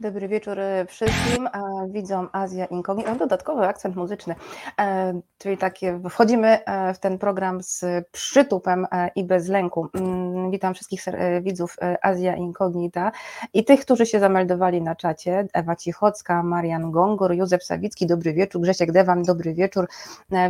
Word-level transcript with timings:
Dobry 0.00 0.28
wieczór 0.28 0.60
e, 0.60 0.86
wszystkim. 0.86 1.48
Widzą 1.88 2.26
Azja 2.32 2.64
Incognita. 2.64 3.14
Dodatkowy 3.14 3.66
akcent 3.66 3.96
muzyczny, 3.96 4.34
e, 4.80 5.20
czyli 5.38 5.58
takie 5.58 6.00
wchodzimy 6.10 6.64
e, 6.64 6.94
w 6.94 6.98
ten 6.98 7.18
program 7.18 7.62
z 7.62 7.84
przytupem 8.12 8.86
i 9.16 9.24
bez 9.24 9.48
lęku. 9.48 9.88
Mm, 9.94 10.50
witam 10.50 10.74
wszystkich 10.74 11.04
widzów 11.42 11.76
Azja 12.02 12.36
Incognita 12.36 13.12
i 13.54 13.64
tych, 13.64 13.80
którzy 13.80 14.06
się 14.06 14.20
zameldowali 14.20 14.82
na 14.82 14.96
czacie. 14.96 15.46
Ewa 15.52 15.76
Cichocka, 15.76 16.42
Marian 16.42 16.90
Gongor, 16.90 17.32
Józef 17.32 17.64
Sawicki, 17.64 18.06
dobry 18.06 18.32
wieczór, 18.32 18.62
Grzesiek 18.62 18.92
Dewan, 18.92 19.22
dobry 19.22 19.54
wieczór. 19.54 19.88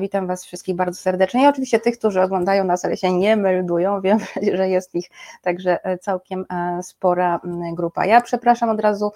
Witam 0.00 0.26
Was 0.26 0.44
wszystkich 0.44 0.76
bardzo 0.76 1.00
serdecznie 1.00 1.44
i 1.44 1.46
oczywiście 1.46 1.80
tych, 1.80 1.98
którzy 1.98 2.22
oglądają 2.22 2.64
nas, 2.64 2.84
ale 2.84 2.96
się 2.96 3.12
nie 3.12 3.36
meldują. 3.36 4.00
Wiem, 4.06 4.18
że 4.52 4.68
jest 4.68 4.94
ich 4.94 5.10
także 5.42 5.78
całkiem 6.00 6.44
spora 6.82 7.40
mm, 7.44 7.74
grupa. 7.74 8.06
Ja 8.06 8.20
przepraszam 8.20 8.68
od 8.68 8.80
razu 8.80 9.12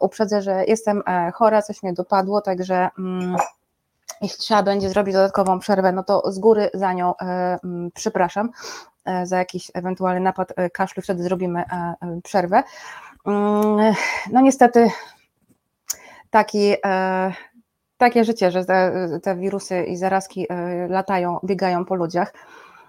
uprzedzę, 0.00 0.42
że 0.42 0.64
jestem 0.64 1.02
e, 1.06 1.30
chora, 1.30 1.62
coś 1.62 1.82
mnie 1.82 1.92
dopadło, 1.92 2.40
także 2.40 2.88
mm, 2.98 3.36
jeśli 4.20 4.38
trzeba 4.38 4.62
będzie 4.62 4.90
zrobić 4.90 5.14
dodatkową 5.14 5.58
przerwę, 5.58 5.92
no 5.92 6.02
to 6.02 6.32
z 6.32 6.38
góry 6.38 6.70
za 6.74 6.92
nią 6.92 7.14
e, 7.16 7.58
mm, 7.64 7.90
przepraszam 7.94 8.50
e, 9.04 9.26
za 9.26 9.38
jakiś 9.38 9.70
ewentualny 9.74 10.20
napad 10.20 10.52
kaszlu, 10.72 11.02
wtedy 11.02 11.22
zrobimy 11.22 11.64
przerwę. 12.24 12.62
No 14.32 14.40
niestety 14.42 14.90
taki, 16.30 16.74
takie 17.96 18.24
życie, 18.24 18.50
że 18.50 18.64
te, 18.64 19.08
te 19.22 19.36
wirusy 19.36 19.84
i 19.84 19.96
zarazki 19.96 20.46
latają, 20.88 21.38
biegają 21.44 21.84
po 21.84 21.94
ludziach. 21.94 22.32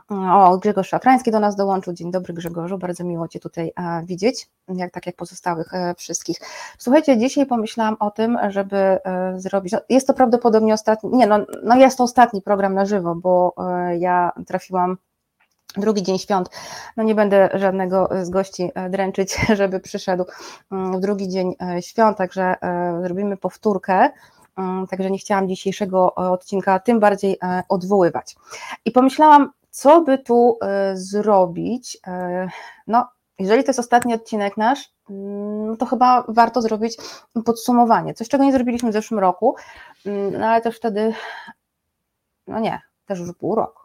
O, 0.10 0.58
Grzegorz 0.58 0.88
Szafrański 0.88 1.32
do 1.32 1.40
nas 1.40 1.56
dołączył. 1.56 1.94
Dzień 1.94 2.12
dobry 2.12 2.34
Grzegorzu, 2.34 2.78
bardzo 2.78 3.04
miło 3.04 3.28
Cię 3.28 3.40
tutaj 3.40 3.72
e, 3.76 4.06
widzieć, 4.06 4.50
jak 4.68 4.92
tak 4.92 5.06
jak 5.06 5.16
pozostałych 5.16 5.74
e, 5.74 5.96
wszystkich. 5.98 6.38
Słuchajcie, 6.78 7.18
dzisiaj 7.18 7.46
pomyślałam 7.46 7.96
o 8.00 8.12
tym, 8.12 8.38
żeby 8.50 8.78
e, 8.78 9.00
zrobić, 9.36 9.74
no 9.74 9.80
jest 9.90 10.08
to 10.08 10.14
prawdopodobnie 10.14 10.74
ostatni, 10.74 11.10
nie 11.14 11.28
no, 11.28 11.40
no 11.64 11.76
jest 11.76 11.98
to 11.98 12.04
ostatni 12.04 12.42
program 12.42 12.74
na 12.74 12.86
żywo, 12.86 13.16
bo 13.16 13.56
ja 14.00 14.32
trafiłam 14.48 14.98
drugi 15.78 16.04
dzień 16.04 16.20
świąt. 16.20 16.50
No 16.98 17.04
nie 17.04 17.16
będę 17.16 17.50
żadnego 17.54 18.10
z 18.24 18.30
gości 18.30 18.72
dręczyć, 18.90 19.38
żeby 19.60 19.80
przyszedł 19.80 20.26
mm, 20.72 20.98
w 20.98 21.00
drugi 21.00 21.28
dzień 21.28 21.56
świąt, 21.82 22.18
także 22.18 22.56
zrobimy 23.04 23.38
powtórkę. 23.38 24.10
Mm, 24.58 24.88
także 24.88 25.12
nie 25.12 25.18
chciałam 25.18 25.48
dzisiejszego 25.48 26.16
odcinka 26.16 26.80
tym 26.80 27.00
bardziej 27.00 27.40
odwoływać. 27.70 28.36
I 28.86 28.92
pomyślałam, 28.92 29.52
co 29.70 30.02
by 30.02 30.18
tu 30.18 30.58
e, 30.62 30.98
zrobić? 30.98 31.98
E, 32.08 32.48
no, 32.88 33.08
jeżeli 33.40 33.64
to 33.64 33.70
jest 33.70 33.80
ostatni 33.80 34.14
odcinek 34.14 34.58
nasz, 34.58 34.94
mm, 35.10 35.78
to 35.78 35.86
chyba 35.86 36.24
warto 36.28 36.62
zrobić 36.62 36.98
podsumowanie. 37.46 38.14
Coś, 38.14 38.30
czego 38.30 38.44
nie 38.44 38.52
zrobiliśmy 38.52 38.90
w 38.90 38.94
zeszłym 38.94 39.20
roku, 39.20 39.56
mm, 40.06 40.40
no 40.40 40.48
ale 40.48 40.62
też 40.62 40.78
wtedy, 40.78 41.14
no 42.48 42.60
nie, 42.60 42.82
też 43.06 43.20
już 43.20 43.34
pół 43.38 43.56
roku. 43.56 43.82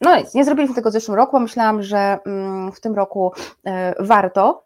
No 0.00 0.16
nic, 0.16 0.34
nie 0.34 0.44
zrobiliśmy 0.44 0.74
tego 0.74 0.90
w 0.90 0.92
zeszłym 0.92 1.16
roku, 1.16 1.40
myślałam, 1.40 1.82
że 1.82 2.18
mm, 2.26 2.72
w 2.72 2.80
tym 2.80 2.94
roku 2.94 3.32
e, 3.66 3.94
warto. 4.04 4.64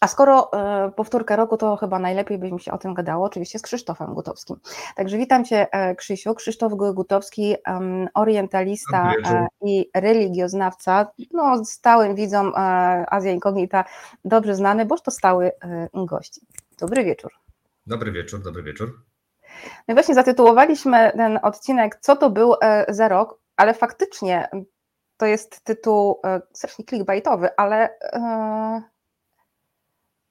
A 0.00 0.08
skoro 0.08 0.52
e, 0.52 0.90
powtórka 0.90 1.36
roku, 1.36 1.56
to 1.56 1.76
chyba 1.76 1.98
najlepiej 1.98 2.38
by 2.38 2.52
mi 2.52 2.60
się 2.60 2.72
o 2.72 2.78
tym 2.78 2.94
gadało, 2.94 3.26
oczywiście 3.26 3.58
z 3.58 3.62
Krzysztofem 3.62 4.14
Gutowskim. 4.14 4.56
Także 4.96 5.18
witam 5.18 5.44
Cię 5.44 5.72
e, 5.72 5.94
Krzysiu, 5.94 6.34
Krzysztof 6.34 6.72
Gutowski, 6.74 7.56
orientalista 8.14 9.12
e, 9.24 9.46
i 9.62 9.90
religioznawca, 9.94 11.06
no 11.32 11.64
stałym 11.64 12.14
widzom 12.14 12.52
Azja 13.06 13.32
Inkognita, 13.32 13.84
dobrze 14.24 14.54
znany, 14.54 14.86
boż 14.86 15.02
to 15.02 15.10
stały 15.10 15.52
gość. 15.94 16.40
Dobry 16.78 17.04
wieczór. 17.04 17.32
Dobry 17.86 18.12
wieczór, 18.12 18.42
dobry 18.42 18.62
wieczór. 18.62 19.02
No 19.88 19.92
i 19.92 19.94
właśnie 19.94 20.14
zatytułowaliśmy 20.14 21.12
ten 21.16 21.38
odcinek 21.42 21.98
Co 22.00 22.16
to 22.16 22.30
był 22.30 22.54
za 22.88 23.08
rok, 23.08 23.38
ale 23.56 23.74
faktycznie 23.74 24.48
to 25.16 25.26
jest 25.26 25.64
tytuł 25.64 26.20
strasznie 26.52 26.84
clickbaitowy, 26.84 27.48
ale 27.56 27.98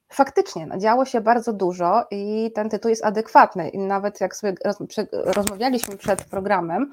Faktycznie, 0.09 0.65
no, 0.65 0.77
działo 0.77 1.05
się 1.05 1.21
bardzo 1.21 1.53
dużo 1.53 2.05
i 2.11 2.51
ten 2.55 2.69
tytuł 2.69 2.89
jest 2.89 3.05
adekwatny. 3.05 3.69
I 3.69 3.77
nawet 3.77 4.21
jak 4.21 4.35
sobie 4.35 4.53
roz, 4.65 4.77
rozmawialiśmy 5.11 5.97
przed 5.97 6.23
programem, 6.23 6.91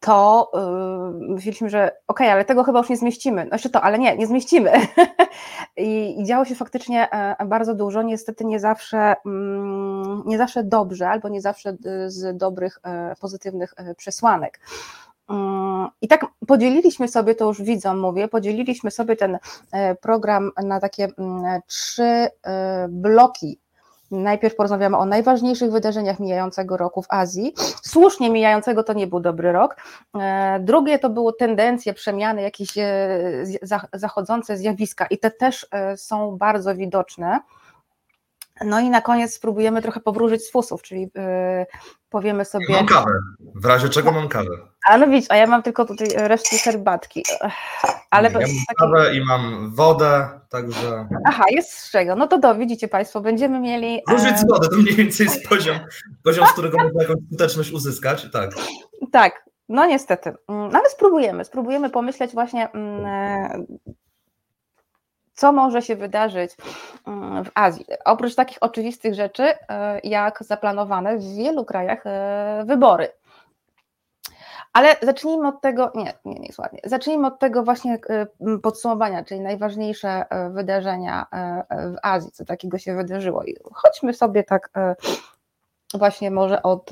to 0.00 0.50
yy, 1.20 1.34
myśleliśmy, 1.34 1.70
że 1.70 1.84
okej, 1.84 1.96
okay, 2.26 2.32
ale 2.32 2.44
tego 2.44 2.64
chyba 2.64 2.78
już 2.78 2.88
nie 2.88 2.96
zmieścimy. 2.96 3.44
No 3.44 3.50
jeszcze 3.52 3.70
to, 3.70 3.82
ale 3.82 3.98
nie, 3.98 4.16
nie 4.16 4.26
zmieścimy. 4.26 4.72
I, 5.76 6.20
I, 6.20 6.24
działo 6.24 6.44
się 6.44 6.54
faktycznie 6.54 7.10
e, 7.10 7.46
bardzo 7.46 7.74
dużo, 7.74 8.02
niestety 8.02 8.44
nie 8.44 8.60
zawsze, 8.60 9.14
mm, 9.26 10.22
nie 10.26 10.38
zawsze 10.38 10.64
dobrze, 10.64 11.08
albo 11.08 11.28
nie 11.28 11.40
zawsze 11.40 11.76
z 12.06 12.36
dobrych, 12.36 12.78
e, 12.82 13.14
pozytywnych 13.20 13.74
e, 13.76 13.94
przesłanek. 13.94 14.60
I 16.02 16.08
tak 16.08 16.26
podzieliliśmy 16.46 17.08
sobie, 17.08 17.34
to 17.34 17.44
już 17.44 17.62
widzom 17.62 17.98
mówię, 17.98 18.28
podzieliliśmy 18.28 18.90
sobie 18.90 19.16
ten 19.16 19.38
e, 19.72 19.94
program 19.94 20.50
na 20.64 20.80
takie 20.80 21.08
mm, 21.18 21.60
trzy 21.66 22.02
e, 22.02 22.30
bloki. 22.88 23.58
Najpierw 24.10 24.56
porozmawiamy 24.56 24.96
o 24.96 25.04
najważniejszych 25.04 25.72
wydarzeniach 25.72 26.20
mijającego 26.20 26.76
roku 26.76 27.02
w 27.02 27.06
Azji. 27.08 27.54
Słusznie 27.82 28.30
mijającego 28.30 28.82
to 28.82 28.92
nie 28.92 29.06
był 29.06 29.20
dobry 29.20 29.52
rok. 29.52 29.76
E, 30.20 30.60
drugie 30.60 30.98
to 30.98 31.10
były 31.10 31.32
tendencje, 31.38 31.94
przemiany, 31.94 32.42
jakieś 32.42 32.74
zachodzące 33.92 34.56
zjawiska 34.56 35.06
i 35.06 35.18
te 35.18 35.30
też 35.30 35.66
są 35.96 36.36
bardzo 36.36 36.74
widoczne. 36.74 37.40
No 38.64 38.80
i 38.80 38.90
na 38.90 39.00
koniec 39.02 39.34
spróbujemy 39.34 39.82
trochę 39.82 40.00
powróżyć 40.00 40.42
z 40.42 40.50
fusów, 40.50 40.82
czyli 40.82 41.00
yy, 41.00 41.66
powiemy 42.10 42.44
sobie. 42.44 42.66
Mam 42.68 42.86
kawę. 42.86 43.10
W 43.54 43.64
razie 43.64 43.88
czego 43.88 44.12
mam 44.12 44.28
kawę. 44.28 44.50
A 44.88 44.98
no 44.98 45.06
widzisz, 45.06 45.30
a 45.30 45.36
ja 45.36 45.46
mam 45.46 45.62
tylko 45.62 45.84
tutaj 45.84 46.08
resztki 46.14 46.58
herbatki. 46.58 47.24
Ale 48.10 48.28
ja 48.28 48.38
mam 48.38 48.42
taki... 48.42 48.64
kawę 48.78 49.14
i 49.14 49.24
mam 49.24 49.74
wodę, 49.74 50.28
także. 50.48 51.08
Aha, 51.26 51.44
jest 51.50 51.70
z 51.70 51.90
czego. 51.90 52.16
No 52.16 52.26
to 52.26 52.38
do, 52.38 52.54
widzicie 52.54 52.88
Państwo, 52.88 53.20
będziemy 53.20 53.60
mieli. 53.60 54.00
Różnic 54.10 54.38
z 54.38 54.48
wodę, 54.48 54.68
to 54.68 54.76
mniej 54.76 54.94
więcej 54.94 55.26
jest 55.26 55.48
poziom, 55.48 55.78
poziom 56.24 56.46
z 56.46 56.52
którego 56.52 56.78
można 56.78 57.02
jakąś 57.02 57.18
skuteczność 57.26 57.72
uzyskać. 57.72 58.26
Tak. 58.32 58.50
Tak, 59.12 59.44
no 59.68 59.86
niestety. 59.86 60.28
Mm, 60.48 60.68
no 60.72 60.78
ale 60.78 60.90
spróbujemy, 60.90 61.44
spróbujemy 61.44 61.90
pomyśleć 61.90 62.32
właśnie 62.32 62.70
mm, 62.70 63.06
e, 63.06 63.64
co 65.40 65.52
może 65.52 65.82
się 65.82 65.96
wydarzyć 65.96 66.56
mm, 67.06 67.44
w 67.44 67.50
Azji. 67.54 67.86
Oprócz 68.04 68.34
takich 68.34 68.58
oczywistych 68.60 69.14
rzeczy, 69.14 69.42
e, 69.42 70.00
jak 70.04 70.44
zaplanowane 70.44 71.18
w 71.18 71.34
wielu 71.34 71.64
krajach 71.64 72.06
e, 72.06 72.64
wybory. 72.66 73.08
Ale 74.72 74.96
zacznijmy 75.02 75.48
od 75.48 75.60
tego, 75.60 75.92
nie, 75.94 76.12
nie, 76.24 76.34
nie 76.34 76.46
jest. 76.46 76.60
Zacznijmy 76.84 77.26
od 77.26 77.38
tego 77.38 77.62
właśnie 77.62 77.98
e, 78.08 78.26
podsumowania, 78.58 79.24
czyli 79.24 79.40
najważniejsze 79.40 80.24
wydarzenia 80.50 81.26
w 81.70 81.96
Azji, 82.02 82.30
co 82.32 82.44
takiego 82.44 82.78
się 82.78 82.96
wydarzyło. 82.96 83.44
I 83.44 83.56
chodźmy 83.72 84.14
sobie 84.14 84.44
tak 84.44 84.70
właśnie 85.94 86.30
może 86.30 86.62
od 86.62 86.90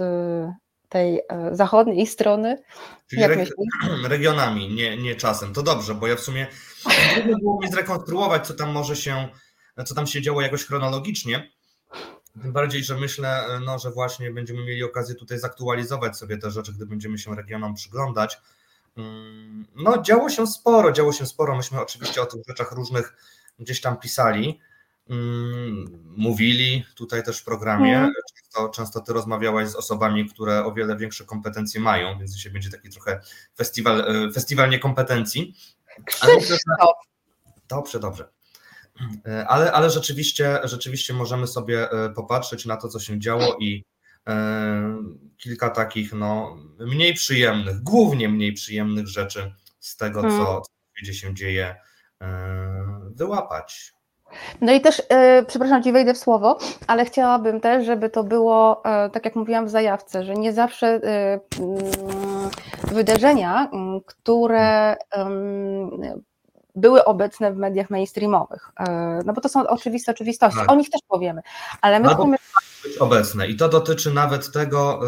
tej 0.88 1.20
e, 1.28 1.48
zachodniej 1.52 2.06
strony. 2.06 2.62
Czyli 3.06 3.22
Jak 3.22 3.38
regionami, 4.08 4.74
nie, 4.74 4.96
nie 4.96 5.14
czasem. 5.14 5.52
To 5.52 5.62
dobrze, 5.62 5.94
bo 5.94 6.06
ja 6.06 6.16
w 6.16 6.20
sumie 6.20 6.46
trudno 7.14 7.38
było 7.38 7.60
mi 7.60 7.68
zrekonstruować, 7.68 8.46
co 8.46 8.54
tam 8.54 8.70
może 8.70 8.96
się, 8.96 9.28
co 9.86 9.94
tam 9.94 10.06
się 10.06 10.22
działo 10.22 10.40
jakoś 10.40 10.64
chronologicznie. 10.64 11.50
Tym 12.42 12.52
bardziej, 12.52 12.84
że 12.84 12.96
myślę, 12.96 13.44
no, 13.64 13.78
że 13.78 13.90
właśnie 13.90 14.30
będziemy 14.30 14.64
mieli 14.64 14.84
okazję 14.84 15.14
tutaj 15.14 15.38
zaktualizować 15.38 16.16
sobie 16.16 16.38
te 16.38 16.50
rzeczy, 16.50 16.72
gdy 16.72 16.86
będziemy 16.86 17.18
się 17.18 17.36
regionom 17.36 17.74
przyglądać. 17.74 18.38
Mm, 18.96 19.66
no, 19.76 20.02
działo 20.02 20.30
się 20.30 20.46
sporo, 20.46 20.92
działo 20.92 21.12
się 21.12 21.26
sporo. 21.26 21.56
Myśmy 21.56 21.80
oczywiście 21.80 22.22
o 22.22 22.26
tych 22.26 22.40
rzeczach 22.48 22.72
różnych 22.72 23.16
gdzieś 23.58 23.80
tam 23.80 23.96
pisali. 23.96 24.60
Mm, 25.10 25.84
mówili 26.16 26.84
tutaj 26.94 27.22
też 27.22 27.40
w 27.40 27.44
programie. 27.44 28.08
Często, 28.48 28.68
często 28.68 29.00
ty 29.00 29.12
rozmawiałaś 29.12 29.68
z 29.68 29.74
osobami, 29.74 30.28
które 30.28 30.64
o 30.64 30.72
wiele 30.72 30.96
większe 30.96 31.24
kompetencje 31.24 31.80
mają, 31.80 32.18
więc 32.18 32.32
dzisiaj 32.34 32.52
będzie 32.52 32.70
taki 32.70 32.90
trochę 32.90 33.20
festiwal, 33.56 34.00
e, 34.00 34.32
festiwal 34.32 34.70
niekompetencji. 34.70 35.54
Krzysztof. 36.04 36.96
Dobrze, 37.68 38.00
dobrze. 38.00 38.28
E, 39.26 39.48
ale, 39.48 39.72
ale 39.72 39.90
rzeczywiście, 39.90 40.60
rzeczywiście 40.64 41.14
możemy 41.14 41.46
sobie 41.46 41.90
e, 41.90 42.10
popatrzeć 42.10 42.66
na 42.66 42.76
to, 42.76 42.88
co 42.88 43.00
się 43.00 43.20
działo 43.20 43.56
i 43.60 43.84
kilka 45.36 45.70
takich 45.70 46.12
no, 46.12 46.56
mniej 46.78 47.14
przyjemnych, 47.14 47.82
głównie 47.82 48.28
mniej 48.28 48.52
przyjemnych 48.52 49.06
rzeczy 49.06 49.54
z 49.80 49.96
tego, 49.96 50.22
co, 50.22 50.28
hmm. 50.28 50.62
co 51.06 51.12
się 51.12 51.34
dzieje, 51.34 51.76
wyłapać. 53.14 53.92
No 54.60 54.72
i 54.72 54.80
też, 54.80 55.02
e, 55.08 55.44
przepraszam 55.46 55.82
Ci, 55.82 55.92
wejdę 55.92 56.14
w 56.14 56.18
słowo, 56.18 56.58
ale 56.86 57.04
chciałabym 57.04 57.60
też, 57.60 57.86
żeby 57.86 58.10
to 58.10 58.24
było, 58.24 58.84
e, 58.84 59.10
tak 59.10 59.24
jak 59.24 59.36
mówiłam 59.36 59.66
w 59.66 59.70
zajawce, 59.70 60.24
że 60.24 60.34
nie 60.34 60.52
zawsze 60.52 60.86
e, 60.86 61.00
mm, 61.58 61.78
wydarzenia, 62.92 63.70
które 64.06 64.96
były 66.74 67.04
obecne 67.04 67.52
w 67.52 67.56
mediach 67.56 67.90
mainstreamowych. 67.90 68.70
No 69.24 69.32
bo 69.32 69.40
to 69.40 69.48
są 69.48 69.66
oczywiste 69.66 70.12
oczywistości, 70.12 70.60
tak. 70.60 70.72
o 70.72 70.74
nich 70.74 70.90
też 70.90 71.00
powiemy, 71.08 71.42
ale 71.80 72.00
my 72.00 72.16
powiemy... 72.16 72.36
być 72.84 72.98
obecne 72.98 73.48
i 73.48 73.56
to 73.56 73.68
dotyczy 73.68 74.14
nawet 74.14 74.52
tego, 74.52 75.00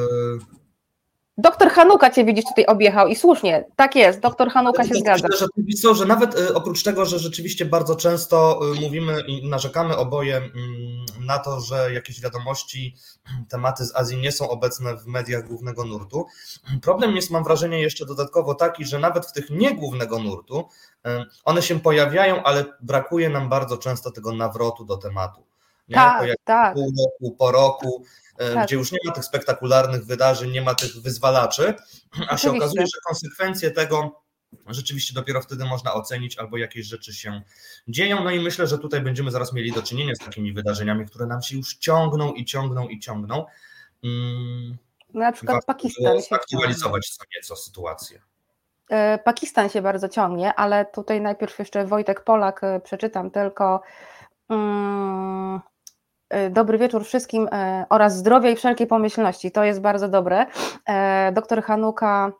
Doktor 1.40 1.70
Hanuka 1.70 2.10
cię 2.10 2.24
widzisz 2.24 2.44
tutaj 2.44 2.66
objechał 2.66 3.08
i 3.08 3.16
słusznie, 3.16 3.64
tak 3.76 3.96
jest, 3.96 4.20
doktor 4.20 4.50
Hanuka 4.50 4.84
się 4.84 4.94
zgadza. 4.94 5.28
Myślę, 5.56 5.94
że, 5.94 5.94
że 5.94 6.06
nawet 6.06 6.38
y, 6.38 6.54
oprócz 6.54 6.82
tego, 6.82 7.04
że 7.04 7.18
rzeczywiście 7.18 7.64
bardzo 7.64 7.96
często 7.96 8.60
y, 8.76 8.80
mówimy 8.80 9.20
i 9.26 9.48
narzekamy 9.48 9.96
oboje 9.96 10.36
mm, 10.36 10.50
na 11.26 11.38
to, 11.38 11.60
że 11.60 11.92
jakieś 11.92 12.20
wiadomości, 12.20 12.94
tematy 13.50 13.84
z 13.84 13.96
Azji 13.96 14.16
nie 14.18 14.32
są 14.32 14.48
obecne 14.48 14.96
w 14.96 15.06
mediach 15.06 15.48
głównego 15.48 15.84
nurtu, 15.84 16.26
problem 16.82 17.16
jest, 17.16 17.30
mam 17.30 17.44
wrażenie, 17.44 17.80
jeszcze 17.80 18.06
dodatkowo 18.06 18.54
taki, 18.54 18.84
że 18.84 18.98
nawet 18.98 19.26
w 19.26 19.32
tych 19.32 19.50
nie 19.50 19.74
głównego 19.74 20.18
nurtu 20.18 20.68
y, 21.06 21.10
one 21.44 21.62
się 21.62 21.80
pojawiają, 21.80 22.42
ale 22.42 22.64
brakuje 22.80 23.30
nam 23.30 23.48
bardzo 23.48 23.76
często 23.76 24.10
tego 24.10 24.32
nawrotu 24.32 24.84
do 24.84 24.96
tematu. 24.96 25.49
Nie? 25.90 25.94
Tak, 25.94 26.24
tak. 26.44 26.74
Pół 26.74 26.92
roku, 26.98 27.36
po 27.36 27.52
roku, 27.52 28.04
E, 28.40 28.54
tak. 28.54 28.66
gdzie 28.66 28.76
już 28.76 28.92
nie 28.92 28.98
ma 29.04 29.12
tych 29.12 29.24
spektakularnych 29.24 30.06
wydarzeń, 30.06 30.50
nie 30.50 30.62
ma 30.62 30.74
tych 30.74 31.02
wyzwalaczy, 31.02 31.74
a 32.28 32.36
się 32.36 32.50
okazuje, 32.50 32.86
że 32.86 33.00
konsekwencje 33.06 33.70
tego 33.70 34.22
rzeczywiście 34.66 35.14
dopiero 35.14 35.42
wtedy 35.42 35.64
można 35.64 35.94
ocenić, 35.94 36.38
albo 36.38 36.56
jakieś 36.56 36.86
rzeczy 36.86 37.14
się 37.14 37.42
dzieją. 37.88 38.24
No 38.24 38.30
i 38.30 38.40
myślę, 38.40 38.66
że 38.66 38.78
tutaj 38.78 39.00
będziemy 39.00 39.30
zaraz 39.30 39.52
mieli 39.52 39.72
do 39.72 39.82
czynienia 39.82 40.14
z 40.14 40.18
takimi 40.18 40.52
wydarzeniami, 40.52 41.06
które 41.06 41.26
nam 41.26 41.42
się 41.42 41.56
już 41.56 41.74
ciągną 41.74 42.32
i 42.32 42.44
ciągną 42.44 42.88
i 42.88 42.98
ciągną. 42.98 43.46
Hmm, 44.02 44.76
na 45.14 45.32
przykład 45.32 45.64
Pakistan. 45.64 46.22
Się 46.22 46.34
aktualizować 46.34 47.10
co 47.10 47.24
nieco 47.36 47.56
sytuację. 47.56 48.22
E, 48.90 49.18
Pakistan 49.18 49.68
się 49.68 49.82
bardzo 49.82 50.08
ciągnie, 50.08 50.54
ale 50.54 50.84
tutaj 50.84 51.20
najpierw 51.20 51.58
jeszcze 51.58 51.86
Wojtek 51.86 52.24
Polak 52.24 52.64
e, 52.64 52.80
przeczytam 52.80 53.30
tylko. 53.30 53.82
Hmm, 54.48 55.40
E, 55.56 55.69
dobry 56.50 56.78
wieczór 56.78 57.04
wszystkim 57.04 57.48
e, 57.52 57.84
oraz 57.90 58.16
zdrowia 58.16 58.50
i 58.50 58.56
wszelkiej 58.56 58.86
pomyślności. 58.86 59.50
To 59.50 59.64
jest 59.64 59.80
bardzo 59.80 60.08
dobre. 60.08 60.46
E, 60.88 61.32
doktor 61.32 61.62
Hanuka 61.62 62.32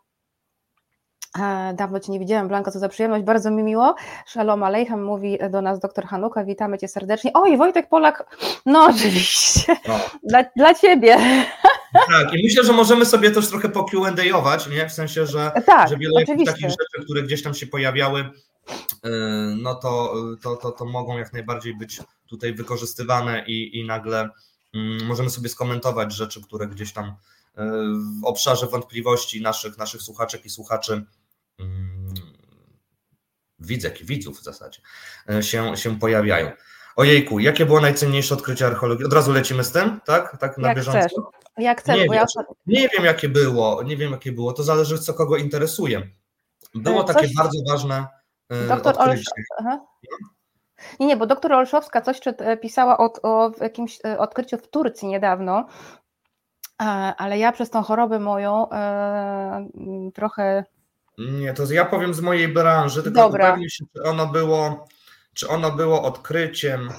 Dawno 1.73 1.99
Cię 1.99 2.11
nie 2.11 2.19
widziałem, 2.19 2.47
Blanka, 2.47 2.71
co 2.71 2.79
za 2.79 2.89
przyjemność, 2.89 3.23
bardzo 3.23 3.51
mi 3.51 3.63
miło. 3.63 3.95
Shalom 4.25 4.63
Aleichem 4.63 5.03
mówi 5.03 5.37
do 5.49 5.61
nas 5.61 5.79
doktor 5.79 6.05
Hanuka, 6.05 6.43
witamy 6.43 6.77
Cię 6.77 6.87
serdecznie. 6.87 7.31
Oj, 7.33 7.57
Wojtek 7.57 7.89
Polak, 7.89 8.37
no 8.65 8.85
oczywiście, 8.95 9.75
no. 9.87 9.99
Dla, 10.23 10.43
dla 10.55 10.73
Ciebie. 10.73 11.17
Tak, 11.93 12.33
i 12.33 12.43
myślę, 12.43 12.63
że 12.63 12.73
możemy 12.73 13.05
sobie 13.05 13.31
też 13.31 13.49
trochę 13.49 13.69
po 13.69 13.83
Q&A-ować, 13.83 14.67
nie? 14.67 14.89
w 14.89 14.91
sensie, 14.91 15.25
że, 15.25 15.51
tak, 15.65 15.89
że 15.89 15.97
wiele 15.97 16.25
takich 16.25 16.69
rzeczy, 16.69 17.05
które 17.05 17.23
gdzieś 17.23 17.43
tam 17.43 17.53
się 17.53 17.67
pojawiały, 17.67 18.29
no 19.57 19.75
to, 19.75 20.15
to, 20.41 20.55
to, 20.55 20.71
to 20.71 20.85
mogą 20.85 21.17
jak 21.17 21.33
najbardziej 21.33 21.75
być 21.75 22.01
tutaj 22.31 22.53
wykorzystywane 22.53 23.45
i, 23.47 23.79
i 23.79 23.85
nagle 23.85 24.29
mm, 24.73 25.05
możemy 25.05 25.29
sobie 25.29 25.49
skomentować 25.49 26.13
rzeczy, 26.13 26.41
które 26.43 26.67
gdzieś 26.67 26.93
tam 26.93 27.05
e, 27.05 27.15
w 28.21 28.25
obszarze 28.25 28.67
wątpliwości 28.67 29.41
naszych, 29.41 29.77
naszych 29.77 30.01
słuchaczek 30.01 30.45
i 30.45 30.49
słuchaczy 30.49 31.05
mm, 31.59 32.13
widzek 33.59 34.01
i 34.01 34.05
widzów 34.05 34.39
w 34.39 34.43
zasadzie 34.43 34.81
e, 35.29 35.43
się, 35.43 35.77
się 35.77 35.99
pojawiają. 35.99 36.51
Ojejku, 36.95 37.39
jakie 37.39 37.65
było 37.65 37.81
najcenniejsze 37.81 38.35
odkrycie 38.35 38.67
archeologii? 38.67 39.05
Od 39.05 39.13
razu 39.13 39.31
lecimy 39.31 39.63
z 39.63 39.71
tym, 39.71 39.99
tak? 40.05 40.37
Tak 40.37 40.57
na 40.57 40.67
Jak 40.67 40.77
bieżąco? 40.77 40.99
Chcesz. 40.99 41.13
Jak 41.57 41.81
chcesz, 41.81 41.95
nie, 41.95 42.05
bo 42.05 42.13
wiem, 42.13 42.25
ja... 42.35 42.43
nie 42.67 42.89
wiem, 42.89 43.05
jakie 43.05 43.29
było, 43.29 43.83
nie 43.83 43.97
wiem, 43.97 44.11
jakie 44.11 44.31
było, 44.31 44.53
to 44.53 44.63
zależy, 44.63 44.99
co 44.99 45.13
kogo 45.13 45.37
interesuje. 45.37 46.09
Było 46.75 47.03
Coś... 47.03 47.15
takie 47.15 47.27
bardzo 47.35 47.59
ważne 47.69 48.07
Doktor 48.67 48.93
odkrycie. 48.97 49.31
Olsz... 49.57 49.79
Nie, 50.99 51.07
nie, 51.07 51.17
bo 51.17 51.25
doktor 51.25 51.53
Olszowska 51.53 52.01
coś 52.01 52.19
e, 52.25 52.57
pisała 52.57 52.97
o, 52.97 53.13
o 53.23 53.51
jakimś 53.61 53.99
e, 54.05 54.17
odkryciu 54.17 54.57
w 54.57 54.67
Turcji 54.67 55.07
niedawno, 55.07 55.67
e, 56.81 56.85
ale 57.17 57.37
ja 57.37 57.51
przez 57.51 57.69
tą 57.69 57.83
chorobę 57.83 58.19
moją 58.19 58.69
e, 58.69 59.67
trochę. 60.13 60.65
Nie, 61.17 61.53
to 61.53 61.73
ja 61.73 61.85
powiem 61.85 62.13
z 62.13 62.21
mojej 62.21 62.47
branży, 62.47 63.03
tylko 63.03 63.19
Dobra. 63.19 63.49
upewnij 63.49 63.69
się, 63.69 63.85
czy 63.95 64.03
ono 64.03 64.27
było, 64.27 64.87
czy 65.33 65.49
ono 65.49 65.71
było 65.71 66.03
odkryciem 66.03 66.89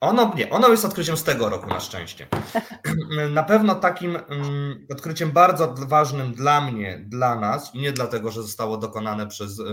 ono 0.00 0.32
nie, 0.36 0.50
ono 0.50 0.68
jest 0.68 0.84
odkryciem 0.84 1.16
z 1.16 1.24
tego 1.24 1.48
roku 1.48 1.66
na 1.66 1.80
szczęście. 1.80 2.26
Na 3.30 3.42
pewno 3.42 3.74
takim 3.74 4.18
um, 4.30 4.86
odkryciem 4.90 5.30
bardzo 5.30 5.74
ważnym 5.78 6.34
dla 6.34 6.60
mnie, 6.60 7.04
dla 7.06 7.40
nas, 7.40 7.74
nie 7.74 7.92
dlatego, 7.92 8.30
że 8.30 8.42
zostało 8.42 8.76
dokonane 8.76 9.26
przez 9.26 9.58
y, 9.58 9.64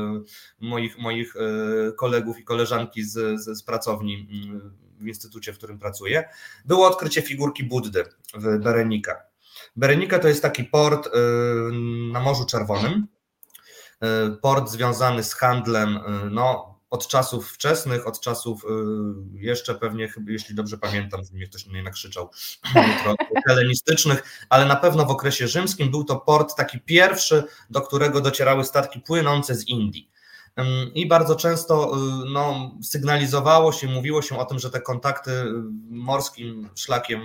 moich, 0.60 0.98
moich 0.98 1.36
y, 1.36 1.94
kolegów 1.98 2.40
i 2.40 2.44
koleżanki 2.44 3.04
z, 3.04 3.42
z, 3.42 3.58
z 3.58 3.64
pracowni 3.64 4.28
y, 5.00 5.04
w 5.04 5.08
instytucie, 5.08 5.54
w 5.54 5.58
którym 5.58 5.80
pracuję, 5.80 6.30
było 6.66 6.88
odkrycie 6.88 7.22
figurki 7.22 7.64
Buddy 7.64 8.04
w 8.34 8.58
Berenika. 8.60 9.24
Berenika 9.76 10.20
to 10.20 10.28
jest 10.28 10.42
taki 10.42 10.64
port 10.64 11.10
na 12.12 12.20
Morzu 12.20 12.46
Czerwonym, 12.46 13.08
port 14.42 14.70
związany 14.70 15.24
z 15.24 15.34
handlem, 15.34 16.00
no 16.32 16.77
od 16.90 17.08
czasów 17.08 17.52
wczesnych, 17.52 18.08
od 18.08 18.20
czasów 18.20 18.64
y, 18.64 18.68
jeszcze 19.34 19.76
pewnie, 19.76 20.14
jeśli 20.28 20.56
dobrze 20.56 20.78
pamiętam, 20.78 21.22
mnie 21.34 21.48
ktoś 21.48 21.66
nie 21.66 21.84
nakrzyczał, 21.84 22.30
helenistycznych, 23.48 24.46
ale 24.50 24.66
na 24.66 24.76
pewno 24.76 25.06
w 25.06 25.12
okresie 25.12 25.48
rzymskim 25.48 25.92
był 25.92 26.04
to 26.04 26.16
port 26.16 26.56
taki 26.56 26.80
pierwszy, 26.80 27.44
do 27.70 27.82
którego 27.82 28.22
docierały 28.22 28.64
statki 28.64 29.00
płynące 29.00 29.56
z 29.56 29.68
Indii. 29.68 30.12
I 30.94 31.08
bardzo 31.08 31.36
często 31.36 31.94
y, 31.96 32.30
no, 32.30 32.72
sygnalizowało 32.84 33.72
się, 33.72 33.88
mówiło 33.88 34.22
się 34.22 34.38
o 34.38 34.46
tym, 34.46 34.60
że 34.60 34.70
te 34.70 34.82
kontakty 34.82 35.32
morskim 35.90 36.70
szlakiem 36.76 37.22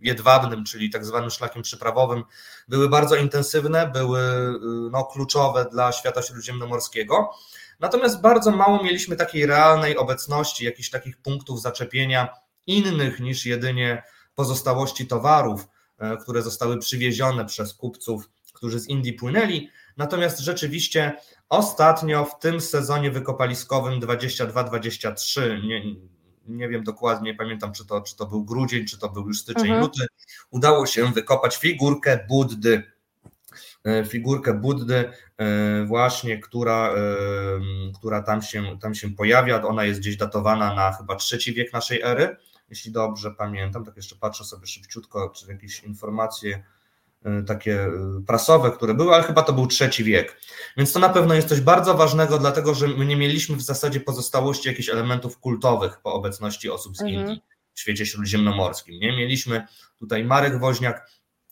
jedwabnym, 0.00 0.64
czyli 0.64 0.90
tak 0.90 1.04
zwanym 1.04 1.30
szlakiem 1.30 1.62
przyprawowym, 1.62 2.24
były 2.68 2.88
bardzo 2.88 3.16
intensywne, 3.16 3.90
były 3.94 4.20
y, 4.20 4.90
no, 4.90 5.04
kluczowe 5.04 5.66
dla 5.72 5.92
świata 5.92 6.22
śródziemnomorskiego. 6.22 7.30
Natomiast 7.82 8.20
bardzo 8.20 8.50
mało 8.50 8.82
mieliśmy 8.82 9.16
takiej 9.16 9.46
realnej 9.46 9.96
obecności, 9.96 10.64
jakichś 10.64 10.90
takich 10.90 11.16
punktów 11.16 11.62
zaczepienia 11.62 12.28
innych 12.66 13.20
niż 13.20 13.46
jedynie 13.46 14.02
pozostałości 14.34 15.06
towarów, 15.06 15.68
e, 15.98 16.16
które 16.16 16.42
zostały 16.42 16.78
przywiezione 16.78 17.44
przez 17.44 17.74
kupców, 17.74 18.30
którzy 18.52 18.80
z 18.80 18.88
Indii 18.88 19.12
płynęli. 19.12 19.68
Natomiast 19.96 20.38
rzeczywiście 20.38 21.12
ostatnio 21.48 22.24
w 22.24 22.38
tym 22.38 22.60
sezonie 22.60 23.10
wykopaliskowym 23.10 24.00
22-23, 24.00 25.62
nie, 25.62 25.82
nie 26.46 26.68
wiem 26.68 26.84
dokładnie, 26.84 27.34
pamiętam 27.34 27.72
czy 27.72 27.86
to, 27.86 28.00
czy 28.00 28.16
to 28.16 28.26
był 28.26 28.44
grudzień, 28.44 28.86
czy 28.86 28.98
to 28.98 29.08
był 29.08 29.28
już 29.28 29.40
styczeń, 29.40 29.66
mhm. 29.66 29.80
luty, 29.80 30.06
udało 30.50 30.86
się 30.86 31.12
wykopać 31.12 31.56
figurkę 31.56 32.26
Buddy 32.28 32.92
figurkę 34.08 34.54
Buddy, 34.54 35.10
e, 35.38 35.84
właśnie, 35.84 36.38
która, 36.38 36.94
e, 36.94 36.96
która 37.98 38.22
tam, 38.22 38.42
się, 38.42 38.78
tam 38.80 38.94
się 38.94 39.10
pojawia. 39.10 39.62
Ona 39.62 39.84
jest 39.84 40.00
gdzieś 40.00 40.16
datowana 40.16 40.74
na 40.74 40.92
chyba 40.92 41.16
trzeci 41.16 41.54
wiek 41.54 41.72
naszej 41.72 42.02
ery, 42.02 42.36
jeśli 42.70 42.92
dobrze 42.92 43.30
pamiętam. 43.30 43.84
Tak 43.84 43.96
jeszcze 43.96 44.16
patrzę 44.16 44.44
sobie 44.44 44.66
szybciutko, 44.66 45.28
czy 45.28 45.52
jakieś 45.52 45.84
informacje 45.84 46.64
takie 47.46 47.90
prasowe, 48.26 48.70
które 48.70 48.94
były, 48.94 49.14
ale 49.14 49.22
chyba 49.22 49.42
to 49.42 49.52
był 49.52 49.66
trzeci 49.66 50.04
wiek. 50.04 50.40
Więc 50.76 50.92
to 50.92 50.98
na 50.98 51.08
pewno 51.08 51.34
jest 51.34 51.48
coś 51.48 51.60
bardzo 51.60 51.94
ważnego, 51.94 52.38
dlatego 52.38 52.74
że 52.74 52.88
my 52.88 53.06
nie 53.06 53.16
mieliśmy 53.16 53.56
w 53.56 53.62
zasadzie 53.62 54.00
pozostałości 54.00 54.68
jakichś 54.68 54.88
elementów 54.88 55.38
kultowych 55.38 56.00
po 56.02 56.12
obecności 56.12 56.70
osób 56.70 56.96
z 56.96 57.00
mhm. 57.00 57.20
Indii 57.20 57.42
w 57.74 57.80
świecie 57.80 58.06
śródziemnomorskim. 58.06 59.00
Nie 59.00 59.12
mieliśmy 59.16 59.66
tutaj 59.98 60.24
Marek 60.24 60.58
Woźniak, 60.58 61.10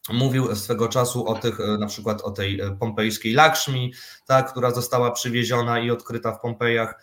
Mówił 0.09 0.57
swego 0.57 0.88
czasu 0.88 1.26
o 1.26 1.35
tych, 1.35 1.61
e, 1.61 1.78
na 1.78 1.87
przykład 1.87 2.23
o 2.23 2.30
tej 2.30 2.61
e, 2.61 2.71
pompejskiej 2.71 3.33
Lakshmi, 3.33 3.92
tak, 4.26 4.50
która 4.50 4.71
została 4.71 5.11
przywieziona 5.11 5.80
i 5.80 5.90
odkryta 5.90 6.33
w 6.33 6.40
Pompejach 6.40 7.02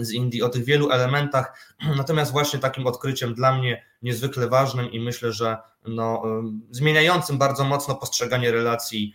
z 0.00 0.12
Indii, 0.12 0.42
o 0.42 0.48
tych 0.48 0.64
wielu 0.64 0.90
elementach. 0.90 1.74
Natomiast 1.96 2.32
właśnie 2.32 2.58
takim 2.58 2.86
odkryciem 2.86 3.34
dla 3.34 3.58
mnie 3.58 3.84
niezwykle 4.02 4.48
ważnym 4.48 4.92
i 4.92 5.00
myślę, 5.00 5.32
że 5.32 5.56
no, 5.86 6.22
e, 6.24 6.42
zmieniającym 6.70 7.38
bardzo 7.38 7.64
mocno 7.64 7.94
postrzeganie 7.94 8.50
relacji 8.50 9.14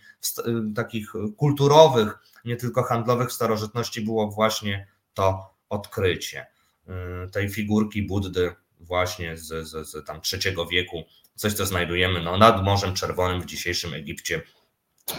takich 0.75 1.13
kulturowych, 1.37 2.19
nie 2.45 2.55
tylko 2.55 2.83
handlowych 2.83 3.29
w 3.29 3.33
starożytności 3.33 4.01
było 4.01 4.27
właśnie 4.27 4.87
to 5.13 5.53
odkrycie 5.69 6.47
tej 7.31 7.49
figurki 7.49 8.03
Buddy 8.03 8.55
właśnie 8.79 9.37
z, 9.37 9.67
z, 9.67 9.89
z 9.89 10.05
tam 10.05 10.21
trzeciego 10.21 10.65
wieku 10.65 11.03
coś, 11.37 11.53
co 11.53 11.65
znajdujemy 11.65 12.21
no, 12.21 12.37
nad 12.37 12.63
Morzem 12.63 12.93
Czerwonym 12.93 13.41
w 13.41 13.45
dzisiejszym 13.45 13.93
Egipcie, 13.93 14.41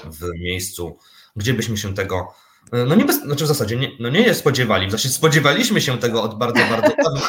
w 0.04 0.38
miejscu, 0.40 0.98
gdzie 1.36 1.54
byśmy 1.54 1.76
się 1.76 1.94
tego, 1.94 2.34
no 2.72 2.94
nie 2.94 3.04
bez, 3.04 3.22
znaczy 3.22 3.44
w 3.44 3.48
zasadzie 3.48 3.76
nie, 3.76 3.90
no 4.00 4.08
nie 4.08 4.34
spodziewali, 4.34 4.86
w 4.86 4.90
zasadzie 4.90 5.14
spodziewaliśmy 5.14 5.80
się 5.80 5.98
tego 5.98 6.22
od 6.22 6.38
bardzo, 6.38 6.60
bardzo 6.70 6.96
dawna, 7.04 7.20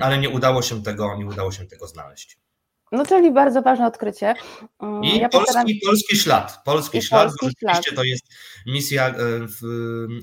ale 0.00 0.18
nie 0.18 0.28
udało 0.28 0.62
się 0.62 0.82
tego, 0.82 1.16
nie 1.16 1.26
udało 1.26 1.52
się 1.52 1.66
tego 1.66 1.86
znaleźć. 1.86 2.38
No 2.92 3.06
czyli 3.06 3.32
bardzo 3.32 3.62
ważne 3.62 3.86
odkrycie. 3.86 4.34
Mm, 4.82 5.04
I 5.04 5.18
ja 5.18 5.28
polski, 5.28 5.46
postaram... 5.46 5.66
polski 5.86 6.16
ślad. 6.16 6.60
Polski 6.64 6.98
I 6.98 7.02
ślad, 7.02 7.22
polski 7.22 7.46
bo 7.46 7.48
rzeczywiście 7.48 7.90
ślad. 7.90 7.96
to 7.96 8.04
jest 8.04 8.24
misja 8.66 9.08
e, 9.08 9.14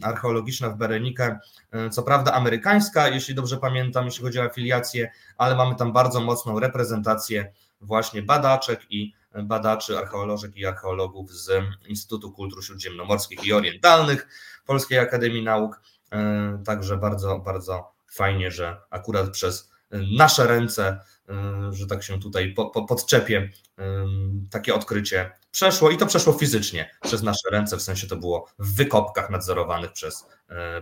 archeologiczna 0.02 0.70
w 0.70 0.78
Berenikę, 0.78 1.40
e, 1.72 1.90
co 1.90 2.04
prawda 2.04 2.34
amerykańska, 2.34 3.08
jeśli 3.08 3.36
dobrze 3.36 3.58
pamiętam, 3.58 4.06
jeśli 4.06 4.24
chodzi 4.24 4.40
o 4.40 4.44
afiliację, 4.44 5.12
ale 5.38 5.56
mamy 5.56 5.76
tam 5.76 5.94
bardzo 5.94 6.22
mocną 6.22 6.60
reprezentację 6.60 7.52
właśnie 7.86 8.22
badaczek 8.22 8.86
i 8.90 9.14
badaczy, 9.44 9.98
archeolożek 9.98 10.58
i 10.58 10.66
archeologów 10.66 11.32
z 11.32 11.64
Instytutu 11.88 12.32
Kultur 12.32 12.66
Śródziemnomorskich 12.66 13.46
i 13.46 13.54
Orientalnych 13.54 14.28
Polskiej 14.66 15.00
Akademii 15.00 15.44
Nauk. 15.44 15.82
E, 16.12 16.62
także 16.66 16.98
bardzo, 16.98 17.40
bardzo 17.40 17.92
fajnie, 18.12 18.52
że 18.52 18.82
akurat 18.90 19.30
przez 19.30 19.72
nasze 20.18 20.48
ręce, 20.48 21.00
e, 21.30 21.74
że 21.74 21.88
tak 21.88 22.04
się 22.04 22.20
tutaj 22.20 22.54
po, 22.54 22.70
po, 22.70 22.86
podczepię, 22.86 23.50
e, 23.80 24.06
takie 24.52 24.76
odkrycie 24.76 25.32
przeszło 25.52 25.92
i 25.92 25.98
to 25.98 26.06
przeszło 26.06 26.34
fizycznie 26.34 26.92
przez 27.04 27.24
nasze 27.24 27.50
ręce, 27.52 27.78
w 27.78 27.82
sensie 27.82 28.08
to 28.08 28.16
było 28.16 28.48
w 28.60 28.76
wykopkach 28.76 29.30
nadzorowanych 29.30 29.92
przez 29.92 30.28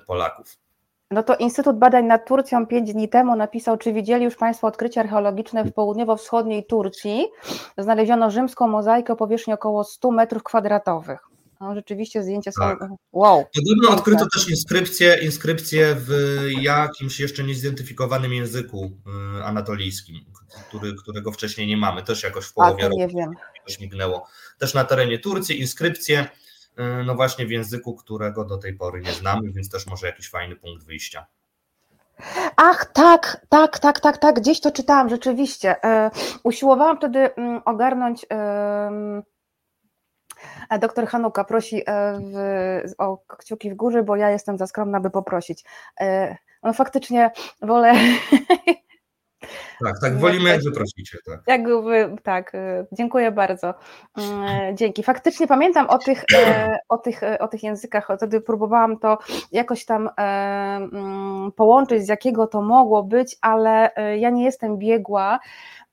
Polaków. 0.05 0.62
No 1.13 1.23
to 1.23 1.35
Instytut 1.35 1.77
Badań 1.77 2.05
nad 2.05 2.27
Turcją 2.27 2.67
pięć 2.67 2.93
dni 2.93 3.09
temu 3.09 3.35
napisał, 3.35 3.77
czy 3.77 3.93
widzieli 3.93 4.25
już 4.25 4.35
Państwo 4.35 4.67
odkrycie 4.67 5.01
archeologiczne 5.01 5.63
w 5.63 5.73
południowo-wschodniej 5.73 6.65
Turcji. 6.65 7.25
Znaleziono 7.77 8.31
rzymską 8.31 8.67
mozaikę 8.67 9.13
o 9.13 9.15
powierzchni 9.15 9.53
około 9.53 9.83
100 9.83 10.11
metrów 10.11 10.43
kwadratowych. 10.43 11.19
No, 11.61 11.75
rzeczywiście 11.75 12.23
zdjęcia 12.23 12.51
są. 12.51 12.61
Tak. 12.61 12.89
Wow. 13.11 13.43
Podobno 13.55 13.89
odkryto 13.89 14.25
też 14.33 14.49
inskrypcję, 14.49 15.17
inskrypcję 15.23 15.95
w 15.99 16.11
jakimś 16.61 17.19
jeszcze 17.19 17.43
niezidentyfikowanym 17.43 18.33
języku 18.33 18.91
y, 19.39 19.43
anatolijskim, 19.43 20.15
który, 20.67 20.93
którego 21.01 21.31
wcześniej 21.31 21.67
nie 21.67 21.77
mamy. 21.77 22.03
Też 22.03 22.23
jakoś 22.23 22.45
w 22.45 22.53
połowie 22.53 22.83
roku 22.83 22.97
nie 22.97 23.07
wiem. 23.07 23.31
śmignęło. 23.69 24.27
Też 24.57 24.73
na 24.73 24.83
terenie 24.83 25.19
Turcji 25.19 25.61
inskrypcje 25.61 26.27
no 27.05 27.15
właśnie 27.15 27.45
w 27.45 27.51
języku, 27.51 27.95
którego 27.95 28.45
do 28.45 28.57
tej 28.57 28.73
pory 28.73 29.01
nie 29.01 29.11
znamy, 29.11 29.51
więc 29.51 29.69
też 29.69 29.87
może 29.87 30.07
jakiś 30.07 30.29
fajny 30.29 30.55
punkt 30.55 30.83
wyjścia. 30.83 31.25
Ach, 32.55 32.85
tak, 32.85 33.45
tak, 33.49 33.79
tak, 33.79 33.99
tak, 33.99 34.17
tak, 34.17 34.35
gdzieś 34.35 34.61
to 34.61 34.71
czytałam 34.71 35.09
rzeczywiście. 35.09 35.83
E, 35.83 36.11
usiłowałam 36.43 36.97
wtedy 36.97 37.35
mm, 37.35 37.61
ogarnąć. 37.65 38.25
Doktor 40.79 41.07
Hanuka 41.07 41.43
prosi 41.43 41.81
e, 41.87 42.19
w, 42.21 42.93
o 42.97 43.17
kciuki 43.17 43.71
w 43.71 43.75
górze, 43.75 44.03
bo 44.03 44.15
ja 44.15 44.29
jestem 44.29 44.57
za 44.57 44.67
skromna, 44.67 44.99
by 44.99 45.09
poprosić. 45.09 45.63
No 46.63 46.73
faktycznie 46.73 47.31
wolę 47.61 47.93
tak, 49.83 49.99
tak, 50.01 50.19
wolimy 50.19 50.49
jak 50.49 50.63
wyprosicie. 50.63 51.17
Tak. 51.25 51.39
Jakby, 51.47 52.15
tak, 52.23 52.55
y, 52.55 52.85
dziękuję 52.91 53.31
bardzo. 53.31 53.73
Mm, 54.17 54.77
dzięki. 54.77 55.03
Faktycznie 55.03 55.47
pamiętam 55.47 55.89
o 55.89 55.97
tych, 55.97 56.23
e, 56.35 56.79
o 56.89 56.97
tych, 56.97 57.23
e, 57.23 57.39
o 57.39 57.47
tych 57.47 57.63
językach, 57.63 58.07
wtedy 58.17 58.41
próbowałam 58.41 58.99
to 58.99 59.17
jakoś 59.51 59.85
tam 59.85 60.07
e, 60.07 60.21
mm, 60.21 61.51
połączyć, 61.51 62.05
z 62.05 62.07
jakiego 62.07 62.47
to 62.47 62.61
mogło 62.61 63.03
być, 63.03 63.37
ale 63.41 63.91
ja 64.17 64.29
nie 64.29 64.43
jestem 64.43 64.77
biegła, 64.77 65.39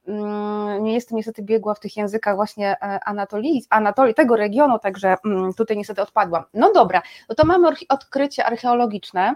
mm, 0.07 0.85
nie 0.85 0.95
jestem 0.95 1.17
niestety 1.17 1.43
biegła 1.43 1.75
w 1.75 1.81
tych 1.81 1.97
językach 1.97 2.37
właśnie 2.37 2.77
Anatolii, 3.05 3.65
Anatolii 3.71 4.15
tego 4.15 4.37
regionu, 4.37 4.79
także 4.79 5.17
tutaj 5.57 5.77
niestety 5.77 6.03
odpadłam. 6.03 6.45
No 6.55 6.73
dobra, 6.73 7.03
no 7.29 7.35
to 7.35 7.47
mamy 7.47 7.69
odkrycie 7.89 8.45
archeologiczne, 8.45 9.35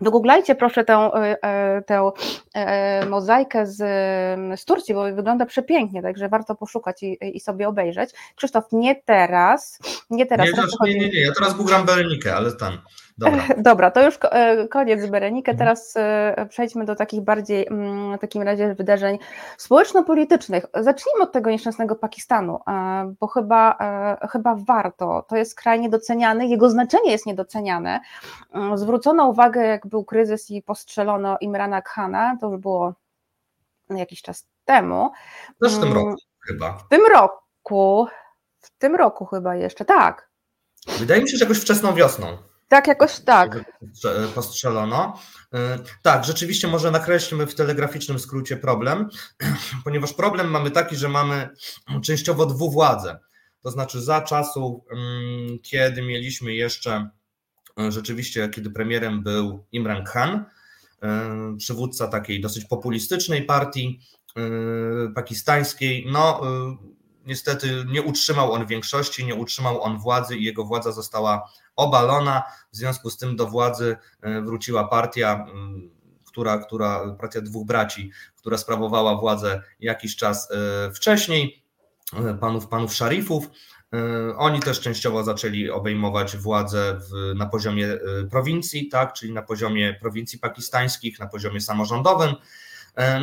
Wygooglajcie 0.00 0.54
proszę 0.54 0.84
tę, 0.84 0.94
e, 0.94 1.36
e, 1.42 1.82
tę 1.82 2.10
e, 2.54 3.06
mozaikę 3.06 3.66
z, 3.66 3.76
z 4.60 4.64
Turcji, 4.64 4.94
bo 4.94 5.14
wygląda 5.14 5.46
przepięknie, 5.46 6.02
także 6.02 6.28
warto 6.28 6.54
poszukać 6.54 7.02
i, 7.02 7.36
i 7.36 7.40
sobie 7.40 7.68
obejrzeć. 7.68 8.10
Krzysztof, 8.36 8.64
nie 8.72 8.94
teraz, 8.94 9.78
nie 10.10 10.26
teraz. 10.26 10.46
Nie, 10.46 10.94
nie, 10.94 11.00
nie, 11.00 11.08
nie, 11.08 11.20
ja 11.20 11.32
teraz 11.32 11.54
googlam 11.54 11.86
Berenikę, 11.86 12.36
ale 12.36 12.52
tam. 12.52 12.78
Dobra. 13.18 13.44
Dobra, 13.58 13.90
to 13.90 14.02
już 14.02 14.18
e, 14.22 14.68
koniec 14.68 15.02
z 15.02 15.06
Berenikę. 15.06 15.52
Mhm. 15.52 15.58
Teraz 15.58 15.94
e, 15.96 16.46
przejdźmy 16.48 16.84
do 16.84 16.94
takich 16.94 17.20
bardziej 17.20 17.66
mm, 17.66 18.18
w 18.18 18.20
takim 18.20 18.42
razie 18.42 18.74
wydarzeń 18.74 19.18
społeczno-politycznych. 19.56 20.66
Zacznijmy 20.74 21.22
od 21.22 21.32
tego 21.32 21.50
nieszczęsnego 21.50 21.96
Pakistanu, 21.96 22.60
e, 22.68 23.14
bo 23.20 23.26
chyba, 23.26 23.78
chyba 24.32 24.56
warto. 24.66 25.24
To 25.28 25.36
jest 25.36 25.54
kraj 25.54 25.80
niedoceniany, 25.80 26.46
jego 26.46 26.70
znaczenie 26.70 27.10
jest 27.10 27.26
niedoceniane. 27.26 28.00
Mm, 28.52 28.78
zwrócono 28.78 29.28
uwagę, 29.28 29.66
jak 29.66 29.86
był 29.86 30.04
kryzys 30.04 30.50
i 30.50 30.62
postrzelono 30.62 31.36
Imrana 31.40 31.82
Khana, 31.82 32.36
to 32.40 32.50
już 32.50 32.60
było 32.60 32.94
jakiś 33.90 34.22
czas 34.22 34.46
temu. 34.64 35.10
Też 35.62 35.76
w 35.76 35.80
tym 35.80 35.92
mm, 35.92 36.04
roku 36.04 36.16
chyba. 36.46 36.72
W 36.72 36.88
tym 36.88 37.00
roku, 37.12 38.06
w 38.60 38.70
tym 38.78 38.96
roku 38.96 39.26
chyba 39.26 39.56
jeszcze, 39.56 39.84
tak. 39.84 40.30
Wydaje 40.98 41.22
mi 41.22 41.30
się, 41.30 41.36
że 41.36 41.44
jakoś 41.44 41.60
wczesną 41.60 41.94
wiosną. 41.94 42.26
Tak, 42.68 42.86
jakoś 42.86 43.20
tak. 43.20 43.64
Postrzelono. 44.34 45.18
Y, 45.54 45.58
tak, 46.02 46.24
rzeczywiście 46.24 46.68
może 46.68 46.90
nakreślmy 46.90 47.46
w 47.46 47.54
telegraficznym 47.54 48.18
skrócie 48.18 48.56
problem, 48.56 49.08
ponieważ 49.84 50.12
problem 50.12 50.50
mamy 50.50 50.70
taki, 50.70 50.96
że 50.96 51.08
mamy 51.08 51.48
częściowo 52.02 52.46
dwuwładzę. 52.46 53.18
To 53.62 53.70
znaczy 53.70 54.02
za 54.02 54.20
czasu, 54.20 54.84
mm, 54.90 55.58
kiedy 55.62 56.02
mieliśmy 56.02 56.54
jeszcze 56.54 57.10
y, 57.80 57.92
rzeczywiście, 57.92 58.48
kiedy 58.48 58.70
premierem 58.70 59.22
był 59.22 59.66
Imran 59.72 60.04
Khan, 60.04 60.34
y, 60.34 61.56
przywódca 61.58 62.08
takiej 62.08 62.40
dosyć 62.40 62.64
populistycznej 62.64 63.42
partii 63.42 64.00
pakistańskiej, 65.14 66.06
no 66.12 66.40
niestety 67.26 67.84
nie 67.88 68.02
utrzymał 68.02 68.52
on 68.52 68.66
większości, 68.66 69.26
nie 69.26 69.34
utrzymał 69.34 69.82
on 69.82 69.98
władzy 69.98 70.36
i 70.36 70.44
jego 70.44 70.64
władza 70.64 70.92
została 70.92 71.50
obalona. 71.76 72.42
W 72.72 72.76
związku 72.76 73.10
z 73.10 73.16
tym 73.16 73.36
do 73.36 73.46
władzy 73.46 73.96
e, 74.20 74.42
wróciła 74.42 74.88
partia, 74.88 75.46
która, 76.26 76.58
która 76.58 77.16
partia 77.20 77.40
dwóch 77.40 77.66
braci, 77.66 78.10
która 78.36 78.58
sprawowała 78.58 79.16
władzę 79.16 79.62
jakiś 79.80 80.16
czas 80.16 80.48
e, 80.50 80.92
wcześniej, 80.92 81.62
e, 82.12 82.34
panów, 82.34 82.68
panów 82.68 82.94
szarifów. 82.94 83.48
Oni 84.36 84.60
też 84.60 84.80
częściowo 84.80 85.24
zaczęli 85.24 85.70
obejmować 85.70 86.36
władzę 86.36 87.00
w, 87.00 87.34
na 87.34 87.46
poziomie 87.46 87.88
prowincji, 88.30 88.88
tak, 88.88 89.12
czyli 89.12 89.32
na 89.32 89.42
poziomie 89.42 89.98
prowincji 90.00 90.38
pakistańskich, 90.38 91.18
na 91.18 91.26
poziomie 91.26 91.60
samorządowym. 91.60 92.34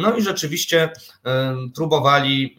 No 0.02 0.16
i 0.16 0.22
rzeczywiście 0.22 0.94
próbowali 1.76 2.58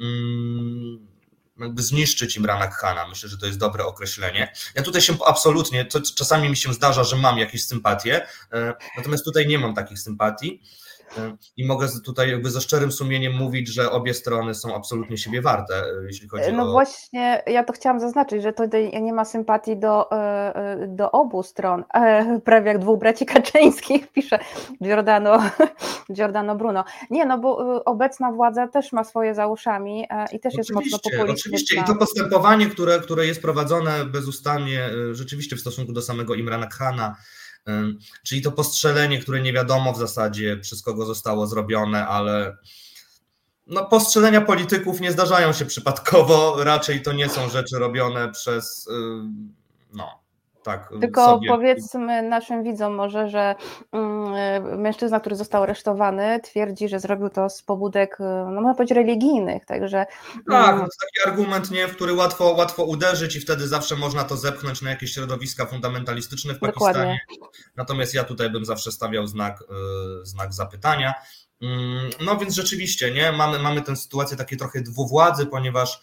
jakby 1.60 1.82
zniszczyć 1.82 2.36
Imrana 2.36 2.68
Khana. 2.68 3.08
Myślę, 3.08 3.28
że 3.28 3.38
to 3.38 3.46
jest 3.46 3.58
dobre 3.58 3.84
określenie. 3.84 4.52
Ja 4.74 4.82
tutaj 4.82 5.02
się 5.02 5.16
absolutnie, 5.26 5.84
to 5.84 6.00
czasami 6.16 6.48
mi 6.48 6.56
się 6.56 6.72
zdarza, 6.72 7.04
że 7.04 7.16
mam 7.16 7.38
jakieś 7.38 7.66
sympatie, 7.66 8.26
e, 8.52 8.74
natomiast 8.96 9.24
tutaj 9.24 9.46
nie 9.46 9.58
mam 9.58 9.74
takich 9.74 9.98
sympatii. 9.98 10.62
I 11.56 11.66
mogę 11.66 11.88
tutaj 12.04 12.30
jakby 12.30 12.50
ze 12.50 12.60
szczerym 12.60 12.92
sumieniem 12.92 13.32
mówić, 13.32 13.68
że 13.68 13.90
obie 13.90 14.14
strony 14.14 14.54
są 14.54 14.76
absolutnie 14.76 15.16
siebie 15.16 15.42
warte, 15.42 15.74
e, 15.74 16.06
jeśli 16.06 16.28
chodzi 16.28 16.52
no 16.52 16.62
o. 16.62 16.66
No 16.66 16.72
właśnie, 16.72 17.42
ja 17.46 17.64
to 17.64 17.72
chciałam 17.72 18.00
zaznaczyć, 18.00 18.42
że 18.42 18.52
tutaj 18.52 19.02
nie 19.02 19.12
ma 19.12 19.24
sympatii 19.24 19.76
do, 19.76 20.12
e, 20.12 20.86
do 20.88 21.12
obu 21.12 21.42
stron. 21.42 21.84
E, 21.94 22.40
prawie 22.40 22.68
jak 22.68 22.78
dwóch 22.78 22.98
braci 22.98 23.26
Kaczyńskich, 23.26 24.08
pisze 24.14 24.38
Giordano, 24.82 25.38
Giordano 26.14 26.56
Bruno. 26.56 26.84
Nie, 27.10 27.26
no 27.26 27.38
bo 27.38 27.84
obecna 27.84 28.32
władza 28.32 28.68
też 28.68 28.92
ma 28.92 29.04
swoje 29.04 29.34
za 29.34 29.46
uszami 29.46 30.06
i 30.32 30.40
też 30.40 30.54
jest 30.54 30.72
mocno 30.72 30.98
populistyczna. 30.98 31.32
Oczywiście, 31.32 31.80
i 31.80 31.84
to 31.84 31.94
postępowanie, 31.94 32.66
które, 32.66 33.00
które 33.00 33.26
jest 33.26 33.42
prowadzone 33.42 34.04
bezustannie 34.04 34.90
rzeczywiście 35.12 35.56
w 35.56 35.60
stosunku 35.60 35.92
do 35.92 36.02
samego 36.02 36.34
Imrana 36.34 36.66
Khana, 36.66 37.16
Czyli 38.22 38.42
to 38.42 38.52
postrzelenie, 38.52 39.18
które 39.18 39.40
nie 39.40 39.52
wiadomo 39.52 39.92
w 39.92 39.98
zasadzie 39.98 40.56
przez 40.56 40.82
kogo 40.82 41.06
zostało 41.06 41.46
zrobione, 41.46 42.06
ale 42.06 42.56
no, 43.66 43.84
postrzelenia 43.84 44.40
polityków 44.40 45.00
nie 45.00 45.12
zdarzają 45.12 45.52
się 45.52 45.64
przypadkowo, 45.64 46.64
raczej 46.64 47.02
to 47.02 47.12
nie 47.12 47.28
są 47.28 47.48
rzeczy 47.48 47.78
robione 47.78 48.32
przez 48.32 48.88
no, 49.92 50.23
tak, 50.64 50.88
Tylko 51.00 51.24
sobie. 51.24 51.48
powiedzmy 51.48 52.22
naszym 52.22 52.62
widzom 52.62 52.94
może, 52.94 53.30
że 53.30 53.54
mm, 53.92 54.80
mężczyzna, 54.80 55.20
który 55.20 55.36
został 55.36 55.62
aresztowany, 55.62 56.40
twierdzi, 56.40 56.88
że 56.88 57.00
zrobił 57.00 57.28
to 57.28 57.50
z 57.50 57.62
pobudek, 57.62 58.16
no 58.18 58.60
można 58.60 58.74
powiedzieć, 58.74 58.96
religijnych, 58.96 59.64
także... 59.64 60.06
Tak, 60.50 60.68
mm, 60.68 60.78
to 60.78 60.84
jest 60.84 61.00
taki 61.00 61.30
argument, 61.30 61.70
nie, 61.70 61.88
w 61.88 61.96
który 61.96 62.12
łatwo, 62.12 62.44
łatwo 62.44 62.84
uderzyć 62.84 63.36
i 63.36 63.40
wtedy 63.40 63.68
zawsze 63.68 63.96
można 63.96 64.24
to 64.24 64.36
zepchnąć 64.36 64.82
na 64.82 64.90
jakieś 64.90 65.12
środowiska 65.12 65.66
fundamentalistyczne 65.66 66.54
w 66.54 66.58
Pakistanie. 66.58 67.20
Dokładnie. 67.30 67.60
Natomiast 67.76 68.14
ja 68.14 68.24
tutaj 68.24 68.50
bym 68.50 68.64
zawsze 68.64 68.92
stawiał 68.92 69.26
znak, 69.26 69.62
y, 70.22 70.26
znak 70.26 70.52
zapytania. 70.54 71.14
Mm, 71.62 72.10
no 72.20 72.36
więc 72.36 72.54
rzeczywiście, 72.54 73.10
nie, 73.10 73.32
mamy, 73.32 73.58
mamy 73.58 73.82
tę 73.82 73.96
sytuację 73.96 74.36
takiej 74.36 74.58
trochę 74.58 74.80
dwuwładzy, 74.80 75.46
ponieważ 75.46 76.00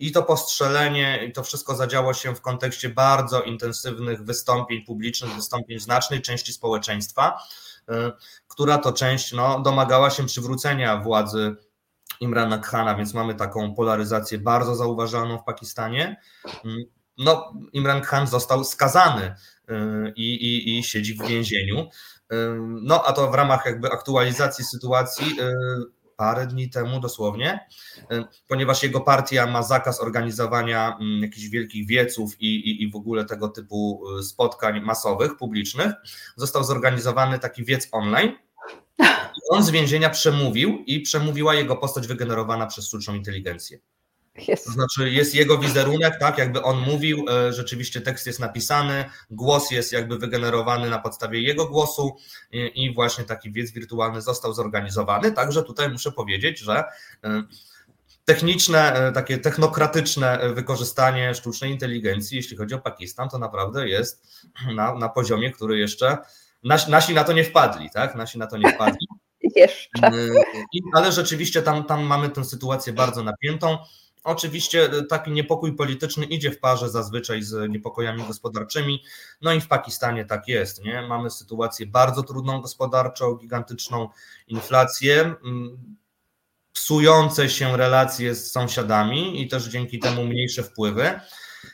i 0.00 0.12
to 0.12 0.22
postrzelenie, 0.22 1.24
i 1.28 1.32
to 1.32 1.42
wszystko 1.42 1.74
zadziało 1.74 2.14
się 2.14 2.34
w 2.34 2.40
kontekście 2.40 2.88
bardzo 2.88 3.42
intensywnych 3.42 4.24
wystąpień 4.24 4.84
publicznych, 4.84 5.34
wystąpień 5.34 5.78
znacznej 5.78 6.22
części 6.22 6.52
społeczeństwa, 6.52 7.38
która 8.48 8.78
to 8.78 8.92
część 8.92 9.32
no, 9.32 9.60
domagała 9.60 10.10
się 10.10 10.26
przywrócenia 10.26 10.96
władzy 10.96 11.56
Imrana 12.20 12.58
Khana, 12.58 12.94
więc 12.94 13.14
mamy 13.14 13.34
taką 13.34 13.74
polaryzację 13.74 14.38
bardzo 14.38 14.74
zauważalną 14.74 15.38
w 15.38 15.44
Pakistanie. 15.44 16.20
Mm, 16.64 16.84
no, 17.18 17.52
Imran 17.72 18.00
Khan 18.00 18.26
został 18.26 18.64
skazany 18.64 19.34
y, 19.70 20.12
i, 20.16 20.34
i, 20.34 20.78
i 20.78 20.82
siedzi 20.84 21.14
w 21.14 21.26
więzieniu. 21.26 21.80
Y, 21.80 22.36
no, 22.82 23.04
a 23.04 23.12
to 23.12 23.30
w 23.30 23.34
ramach 23.34 23.66
jakby 23.66 23.88
aktualizacji 23.88 24.64
sytuacji 24.64 25.40
y, 25.40 25.99
parę 26.20 26.46
dni 26.46 26.70
temu 26.70 27.00
dosłownie, 27.00 27.66
ponieważ 28.48 28.82
jego 28.82 29.00
partia 29.00 29.46
ma 29.46 29.62
zakaz 29.62 30.00
organizowania 30.00 30.96
mm, 31.00 31.22
jakichś 31.22 31.46
wielkich 31.46 31.86
wieców 31.86 32.40
i, 32.40 32.46
i, 32.46 32.82
i 32.82 32.90
w 32.90 32.96
ogóle 32.96 33.24
tego 33.24 33.48
typu 33.48 34.02
spotkań 34.22 34.80
masowych, 34.80 35.36
publicznych, 35.36 35.92
został 36.36 36.64
zorganizowany 36.64 37.38
taki 37.38 37.64
wiec 37.64 37.88
online. 37.92 38.32
On 39.50 39.62
z 39.62 39.70
więzienia 39.70 40.10
przemówił 40.10 40.84
i 40.86 41.00
przemówiła 41.00 41.54
jego 41.54 41.76
postać 41.76 42.06
wygenerowana 42.06 42.66
przez 42.66 42.86
sztuczną 42.86 43.14
inteligencję. 43.14 43.78
Jest. 44.48 44.64
To 44.64 44.72
znaczy 44.72 45.10
jest 45.10 45.34
jego 45.34 45.58
wizerunek, 45.58 46.18
tak, 46.20 46.38
jakby 46.38 46.62
on 46.62 46.78
mówił, 46.78 47.24
e, 47.28 47.52
rzeczywiście 47.52 48.00
tekst 48.00 48.26
jest 48.26 48.40
napisany, 48.40 49.04
głos 49.30 49.70
jest 49.70 49.92
jakby 49.92 50.18
wygenerowany 50.18 50.90
na 50.90 50.98
podstawie 50.98 51.42
jego 51.42 51.66
głosu 51.66 52.16
i 52.74 52.94
właśnie 52.94 53.24
taki 53.24 53.52
wiec 53.52 53.70
wirtualny 53.70 54.22
został 54.22 54.52
zorganizowany, 54.52 55.32
także 55.32 55.62
tutaj 55.62 55.90
muszę 55.90 56.12
powiedzieć, 56.12 56.58
że 56.58 56.84
e, 57.24 57.42
techniczne, 58.24 58.92
e, 58.92 59.12
takie 59.12 59.38
technokratyczne 59.38 60.52
wykorzystanie 60.54 61.34
sztucznej 61.34 61.70
inteligencji, 61.70 62.36
jeśli 62.36 62.56
chodzi 62.56 62.74
o 62.74 62.78
Pakistan, 62.78 63.28
to 63.28 63.38
naprawdę 63.38 63.88
jest 63.88 64.46
na, 64.74 64.94
na 64.94 65.08
poziomie, 65.08 65.50
który 65.50 65.78
jeszcze 65.78 66.18
nasi, 66.64 66.90
nasi 66.90 67.14
na 67.14 67.24
to 67.24 67.32
nie 67.32 67.44
wpadli, 67.44 67.90
tak? 67.90 68.14
Nasi 68.14 68.38
na 68.38 68.46
to 68.46 68.56
nie 68.56 68.72
wpadli. 68.72 69.06
Jeszcze. 69.56 70.10
Ale 70.94 71.12
rzeczywiście 71.12 71.62
tam, 71.62 71.84
tam 71.84 72.02
mamy 72.02 72.28
tę 72.28 72.44
sytuację 72.44 72.92
bardzo 72.92 73.22
napiętą. 73.22 73.78
Oczywiście 74.24 74.84
e, 74.84 75.02
taki 75.02 75.30
niepokój 75.30 75.76
polityczny 75.76 76.24
idzie 76.24 76.50
w 76.50 76.60
parze 76.60 76.90
zazwyczaj 76.90 77.42
z 77.42 77.70
niepokojami 77.70 78.24
gospodarczymi, 78.26 79.02
no 79.40 79.52
i 79.52 79.60
w 79.60 79.68
Pakistanie 79.68 80.24
tak 80.24 80.48
jest. 80.48 80.84
Nie? 80.84 81.02
Mamy 81.02 81.30
sytuację 81.30 81.86
bardzo 81.86 82.22
trudną 82.22 82.60
gospodarczo, 82.60 83.34
gigantyczną 83.34 84.08
inflację, 84.46 85.34
mm, 85.44 85.96
psujące 86.72 87.50
się 87.50 87.76
relacje 87.76 88.34
z 88.34 88.52
sąsiadami 88.52 89.42
i 89.42 89.48
też 89.48 89.64
dzięki 89.64 89.98
temu 89.98 90.24
mniejsze 90.24 90.62
wpływy. 90.62 91.20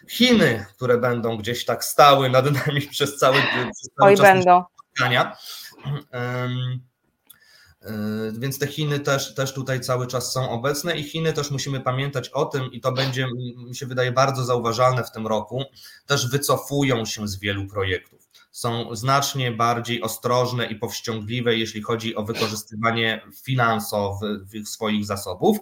Chiny, 0.09 0.67
które 0.76 0.99
będą 0.99 1.37
gdzieś 1.37 1.65
tak 1.65 1.85
stały 1.85 2.31
nad 2.31 2.45
nami 2.67 2.83
przez 2.91 3.19
cały, 3.19 3.38
przez 3.38 3.91
cały 3.99 4.11
Oj, 4.11 4.17
czas 4.17 4.26
będą. 4.26 4.65
spotkania. 4.85 5.37
Więc 8.33 8.59
te 8.59 8.66
Chiny 8.66 9.00
też, 9.00 9.35
też 9.35 9.55
tutaj 9.55 9.81
cały 9.81 10.07
czas 10.07 10.33
są 10.33 10.50
obecne 10.50 10.97
i 10.97 11.02
Chiny 11.05 11.33
też 11.33 11.50
musimy 11.50 11.81
pamiętać 11.81 12.28
o 12.28 12.45
tym, 12.45 12.73
i 12.73 12.81
to 12.81 12.93
będzie, 12.93 13.26
mi 13.69 13.76
się 13.76 13.87
wydaje, 13.87 14.12
bardzo 14.12 14.45
zauważalne 14.45 15.05
w 15.05 15.11
tym 15.11 15.26
roku, 15.26 15.64
też 16.07 16.31
wycofują 16.31 17.05
się 17.05 17.28
z 17.28 17.38
wielu 17.38 17.66
projektów. 17.66 18.28
Są 18.50 18.95
znacznie 18.95 19.52
bardziej 19.52 20.02
ostrożne 20.02 20.66
i 20.66 20.76
powściągliwe, 20.76 21.57
jeśli 21.57 21.83
chodzi 21.83 22.16
o 22.16 22.23
wykorzystywanie 22.23 23.23
finansowych 23.45 24.69
swoich 24.69 25.05
zasobów. 25.07 25.59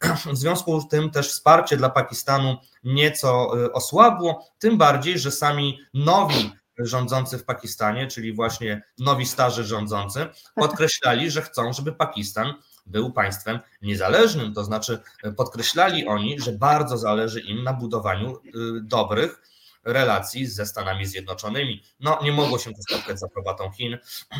W 0.32 0.36
związku 0.36 0.80
z 0.80 0.88
tym 0.88 1.10
też 1.10 1.28
wsparcie 1.28 1.76
dla 1.76 1.90
Pakistanu 1.90 2.56
nieco 2.84 3.56
yy, 3.56 3.72
osłabło, 3.72 4.46
tym 4.58 4.78
bardziej, 4.78 5.18
że 5.18 5.30
sami 5.30 5.78
nowi 5.94 6.52
rządzący 6.78 7.38
w 7.38 7.44
Pakistanie, 7.44 8.06
czyli 8.06 8.32
właśnie 8.32 8.82
nowi 8.98 9.26
starzy 9.26 9.64
rządzący, 9.64 10.26
podkreślali, 10.54 11.30
że 11.30 11.42
chcą, 11.42 11.72
żeby 11.72 11.92
Pakistan 11.92 12.54
był 12.86 13.12
państwem 13.12 13.60
niezależnym. 13.82 14.54
To 14.54 14.64
znaczy, 14.64 14.98
podkreślali 15.36 16.06
oni, 16.06 16.40
że 16.40 16.52
bardzo 16.52 16.98
zależy 16.98 17.40
im 17.40 17.64
na 17.64 17.72
budowaniu 17.72 18.36
y, 18.36 18.40
dobrych 18.82 19.42
relacji 19.84 20.46
ze 20.46 20.66
Stanami 20.66 21.06
Zjednoczonymi. 21.06 21.82
No, 22.00 22.18
nie 22.22 22.32
mogło 22.32 22.58
się 22.58 22.70
to 22.70 22.82
spotkać 22.82 23.20
z 23.20 23.24
aprobatą 23.24 23.70
Chin. 23.70 23.98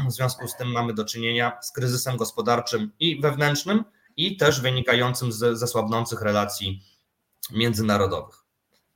W 0.09 0.13
związku 0.13 0.49
z 0.49 0.57
tym 0.57 0.69
mamy 0.73 0.95
do 0.95 1.05
czynienia 1.05 1.59
z 1.63 1.73
kryzysem 1.73 2.17
gospodarczym 2.17 2.93
i 2.99 3.21
wewnętrznym, 3.21 3.85
i 4.17 4.37
też 4.37 4.61
wynikającym 4.61 5.33
z, 5.33 5.59
ze 5.59 5.67
słabnących 5.67 6.23
relacji 6.23 6.83
międzynarodowych. 7.51 8.44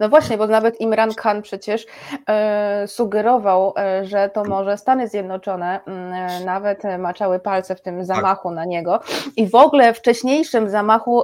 No 0.00 0.08
właśnie, 0.08 0.38
bo 0.38 0.46
nawet 0.46 0.80
Imran 0.80 1.14
Khan 1.14 1.42
przecież 1.42 1.86
e, 2.28 2.88
sugerował, 2.88 3.74
e, 3.76 4.06
że 4.06 4.30
to 4.34 4.44
może 4.44 4.78
Stany 4.78 5.08
Zjednoczone 5.08 5.80
mm, 5.86 6.12
e, 6.12 6.44
nawet 6.44 6.82
maczały 6.98 7.40
palce 7.40 7.76
w 7.76 7.82
tym 7.82 7.96
tak. 7.96 8.06
zamachu 8.06 8.48
tak. 8.48 8.56
na 8.56 8.64
niego 8.64 9.00
i 9.36 9.48
w 9.48 9.54
ogóle 9.54 9.94
wcześniejszym 9.94 10.70
zamachu, 10.70 11.22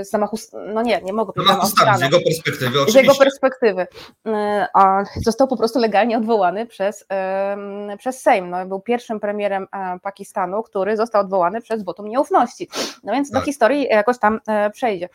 zamachu 0.00 0.36
no 0.74 0.82
nie, 0.82 1.00
nie 1.02 1.12
mogę 1.12 1.32
powiedzieć. 1.32 1.54
Zamachu 1.54 1.70
Stanów, 1.70 1.98
z 1.98 2.02
jego 2.02 2.20
perspektywy 2.20 2.80
oczywiście. 2.80 3.00
Z 3.00 3.02
jego 3.02 3.14
perspektywy. 3.14 3.86
A 4.74 5.04
został 5.24 5.48
po 5.48 5.56
prostu 5.56 5.78
legalnie 5.78 6.16
odwołany 6.16 6.66
przez, 6.66 7.06
przez 7.98 8.20
Sejm. 8.20 8.50
No, 8.50 8.66
był 8.66 8.80
pierwszym 8.80 9.20
premierem 9.20 9.66
Pakistanu, 10.02 10.62
który 10.62 10.96
został 10.96 11.20
odwołany 11.20 11.60
przez 11.60 11.84
wotum 11.84 12.08
nieufności. 12.08 12.68
No 13.04 13.12
więc 13.12 13.30
tak. 13.30 13.40
do 13.40 13.46
historii 13.46 13.84
jakoś 13.90 14.18
tam 14.18 14.40
przejdzie. 14.72 15.08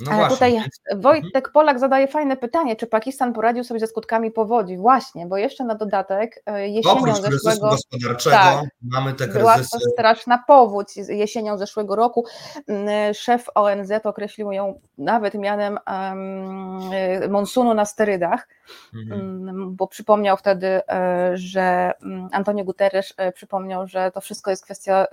No 0.00 0.12
właśnie. 0.12 0.34
Tutaj 0.34 0.60
Wojtek 0.96 1.52
Polak 1.52 1.78
zadaje 1.78 2.08
fajne 2.08 2.36
pytanie, 2.36 2.76
czy 2.76 2.86
Pakistan 2.86 3.32
poradził 3.32 3.64
sobie 3.64 3.80
ze 3.80 3.86
skutkami 3.86 4.30
powodzi? 4.30 4.76
Właśnie, 4.76 5.26
bo 5.26 5.36
jeszcze 5.36 5.64
na 5.64 5.74
dodatek 5.74 6.42
e, 6.46 6.68
jesienią 6.68 6.96
Oprócz 6.96 7.16
zeszłego 7.16 7.68
gospodarczego 7.68 8.36
tak, 8.36 8.64
mamy 8.82 9.12
te 9.12 9.24
kryzysy. 9.24 9.38
Była 9.38 9.56
to 9.56 9.78
straszna 9.92 10.44
powódź 10.46 10.96
jesienią 10.96 11.58
zeszłego 11.58 11.96
roku. 11.96 12.26
Mm, 12.66 13.14
szef 13.14 13.46
ONZ 13.54 13.92
określił 14.04 14.52
ją 14.52 14.80
nawet 14.98 15.34
mianem 15.34 15.78
um, 15.86 17.30
monsunu 17.30 17.74
na 17.74 17.84
sterydach, 17.84 18.48
mhm. 18.94 19.20
Mm, 19.20 19.76
bo 19.76 19.86
przypomniał 19.86 20.36
wtedy, 20.36 20.66
e, 20.66 21.30
że 21.34 21.92
mm, 22.02 22.28
Antonio 22.32 22.64
Guterres 22.64 23.14
przypomniał, 23.34 23.86
że 23.86 24.10
to 24.10 24.20
wszystko 24.20 24.50
jest 24.50 24.64
kwestia 24.64 25.06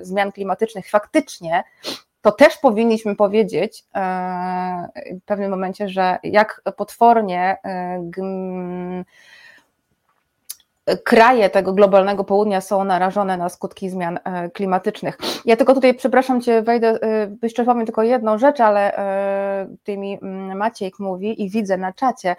zmian 0.00 0.32
klimatycznych. 0.32 0.90
Faktycznie 0.90 1.64
to 2.22 2.32
też 2.32 2.58
powinniśmy 2.58 3.16
powiedzieć 3.16 3.84
e, 3.94 4.88
w 5.22 5.24
pewnym 5.24 5.50
momencie, 5.50 5.88
że 5.88 6.18
jak 6.22 6.62
potwornie 6.76 7.56
e, 7.64 9.04
kraje 11.04 11.50
tego 11.50 11.72
globalnego 11.72 12.24
południa 12.24 12.60
są 12.60 12.84
narażone 12.84 13.36
na 13.36 13.48
skutki 13.48 13.90
zmian 13.90 14.18
e, 14.24 14.50
klimatycznych. 14.50 15.18
Ja 15.44 15.56
tylko 15.56 15.74
tutaj, 15.74 15.94
przepraszam 15.94 16.40
Cię, 16.40 16.62
wejdę, 16.62 16.98
jeszcze 17.42 17.64
powiem 17.64 17.86
tylko 17.86 18.02
jedną 18.02 18.38
rzecz, 18.38 18.60
ale 18.60 18.92
ty 19.84 19.98
mi 19.98 20.18
Maciejk 20.54 20.98
mówi 20.98 21.42
i 21.42 21.50
widzę 21.50 21.76
na 21.76 21.92
czacie. 21.92 22.36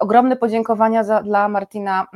Ogromne 0.00 0.36
podziękowania 0.36 1.04
za, 1.04 1.22
dla 1.22 1.48
Martina 1.48 2.06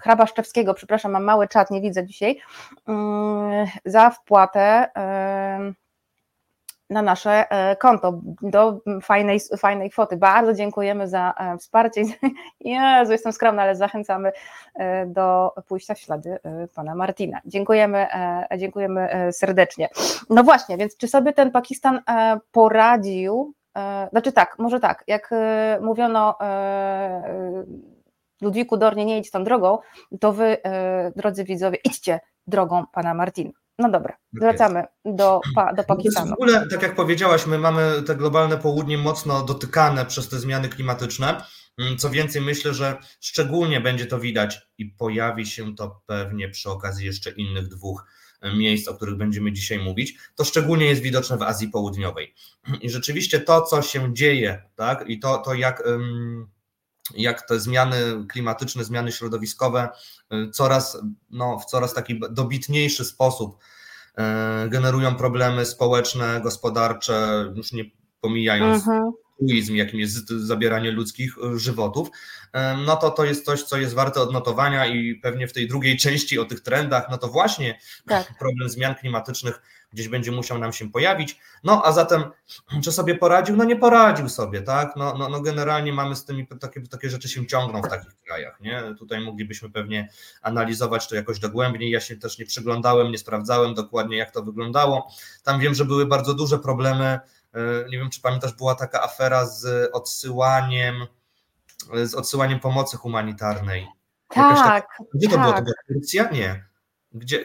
Hrabaszczewskiego, 0.00 0.74
przepraszam, 0.74 1.12
mam 1.12 1.24
mały 1.24 1.48
czat, 1.48 1.70
nie 1.70 1.80
widzę 1.80 2.06
dzisiaj, 2.06 2.40
mm, 2.88 3.66
za 3.84 4.10
wpłatę 4.10 4.88
na 6.92 7.02
nasze 7.02 7.50
e, 7.50 7.76
konto 7.76 8.20
do 8.42 8.80
fajnej, 9.02 9.40
fajnej 9.58 9.90
kwoty. 9.90 10.16
Bardzo 10.16 10.54
dziękujemy 10.54 11.08
za 11.08 11.34
e, 11.38 11.58
wsparcie. 11.58 12.02
Jezu, 12.60 13.12
jestem 13.12 13.32
skromna, 13.32 13.62
ale 13.62 13.76
zachęcamy 13.76 14.32
e, 14.74 15.06
do 15.06 15.54
pójścia 15.68 15.94
w 15.94 15.98
ślady 15.98 16.38
pana 16.74 16.94
Martina. 16.94 17.40
Dziękujemy, 17.44 18.06
dziękujemy 18.58 19.32
serdecznie. 19.32 19.88
No 20.30 20.44
właśnie, 20.44 20.76
więc 20.76 20.96
czy 20.96 21.08
sobie 21.08 21.32
ten 21.32 21.50
Pakistan 21.50 22.02
poradził? 22.52 23.54
Znaczy 24.10 24.32
tak, 24.32 24.58
może 24.58 24.80
tak, 24.80 25.04
jak 25.06 25.30
mówiono 25.80 26.38
Ludwiku 28.42 28.76
Dornie, 28.76 29.04
nie 29.04 29.18
idź 29.18 29.30
tą 29.30 29.44
drogą, 29.44 29.78
to 30.20 30.32
wy, 30.32 30.62
e, 30.64 31.12
drodzy 31.16 31.44
widzowie, 31.44 31.78
idźcie 31.84 32.20
drogą 32.46 32.84
pana 32.92 33.14
Martina. 33.14 33.50
No 33.78 33.90
dobra, 33.90 34.12
tak 34.12 34.40
wracamy 34.40 34.84
do, 35.04 35.40
do 35.76 35.84
Pakistanu. 35.84 36.30
W 36.30 36.32
ogóle, 36.32 36.66
tak 36.70 36.82
jak 36.82 36.94
powiedziałaś, 36.94 37.46
my 37.46 37.58
mamy 37.58 38.02
te 38.06 38.16
globalne 38.16 38.58
południe 38.58 38.98
mocno 38.98 39.42
dotykane 39.42 40.06
przez 40.06 40.28
te 40.28 40.38
zmiany 40.38 40.68
klimatyczne. 40.68 41.44
Mm, 41.78 41.98
co 41.98 42.10
więcej, 42.10 42.42
myślę, 42.42 42.74
że 42.74 42.96
szczególnie 43.20 43.80
będzie 43.80 44.06
to 44.06 44.18
widać 44.18 44.60
i 44.78 44.86
pojawi 44.86 45.46
się 45.46 45.74
to 45.76 46.02
pewnie 46.06 46.48
przy 46.48 46.70
okazji 46.70 47.06
jeszcze 47.06 47.30
innych 47.30 47.68
dwóch 47.68 48.04
e, 48.40 48.56
miejsc, 48.56 48.88
o 48.88 48.94
których 48.94 49.16
będziemy 49.16 49.52
dzisiaj 49.52 49.78
mówić. 49.78 50.18
To 50.34 50.44
szczególnie 50.44 50.86
jest 50.86 51.02
widoczne 51.02 51.36
w 51.36 51.42
Azji 51.42 51.68
Południowej. 51.68 52.34
I 52.80 52.90
rzeczywiście 52.90 53.40
to, 53.40 53.62
co 53.62 53.82
się 53.82 54.14
dzieje, 54.14 54.62
tak, 54.74 55.04
i 55.08 55.18
to, 55.18 55.38
to 55.38 55.54
jak. 55.54 55.82
Um, 55.86 56.48
jak 57.14 57.48
te 57.48 57.60
zmiany 57.60 57.96
klimatyczne, 58.28 58.84
zmiany 58.84 59.12
środowiskowe 59.12 59.88
y, 60.32 60.50
coraz, 60.50 60.98
no, 61.30 61.58
w 61.58 61.64
coraz 61.64 61.94
taki 61.94 62.20
dobitniejszy 62.30 63.04
sposób 63.04 63.58
generują 64.68 65.14
problemy 65.14 65.66
społeczne, 65.66 66.40
gospodarcze, 66.40 67.52
już 67.56 67.72
nie 67.72 67.84
pomijając 68.20 68.82
mhm 68.82 69.12
truizm, 69.48 69.76
jakim 69.76 70.00
jest 70.00 70.28
zabieranie 70.28 70.90
ludzkich 70.90 71.34
e, 71.38 71.58
żywotów, 71.58 72.08
no 72.86 72.96
to 72.96 73.10
to 73.10 73.24
jest 73.24 73.44
coś, 73.44 73.62
co 73.62 73.76
jest 73.76 73.94
warte 73.94 74.20
odnotowania 74.20 74.86
i 74.86 75.14
pewnie 75.14 75.48
w 75.48 75.52
tej 75.52 75.68
drugiej 75.68 75.96
części 75.96 76.38
o 76.38 76.44
tych 76.44 76.60
trendach, 76.60 77.06
no 77.10 77.18
to 77.18 77.28
właśnie 77.28 77.78
tak. 78.06 78.38
problem 78.38 78.68
zmian 78.68 78.94
klimatycznych 78.94 79.62
gdzieś 79.92 80.08
będzie 80.08 80.32
musiał 80.32 80.58
nam 80.58 80.72
się 80.72 80.90
pojawić. 80.90 81.40
No 81.64 81.82
a 81.84 81.92
zatem, 81.92 82.24
czy 82.82 82.92
sobie 82.92 83.14
poradził? 83.14 83.56
No 83.56 83.64
nie 83.64 83.76
poradził 83.76 84.28
sobie, 84.28 84.62
tak? 84.62 84.96
No, 84.96 85.14
no, 85.18 85.28
no 85.28 85.40
generalnie 85.40 85.92
mamy 85.92 86.16
z 86.16 86.24
tymi, 86.24 86.46
takie, 86.46 86.80
takie 86.80 87.10
rzeczy 87.10 87.28
się 87.28 87.46
ciągną 87.46 87.82
w 87.82 87.88
takich 87.88 88.16
krajach, 88.26 88.60
nie? 88.60 88.82
Tutaj 88.98 89.20
moglibyśmy 89.24 89.70
pewnie 89.70 90.08
analizować 90.42 91.08
to 91.08 91.14
jakoś 91.14 91.38
dogłębniej. 91.38 91.90
Ja 91.90 92.00
się 92.00 92.16
też 92.16 92.38
nie 92.38 92.46
przyglądałem, 92.46 93.12
nie 93.12 93.18
sprawdzałem 93.18 93.74
dokładnie, 93.74 94.16
jak 94.16 94.30
to 94.30 94.42
wyglądało. 94.42 95.10
Tam 95.42 95.60
wiem, 95.60 95.74
że 95.74 95.84
były 95.84 96.06
bardzo 96.06 96.34
duże 96.34 96.58
problemy 96.58 97.20
E, 97.54 97.88
nie 97.90 97.98
wiem, 97.98 98.10
czy 98.10 98.20
pamiętasz, 98.20 98.52
była 98.52 98.74
taka 98.74 99.02
afera 99.02 99.46
z 99.46 99.90
odsyłaniem, 99.92 101.06
z 102.04 102.14
odsyłaniem 102.14 102.60
pomocy 102.60 102.96
humanitarnej. 102.96 103.86
Tak. 104.28 104.86
Gdzie 105.14 105.28
to 105.28 105.34
tak. 105.34 105.42
było? 105.42 105.56
To 105.56 105.62
była 105.62 105.74
Turcja? 105.88 106.30
Nie. 106.30 106.64
Gdzie? 107.12 107.44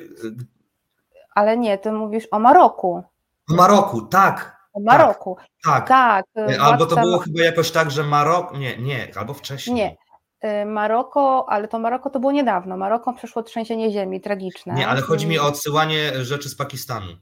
Ale 1.38 1.58
nie, 1.58 1.78
ty 1.78 1.92
mówisz 1.92 2.28
o 2.32 2.40
Maroku. 2.40 3.04
O 3.50 3.56
Maroku, 3.56 4.02
tak. 4.02 4.58
O 4.74 4.80
Maroku. 4.80 5.38
Tak. 5.64 5.88
tak. 5.88 6.26
tak. 6.34 6.60
Albo 6.60 6.86
to 6.86 6.96
było 6.96 7.20
chyba 7.20 7.44
jakoś 7.44 7.72
tak, 7.72 7.92
że 7.92 8.04
Marok. 8.04 8.58
Nie, 8.58 8.78
nie, 8.78 9.12
albo 9.16 9.34
wcześniej. 9.34 9.76
Nie. 9.76 9.98
E, 10.42 10.66
Maroko, 10.66 11.46
ale 11.50 11.68
to 11.68 11.80
Maroko 11.80 12.10
to 12.10 12.20
było 12.20 12.32
niedawno. 12.32 12.78
Maroko 12.78 13.14
przeszło 13.14 13.44
trzęsienie 13.44 13.92
ziemi 13.92 14.22
tragiczne. 14.22 14.74
Nie, 14.74 14.88
ale 14.88 15.02
chodzi 15.02 15.28
mi 15.28 15.40
o 15.40 15.48
odsyłanie 15.48 16.24
rzeczy 16.26 16.50
z 16.50 16.56
Pakistanu. 16.56 17.14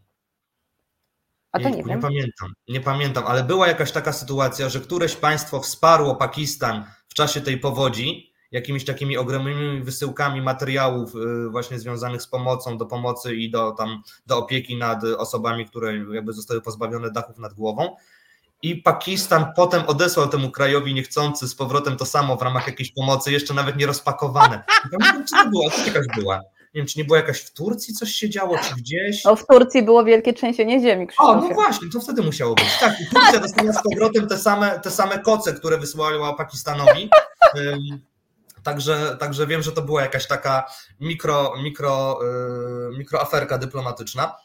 A 1.51 1.59
to 1.59 1.69
nie, 1.69 1.75
nie 1.75 1.83
wiem. 1.83 1.95
Nie 1.95 2.01
pamiętam, 2.01 2.53
nie 2.67 2.81
pamiętam, 2.81 3.23
ale 3.27 3.43
była 3.43 3.67
jakaś 3.67 3.91
taka 3.91 4.13
sytuacja, 4.13 4.69
że 4.69 4.79
któreś 4.79 5.15
państwo 5.15 5.59
wsparło 5.59 6.15
Pakistan 6.15 6.85
w 7.07 7.13
czasie 7.13 7.41
tej 7.41 7.57
powodzi 7.57 8.33
jakimiś 8.55 8.85
takimi 8.85 9.17
ogromnymi 9.17 9.83
wysyłkami 9.83 10.41
materiałów 10.41 11.15
y, 11.15 11.49
właśnie 11.49 11.79
związanych 11.79 12.21
z 12.21 12.27
pomocą, 12.27 12.77
do 12.77 12.85
pomocy 12.85 13.35
i 13.35 13.49
do, 13.49 13.71
tam, 13.71 14.01
do 14.27 14.37
opieki 14.37 14.77
nad 14.77 15.03
osobami, 15.03 15.65
które 15.65 15.93
jakby 16.13 16.33
zostały 16.33 16.61
pozbawione 16.61 17.11
dachów 17.11 17.37
nad 17.37 17.53
głową. 17.53 17.95
I 18.61 18.75
Pakistan 18.75 19.45
potem 19.55 19.83
odesłał 19.87 20.27
temu 20.27 20.51
krajowi 20.51 20.93
niechcący 20.93 21.47
z 21.47 21.55
powrotem 21.55 21.97
to 21.97 22.05
samo 22.05 22.35
w 22.37 22.41
ramach 22.41 22.67
jakiejś 22.67 22.91
pomocy, 22.91 23.31
jeszcze 23.31 23.53
nawet 23.53 23.77
nie 23.77 23.85
rozpakowane. 23.85 24.63
Nie 24.83 24.99
pamiętam, 24.99 25.25
czy 25.25 25.43
to 25.43 25.49
była, 25.49 25.69
czy 25.69 25.87
jakaś 25.87 26.05
była 26.17 26.41
nie 26.75 26.81
wiem, 26.81 26.87
czy 26.87 26.99
nie 26.99 27.05
było 27.05 27.17
jakaś 27.17 27.39
w 27.39 27.53
Turcji 27.53 27.93
coś 27.93 28.11
się 28.11 28.29
działo, 28.29 28.57
czy 28.57 28.75
gdzieś. 28.75 29.23
No 29.23 29.35
w 29.35 29.47
Turcji 29.47 29.83
było 29.83 30.03
wielkie 30.03 30.33
trzęsienie 30.33 30.81
ziemi. 30.81 31.07
Krzysztofie. 31.07 31.31
O, 31.31 31.49
no 31.49 31.53
właśnie, 31.53 31.89
to 31.93 31.99
wtedy 31.99 32.21
musiało 32.21 32.55
być. 32.55 32.77
Tak, 32.79 33.01
i 33.01 33.05
Turcja 33.05 33.39
dostała 33.39 33.73
z 33.73 33.83
powrotem 33.83 34.27
te 34.27 34.37
same, 34.37 34.79
te 34.79 34.91
same 34.91 35.19
koce, 35.19 35.53
które 35.53 35.77
wysłała 35.77 36.33
Pakistanowi. 36.33 37.09
Także, 38.65 39.17
także 39.19 39.47
wiem, 39.47 39.61
że 39.61 39.71
to 39.71 39.81
była 39.81 40.01
jakaś 40.01 40.27
taka 40.27 40.71
mikro, 40.99 41.53
mikro, 41.63 42.19
yy, 42.91 42.97
mikroaferka 42.97 43.57
dyplomatyczna. 43.57 44.35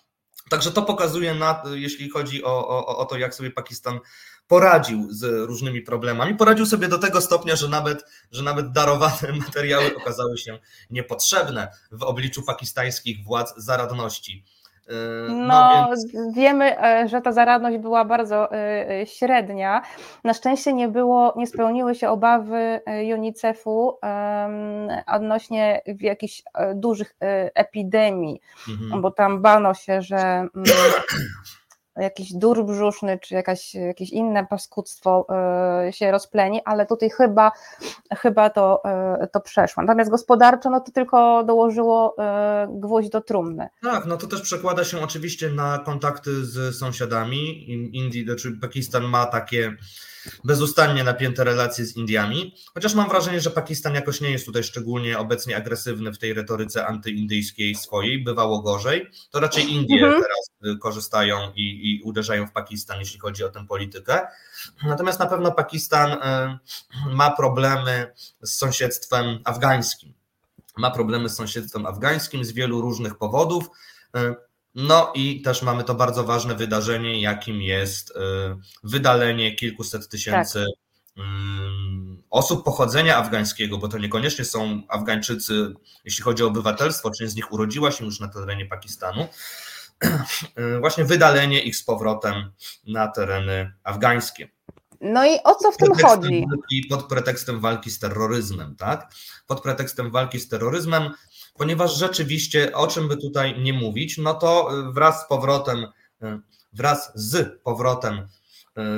Także 0.50 0.70
to 0.70 0.82
pokazuje, 0.82 1.34
na, 1.34 1.62
jeśli 1.74 2.10
chodzi 2.10 2.44
o, 2.44 2.68
o, 2.68 2.98
o 2.98 3.04
to, 3.04 3.18
jak 3.18 3.34
sobie 3.34 3.50
Pakistan 3.50 4.00
poradził 4.46 5.06
z 5.10 5.48
różnymi 5.48 5.82
problemami. 5.82 6.34
Poradził 6.34 6.66
sobie 6.66 6.88
do 6.88 6.98
tego 6.98 7.20
stopnia, 7.20 7.56
że 7.56 7.68
nawet, 7.68 8.04
że 8.30 8.42
nawet 8.42 8.72
darowane 8.72 9.32
materiały 9.46 9.96
okazały 9.96 10.38
się 10.38 10.58
niepotrzebne 10.90 11.68
w 11.92 12.02
obliczu 12.02 12.42
pakistańskich 12.42 13.24
władz 13.24 13.54
zaradności. 13.56 14.44
Yy, 14.88 15.34
no, 15.34 15.46
no 15.46 15.86
więc... 15.88 16.34
wiemy, 16.36 16.82
e, 16.82 17.08
że 17.08 17.20
ta 17.20 17.32
zaradność 17.32 17.78
była 17.78 18.04
bardzo 18.04 18.52
e, 18.52 18.90
e, 19.00 19.06
średnia. 19.06 19.82
Na 20.24 20.34
szczęście 20.34 20.72
nie 20.72 20.88
było, 20.88 21.34
nie 21.36 21.46
spełniły 21.46 21.94
się 21.94 22.08
obawy 22.08 22.80
UNICEF-u 23.14 23.98
odnośnie 25.06 25.82
jakichś 26.00 26.42
dużych 26.74 27.14
epidemii, 27.54 28.40
mhm. 28.68 29.02
bo 29.02 29.10
tam 29.10 29.42
bano 29.42 29.74
się, 29.74 30.02
że 30.02 30.18
mm, 30.18 30.50
jakiś 31.96 32.32
dur 32.32 32.64
brzuszny, 32.64 33.18
czy 33.22 33.34
jakaś, 33.34 33.74
jakieś 33.74 34.10
inne 34.10 34.46
paskudztwo 34.46 35.26
e, 35.86 35.92
się 35.92 36.10
rozpleni, 36.10 36.60
ale 36.64 36.86
tutaj 36.86 37.10
chyba, 37.10 37.52
chyba 38.18 38.50
to, 38.50 38.84
e, 38.84 39.28
to 39.32 39.40
przeszło. 39.40 39.82
Natomiast 39.82 40.10
gospodarczo, 40.10 40.70
no 40.70 40.80
to 40.80 40.92
tylko 40.92 41.44
dołożyło 41.44 42.14
e, 42.18 42.68
gwóźdź 42.70 43.10
do 43.10 43.20
trumny. 43.20 43.68
Tak, 43.82 44.06
no 44.06 44.16
to 44.16 44.26
też 44.26 44.42
przekłada 44.42 44.84
się 44.84 45.00
oczywiście 45.00 45.50
na 45.50 45.78
kontakty 45.78 46.44
z 46.44 46.76
sąsiadami. 46.78 47.70
Indii, 47.96 48.24
znaczy 48.24 48.52
Pakistan 48.60 49.04
ma 49.04 49.26
takie 49.26 49.76
bezustannie 50.44 51.04
napięte 51.04 51.44
relacje 51.44 51.84
z 51.84 51.96
Indiami, 51.96 52.54
chociaż 52.74 52.94
mam 52.94 53.08
wrażenie, 53.08 53.40
że 53.40 53.50
Pakistan 53.50 53.94
jakoś 53.94 54.20
nie 54.20 54.30
jest 54.30 54.46
tutaj 54.46 54.64
szczególnie 54.64 55.18
obecnie 55.18 55.56
agresywny 55.56 56.12
w 56.12 56.18
tej 56.18 56.34
retoryce 56.34 56.86
antyindyjskiej 56.86 57.74
swojej, 57.74 58.24
bywało 58.24 58.62
gorzej, 58.62 59.10
to 59.30 59.40
raczej 59.40 59.72
Indie 59.72 60.04
mhm. 60.04 60.22
teraz 60.22 60.74
y, 60.74 60.78
korzystają 60.78 61.52
i, 61.56 61.62
i 61.62 62.02
uderzają 62.02 62.46
w 62.46 62.52
Pakistan, 62.52 63.00
jeśli 63.00 63.20
chodzi 63.20 63.44
o 63.44 63.48
tę 63.48 63.66
politykę. 63.66 64.20
Natomiast 64.82 65.18
na 65.18 65.26
pewno 65.26 65.52
Pakistan 65.52 66.12
y, 66.12 66.58
ma 67.14 67.30
problemy 67.30 68.12
z 68.42 68.50
sąsiedztwem 68.50 69.38
afgańskim. 69.44 70.12
Ma 70.76 70.90
problemy 70.90 71.28
z 71.28 71.36
sąsiedztwem 71.36 71.86
afgańskim 71.86 72.44
z 72.44 72.52
wielu 72.52 72.80
różnych 72.80 73.18
powodów. 73.18 73.70
No 74.74 75.12
i 75.14 75.42
też 75.42 75.62
mamy 75.62 75.84
to 75.84 75.94
bardzo 75.94 76.24
ważne 76.24 76.54
wydarzenie, 76.54 77.20
jakim 77.20 77.62
jest 77.62 78.10
y, 78.10 78.14
wydalenie 78.84 79.54
kilkuset 79.54 80.08
tysięcy 80.08 80.64
tak. 80.66 81.24
Mm, 81.24 82.22
osób 82.30 82.64
pochodzenia 82.64 83.16
afgańskiego, 83.16 83.78
bo 83.78 83.88
to 83.88 83.98
niekoniecznie 83.98 84.44
są 84.44 84.82
Afgańczycy, 84.88 85.74
jeśli 86.04 86.24
chodzi 86.24 86.42
o 86.42 86.46
obywatelstwo, 86.46 87.10
część 87.10 87.32
z 87.32 87.36
nich 87.36 87.52
urodziła 87.52 87.92
się 87.92 88.04
już 88.04 88.20
na 88.20 88.28
terenie 88.28 88.66
Pakistanu. 88.66 89.26
Y, 90.58 90.80
właśnie 90.80 91.04
wydalenie 91.04 91.62
ich 91.62 91.76
z 91.76 91.82
powrotem 91.82 92.52
na 92.86 93.08
tereny 93.08 93.72
afgańskie. 93.84 94.48
No 95.00 95.26
i 95.26 95.38
o 95.44 95.54
co 95.54 95.72
w 95.72 95.76
tym 95.76 95.94
chodzi? 95.94 96.46
Walki, 96.50 96.86
pod 96.90 97.08
pretekstem 97.08 97.60
walki 97.60 97.90
z 97.90 97.98
terroryzmem, 97.98 98.76
tak? 98.76 99.10
Pod 99.46 99.62
pretekstem 99.62 100.10
walki 100.10 100.40
z 100.40 100.48
terroryzmem 100.48 101.10
ponieważ 101.54 101.96
rzeczywiście, 101.96 102.76
o 102.76 102.86
czym 102.86 103.08
by 103.08 103.16
tutaj 103.16 103.60
nie 103.60 103.72
mówić, 103.72 104.18
no 104.18 104.34
to 104.34 104.78
y, 104.88 104.92
wraz 104.92 105.24
z 105.24 105.28
powrotem, 105.28 105.78
y, 106.22 106.40
wraz 106.72 107.12
z 107.14 107.62
powrotem 107.62 108.28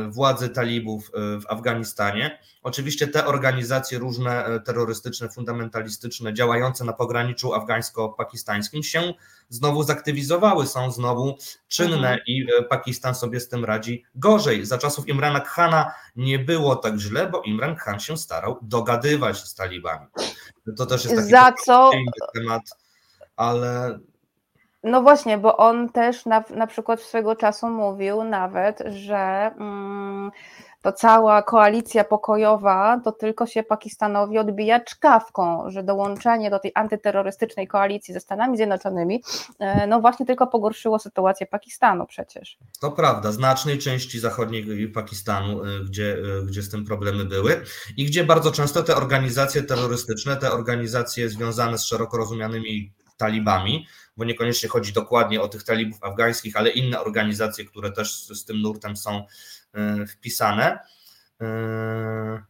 władzy 0.08 0.48
talibów 0.48 1.10
w 1.14 1.42
Afganistanie. 1.48 2.38
Oczywiście 2.62 3.08
te 3.08 3.26
organizacje 3.26 3.98
różne 3.98 4.60
terrorystyczne, 4.64 5.28
fundamentalistyczne, 5.28 6.34
działające 6.34 6.84
na 6.84 6.92
pograniczu 6.92 7.52
afgańsko-pakistańskim 7.54 8.82
się 8.82 9.14
znowu 9.48 9.82
zaktywizowały, 9.82 10.66
są 10.66 10.90
znowu 10.90 11.36
czynne 11.68 11.96
mhm. 11.96 12.20
i 12.26 12.46
Pakistan 12.70 13.14
sobie 13.14 13.40
z 13.40 13.48
tym 13.48 13.64
radzi 13.64 14.04
gorzej. 14.14 14.66
Za 14.66 14.78
czasów 14.78 15.08
Imrana 15.08 15.40
Khana 15.40 15.94
nie 16.16 16.38
było 16.38 16.76
tak 16.76 16.96
źle, 16.96 17.28
bo 17.30 17.42
Imran 17.42 17.76
Khan 17.76 18.00
się 18.00 18.16
starał 18.16 18.58
dogadywać 18.62 19.38
z 19.38 19.54
talibami. 19.54 20.06
To 20.76 20.86
też 20.86 21.04
jest 21.04 21.16
taki 21.16 21.30
Za 21.30 21.52
co? 21.64 21.90
temat, 22.34 22.62
ale 23.36 23.98
no 24.84 25.02
właśnie, 25.02 25.38
bo 25.38 25.56
on 25.56 25.88
też 25.88 26.26
na, 26.26 26.44
na 26.50 26.66
przykład 26.66 27.00
swego 27.00 27.36
czasu 27.36 27.68
mówił 27.68 28.24
nawet, 28.24 28.82
że 28.86 29.50
mm, 29.58 30.30
to 30.82 30.92
cała 30.92 31.42
koalicja 31.42 32.04
pokojowa 32.04 33.00
to 33.04 33.12
tylko 33.12 33.46
się 33.46 33.62
Pakistanowi 33.62 34.38
odbija 34.38 34.80
czkawką, 34.80 35.70
że 35.70 35.82
dołączenie 35.82 36.50
do 36.50 36.58
tej 36.58 36.72
antyterrorystycznej 36.74 37.68
koalicji 37.68 38.14
ze 38.14 38.20
Stanami 38.20 38.56
Zjednoczonymi 38.56 39.22
e, 39.58 39.86
no 39.86 40.00
właśnie 40.00 40.26
tylko 40.26 40.46
pogorszyło 40.46 40.98
sytuację 40.98 41.46
Pakistanu 41.46 42.06
przecież. 42.06 42.58
To 42.80 42.90
prawda, 42.90 43.32
znacznej 43.32 43.78
części 43.78 44.20
zachodniej 44.20 44.88
Pakistanu, 44.88 45.64
e, 45.64 45.66
gdzie, 45.84 46.16
e, 46.40 46.46
gdzie 46.46 46.62
z 46.62 46.70
tym 46.70 46.84
problemy 46.84 47.24
były 47.24 47.62
i 47.96 48.04
gdzie 48.04 48.24
bardzo 48.24 48.52
często 48.52 48.82
te 48.82 48.96
organizacje 48.96 49.62
terrorystyczne, 49.62 50.36
te 50.36 50.52
organizacje 50.52 51.28
związane 51.28 51.78
z 51.78 51.84
szeroko 51.84 52.16
rozumianymi 52.16 52.92
talibami, 53.16 53.86
bo 54.16 54.24
niekoniecznie 54.24 54.68
chodzi 54.68 54.92
dokładnie 54.92 55.42
o 55.42 55.48
tych 55.48 55.64
talibów 55.64 56.04
afgańskich, 56.04 56.56
ale 56.56 56.70
inne 56.70 57.00
organizacje, 57.00 57.64
które 57.64 57.92
też 57.92 58.26
z 58.26 58.44
tym 58.44 58.62
nurtem 58.62 58.96
są 58.96 59.26
E, 59.74 60.06
wpisane. 60.06 60.78
E, 61.42 62.42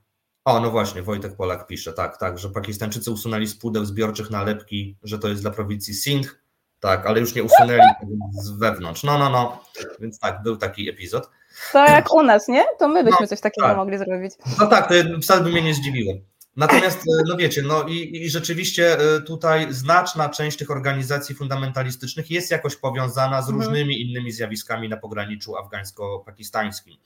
o, 0.44 0.61
no 0.61 0.70
właśnie, 0.70 1.03
Wojtek 1.03 1.37
Polak 1.37 1.66
pisze, 1.66 1.92
tak, 1.92 2.16
tak, 2.16 2.38
że 2.38 2.51
Pakistańczycy 2.51 3.11
usunęli 3.11 3.46
z 3.46 3.57
pudeł 3.57 3.85
zbiorczych 3.85 4.31
nalepki, 4.31 4.96
że 5.03 5.18
to 5.18 5.29
jest 5.29 5.42
dla 5.42 5.51
prowincji 5.51 5.94
Sindh, 5.94 6.42
tak, 6.81 7.07
ale 7.07 7.20
już 7.20 7.35
nie 7.35 7.42
usunęli 7.42 7.81
z 8.42 8.51
wewnątrz. 8.51 9.03
No, 9.03 9.18
no, 9.18 9.31
no, 9.31 9.64
więc 10.01 10.18
tak, 10.18 10.42
był 10.42 10.57
taki 10.57 10.90
epizod. 10.90 11.31
To 11.72 11.79
jak 11.79 12.14
u 12.14 12.22
nas, 12.22 12.48
nie? 12.48 12.64
To 12.79 12.88
my 12.88 13.05
byśmy 13.05 13.20
no, 13.20 13.27
coś 13.27 13.40
takiego 13.40 13.66
tak. 13.66 13.77
mogli 13.77 13.98
zrobić. 13.98 14.33
No 14.59 14.66
tak, 14.66 14.88
to 14.88 14.94
wcale 15.22 15.40
by 15.40 15.51
mnie 15.51 15.62
nie 15.62 15.75
zdziwiło. 15.75 16.14
Natomiast, 16.57 16.99
e, 16.99 17.23
no 17.27 17.37
wiecie, 17.37 17.62
no 17.62 17.83
i, 17.83 18.25
i, 18.25 18.31
rzeczywiście 18.31 18.99
e, 18.99 19.21
tutaj 19.21 19.67
znaczna 19.75 20.29
część 20.29 20.59
tych 20.59 20.71
organizacji 20.71 21.35
fundamentalistycznych 21.35 22.31
jest 22.31 22.51
jakoś 22.51 22.77
powiązana 22.77 23.43
z 23.43 23.49
mhm. 23.49 23.59
różnymi 23.59 24.03
innymi 24.03 24.33
zjawiskami 24.33 24.88
na 24.88 24.97
pograniczu 24.97 25.57
afgańsko-pakistańskim. 25.57 26.97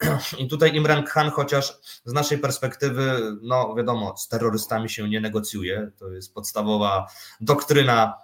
I 0.38 0.48
tutaj 0.48 0.76
Imran 0.76 1.04
Khan, 1.04 1.30
chociaż 1.30 1.78
z 2.04 2.12
naszej 2.12 2.38
perspektywy, 2.38 3.36
no 3.42 3.74
wiadomo, 3.74 4.16
z 4.16 4.28
terrorystami 4.28 4.90
się 4.90 5.08
nie 5.08 5.20
negocjuje, 5.20 5.90
to 5.98 6.08
jest 6.08 6.34
podstawowa 6.34 7.06
doktryna 7.40 8.14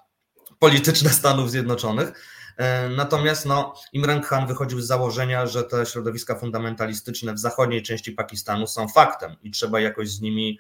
polityczna 0.59 1.11
Stanów 1.11 1.50
Zjednoczonych. 1.50 2.12
E, 2.56 2.88
natomiast 2.88 3.46
no, 3.46 3.74
Imran 3.92 4.22
Khan 4.22 4.46
wychodził 4.46 4.80
z 4.80 4.86
założenia, 4.86 5.46
że 5.46 5.64
te 5.64 5.86
środowiska 5.86 6.34
fundamentalistyczne 6.34 7.34
w 7.34 7.38
zachodniej 7.38 7.82
części 7.82 8.12
Pakistanu 8.12 8.66
są 8.66 8.88
faktem 8.88 9.36
i 9.42 9.50
trzeba 9.50 9.80
jakoś 9.80 10.10
z 10.10 10.20
nimi 10.20 10.58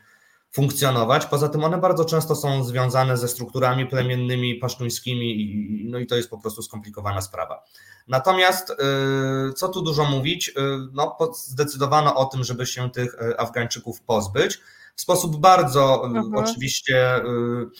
funkcjonować. 0.52 1.26
Poza 1.26 1.48
tym 1.48 1.64
one 1.64 1.78
bardzo 1.78 2.04
często 2.04 2.36
są 2.36 2.64
związane 2.64 3.16
ze 3.16 3.28
strukturami 3.28 3.86
plemiennymi, 3.86 4.54
pasztuńskimi, 4.54 5.40
i, 5.40 5.86
no 5.90 5.98
i 5.98 6.06
to 6.06 6.16
jest 6.16 6.30
po 6.30 6.38
prostu 6.38 6.62
skomplikowana 6.62 7.20
sprawa. 7.20 7.64
Natomiast 8.08 8.70
y, 8.70 8.74
co 9.52 9.68
tu 9.68 9.82
dużo 9.82 10.04
mówić, 10.04 10.48
y, 10.48 10.52
no, 10.92 11.16
zdecydowano 11.34 12.14
o 12.14 12.24
tym, 12.24 12.44
żeby 12.44 12.66
się 12.66 12.90
tych 12.90 13.16
Afgańczyków 13.38 14.00
pozbyć 14.00 14.60
w 14.96 15.00
sposób 15.00 15.36
bardzo 15.36 16.04
mhm. 16.04 16.34
oczywiście 16.34 17.20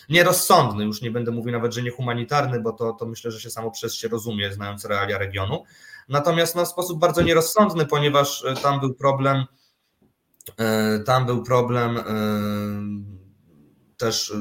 nierozsądny, 0.09 0.85
już 0.85 1.03
nie 1.03 1.11
będę 1.11 1.31
mówił 1.31 1.53
nawet, 1.53 1.75
że 1.75 1.83
niehumanitarny, 1.83 2.61
bo 2.61 2.73
to, 2.73 2.93
to 2.93 3.07
myślę, 3.07 3.31
że 3.31 3.41
się 3.41 3.51
samo 3.51 3.71
przez 3.71 3.95
się 3.95 4.09
rozumie, 4.09 4.53
znając 4.53 4.85
realia 4.85 5.19
regionu. 5.19 5.65
Natomiast 6.09 6.57
no, 6.57 6.65
w 6.65 6.69
sposób 6.69 6.99
bardzo 6.99 7.23
nierozsądny, 7.23 7.87
ponieważ 7.87 8.45
tam 8.63 8.81
był 8.81 8.95
problem 8.95 9.45
tam 11.05 11.27
był 11.27 11.43
problem 11.43 12.01
też 13.97 14.33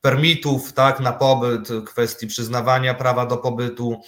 permitów 0.00 0.72
tak, 0.72 1.00
na 1.00 1.12
pobyt, 1.12 1.68
kwestii 1.86 2.26
przyznawania 2.26 2.94
prawa 2.94 3.26
do 3.26 3.36
pobytu, 3.36 4.00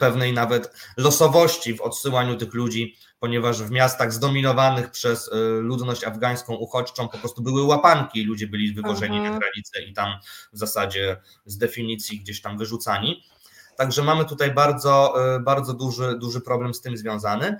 pewnej 0.00 0.32
nawet 0.32 0.72
losowości 0.96 1.76
w 1.76 1.80
odsyłaniu 1.80 2.36
tych 2.36 2.54
ludzi, 2.54 2.96
ponieważ 3.18 3.62
w 3.62 3.70
miastach 3.70 4.12
zdominowanych 4.12 4.90
przez 4.90 5.30
ludność 5.60 6.04
afgańską 6.04 6.54
uchodźczą 6.54 7.08
po 7.08 7.18
prostu 7.18 7.42
były 7.42 7.62
łapanki, 7.62 8.24
ludzie 8.24 8.46
byli 8.46 8.72
wywożeni 8.72 9.20
na 9.20 9.28
granicę 9.28 9.82
i 9.86 9.92
tam 9.92 10.10
w 10.52 10.58
zasadzie 10.58 11.16
z 11.46 11.58
definicji 11.58 12.20
gdzieś 12.20 12.42
tam 12.42 12.58
wyrzucani. 12.58 13.22
Także 13.76 14.02
mamy 14.02 14.24
tutaj 14.24 14.50
bardzo, 14.50 15.14
bardzo 15.40 15.74
duży, 15.74 16.18
duży 16.18 16.40
problem 16.40 16.74
z 16.74 16.80
tym 16.80 16.96
związany, 16.96 17.56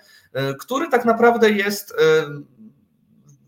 który 0.61 0.89
tak 0.89 1.05
naprawdę 1.05 1.51
jest 1.51 1.95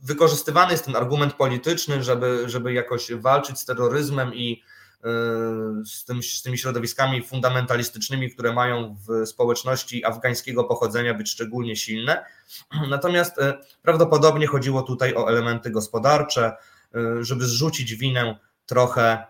wykorzystywany 0.09 0.73
jest 0.73 0.85
ten 0.85 0.97
argument 0.97 1.35
polityczny, 1.35 2.03
żeby, 2.03 2.44
żeby 2.47 2.73
jakoś 2.73 3.12
walczyć 3.12 3.59
z 3.59 3.64
terroryzmem 3.64 4.35
i 4.35 4.62
e, 5.05 5.09
z, 5.85 6.05
tym, 6.05 6.23
z 6.23 6.42
tymi 6.42 6.59
środowiskami 6.59 7.23
fundamentalistycznymi, 7.23 8.31
które 8.31 8.53
mają 8.53 8.97
w 9.09 9.27
społeczności 9.27 10.05
afgańskiego 10.05 10.64
pochodzenia 10.64 11.14
być 11.14 11.31
szczególnie 11.31 11.77
silne. 11.77 12.25
Natomiast 12.88 13.38
e, 13.38 13.59
prawdopodobnie 13.83 14.47
chodziło 14.47 14.83
tutaj 14.83 15.14
o 15.14 15.29
elementy 15.29 15.71
gospodarcze, 15.71 16.53
e, 16.94 17.25
żeby 17.25 17.44
zrzucić 17.44 17.94
winę 17.94 18.38
trochę, 18.66 19.27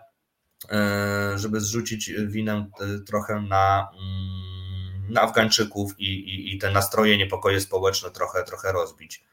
żeby 1.35 1.61
zrzucić 1.61 2.11
winę 2.27 2.69
trochę 3.07 3.41
na, 3.41 3.87
mm, 3.93 5.11
na 5.13 5.21
Afgańczyków 5.21 5.99
i, 5.99 6.05
i, 6.05 6.55
i 6.55 6.57
te 6.57 6.71
nastroje, 6.71 7.17
niepokoje 7.17 7.61
społeczne 7.61 8.11
trochę, 8.11 8.43
trochę 8.43 8.71
rozbić. 8.71 9.23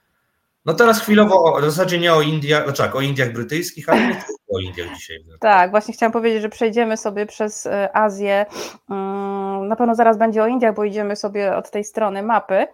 No 0.66 0.74
teraz 0.74 1.00
chwilowo 1.00 1.58
w 1.60 1.64
zasadzie 1.64 1.98
nie 1.98 2.14
o 2.14 2.22
Indiach, 2.22 2.64
znaczy 2.64 2.82
tak, 2.82 2.96
o 2.96 3.00
Indiach 3.00 3.32
brytyjskich, 3.32 3.88
ale 3.88 4.00
nie 4.08 4.14
tylko 4.14 4.56
o 4.56 4.58
Indiach 4.58 4.96
dzisiaj. 4.96 5.16
Tak, 5.40 5.70
właśnie 5.70 5.94
chciałam 5.94 6.12
powiedzieć, 6.12 6.42
że 6.42 6.48
przejdziemy 6.48 6.96
sobie 6.96 7.26
przez 7.26 7.66
e, 7.66 7.96
Azję. 7.96 8.46
Mm, 8.90 9.68
na 9.68 9.76
pewno 9.76 9.94
zaraz 9.94 10.18
będzie 10.18 10.42
o 10.42 10.46
Indiach, 10.46 10.74
bo 10.74 10.84
idziemy 10.84 11.16
sobie 11.16 11.56
od 11.56 11.70
tej 11.70 11.84
strony 11.84 12.22
mapy. 12.22 12.66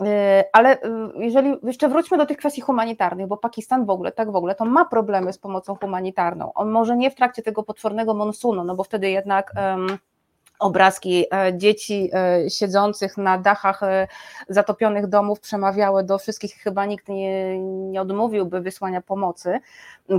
E, 0.00 0.44
ale 0.52 0.82
e, 0.82 1.10
jeżeli 1.14 1.56
jeszcze 1.62 1.88
wróćmy 1.88 2.18
do 2.18 2.26
tych 2.26 2.36
kwestii 2.36 2.60
humanitarnych, 2.60 3.26
bo 3.26 3.36
Pakistan 3.36 3.86
w 3.86 3.90
ogóle, 3.90 4.12
tak 4.12 4.32
w 4.32 4.36
ogóle, 4.36 4.54
to 4.54 4.64
ma 4.64 4.84
problemy 4.84 5.32
z 5.32 5.38
pomocą 5.38 5.74
humanitarną. 5.74 6.52
On 6.54 6.70
może 6.70 6.96
nie 6.96 7.10
w 7.10 7.14
trakcie 7.14 7.42
tego 7.42 7.62
potwornego 7.62 8.14
monsunu, 8.14 8.64
no 8.64 8.74
bo 8.74 8.84
wtedy 8.84 9.10
jednak. 9.10 9.52
Um, 9.56 9.98
obrazki 10.58 11.24
e, 11.34 11.58
dzieci 11.58 12.10
e, 12.12 12.50
siedzących 12.50 13.16
na 13.16 13.38
dachach 13.38 13.82
e, 13.82 14.08
zatopionych 14.48 15.06
domów 15.06 15.40
przemawiały 15.40 16.04
do 16.04 16.18
wszystkich, 16.18 16.54
chyba 16.54 16.86
nikt 16.86 17.08
nie, 17.08 17.58
nie 17.60 18.00
odmówiłby 18.00 18.60
wysłania 18.60 19.00
pomocy, 19.00 19.58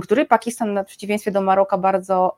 który 0.02 0.24
Pakistan 0.24 0.74
na 0.74 0.84
przeciwieństwie 0.84 1.30
do 1.30 1.40
Maroka 1.40 1.78
bardzo 1.78 2.36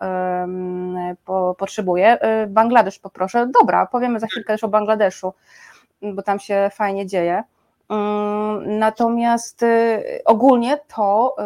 po, 1.25 1.55
potrzebuje. 1.59 2.19
Bangladesz 2.49 2.99
poproszę, 2.99 3.49
dobra, 3.61 3.87
powiemy 3.87 4.21
za 4.21 4.27
chwilkę 4.27 4.53
też 4.53 4.65
o 4.65 4.69
Bangladeszu, 4.69 5.33
bo 6.03 6.23
tam 6.23 6.39
się 6.39 6.71
fajnie 6.75 7.07
dzieje. 7.07 7.43
Mm, 7.91 8.79
natomiast 8.79 9.65
ogólnie 10.25 10.79
to 10.97 11.37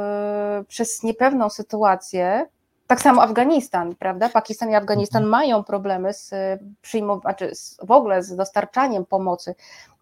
przez 0.69 1.03
niepewną 1.03 1.51
sytuację 1.51 2.47
tak 2.87 3.01
samo 3.01 3.23
Afganistan, 3.23 3.95
prawda? 3.95 4.29
Pakistan 4.29 4.71
i 4.71 4.75
Afganistan 4.75 5.23
mhm. 5.23 5.31
mają 5.31 5.65
problemy 5.65 6.15
z 6.15 6.33
e, 6.33 6.59
przyjmowaniem, 6.83 7.23
znaczy 7.23 7.51
w 7.83 7.91
ogóle 7.91 8.23
z 8.23 8.37
dostarczaniem 8.37 9.07
pomocy 9.07 9.55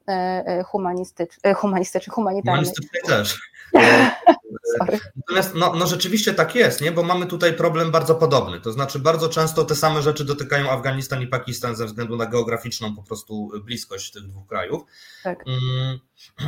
e, 0.09 0.13
e, 0.47 0.63
humanistycznej, 0.63 1.55
humanistycznej 1.55 2.15
humanitarnej. 2.15 2.65
Humanistycznej 2.65 3.03
też. 3.07 3.41
Natomiast 5.17 5.55
no, 5.55 5.75
no 5.75 5.87
rzeczywiście 5.87 6.35
tak 6.35 6.55
jest, 6.55 6.81
nie? 6.81 6.93
bo 6.93 7.03
mamy 7.03 7.27
tutaj 7.27 7.53
problem 7.53 7.91
bardzo 7.91 8.15
podobny. 8.15 8.61
To 8.61 8.73
znaczy, 8.73 8.99
bardzo 8.99 9.29
często 9.29 9.65
te 9.65 9.75
same 9.75 10.03
rzeczy 10.03 10.25
dotykają 10.25 10.71
Afganistan 10.71 11.23
i 11.23 11.27
Pakistan 11.27 11.77
ze 11.77 11.87
względu 11.87 12.17
na 12.17 12.27
geograficzną 12.27 12.97
po 12.97 13.03
prostu 13.03 13.51
bliskość 13.65 14.13
tych 14.13 14.23
dwóch 14.23 14.47
krajów. 14.47 14.83
Tak. 15.23 15.45
Mm, 15.47 15.99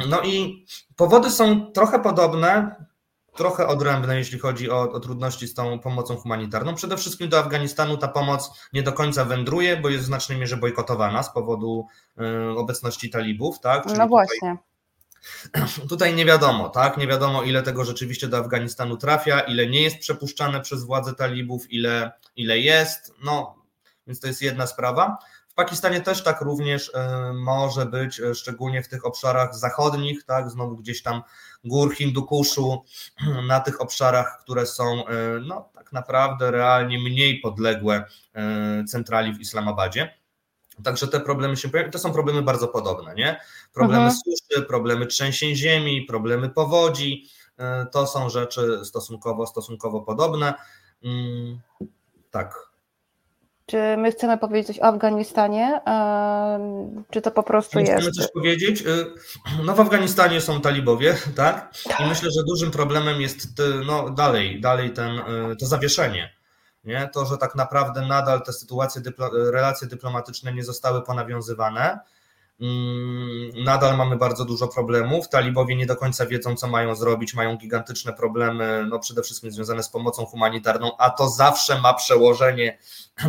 no 0.09 0.23
i 0.23 0.65
powody 0.97 1.31
są 1.31 1.73
trochę 1.73 1.99
podobne 1.99 2.77
trochę 3.37 3.67
odrębne, 3.67 4.19
jeśli 4.19 4.39
chodzi 4.39 4.71
o, 4.71 4.93
o, 4.93 5.01
trudności 5.01 5.49
z 5.49 5.55
tą 5.55 5.79
pomocą 5.79 6.17
humanitarną. 6.17 6.75
Przede 6.75 6.97
wszystkim 6.97 7.29
do 7.29 7.39
Afganistanu 7.39 7.97
ta 7.97 8.09
pomoc 8.09 8.51
nie 8.73 8.83
do 8.83 8.93
końca 8.93 9.25
wędruje, 9.25 9.77
bo 9.77 9.89
jest 9.89 10.05
w 10.05 10.07
znacznej 10.07 10.39
mierze 10.39 10.57
bojkotowana 10.57 11.23
z 11.23 11.33
powodu 11.33 11.87
y, 12.21 12.59
obecności 12.59 13.11
talibów, 13.11 13.61
tak? 13.61 13.87
Czyli 13.87 13.99
no 13.99 14.09
właśnie. 14.09 14.57
Tutaj, 15.53 15.89
tutaj 15.89 16.15
nie 16.15 16.25
wiadomo, 16.25 16.69
tak? 16.69 16.97
Nie 16.97 17.07
wiadomo, 17.07 17.43
ile 17.43 17.63
tego 17.63 17.85
rzeczywiście 17.85 18.29
do 18.29 18.39
Afganistanu 18.39 18.97
trafia, 18.97 19.41
ile 19.41 19.67
nie 19.67 19.83
jest 19.83 19.99
przepuszczane 19.99 20.61
przez 20.61 20.85
władze 20.85 21.15
talibów, 21.15 21.73
ile, 21.73 22.13
ile 22.37 22.59
jest. 22.59 23.15
No, 23.25 23.57
więc 24.07 24.21
to 24.21 24.27
jest 24.27 24.43
jedna 24.43 24.67
sprawa. 24.67 25.19
Pakistanie 25.57 26.01
też 26.01 26.23
tak 26.23 26.41
również 26.41 26.91
e, 26.95 27.33
może 27.33 27.87
być, 27.87 28.21
e, 28.21 28.35
szczególnie 28.35 28.83
w 28.83 28.89
tych 28.89 29.07
obszarach 29.07 29.55
zachodnich, 29.55 30.25
tak, 30.25 30.51
znowu 30.51 30.77
gdzieś 30.77 31.03
tam 31.03 31.23
gór 31.65 31.95
Hindukuszu, 31.95 32.85
na 33.49 33.61
tych 33.61 33.81
obszarach, 33.81 34.39
które 34.41 34.67
są 34.67 35.07
e, 35.07 35.41
no, 35.47 35.69
tak 35.75 35.93
naprawdę 35.93 36.51
realnie 36.51 36.99
mniej 36.99 37.41
podległe 37.41 38.05
centrali 38.89 39.35
w 39.35 39.41
Islamabadzie. 39.41 40.15
Także 40.85 41.09
te 41.09 41.21
problemy 41.21 41.57
się 41.57 41.69
pojawiają. 41.69 41.93
To 41.93 41.99
są 41.99 42.13
problemy 42.13 42.43
bardzo 42.43 42.69
podobne, 42.69 43.15
nie? 43.15 43.41
Problemy 43.73 44.05
mhm. 44.05 44.21
suszy, 44.25 44.63
problemy 44.63 45.07
trzęsień 45.07 45.55
ziemi, 45.55 46.03
problemy 46.03 46.49
powodzi. 46.49 47.25
To 47.93 48.07
są 48.07 48.29
rzeczy 48.29 48.85
stosunkowo, 48.85 49.47
stosunkowo 49.47 50.01
podobne. 50.01 50.55
Mm, 51.05 51.61
tak. 52.31 52.76
Czy 53.67 53.97
my 53.97 54.13
chcemy 54.13 54.39
powiedzieć 54.39 54.67
coś 54.67 54.81
o 54.81 54.85
Afganistanie? 54.85 55.81
Czy 57.11 57.23
to 57.23 57.31
po 57.31 57.43
prostu 57.43 57.79
jest? 57.79 57.93
Chcemy 57.93 58.11
coś 58.11 58.33
powiedzieć? 58.33 58.83
Y, 58.83 59.07
no 59.65 59.75
w 59.75 59.81
Afganistanie 59.81 60.41
są 60.41 60.61
talibowie, 60.61 61.17
tak? 61.37 61.75
I 62.01 62.05
myślę, 62.09 62.31
że 62.31 62.43
dużym 62.49 62.71
problemem 62.71 63.21
jest 63.21 63.63
no, 63.87 64.11
dalej, 64.11 64.61
dalej 64.61 64.93
ten, 64.93 65.19
y, 65.19 65.57
to 65.57 65.67
zawieszenie. 65.67 66.37
Nie? 66.85 67.11
To, 67.15 67.27
że 67.27 67.39
tak 67.39 67.55
naprawdę 67.55 68.07
nadal 68.07 68.43
te 68.43 68.53
sytuacje, 68.53 69.03
relacje 69.53 69.89
dyplomatyczne 69.89 70.53
nie 70.53 70.65
zostały 70.65 71.03
ponawiązywane. 71.03 71.99
Mm, 72.61 73.65
nadal 73.65 73.97
mamy 73.97 74.17
bardzo 74.17 74.45
dużo 74.45 74.69
problemów. 74.69 75.29
Talibowie 75.29 75.77
nie 75.77 75.87
do 75.87 75.97
końca 75.97 76.27
wiedzą, 76.27 76.57
co 76.57 76.69
mają 76.69 76.95
zrobić, 76.95 77.35
mają 77.35 77.57
gigantyczne 77.57 78.13
problemy, 78.13 78.87
no 78.89 78.99
przede 78.99 79.23
wszystkim 79.23 79.51
związane 79.51 79.83
z 79.83 79.89
pomocą 79.89 80.27
humanitarną, 80.27 80.97
a 80.99 81.11
to 81.11 81.29
zawsze 81.29 81.81
ma 81.81 81.95
przełożenie 81.95 82.79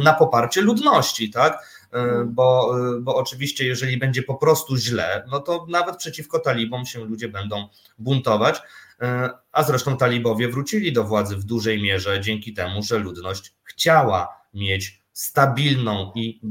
na 0.04 0.14
poparcie 0.14 0.62
ludności, 0.62 1.30
tak? 1.30 1.54
E, 1.94 1.98
mhm. 1.98 2.34
Bo, 2.34 2.78
e, 2.98 3.00
bo 3.02 3.16
oczywiście, 3.16 3.66
jeżeli 3.66 3.98
będzie 3.98 4.24
po 4.24 4.36
prostu 4.36 4.78
źle, 4.78 5.26
no 5.32 5.40
to 5.40 5.66
nawet 5.70 5.98
przeciwko 5.98 6.40
talibom 6.40 6.86
się 6.86 7.06
ludzie 7.06 7.28
będą 7.28 7.68
buntować. 8.00 8.62
E, 9.02 9.30
a 9.52 9.64
zresztą 9.64 9.98
talibowie 9.98 10.50
wrócili 10.50 10.94
do 10.94 11.04
władzy 11.04 11.36
w 11.36 11.44
dużej 11.44 11.82
mierze 11.82 12.22
dzięki 12.22 12.54
temu, 12.54 12.84
że 12.84 12.98
ludność 12.98 13.54
chciała 13.64 14.28
mieć 14.54 15.08
stabilną 15.18 16.12
i 16.16 16.42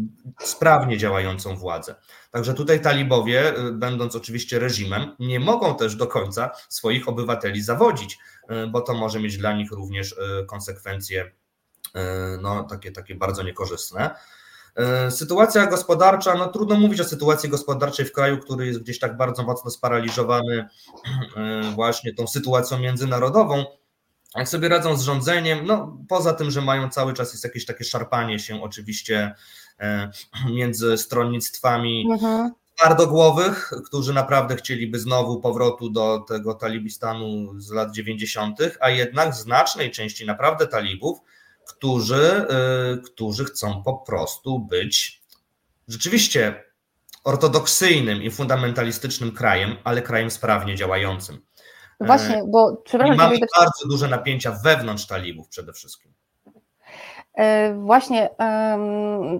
sprawnie 0.40 0.98
działającą 0.98 1.56
władzę. 1.56 1.94
Także 2.36 2.54
tutaj 2.54 2.80
talibowie, 2.80 3.54
będąc 3.72 4.16
oczywiście 4.16 4.58
reżimem, 4.58 5.16
nie 5.18 5.40
mogą 5.40 5.76
też 5.76 5.96
do 5.96 6.06
końca 6.06 6.50
swoich 6.68 7.08
obywateli 7.08 7.62
zawodzić, 7.62 8.18
bo 8.70 8.80
to 8.80 8.94
może 8.94 9.20
mieć 9.20 9.38
dla 9.38 9.52
nich 9.52 9.72
również 9.72 10.14
konsekwencje 10.46 11.32
no, 12.42 12.64
takie, 12.64 12.92
takie 12.92 13.14
bardzo 13.14 13.42
niekorzystne. 13.42 14.10
Sytuacja 15.10 15.66
gospodarcza, 15.66 16.34
no 16.34 16.48
trudno 16.48 16.74
mówić 16.74 17.00
o 17.00 17.04
sytuacji 17.04 17.48
gospodarczej 17.48 18.06
w 18.06 18.12
kraju, 18.12 18.38
który 18.38 18.66
jest 18.66 18.82
gdzieś 18.82 18.98
tak 18.98 19.16
bardzo 19.16 19.42
mocno 19.42 19.70
sparaliżowany 19.70 20.68
właśnie 21.74 22.14
tą 22.14 22.26
sytuacją 22.26 22.78
międzynarodową. 22.78 23.64
Jak 24.34 24.48
sobie 24.48 24.68
radzą 24.68 24.96
z 24.96 25.02
rządzeniem, 25.02 25.66
no 25.66 25.98
poza 26.08 26.32
tym, 26.32 26.50
że 26.50 26.62
mają 26.62 26.90
cały 26.90 27.12
czas 27.12 27.32
jest 27.32 27.44
jakieś 27.44 27.66
takie 27.66 27.84
szarpanie 27.84 28.38
się 28.38 28.62
oczywiście 28.62 29.34
między 30.54 30.98
stronnictwami 30.98 32.06
mhm. 32.12 32.52
twardogłowych, 32.76 33.70
którzy 33.86 34.14
naprawdę 34.14 34.56
chcieliby 34.56 34.98
znowu 34.98 35.40
powrotu 35.40 35.90
do 35.90 36.24
tego 36.28 36.54
talibistanu 36.54 37.60
z 37.60 37.70
lat 37.70 37.94
90., 37.94 38.58
a 38.80 38.90
jednak 38.90 39.34
znacznej 39.34 39.90
części 39.90 40.26
naprawdę 40.26 40.66
talibów 40.66 41.18
którzy, 41.66 42.46
y, 42.94 43.02
którzy 43.02 43.44
chcą 43.44 43.82
po 43.82 43.94
prostu 43.94 44.58
być 44.58 45.22
rzeczywiście 45.88 46.64
ortodoksyjnym 47.24 48.22
i 48.22 48.30
fundamentalistycznym 48.30 49.32
krajem, 49.32 49.76
ale 49.84 50.02
krajem 50.02 50.30
sprawnie 50.30 50.76
działającym. 50.76 51.46
Właśnie, 52.00 52.42
bo 52.46 52.76
przepraszam. 52.84 53.14
I 53.14 53.18
mamy 53.18 53.38
bardzo 53.58 53.88
duże 53.88 54.08
napięcia 54.08 54.52
wewnątrz 54.64 55.06
talibów 55.06 55.48
przede 55.48 55.72
wszystkim. 55.72 56.12
E, 57.36 57.74
właśnie 57.74 58.30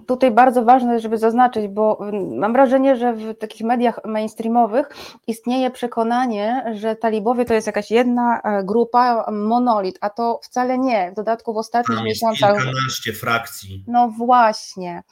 tutaj 0.07 0.31
bardzo 0.31 0.65
ważne, 0.65 1.01
żeby 1.01 1.19
zaznaczyć, 1.19 1.69
bo 1.69 1.99
mam 2.37 2.53
wrażenie, 2.53 2.97
że 2.97 3.13
w 3.13 3.39
takich 3.39 3.67
mediach 3.67 4.01
mainstreamowych 4.05 4.89
istnieje 5.27 5.71
przekonanie, 5.71 6.73
że 6.75 6.97
talibowie 6.97 7.45
to 7.45 7.55
jest 7.55 7.67
jakaś 7.67 7.91
jedna 7.91 8.41
e, 8.41 8.65
grupa, 8.65 9.31
monolit, 9.33 9.99
a 10.01 10.11
to 10.11 10.41
wcale 10.43 10.79
nie. 10.79 11.11
W 11.13 11.15
dodatku 11.15 11.55
w 11.55 11.57
ostatnich 11.57 11.99
Tam 11.99 12.07
miesiącach. 12.07 12.57
Kilkanaście 12.57 13.13
frakcji. 13.13 13.85
No 13.87 14.09
właśnie. 14.09 15.03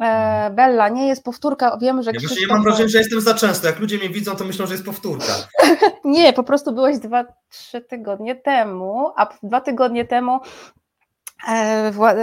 E, 0.00 0.02
mhm. 0.02 0.54
Bella, 0.54 0.88
nie 0.88 1.08
jest 1.08 1.24
powtórka, 1.24 1.78
wiem, 1.80 2.02
że 2.02 2.10
ja 2.10 2.18
Krzysztof... 2.18 2.40
Ja 2.40 2.54
mam 2.54 2.62
wrażenie, 2.62 2.88
że 2.88 2.98
jestem 2.98 3.20
za 3.20 3.34
często. 3.34 3.66
Jak 3.66 3.78
ludzie 3.78 3.98
mnie 3.98 4.08
widzą, 4.08 4.36
to 4.36 4.44
myślą, 4.44 4.66
że 4.66 4.74
jest 4.74 4.84
powtórka. 4.84 5.32
nie, 6.04 6.32
po 6.32 6.42
prostu 6.42 6.72
byłeś 6.72 6.98
dwa, 6.98 7.24
trzy 7.48 7.80
tygodnie 7.80 8.34
temu, 8.36 9.12
a 9.16 9.26
dwa 9.42 9.60
tygodnie 9.60 10.04
temu 10.04 10.40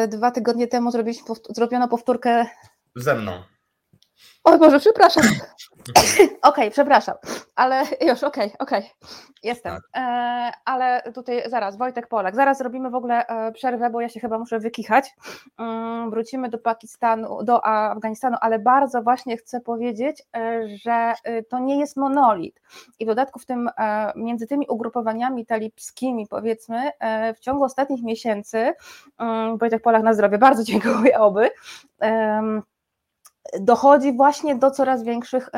dwa 0.08 0.32
tygodnie 0.32 0.68
temu 0.68 0.92
zrobiono 1.50 1.88
powtórkę. 1.88 2.46
Ze 2.96 3.16
mną. 3.16 3.44
O 4.48 4.58
Boże, 4.58 4.80
przepraszam. 4.80 5.24
Okej, 5.88 6.40
okay, 6.42 6.72
przepraszam, 6.72 7.16
ale 7.56 7.84
już, 8.02 8.24
okej, 8.24 8.46
okay, 8.46 8.58
okej, 8.60 8.80
okay. 8.80 9.10
jestem. 9.44 9.74
Tak. 9.74 9.84
E, 9.96 10.52
ale 10.66 11.12
tutaj 11.16 11.44
zaraz, 11.50 11.78
Wojtek 11.78 12.08
Polak, 12.08 12.36
zaraz 12.36 12.58
zrobimy 12.58 12.90
w 12.90 12.96
ogóle 12.96 13.28
e, 13.28 13.52
przerwę, 13.52 13.90
bo 13.90 14.02
ja 14.02 14.10
się 14.10 14.20
chyba 14.20 14.40
muszę 14.40 14.60
wykichać. 14.60 15.16
Mm, 15.60 16.10
wrócimy 16.10 16.50
do 16.50 16.58
Pakistanu, 16.58 17.44
do 17.44 17.66
Afganistanu, 17.66 18.38
ale 18.42 18.60
bardzo 18.60 19.02
właśnie 19.02 19.38
chcę 19.38 19.62
powiedzieć, 19.62 20.24
e, 20.38 20.68
że 20.68 21.14
e, 21.24 21.44
to 21.44 21.60
nie 21.60 21.80
jest 21.80 21.98
monolit. 21.98 22.62
I 23.00 23.06
w 23.06 23.08
dodatku 23.08 23.40
w 23.40 23.46
tym, 23.46 23.70
między 24.16 24.48
tymi 24.48 24.68
ugrupowaniami 24.68 25.46
talibskimi, 25.46 26.28
powiedzmy, 26.28 26.92
w 27.36 27.40
ciągu 27.40 27.64
ostatnich 27.64 28.04
miesięcy, 28.04 28.74
mm, 29.18 29.58
Wojtek 29.58 29.82
Polak 29.82 30.04
na 30.04 30.14
zdrowie, 30.14 30.38
bardzo 30.38 30.64
dziękuję 30.72 31.20
oby 31.20 31.50
dochodzi 33.60 34.14
właśnie 34.14 34.56
do 34.56 34.72
coraz 34.72 35.04
większych 35.04 35.50
e, 35.54 35.58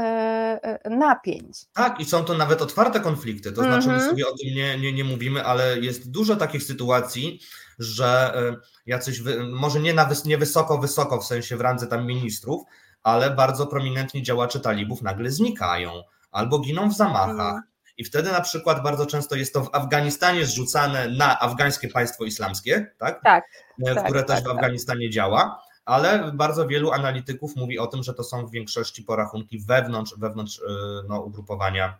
e, 0.61 0.89
napięć. 0.89 1.65
Tak, 1.73 1.99
i 1.99 2.05
są 2.05 2.25
to 2.25 2.33
nawet 2.33 2.61
otwarte 2.61 2.99
konflikty, 2.99 3.51
to 3.51 3.63
znaczy 3.63 3.87
my 3.87 3.93
mhm. 3.93 4.11
sobie 4.11 4.27
o 4.27 4.31
tym 4.31 4.55
nie, 4.55 4.79
nie, 4.79 4.93
nie 4.93 5.03
mówimy, 5.03 5.45
ale 5.45 5.79
jest 5.79 6.11
dużo 6.11 6.35
takich 6.35 6.63
sytuacji, 6.63 7.39
że 7.79 8.33
e, 8.35 8.55
jacyś, 8.85 9.21
może 9.51 9.79
nie, 9.79 9.93
na, 9.93 10.09
nie 10.25 10.37
wysoko, 10.37 10.77
wysoko 10.77 11.21
w 11.21 11.25
sensie 11.25 11.57
w 11.57 11.61
randze 11.61 11.87
tam 11.87 12.07
ministrów, 12.07 12.61
ale 13.03 13.31
bardzo 13.31 13.67
prominentni 13.67 14.23
działacze 14.23 14.59
talibów 14.59 15.01
nagle 15.01 15.31
znikają 15.31 15.91
albo 16.31 16.59
giną 16.59 16.89
w 16.89 16.95
zamachach. 16.95 17.39
Mhm. 17.39 17.61
I 17.97 18.03
wtedy 18.03 18.31
na 18.31 18.41
przykład 18.41 18.83
bardzo 18.83 19.05
często 19.05 19.35
jest 19.35 19.53
to 19.53 19.61
w 19.61 19.75
Afganistanie 19.75 20.45
zrzucane 20.45 21.09
na 21.09 21.39
afgańskie 21.39 21.87
państwo 21.87 22.23
islamskie, 22.23 22.91
tak? 22.97 23.21
Tak. 23.23 23.45
Które 23.81 23.95
tak, 23.95 24.27
też 24.27 24.27
tak, 24.27 24.39
w 24.39 24.47
tak. 24.47 24.55
Afganistanie 24.55 25.07
tak. 25.07 25.13
działa 25.13 25.68
ale 25.89 26.31
bardzo 26.33 26.67
wielu 26.67 26.91
analityków 26.91 27.55
mówi 27.55 27.79
o 27.79 27.87
tym, 27.87 28.03
że 28.03 28.13
to 28.13 28.23
są 28.23 28.45
w 28.45 28.51
większości 28.51 29.03
porachunki 29.03 29.59
wewnątrz, 29.59 30.15
wewnątrz 30.17 30.59
y, 30.59 30.63
no, 31.07 31.21
ugrupowania, 31.21 31.97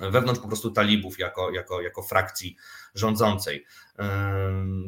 wewnątrz 0.00 0.40
po 0.40 0.48
prostu 0.48 0.70
talibów 0.70 1.18
jako, 1.18 1.50
jako, 1.50 1.80
jako 1.80 2.02
frakcji 2.02 2.56
rządzącej. 2.94 3.66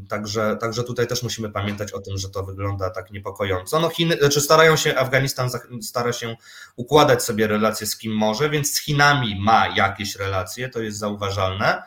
Także, 0.09 0.57
także 0.61 0.85
tutaj 0.85 1.07
też 1.07 1.23
musimy 1.23 1.51
pamiętać 1.51 1.93
o 1.93 2.01
tym, 2.01 2.19
że 2.19 2.31
to 2.31 2.43
wygląda 2.43 2.91
tak 2.91 3.11
niepokojąco. 3.11 3.81
No 3.81 3.89
Chiny, 3.89 4.17
znaczy 4.17 4.41
starają 4.41 4.77
się, 4.77 4.97
Afganistan 4.97 5.51
stara 5.83 6.13
się 6.13 6.37
układać 6.77 7.23
sobie 7.23 7.47
relacje 7.47 7.87
z 7.87 7.97
kim 7.97 8.13
może, 8.13 8.51
więc 8.51 8.73
z 8.73 8.81
Chinami 8.81 9.41
ma 9.41 9.69
jakieś 9.69 10.17
relacje, 10.17 10.69
to 10.69 10.81
jest 10.81 10.99
zauważalne 10.99 11.83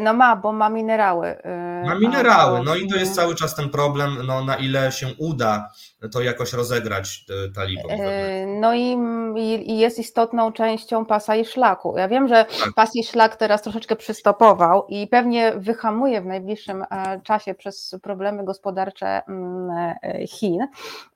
no 0.00 0.14
ma, 0.14 0.36
bo 0.36 0.52
ma 0.52 0.68
minerały. 0.68 1.28
Y, 1.28 1.86
ma 1.86 1.94
minerały, 1.94 2.62
no 2.64 2.76
i 2.76 2.88
to 2.88 2.96
jest 2.96 3.14
cały 3.14 3.34
czas 3.34 3.54
ten 3.54 3.68
problem, 3.68 4.18
no 4.26 4.44
na 4.44 4.56
ile 4.56 4.92
się 4.92 5.06
uda 5.18 5.70
to 6.08 6.22
jakoś 6.22 6.52
rozegrać 6.52 7.24
y, 7.48 7.52
talibom. 7.52 7.90
Y, 7.90 8.46
no 8.60 8.74
i, 8.74 8.96
i 9.66 9.78
jest 9.78 9.98
istotną 9.98 10.52
częścią 10.52 11.06
pasa 11.06 11.36
i 11.36 11.44
szlaku. 11.44 11.98
Ja 11.98 12.08
wiem, 12.08 12.28
że 12.28 12.46
tak. 12.64 12.74
pas 12.74 12.96
i 12.96 13.04
szlak 13.04 13.36
teraz 13.36 13.62
troszeczkę 13.62 13.96
przystopował 13.96 14.86
i 14.88 15.06
pewnie 15.06 15.52
wyhamuje 15.56 16.20
w 16.20 16.26
najbliższym 16.26 16.82
e, 16.90 17.20
czasie 17.24 17.54
przez 17.54 17.94
problemy 18.02 18.44
gospodarcze 18.44 19.22
mm, 19.28 19.70
e, 20.02 20.26
Chin, 20.26 20.66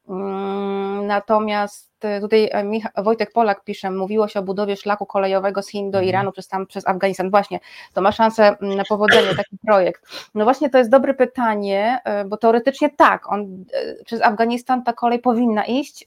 Mm, 0.09 1.07
natomiast 1.07 2.05
e, 2.05 2.21
tutaj 2.21 2.51
e, 2.53 3.03
Wojtek 3.03 3.33
Polak 3.33 3.65
pisze, 3.65 3.91
mówiło 3.91 4.29
się 4.29 4.41
o 4.41 4.43
budowie 4.43 4.77
szlaku 4.77 5.07
kolejowego 5.07 5.63
z 5.63 5.69
Chin 5.69 5.91
do 5.91 5.99
mhm. 5.99 6.09
Iranu 6.09 6.33
przez 6.33 6.49
tam 6.49 6.67
przez 6.67 6.89
Afganistan. 6.89 7.31
Właśnie, 7.31 7.61
to 7.93 8.01
ma 8.01 8.13
szansę 8.13 8.57
mm, 8.61 8.77
na 8.77 8.85
powodzenie 8.89 9.35
taki 9.37 9.57
projekt. 9.67 10.29
No 10.35 10.45
właśnie 10.45 10.71
to 10.71 10.79
jest 10.79 10.91
dobre 10.91 11.15
pytanie, 11.15 12.01
e, 12.05 12.25
bo 12.25 12.37
teoretycznie 12.37 12.91
tak, 12.91 13.33
on 13.33 13.65
przez 14.05 14.23
Afganistan 14.23 14.74
ta 14.83 14.93
kolej 14.93 15.19
powinna 15.19 15.65
iść, 15.65 16.07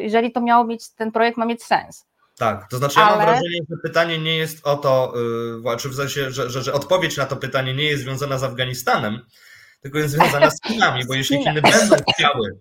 jeżeli 0.00 0.32
to 0.32 0.40
miało 0.40 0.64
mieć, 0.64 0.90
ten 0.90 1.12
projekt 1.12 1.38
ma 1.38 1.46
mieć 1.46 1.62
sens. 1.62 2.06
Tak, 2.38 2.68
to 2.70 2.76
znaczy 2.76 3.00
ja 3.00 3.06
Ale... 3.06 3.16
mam 3.16 3.26
wrażenie, 3.26 3.60
że 3.70 3.76
pytanie 3.82 4.18
nie 4.18 4.36
jest 4.36 4.66
o 4.66 4.76
to, 4.76 5.14
czy 5.78 5.88
w 5.88 5.94
sensie, 5.94 6.30
że, 6.30 6.50
że, 6.50 6.62
że 6.62 6.72
odpowiedź 6.72 7.16
na 7.16 7.26
to 7.26 7.36
pytanie 7.36 7.74
nie 7.74 7.84
jest 7.84 8.02
związana 8.02 8.38
z 8.38 8.44
Afganistanem, 8.44 9.20
tylko 9.80 9.98
jest 9.98 10.14
związana 10.14 10.50
z 10.50 10.62
Chinami, 10.66 11.06
bo 11.06 11.14
jeśli 11.20 11.38
Chiny 11.38 11.62
będą 11.62 11.96
chciały 12.14 12.60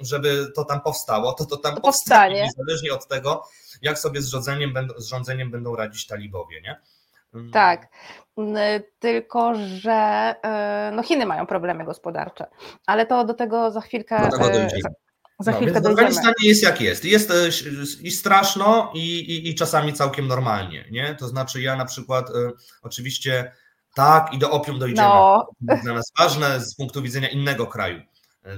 żeby 0.00 0.52
to 0.54 0.64
tam 0.64 0.80
powstało, 0.80 1.32
to 1.32 1.46
to 1.46 1.56
tam 1.56 1.74
to 1.74 1.80
powstanie, 1.80 2.42
niezależnie 2.42 2.94
od 2.94 3.08
tego, 3.08 3.44
jak 3.82 3.98
sobie 3.98 4.22
z 4.22 4.28
rządzeniem, 4.28 4.74
z 4.96 5.06
rządzeniem 5.06 5.50
będą 5.50 5.76
radzić 5.76 6.06
talibowie, 6.06 6.60
nie? 6.60 6.80
Mm. 7.34 7.50
Tak, 7.50 7.88
tylko 8.98 9.54
że 9.54 10.34
y, 10.92 10.96
no 10.96 11.02
Chiny 11.02 11.26
mają 11.26 11.46
problemy 11.46 11.84
gospodarcze, 11.84 12.46
ale 12.86 13.06
to 13.06 13.24
do 13.24 13.34
tego 13.34 13.70
za 13.70 13.80
chwilkę 13.80 14.30
do 14.30 14.38
tego 14.38 14.50
y, 14.50 14.68
za, 14.82 14.88
za 15.38 15.50
no, 15.50 15.56
chwilkę 15.56 15.80
dojdziemy. 15.80 16.08
Afganistanie 16.08 16.48
jest 16.48 16.62
jak 16.62 16.80
jest. 16.80 17.04
Jest 17.04 17.30
y, 17.30 17.50
i 18.02 18.10
straszno 18.10 18.92
i, 18.94 19.18
i, 19.18 19.48
i, 19.48 19.54
czasami 19.54 19.92
całkiem 19.92 20.28
normalnie, 20.28 20.84
nie? 20.90 21.14
To 21.14 21.28
znaczy 21.28 21.62
ja 21.62 21.76
na 21.76 21.84
przykład 21.84 22.26
oczywiście 22.82 23.52
tak 23.94 24.32
i 24.32 24.38
do 24.38 24.50
opium 24.50 24.78
dojdziemy. 24.78 25.08
No. 25.08 25.48
To 25.66 25.72
jest 25.72 25.84
dla 25.84 25.94
nas 25.94 26.12
ważne 26.18 26.60
z 26.60 26.74
punktu 26.74 27.02
widzenia 27.02 27.28
innego 27.28 27.66
kraju. 27.66 28.00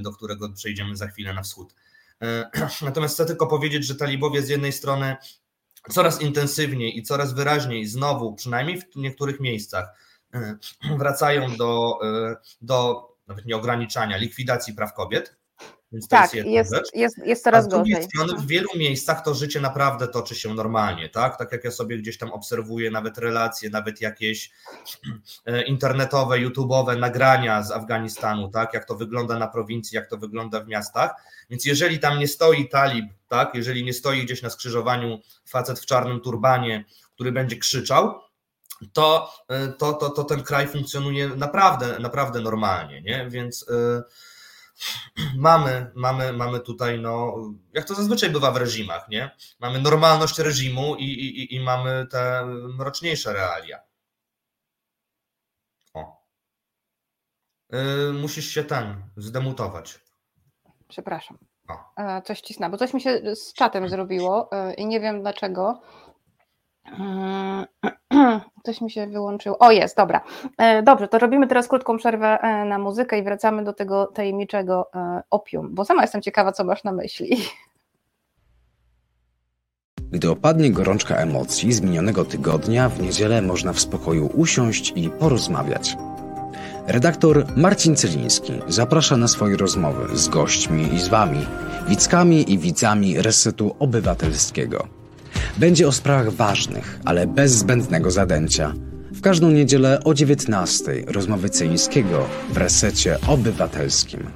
Do 0.00 0.12
którego 0.12 0.52
przejdziemy 0.52 0.96
za 0.96 1.06
chwilę 1.06 1.34
na 1.34 1.42
wschód. 1.42 1.74
Natomiast 2.82 3.14
chcę 3.14 3.26
tylko 3.26 3.46
powiedzieć, 3.46 3.86
że 3.86 3.94
talibowie 3.94 4.42
z 4.42 4.48
jednej 4.48 4.72
strony 4.72 5.16
coraz 5.90 6.20
intensywniej 6.20 6.98
i 6.98 7.02
coraz 7.02 7.32
wyraźniej 7.32 7.86
znowu, 7.86 8.34
przynajmniej 8.34 8.80
w 8.80 8.96
niektórych 8.96 9.40
miejscach, 9.40 9.88
e, 10.34 10.56
wracają 10.98 11.56
do, 11.56 11.98
do 12.62 13.10
nawet 13.26 13.46
nie 13.46 13.56
ograniczania, 13.56 14.16
likwidacji 14.16 14.74
praw 14.74 14.94
kobiet. 14.94 15.39
Więc 15.92 16.08
to 16.08 16.16
tak, 16.16 16.34
jest, 16.34 16.48
jest, 16.48 16.72
jest, 16.94 17.18
jest 17.18 17.44
coraz 17.44 17.64
A 17.64 17.68
z 17.68 17.70
gorzej. 17.70 18.02
strony 18.02 18.32
w 18.38 18.46
wielu 18.46 18.68
miejscach 18.76 19.24
to 19.24 19.34
życie 19.34 19.60
naprawdę 19.60 20.08
toczy 20.08 20.34
się 20.34 20.54
normalnie, 20.54 21.08
tak? 21.08 21.38
Tak 21.38 21.52
jak 21.52 21.64
ja 21.64 21.70
sobie 21.70 21.98
gdzieś 21.98 22.18
tam 22.18 22.32
obserwuję 22.32 22.90
nawet 22.90 23.18
relacje, 23.18 23.70
nawet 23.70 24.00
jakieś 24.00 24.50
e, 25.46 25.62
internetowe, 25.62 26.36
YouTube'owe 26.36 26.98
nagrania 26.98 27.62
z 27.62 27.70
Afganistanu, 27.70 28.48
tak? 28.48 28.74
Jak 28.74 28.84
to 28.84 28.94
wygląda 28.94 29.38
na 29.38 29.48
prowincji, 29.48 29.96
jak 29.96 30.10
to 30.10 30.16
wygląda 30.16 30.60
w 30.60 30.68
miastach. 30.68 31.10
Więc 31.50 31.64
jeżeli 31.64 31.98
tam 31.98 32.18
nie 32.18 32.28
stoi 32.28 32.68
talib, 32.68 33.06
tak? 33.28 33.54
Jeżeli 33.54 33.84
nie 33.84 33.92
stoi 33.92 34.24
gdzieś 34.24 34.42
na 34.42 34.50
skrzyżowaniu 34.50 35.20
facet 35.46 35.80
w 35.80 35.86
czarnym 35.86 36.20
turbanie, 36.20 36.84
który 37.14 37.32
będzie 37.32 37.56
krzyczał, 37.56 38.20
to, 38.92 39.32
e, 39.48 39.68
to, 39.68 39.92
to, 39.92 40.10
to 40.10 40.24
ten 40.24 40.42
kraj 40.42 40.68
funkcjonuje 40.68 41.28
naprawdę, 41.28 41.98
naprawdę 41.98 42.40
normalnie, 42.40 43.02
nie? 43.02 43.26
Więc 43.30 43.66
yy, 43.68 44.02
mamy, 45.36 45.90
mamy, 45.94 46.32
mamy 46.32 46.60
tutaj, 46.60 47.00
no, 47.00 47.36
jak 47.72 47.84
to 47.84 47.94
zazwyczaj 47.94 48.30
bywa 48.30 48.50
w 48.50 48.56
reżimach, 48.56 49.08
nie? 49.08 49.30
Mamy 49.60 49.78
normalność 49.80 50.38
reżimu 50.38 50.96
i, 50.96 51.04
i, 51.04 51.54
i 51.54 51.60
mamy 51.60 52.06
te 52.10 52.44
mroczniejsze 52.78 53.32
realia. 53.32 53.80
O. 55.94 56.26
Yy, 57.72 58.12
musisz 58.12 58.48
się 58.48 58.64
ten 58.64 59.02
zdemutować. 59.16 60.00
Przepraszam. 60.88 61.38
O. 61.68 62.02
E, 62.02 62.22
coś 62.22 62.40
cisnę, 62.40 62.70
bo 62.70 62.76
coś 62.76 62.94
mi 62.94 63.00
się 63.00 63.34
z 63.34 63.52
czatem 63.52 63.88
zrobiło 63.88 64.48
e, 64.52 64.74
i 64.74 64.86
nie 64.86 65.00
wiem 65.00 65.20
dlaczego. 65.20 65.80
Mm, 66.98 67.66
coś 68.64 68.80
mi 68.80 68.90
się 68.90 69.06
wyłączyło. 69.06 69.58
O, 69.58 69.70
jest, 69.70 69.96
dobra. 69.96 70.20
E, 70.58 70.82
dobrze, 70.82 71.08
to 71.08 71.18
robimy 71.18 71.46
teraz 71.46 71.68
krótką 71.68 71.96
przerwę 71.96 72.38
na 72.66 72.78
muzykę 72.78 73.18
i 73.18 73.22
wracamy 73.22 73.64
do 73.64 73.72
tego 73.72 74.06
tajemniczego 74.06 74.90
opium, 75.30 75.68
bo 75.74 75.84
sama 75.84 76.02
jestem 76.02 76.22
ciekawa, 76.22 76.52
co 76.52 76.64
masz 76.64 76.84
na 76.84 76.92
myśli. 76.92 77.36
Gdy 80.12 80.30
opadnie 80.30 80.72
gorączka 80.72 81.16
emocji 81.16 81.72
z 81.72 81.80
minionego 81.80 82.24
tygodnia, 82.24 82.88
w 82.88 83.02
niedzielę 83.02 83.42
można 83.42 83.72
w 83.72 83.80
spokoju 83.80 84.30
usiąść 84.34 84.92
i 84.96 85.10
porozmawiać. 85.10 85.96
Redaktor 86.86 87.46
Marcin 87.56 87.96
Celiński 87.96 88.52
zaprasza 88.68 89.16
na 89.16 89.28
swoje 89.28 89.56
rozmowy 89.56 90.16
z 90.16 90.28
gośćmi 90.28 90.94
i 90.94 91.00
z 91.00 91.08
Wami, 91.08 91.46
widzkami 91.88 92.52
i 92.52 92.58
widzami 92.58 93.22
Resetu 93.22 93.76
Obywatelskiego. 93.78 94.99
Będzie 95.58 95.88
o 95.88 95.92
sprawach 95.92 96.30
ważnych, 96.30 97.00
ale 97.04 97.26
bez 97.26 97.52
zbędnego 97.52 98.10
zadęcia. 98.10 98.74
W 99.12 99.20
każdą 99.20 99.50
niedzielę 99.50 100.00
o 100.04 100.10
19:00 100.10 101.12
rozmowy 101.12 101.48
Celińskiego 101.48 102.26
w 102.52 102.56
Resecie 102.56 103.18
Obywatelskim. 103.26 104.26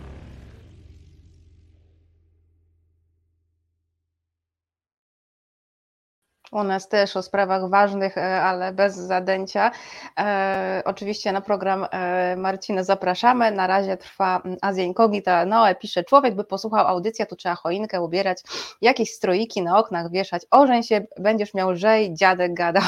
U 6.55 6.65
nas 6.65 6.89
też 6.89 7.17
o 7.17 7.23
sprawach 7.23 7.69
ważnych, 7.69 8.19
e, 8.19 8.43
ale 8.43 8.73
bez 8.73 8.95
zadęcia. 8.95 9.71
E, 10.19 10.83
oczywiście 10.85 11.33
na 11.33 11.41
program 11.41 11.87
e, 11.91 12.37
Marcina 12.37 12.85
zapraszamy. 12.85 13.51
Na 13.51 13.67
razie 13.67 13.97
trwa 13.97 14.43
Azja 14.63 14.85
Incognita. 14.85 15.45
Noe 15.45 15.75
pisze, 15.75 16.05
człowiek 16.05 16.35
by 16.35 16.45
posłuchał 16.45 16.87
audycja, 16.87 17.27
tu 17.27 17.37
trzeba 17.37 17.55
choinkę 17.55 18.03
ubierać, 18.03 18.43
jakieś 18.81 19.11
stroiki 19.13 19.63
na 19.63 19.79
oknach 19.79 20.11
wieszać, 20.11 20.43
ożeń 20.51 20.83
się, 20.83 21.07
będziesz 21.19 21.55
miał 21.55 21.71
lżej, 21.71 22.15
dziadek 22.15 22.55
gada. 22.55 22.83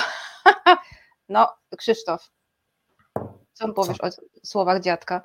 no, 1.28 1.48
Krzysztof, 1.78 2.30
co 3.52 3.72
powiesz 3.72 3.96
co? 3.96 4.06
o 4.06 4.10
słowach 4.44 4.80
dziadka? 4.80 5.22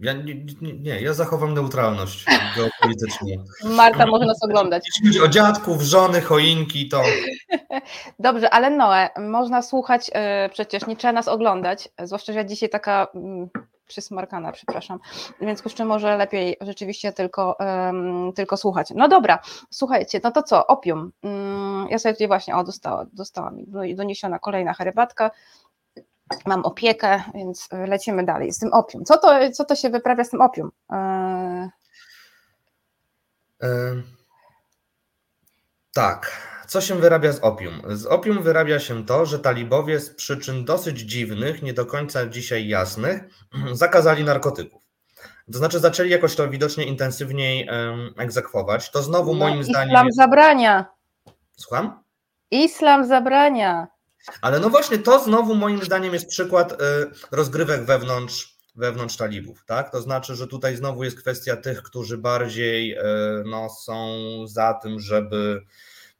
Ja 0.00 0.12
nie, 0.12 0.34
nie, 0.60 0.72
nie, 0.72 1.00
ja 1.00 1.14
zachowam 1.14 1.54
neutralność 1.54 2.24
geopolityczną. 2.56 3.26
Marta 3.64 4.06
może 4.06 4.26
nas 4.26 4.42
oglądać. 4.42 4.82
Jeśli 4.86 5.06
chodzi 5.06 5.20
o 5.20 5.28
dziadków, 5.28 5.82
żony, 5.82 6.20
choinki, 6.20 6.88
to. 6.88 7.02
Dobrze, 8.18 8.50
ale 8.50 8.70
Noe, 8.70 9.08
można 9.18 9.62
słuchać, 9.62 10.08
yy, 10.08 10.14
przecież 10.52 10.86
nie 10.86 10.96
trzeba 10.96 11.12
nas 11.12 11.28
oglądać, 11.28 11.88
zwłaszcza, 12.04 12.32
że 12.32 12.38
ja 12.38 12.44
dzisiaj 12.44 12.68
taka 12.68 13.06
yy, 13.14 13.48
przysmarkana, 13.86 14.52
przepraszam, 14.52 14.98
więc 15.40 15.64
jeszcze 15.64 15.84
może 15.84 16.16
lepiej 16.16 16.56
rzeczywiście 16.60 17.12
tylko, 17.12 17.56
yy, 17.60 18.32
tylko 18.32 18.56
słuchać. 18.56 18.92
No 18.94 19.08
dobra, 19.08 19.38
słuchajcie, 19.70 20.20
no 20.24 20.30
to 20.30 20.42
co, 20.42 20.66
opium. 20.66 21.12
Mm, 21.22 21.88
ja 21.90 21.98
sobie 21.98 22.12
tutaj 22.12 22.26
właśnie, 22.28 22.56
o, 22.56 22.64
dostała, 22.64 23.06
dostała 23.12 23.50
mi 23.50 23.94
doniesiona 23.94 24.38
kolejna 24.38 24.74
herbatka, 24.74 25.30
mam 26.46 26.64
opiekę, 26.64 27.22
więc 27.34 27.68
lecimy 27.72 28.24
dalej 28.24 28.52
z 28.52 28.58
tym 28.58 28.72
opium. 28.72 29.04
Co 29.04 29.18
to, 29.18 29.52
co 29.52 29.64
to 29.64 29.74
się 29.74 29.90
wyprawia 29.90 30.24
z 30.24 30.30
tym 30.30 30.40
opium? 30.40 30.70
E... 30.92 31.70
tak. 35.94 36.48
Co 36.68 36.80
się 36.80 36.94
wyrabia 36.94 37.32
z 37.32 37.38
opium? 37.40 37.82
Z 37.88 38.06
opium 38.06 38.42
wyrabia 38.42 38.78
się 38.78 39.06
to, 39.06 39.26
że 39.26 39.38
talibowie 39.38 40.00
z 40.00 40.14
przyczyn 40.14 40.64
dosyć 40.64 40.98
dziwnych, 40.98 41.62
nie 41.62 41.72
do 41.72 41.86
końca 41.86 42.26
dzisiaj 42.26 42.68
jasnych, 42.68 43.22
zakazali 43.72 44.24
narkotyków. 44.24 44.82
To 45.52 45.58
znaczy 45.58 45.78
zaczęli 45.78 46.10
jakoś 46.10 46.36
to 46.36 46.48
widocznie 46.48 46.84
intensywniej 46.84 47.68
um, 47.68 48.14
egzekwować. 48.18 48.90
To 48.90 49.02
znowu 49.02 49.32
no, 49.32 49.38
moim 49.38 49.60
islam 49.60 49.72
zdaniem. 49.72 49.88
Islam 49.88 50.06
jest... 50.06 50.16
zabrania. 50.16 50.86
Słucham? 51.56 52.02
Islam 52.50 53.06
zabrania. 53.06 53.88
Ale 54.40 54.60
no 54.60 54.70
właśnie 54.70 54.98
to 54.98 55.24
znowu 55.24 55.54
moim 55.54 55.84
zdaniem 55.84 56.14
jest 56.14 56.28
przykład 56.28 56.72
y, 56.72 56.76
rozgrywek 57.30 57.84
wewnątrz, 57.84 58.56
wewnątrz 58.76 59.16
talibów, 59.16 59.64
tak? 59.66 59.90
To 59.90 60.02
znaczy, 60.02 60.34
że 60.34 60.46
tutaj 60.46 60.76
znowu 60.76 61.04
jest 61.04 61.18
kwestia 61.18 61.56
tych, 61.56 61.82
którzy 61.82 62.18
bardziej 62.18 62.98
y, 62.98 63.02
no, 63.46 63.68
są 63.70 64.18
za 64.46 64.74
tym, 64.74 65.00
żeby 65.00 65.62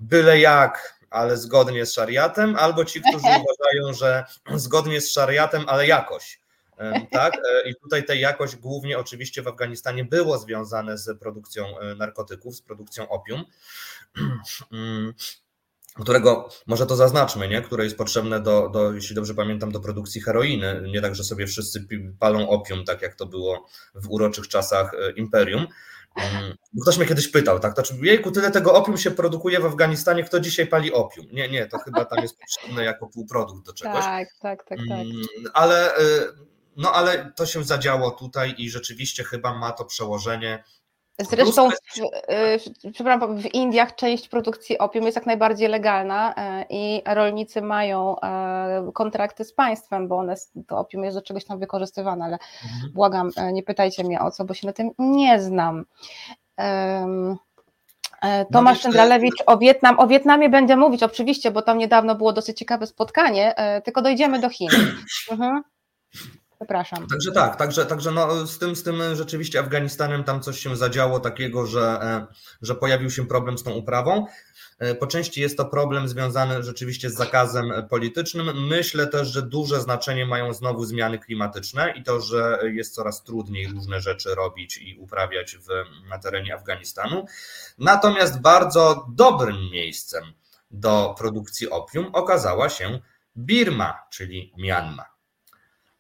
byle 0.00 0.40
jak, 0.40 0.98
ale 1.11 1.36
zgodnie 1.36 1.86
z 1.86 1.92
szariatem, 1.92 2.56
albo 2.56 2.84
ci, 2.84 3.00
którzy 3.00 3.26
uważają, 3.44 3.92
że 3.92 4.24
zgodnie 4.54 5.00
z 5.00 5.12
szariatem, 5.12 5.64
ale 5.66 5.86
jakoś. 5.86 6.40
Y, 6.80 7.06
tak? 7.11 7.32
I 7.66 7.74
tutaj 7.74 8.04
ta 8.04 8.14
jakość 8.14 8.56
głównie 8.56 8.98
oczywiście 8.98 9.42
w 9.42 9.48
Afganistanie 9.48 10.04
było 10.04 10.38
związane 10.38 10.98
z 10.98 11.18
produkcją 11.18 11.64
narkotyków, 11.96 12.56
z 12.56 12.62
produkcją 12.62 13.09
opium. 13.09 13.44
Którego, 16.03 16.49
może 16.66 16.86
to 16.86 16.96
zaznaczmy, 16.96 17.49
nie? 17.49 17.62
które 17.62 17.84
jest 17.84 17.96
potrzebne 17.96 18.40
do, 18.40 18.68
do, 18.68 18.92
jeśli 18.92 19.14
dobrze 19.14 19.34
pamiętam, 19.34 19.72
do 19.72 19.80
produkcji 19.80 20.20
heroiny. 20.20 20.82
Nie 20.92 21.01
tak, 21.01 21.14
że 21.14 21.24
sobie 21.24 21.46
wszyscy 21.46 21.88
palą 22.18 22.49
opium, 22.49 22.84
tak 22.84 23.03
jak 23.03 23.14
to 23.14 23.26
było 23.26 23.66
w 23.94 24.11
uroczych 24.11 24.49
czasach 24.49 24.94
e, 24.94 25.11
imperium. 25.11 25.66
Mm, 26.16 26.55
ktoś 26.82 26.96
mnie 26.96 27.07
kiedyś 27.07 27.28
pytał, 27.28 27.61
tak, 27.61 27.74
to 27.74 27.82
czy 27.82 27.94
jejku, 28.03 28.30
tyle 28.30 28.51
tego 28.51 28.74
opium 28.74 28.99
się 28.99 29.11
produkuje 29.11 29.61
w 29.61 29.66
Afganistanie, 29.66 30.24
kto 30.24 30.40
dzisiaj 30.40 30.66
pali 30.66 30.92
opium? 30.92 31.26
Nie, 31.32 31.49
nie, 31.49 31.66
to 31.66 31.78
chyba 31.78 32.05
tam 32.05 32.22
jest 32.22 32.38
potrzebne 32.38 32.84
jako 32.84 33.07
półprodukt 33.07 33.66
do 33.66 33.72
czegoś. 33.72 34.05
Tak, 34.05 34.28
tak, 34.42 34.64
tak, 34.64 34.78
tak. 34.88 34.99
Mm, 34.99 35.12
ale, 35.55 35.96
e, 35.96 36.01
no, 36.76 36.92
ale 36.92 37.32
to 37.36 37.46
się 37.46 37.64
zadziało 37.64 38.11
tutaj 38.11 38.55
i 38.59 38.70
rzeczywiście 38.70 39.24
chyba 39.24 39.59
ma 39.59 39.72
to 39.72 39.84
przełożenie 39.84 40.64
Zresztą, 41.18 41.70
w, 41.70 41.98
y, 42.84 42.92
przepraszam, 42.92 43.36
w 43.36 43.54
Indiach 43.54 43.94
część 43.94 44.28
produkcji 44.28 44.78
opium 44.78 45.04
jest 45.04 45.16
jak 45.16 45.26
najbardziej 45.26 45.68
legalna 45.68 46.32
y, 46.32 46.64
i 46.70 47.02
rolnicy 47.06 47.62
mają 47.62 48.16
y, 48.16 48.92
kontrakty 48.92 49.44
z 49.44 49.52
państwem, 49.52 50.08
bo 50.08 50.16
one, 50.16 50.34
to 50.66 50.78
opium 50.78 51.04
jest 51.04 51.16
do 51.16 51.22
czegoś 51.22 51.44
tam 51.44 51.58
wykorzystywane, 51.58 52.24
ale 52.24 52.38
mhm. 52.64 52.92
błagam, 52.92 53.30
nie 53.52 53.62
pytajcie 53.62 54.04
mnie 54.04 54.20
o 54.20 54.30
co, 54.30 54.44
bo 54.44 54.54
się 54.54 54.66
na 54.66 54.72
tym 54.72 54.90
nie 54.98 55.40
znam. 55.40 55.84
Tomasz 58.52 58.78
no 58.78 58.82
Czędralewicz 58.82 59.42
o 59.46 59.58
Wietnam. 59.58 59.98
O 59.98 60.06
Wietnamie 60.06 60.48
będę 60.48 60.76
mówić 60.76 61.02
oczywiście, 61.02 61.50
bo 61.50 61.62
tam 61.62 61.78
niedawno 61.78 62.14
było 62.14 62.32
dosyć 62.32 62.58
ciekawe 62.58 62.86
spotkanie, 62.86 63.54
tylko 63.84 64.02
dojdziemy 64.02 64.40
do 64.40 64.48
Chin. 64.48 64.68
Mhm. 65.32 65.62
Przepraszam. 66.59 67.06
Także 67.06 67.32
tak, 67.32 67.56
także, 67.56 67.86
także 67.86 68.11
no, 68.11 68.46
z, 68.46 68.59
tym, 68.59 68.76
z 68.76 68.82
tym 68.82 69.02
rzeczywiście 69.14 69.61
Afganistanem 69.61 70.24
tam 70.24 70.40
coś 70.40 70.59
się 70.59 70.76
zadziało 70.76 71.20
takiego, 71.20 71.66
że, 71.66 71.98
e, 72.02 72.26
że 72.62 72.74
pojawił 72.74 73.11
się 73.11 73.26
problem 73.26 73.59
z 73.59 73.62
tą 73.62 73.70
uprawą. 73.70 74.26
E, 74.78 74.94
po 74.94 75.06
części 75.06 75.40
jest 75.40 75.56
to 75.56 75.64
problem 75.64 76.09
związany 76.09 76.62
rzeczywiście 76.62 77.11
z 77.11 77.14
zakazem 77.14 77.72
politycznym. 77.90 78.66
Myślę 78.68 79.06
też, 79.06 79.28
że 79.28 79.42
duże 79.42 79.80
znaczenie 79.80 80.26
mają 80.26 80.52
znowu 80.52 80.84
zmiany 80.84 81.18
klimatyczne 81.18 81.94
i 81.96 82.02
to, 82.02 82.20
że 82.20 82.59
jest 82.72 82.94
coraz 82.94 83.22
trudniej 83.22 83.68
różne 83.68 84.00
rzeczy 84.00 84.34
robić 84.34 84.76
i 84.76 84.96
uprawiać 84.98 85.56
w, 85.56 85.68
na 86.09 86.18
terenie 86.18 86.54
Afganistanu. 86.54 87.26
Natomiast 87.78 88.40
bardzo 88.40 89.06
dobrym 89.14 89.70
miejscem 89.72 90.24
do 90.70 91.14
produkcji 91.18 91.70
opium 91.70 92.11
okazała 92.12 92.68
się 92.68 93.00
Birma, 93.36 93.98
czyli 94.11 94.52
Myanmar. 94.56 95.17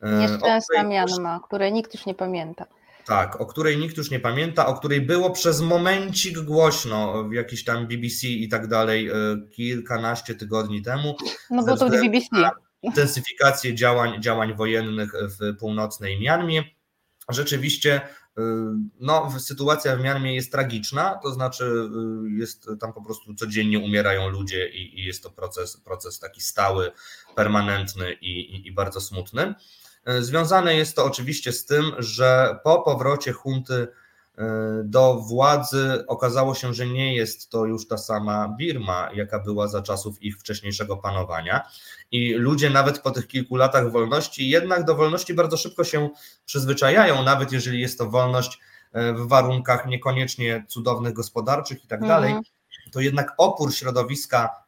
E, 0.00 0.18
Nieszczęsna 0.18 0.82
Mianma, 0.82 1.40
której 1.44 1.72
nikt 1.72 1.94
już 1.94 2.06
nie 2.06 2.14
pamięta. 2.14 2.66
Tak, 3.08 3.40
o 3.40 3.46
której 3.46 3.78
nikt 3.78 3.96
już 3.96 4.10
nie 4.10 4.20
pamięta, 4.20 4.66
o 4.66 4.74
której 4.74 5.00
było 5.00 5.30
przez 5.30 5.60
momencik 5.60 6.38
głośno 6.38 7.24
w 7.24 7.32
jakiś 7.32 7.64
tam 7.64 7.86
BBC 7.86 8.26
i 8.26 8.48
tak 8.48 8.66
dalej 8.66 9.08
e, 9.08 9.14
kilkanaście 9.50 10.34
tygodni 10.34 10.82
temu. 10.82 11.16
No 11.50 11.64
bo 11.64 11.76
to 11.76 11.88
BBC. 11.88 12.28
Intensyfikację 12.82 13.74
działań, 13.74 14.22
działań 14.22 14.54
wojennych 14.54 15.12
w 15.12 15.56
północnej 15.56 16.20
Mianmie. 16.20 16.64
Rzeczywiście 17.28 17.94
e, 17.94 18.42
no, 19.00 19.30
sytuacja 19.38 19.96
w 19.96 20.00
Mianmie 20.00 20.34
jest 20.34 20.52
tragiczna, 20.52 21.18
to 21.22 21.32
znaczy 21.32 21.90
jest 22.38 22.68
tam 22.80 22.92
po 22.92 23.04
prostu 23.04 23.34
codziennie 23.34 23.78
umierają 23.78 24.28
ludzie 24.28 24.68
i, 24.68 25.00
i 25.00 25.04
jest 25.04 25.22
to 25.22 25.30
proces, 25.30 25.76
proces 25.76 26.18
taki 26.18 26.40
stały, 26.40 26.92
permanentny 27.36 28.12
i, 28.12 28.40
i, 28.40 28.66
i 28.66 28.72
bardzo 28.72 29.00
smutny. 29.00 29.54
E, 30.04 30.22
związane 30.22 30.74
jest 30.74 30.96
to 30.96 31.04
oczywiście 31.04 31.52
z 31.52 31.64
tym, 31.64 31.92
że 31.98 32.58
po 32.64 32.82
powrocie 32.82 33.32
hunty 33.32 33.88
e, 34.38 34.44
do 34.84 35.14
władzy 35.14 36.04
okazało 36.06 36.54
się, 36.54 36.74
że 36.74 36.86
nie 36.86 37.16
jest 37.16 37.50
to 37.50 37.66
już 37.66 37.88
ta 37.88 37.98
sama 37.98 38.54
Birma, 38.58 39.10
jaka 39.14 39.38
była 39.38 39.68
za 39.68 39.82
czasów 39.82 40.22
ich 40.22 40.38
wcześniejszego 40.38 40.96
panowania. 40.96 41.68
I 42.10 42.32
ludzie 42.34 42.70
nawet 42.70 42.98
po 42.98 43.10
tych 43.10 43.26
kilku 43.26 43.56
latach 43.56 43.92
wolności, 43.92 44.48
jednak 44.48 44.84
do 44.84 44.94
wolności 44.94 45.34
bardzo 45.34 45.56
szybko 45.56 45.84
się 45.84 46.08
przyzwyczajają, 46.46 47.22
nawet 47.22 47.52
jeżeli 47.52 47.80
jest 47.80 47.98
to 47.98 48.10
wolność 48.10 48.58
w 48.92 49.28
warunkach 49.28 49.86
niekoniecznie 49.86 50.64
cudownych 50.68 51.12
gospodarczych 51.12 51.84
i 51.84 51.88
tak 51.88 52.00
dalej, 52.00 52.30
mhm. 52.30 52.44
to 52.92 53.00
jednak 53.00 53.34
opór 53.38 53.74
środowiska, 53.74 54.64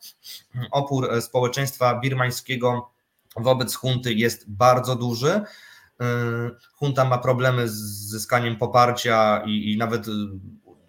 opór 0.71 1.23
społeczeństwa 1.23 2.01
birmańskiego 2.01 2.91
wobec 3.37 3.75
hunty 3.75 4.15
jest 4.15 4.51
bardzo 4.51 4.97
duży. 4.97 5.41
Hunta 6.75 7.05
ma 7.05 7.19
problemy 7.19 7.69
z 7.69 7.75
zyskaniem 8.11 8.57
poparcia 8.57 9.43
i, 9.47 9.73
i 9.73 9.79
nawet 9.79 10.07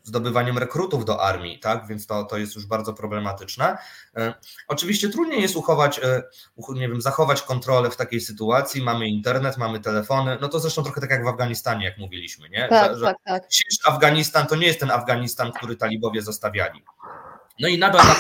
zdobywaniem 0.04 0.58
rekrutów 0.58 1.06
do 1.06 1.22
armii, 1.24 1.60
tak? 1.60 1.88
Więc 1.88 2.08
to, 2.08 2.24
to 2.24 2.38
jest 2.38 2.56
już 2.56 2.66
bardzo 2.66 2.94
problematyczne. 2.94 3.78
E, 4.16 4.34
oczywiście 4.68 5.10
trudniej 5.10 5.42
jest 5.42 5.56
uchować, 5.56 6.02
nie 6.76 6.90
wiem, 6.90 7.02
zachować 7.02 7.42
kontrolę 7.42 7.90
w 7.90 7.98
takiej 7.98 8.22
sytuacji. 8.22 8.84
Mamy 8.84 9.08
internet, 9.08 9.58
mamy 9.58 9.80
telefony, 9.80 10.38
no 10.42 10.50
to 10.50 10.60
zresztą 10.60 10.84
trochę 10.84 11.02
tak 11.02 11.10
jak 11.10 11.26
w 11.26 11.28
Afganistanie, 11.28 11.86
jak 11.86 11.98
mówiliśmy, 11.98 12.50
nie? 12.50 12.68
Tak, 12.70 12.98
że, 12.98 13.06
tak, 13.06 13.18
tak. 13.26 13.44
Afganistan 13.86 14.48
to 14.48 14.56
nie 14.56 14.68
jest 14.68 14.80
ten 14.80 14.92
Afganistan, 14.92 15.52
który 15.52 15.76
talibowie 15.76 16.22
zostawiali. 16.22 16.84
No 17.60 17.68
i 17.68 17.78
nadal 17.78 18.08
na 18.08 18.16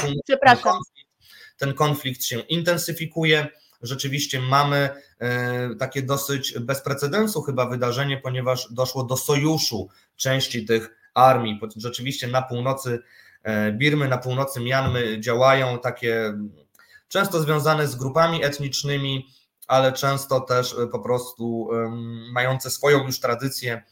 ten 1.58 1.74
konflikt 1.74 2.24
się 2.24 2.40
intensyfikuje 2.40 3.48
rzeczywiście 3.82 4.42
mamy 4.42 4.90
e, 5.20 5.76
takie 5.76 6.02
dosyć 6.02 6.60
bez 6.60 6.82
precedensu 6.82 7.42
chyba 7.42 7.66
wydarzenie, 7.66 8.18
ponieważ 8.18 8.68
doszło 8.72 9.04
do 9.04 9.18
sojuszu 9.18 9.90
części 10.16 10.66
tych 10.66 10.96
armii. 11.14 11.60
Rzeczywiście 11.76 12.28
na 12.28 12.42
północy 12.42 13.00
e, 13.44 13.72
Birmy, 13.72 14.08
na 14.08 14.18
północy 14.18 14.60
Mianmy 14.60 15.20
działają 15.20 15.80
takie 15.80 16.34
często 17.08 17.42
związane 17.42 17.88
z 17.88 17.96
grupami 17.96 18.44
etnicznymi, 18.44 19.28
ale 19.68 19.94
często 19.94 20.40
też 20.40 20.74
e, 20.74 20.88
po 20.88 21.00
prostu 21.00 21.70
mające 22.34 22.70
swoją 22.70 23.06
już 23.06 23.20
tradycję 23.20 23.84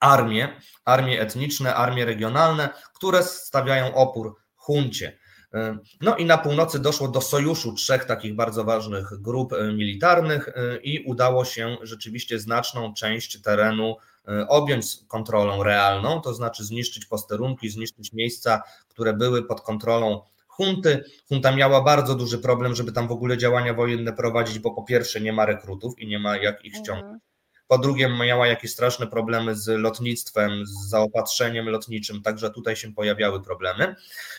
armie, 0.00 0.60
armie 0.84 1.20
etniczne, 1.20 1.74
armie 1.74 2.04
regionalne, 2.04 2.68
które 2.94 3.22
stawiają 3.22 3.94
opór 3.94 4.36
huncie. 4.56 5.18
E, 5.54 5.78
no 6.00 6.16
i 6.16 6.24
na 6.24 6.38
północy 6.38 6.78
doszło 6.78 7.08
do 7.08 7.20
sojuszu 7.20 7.72
trzech 7.72 8.04
takich 8.04 8.34
bardzo 8.34 8.64
ważnych 8.64 9.20
grup 9.20 9.52
militarnych 9.74 10.48
i 10.82 11.00
udało 11.06 11.44
się 11.44 11.76
rzeczywiście 11.82 12.38
znaczną 12.38 12.94
część 12.94 13.42
terenu 13.42 13.96
E, 14.28 14.48
objąć 14.48 14.86
kontrolą 15.08 15.62
realną, 15.62 16.20
to 16.20 16.34
znaczy 16.34 16.64
zniszczyć 16.64 17.06
posterunki, 17.06 17.68
zniszczyć 17.68 18.12
miejsca, 18.12 18.62
które 18.88 19.12
były 19.12 19.42
pod 19.42 19.60
kontrolą 19.60 20.22
hunty. 20.46 21.04
Hunta 21.28 21.56
miała 21.56 21.80
bardzo 21.80 22.14
duży 22.14 22.38
problem, 22.38 22.74
żeby 22.74 22.92
tam 22.92 23.08
w 23.08 23.12
ogóle 23.12 23.38
działania 23.38 23.74
wojenne 23.74 24.12
prowadzić, 24.12 24.58
bo 24.58 24.70
po 24.70 24.82
pierwsze 24.82 25.20
nie 25.20 25.32
ma 25.32 25.46
rekrutów 25.46 25.98
i 25.98 26.06
nie 26.06 26.18
ma 26.18 26.36
jak 26.36 26.64
ich 26.64 26.74
ściągnąć. 26.74 27.02
Mhm. 27.02 27.20
Po 27.68 27.78
drugie, 27.78 28.08
miała 28.08 28.46
jakieś 28.46 28.72
straszne 28.72 29.06
problemy 29.06 29.54
z 29.54 29.68
lotnictwem, 29.68 30.66
z 30.66 30.88
zaopatrzeniem 30.88 31.68
lotniczym, 31.68 32.22
także 32.22 32.50
tutaj 32.50 32.76
się 32.76 32.92
pojawiały 32.92 33.42
problemy. 33.42 33.94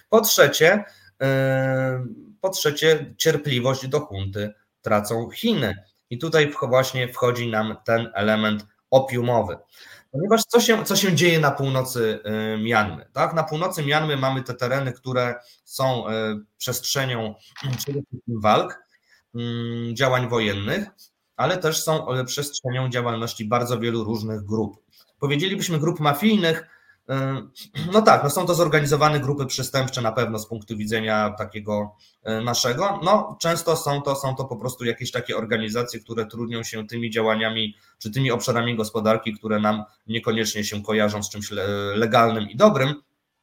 Po 0.10 0.22
trzecie, 0.22 0.72
e, 0.74 0.84
po 2.42 2.50
trzecie 2.50 3.14
cierpliwość 3.18 3.88
do 3.88 4.00
hunty 4.00 4.54
tracą 4.82 5.30
Chiny. 5.30 5.84
I 6.10 6.18
tutaj 6.18 6.54
właśnie 6.70 7.14
wchodzi 7.14 7.48
nam 7.48 7.78
ten 7.86 8.12
element 8.14 8.66
opiumowy. 8.92 9.58
Ponieważ 10.12 10.44
co 10.44 10.60
się, 10.60 10.84
co 10.84 10.96
się 10.96 11.16
dzieje 11.16 11.40
na 11.40 11.52
północy 11.52 12.20
Mianmy? 12.64 13.06
Tak? 13.14 13.34
Na 13.34 13.44
północy 13.44 13.86
Mianmy 13.86 14.18
mamy 14.18 14.44
te 14.44 14.54
tereny, 14.54 14.94
które 14.94 15.36
są 15.64 16.10
y, 16.10 16.12
przestrzenią 16.58 17.36
walk, 18.44 18.84
mm, 19.36 19.96
działań 19.96 20.30
wojennych, 20.30 20.88
ale 21.36 21.58
też 21.58 21.84
są 21.84 22.14
y, 22.14 22.26
przestrzenią 22.26 22.90
działalności 22.90 23.46
bardzo 23.46 23.80
wielu 23.80 24.04
różnych 24.04 24.46
grup. 24.46 24.84
Powiedzielibyśmy 25.20 25.80
grup 25.80 26.00
mafijnych, 26.00 26.68
no 27.94 28.02
tak, 28.02 28.24
no 28.24 28.30
są 28.30 28.46
to 28.46 28.56
zorganizowane 28.56 29.20
grupy 29.20 29.46
przestępcze 29.46 30.02
na 30.02 30.12
pewno 30.12 30.40
z 30.40 30.48
punktu 30.48 30.78
widzenia 30.78 31.36
takiego 31.38 31.96
e, 32.24 32.42
naszego. 32.42 33.00
No 33.04 33.38
często 33.42 33.76
są 33.76 34.02
to, 34.02 34.16
są 34.16 34.36
to 34.36 34.46
po 34.46 34.56
prostu 34.56 34.86
jakieś 34.86 35.12
takie 35.12 35.38
organizacje, 35.38 36.00
które 36.00 36.26
trudnią 36.26 36.64
się 36.64 36.88
tymi 36.88 37.10
działaniami 37.10 37.76
czy 38.00 38.12
tymi 38.12 38.32
obszarami 38.32 38.76
gospodarki, 38.76 39.34
które 39.34 39.60
nam 39.60 39.84
niekoniecznie 40.08 40.64
się 40.64 40.84
kojarzą 40.84 41.24
z 41.24 41.30
czymś 41.30 41.52
legalnym 41.96 42.50
i 42.50 42.56
dobrym, 42.56 42.94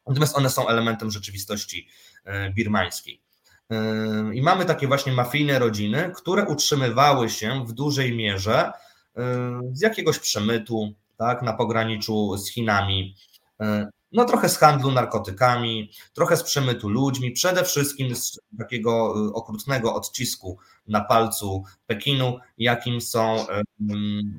natomiast 0.06 0.36
one 0.36 0.50
są 0.50 0.68
elementem 0.68 1.10
rzeczywistości 1.10 1.88
e, 2.24 2.50
birmańskiej. 2.50 3.22
E, 3.70 4.34
I 4.34 4.42
mamy 4.42 4.64
takie 4.64 4.86
właśnie 4.86 5.12
mafijne 5.12 5.58
rodziny, 5.58 6.12
które 6.16 6.46
utrzymywały 6.46 7.30
się 7.30 7.64
w 7.66 7.72
dużej 7.72 8.16
mierze 8.16 8.72
z 9.72 9.80
jakiegoś 9.80 10.18
przemytu, 10.18 10.92
tak, 11.16 11.42
na 11.42 11.52
pograniczu 11.52 12.36
z 12.36 12.50
Chinami, 12.50 13.14
E, 13.14 13.31
no 14.12 14.24
trochę 14.24 14.48
z 14.48 14.58
handlu 14.58 14.90
narkotykami, 14.90 15.90
trochę 16.12 16.36
z 16.36 16.42
przemytu 16.42 16.88
ludźmi, 16.88 17.30
przede 17.30 17.64
wszystkim 17.64 18.16
z 18.16 18.40
takiego 18.58 19.14
e, 19.16 19.32
okrutnego 19.32 19.94
odcisku 19.94 20.58
na 20.86 21.00
palcu 21.00 21.64
Pekinu, 21.86 22.38
jakim 22.58 23.00
są 23.00 23.46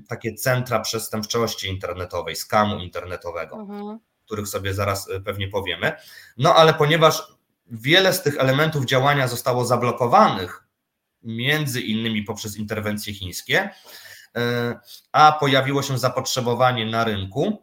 takie 0.08 0.34
centra 0.34 0.80
przestępczości 0.80 1.68
internetowej, 1.68 2.36
skamu 2.36 2.80
internetowego, 2.80 3.56
mhm. 3.56 4.00
których 4.26 4.48
sobie 4.48 4.74
zaraz 4.74 5.10
e, 5.10 5.20
pewnie 5.20 5.48
powiemy. 5.48 5.92
No 6.38 6.56
ale 6.56 6.74
ponieważ 6.74 7.24
wiele 7.68 8.14
z 8.14 8.22
tych 8.22 8.38
elementów 8.38 8.86
działania 8.86 9.28
zostało 9.28 9.66
zablokowanych, 9.66 10.64
między 11.24 11.82
innymi 11.82 12.24
poprzez 12.24 12.58
interwencje 12.58 13.14
chińskie, 13.14 13.70
a 15.12 15.32
pojawiło 15.40 15.82
się 15.82 15.98
zapotrzebowanie 15.98 16.86
na 16.86 17.04
rynku, 17.04 17.63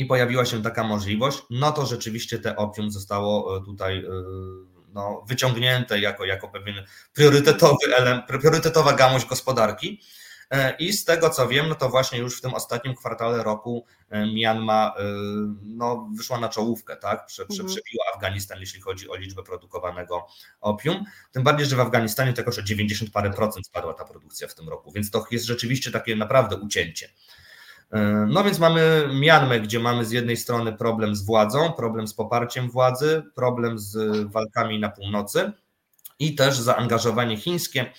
i 0.00 0.06
pojawiła 0.06 0.44
się 0.44 0.62
taka 0.62 0.84
możliwość, 0.84 1.42
no 1.50 1.72
to 1.72 1.86
rzeczywiście 1.86 2.38
te 2.38 2.56
opium 2.56 2.90
zostało 2.90 3.56
e, 3.56 3.64
tutaj 3.64 3.98
e, 3.98 4.10
no, 4.92 5.24
wyciągnięte 5.28 6.00
jako, 6.00 6.24
jako 6.24 6.48
pewien 6.48 6.84
priorytetowy 7.12 7.96
element, 7.96 8.26
priorytetowa 8.26 8.92
gałąź 8.92 9.24
gospodarki. 9.24 10.00
E, 10.50 10.76
I 10.78 10.92
z 10.92 11.04
tego 11.04 11.30
co 11.30 11.48
wiem, 11.48 11.68
no 11.68 11.74
to 11.74 11.88
właśnie 11.88 12.18
już 12.18 12.38
w 12.38 12.40
tym 12.40 12.54
ostatnim 12.54 12.94
kwartale 12.94 13.42
roku 13.42 13.86
Myanma 14.10 14.94
no, 15.62 16.08
wyszła 16.16 16.40
na 16.40 16.48
czołówkę, 16.48 16.96
tak? 16.96 17.26
Prze, 17.26 17.46
prze, 17.46 17.62
mhm. 17.62 17.68
przebiła 17.68 18.04
Afganistan, 18.14 18.60
jeśli 18.60 18.80
chodzi 18.80 19.10
o 19.10 19.16
liczbę 19.16 19.42
produkowanego 19.42 20.26
opium. 20.60 21.04
Tym 21.32 21.42
bardziej, 21.42 21.66
że 21.66 21.76
w 21.76 21.80
Afganistanie 21.80 22.32
to 22.32 22.40
jakoś 22.40 22.58
o 22.58 22.62
90 22.62 23.10
parę 23.10 23.30
procent 23.30 23.66
spadła 23.66 23.94
ta 23.94 24.04
produkcja 24.04 24.48
w 24.48 24.54
tym 24.54 24.68
roku, 24.68 24.92
więc 24.92 25.10
to 25.10 25.26
jest 25.30 25.44
rzeczywiście 25.44 25.90
takie 25.90 26.16
naprawdę 26.16 26.56
ucięcie. 26.56 27.08
E, 27.92 28.26
no 28.28 28.44
więc 28.44 28.58
mamy 28.58 29.08
Mianmę, 29.14 29.60
gdzie 29.60 29.80
mamy 29.80 30.04
z 30.04 30.10
jednej 30.10 30.36
strony 30.36 30.72
problem 30.72 31.16
z 31.16 31.22
władzą, 31.22 31.72
problem 31.72 32.08
z 32.08 32.14
poparciem 32.14 32.70
władzy, 32.70 33.22
problem 33.34 33.78
z 33.78 34.22
walkami 34.32 34.78
na 34.78 34.88
północy 34.88 35.52
i 36.18 36.34
też 36.34 36.58
zaangażowanie 36.58 37.36
chińskie, 37.36 37.92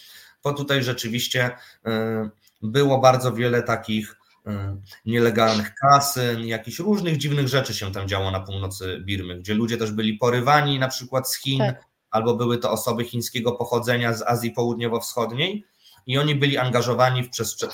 bo 0.44 0.54
tutaj 0.54 0.84
rzeczywiście 0.84 1.52
e, 1.86 2.30
było 2.62 2.98
bardzo 2.98 3.34
wiele 3.34 3.64
takich 3.64 4.18
e, 4.48 4.78
nielegalnych 5.06 5.76
kasyn, 5.76 6.46
jakichś 6.46 6.80
różnych 6.80 7.18
dziwnych 7.18 7.48
rzeczy 7.48 7.74
się 7.74 7.92
tam 7.92 8.08
działo 8.08 8.32
na 8.32 8.40
północy 8.40 9.02
Birmy, 9.06 9.40
gdzie 9.40 9.54
ludzie 9.54 9.78
też 9.78 9.92
byli 9.92 10.14
porywani 10.14 10.80
na 10.80 10.88
przykład 10.88 11.32
z 11.32 11.36
Chin, 11.36 11.60
tak. 11.60 11.86
albo 12.12 12.36
były 12.36 12.58
to 12.58 12.72
osoby 12.72 13.04
chińskiego 13.04 13.52
pochodzenia 13.52 14.14
z 14.14 14.22
Azji 14.22 14.52
Południowo-Wschodniej 14.52 15.66
i 16.08 16.18
oni 16.18 16.36
byli 16.36 16.58
angażowani 16.58 17.24
w 17.24 17.30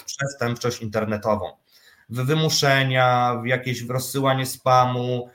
przestępczość 0.05 0.81
internetową 0.81 1.51
w 2.09 2.25
wymuszenia, 2.25 3.39
w 3.43 3.45
jakieś 3.45 3.83
w 3.83 3.89
rozsyłanie 3.89 4.45
spamu, 4.45 5.29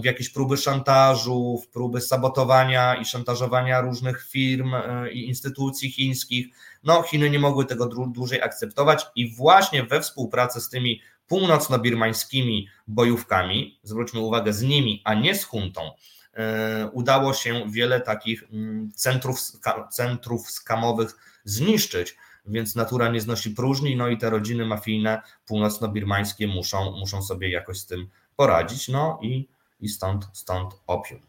w 0.00 0.04
jakieś 0.04 0.30
próby 0.30 0.56
szantażu, 0.56 1.62
w 1.64 1.68
próby 1.68 2.00
sabotowania 2.00 2.94
i 2.94 3.04
szantażowania 3.04 3.80
różnych 3.80 4.26
firm 4.28 4.74
y, 4.74 5.12
i 5.12 5.28
instytucji 5.28 5.90
chińskich. 5.90 6.46
No, 6.84 7.02
Chiny 7.02 7.30
nie 7.30 7.38
mogły 7.38 7.64
tego 7.64 7.86
dłużej 7.86 8.42
akceptować 8.42 9.06
i 9.14 9.34
właśnie 9.34 9.84
we 9.84 10.00
współpracy 10.00 10.60
z 10.60 10.68
tymi 10.68 11.00
północno-birmańskimi 11.26 12.66
bojówkami, 12.86 13.78
zwróćmy 13.82 14.20
uwagę 14.20 14.52
z 14.52 14.62
nimi, 14.62 15.02
a 15.04 15.14
nie 15.14 15.34
z 15.34 15.44
huntą, 15.44 15.80
y, 15.82 16.86
udało 16.92 17.34
się 17.34 17.70
wiele 17.70 18.00
takich 18.00 18.44
mm, 18.52 18.92
centrów, 18.94 19.40
centrów 19.90 20.50
skamowych 20.50 21.16
zniszczyć 21.44 22.16
więc 22.46 22.76
natura 22.76 23.08
nie 23.08 23.20
znosi 23.20 23.50
próżni, 23.50 23.96
no 23.96 24.08
i 24.08 24.18
te 24.18 24.30
rodziny 24.30 24.66
mafijne 24.66 25.22
północno-birmańskie 25.46 26.46
muszą, 26.46 26.90
muszą 26.90 27.22
sobie 27.22 27.50
jakoś 27.50 27.78
z 27.80 27.86
tym 27.86 28.08
poradzić, 28.36 28.88
no 28.88 29.18
i, 29.22 29.48
i 29.80 29.88
stąd, 29.88 30.28
stąd 30.32 30.80
opium. 30.86 31.20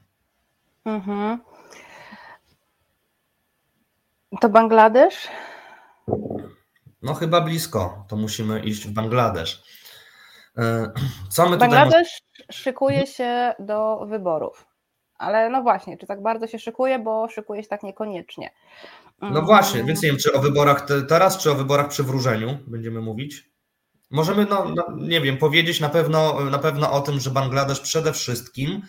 Mhm. 0.85 1.39
To 4.41 4.49
Bangladesz? 4.49 5.27
No 7.01 7.13
chyba 7.13 7.41
blisko, 7.41 8.05
to 8.07 8.15
musimy 8.15 8.59
iść 8.59 8.87
w 8.87 8.91
Bangladesz. 8.91 9.63
E, 10.57 10.91
co 11.29 11.49
my 11.49 11.57
Bangladesz 11.57 12.21
tutaj... 12.21 12.45
szykuje 12.51 13.07
się 13.07 13.53
do 13.59 14.05
wyborów. 14.05 14.65
Ale 15.17 15.49
no 15.49 15.61
właśnie, 15.61 15.97
czy 15.97 16.07
tak 16.07 16.21
bardzo 16.21 16.47
się 16.47 16.59
szykuje, 16.59 16.99
bo 16.99 17.27
szykuje 17.29 17.63
się 17.63 17.69
tak 17.69 17.83
niekoniecznie. 17.83 18.49
No 19.21 19.41
właśnie, 19.41 19.83
więc 19.83 20.01
nie 20.01 20.09
wiem, 20.09 20.17
czy 20.17 20.33
o 20.33 20.39
wyborach 20.39 20.85
te, 20.85 21.01
teraz, 21.01 21.37
czy 21.37 21.51
o 21.51 21.55
wyborach 21.55 21.87
przy 21.87 22.03
wróżeniu 22.03 22.57
będziemy 22.67 23.01
mówić? 23.01 23.51
Możemy, 24.11 24.45
no, 24.49 24.65
no, 24.75 24.85
nie 24.97 25.21
wiem, 25.21 25.37
powiedzieć 25.37 25.79
na 25.79 25.89
pewno, 25.89 26.39
na 26.45 26.59
pewno 26.59 26.91
o 26.91 27.01
tym, 27.01 27.19
że 27.19 27.29
Bangladesz 27.31 27.79
przede 27.79 28.13
wszystkim 28.13 28.81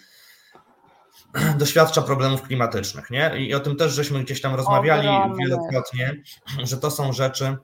doświadcza 1.59 2.03
problemów 2.03 2.43
klimatycznych, 2.43 3.11
nie? 3.11 3.47
I 3.47 3.55
o 3.55 3.61
tym 3.61 3.77
też 3.77 3.93
żeśmy 3.93 4.25
gdzieś 4.25 4.41
tam 4.41 4.55
rozmawiali 4.55 5.09
wielokrotnie, 5.39 6.23
że 6.63 6.77
to 6.79 6.91
są 6.91 7.13
rzeczy. 7.13 7.57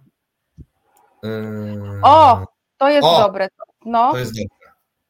Yy, 1.22 2.00
O, 2.02 2.44
to 2.76 2.88
jest 2.90 3.04
O! 3.06 3.18
dobre. 3.20 3.48
No, 3.84 4.12
To 4.12 4.18
jest 4.18 4.32
dobre. 4.32 4.58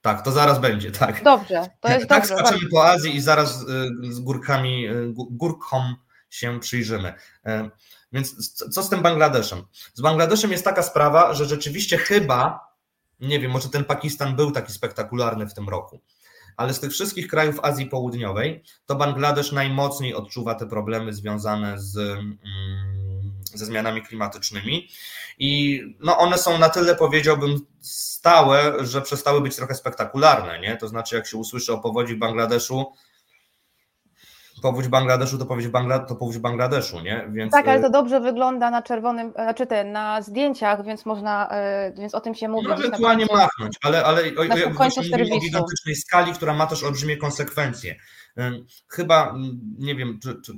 Tak, 0.00 0.22
to 0.22 0.32
zaraz 0.32 0.58
będzie, 0.58 0.90
tak. 0.92 1.24
dobrze, 1.24 1.66
to 1.80 1.88
jest 1.88 2.08
tak 2.08 2.28
dobrze. 2.28 2.44
skaczemy 2.44 2.68
po 2.70 2.84
Azji 2.88 3.16
i 3.16 3.20
zaraz 3.20 3.62
y, 3.62 3.66
z 4.12 4.20
górkami, 4.20 4.86
y, 4.88 5.12
gó- 5.12 5.26
górkom 5.30 5.96
się 6.30 6.60
przyjrzymy. 6.60 7.14
Y, 7.46 7.70
Więc 8.12 8.54
co 8.70 8.82
z 8.82 8.90
tym 8.90 9.02
Bangladeszem? 9.02 9.62
Z 9.94 10.00
Bangladeszem 10.00 10.52
jest 10.52 10.64
taka 10.64 10.82
sprawa, 10.82 11.34
że 11.34 11.44
rzeczywiście 11.44 11.98
chyba, 11.98 12.60
nie 13.20 13.40
wiem, 13.40 13.50
może 13.50 13.68
ten 13.68 13.84
Pakistan 13.84 14.36
był 14.36 14.50
taki 14.50 14.72
spektakularny 14.72 15.46
w 15.46 15.54
tym 15.54 15.68
roku, 15.68 16.00
ale 16.56 16.74
z 16.74 16.80
tych 16.80 16.92
wszystkich 16.92 17.28
krajów 17.28 17.60
Azji 17.62 17.86
Południowej, 17.86 18.64
to 18.86 18.94
Bangladesz 18.94 19.52
najmocniej 19.52 20.14
odczuwa 20.14 20.54
te 20.54 20.66
problemy 20.66 21.12
związane 21.12 21.80
z, 21.80 21.96
mm, 21.96 22.38
ze 23.54 23.66
zmianami 23.66 24.02
klimatycznymi. 24.02 24.88
I 25.38 25.82
no 26.00 26.18
one 26.18 26.38
są 26.38 26.58
na 26.58 26.68
tyle, 26.68 26.96
powiedziałbym, 26.96 27.66
stałe, 27.80 28.74
że 28.80 29.02
przestały 29.02 29.40
być 29.40 29.56
trochę 29.56 29.74
spektakularne. 29.74 30.60
Nie? 30.60 30.76
To 30.76 30.88
znaczy, 30.88 31.16
jak 31.16 31.26
się 31.26 31.36
usłyszy 31.36 31.72
o 31.72 31.78
powodzi 31.78 32.14
w 32.14 32.18
Bangladeszu, 32.18 32.92
powódź 34.62 34.88
Bangladeszu 34.88 35.38
to 35.38 35.46
powódź 35.46 35.68
Bangla, 35.68 35.98
to 35.98 36.16
powódź 36.16 36.38
Bangladeszu, 36.38 37.00
nie? 37.00 37.28
Więc, 37.32 37.52
Tak, 37.52 37.68
ale 37.68 37.78
y, 37.78 37.82
to 37.82 37.90
dobrze 37.90 38.20
wygląda 38.20 38.70
na 38.70 38.82
czerwonym, 38.82 39.32
znaczy 39.32 39.66
ten, 39.66 39.92
na 39.92 40.22
zdjęciach, 40.22 40.84
więc 40.84 41.06
można, 41.06 41.48
e, 41.50 41.92
więc 41.98 42.14
o 42.14 42.20
tym 42.20 42.34
się 42.34 42.48
mówi. 42.48 42.66
No, 42.68 42.74
ewentualnie 42.74 43.26
machnąć, 43.32 43.76
ale, 43.82 44.04
ale 44.04 44.22
o, 44.22 44.42
o, 45.36 45.40
gigantycznej 45.40 45.94
skali, 45.96 46.32
która 46.32 46.54
ma 46.54 46.66
też 46.66 46.84
olbrzymie 46.84 47.16
konsekwencje. 47.16 47.96
Ym, 48.38 48.66
Chyba, 48.88 49.30
ym, 49.34 49.60
nie 49.78 49.94
wiem, 49.94 50.18
czy, 50.22 50.40
czy 50.42 50.52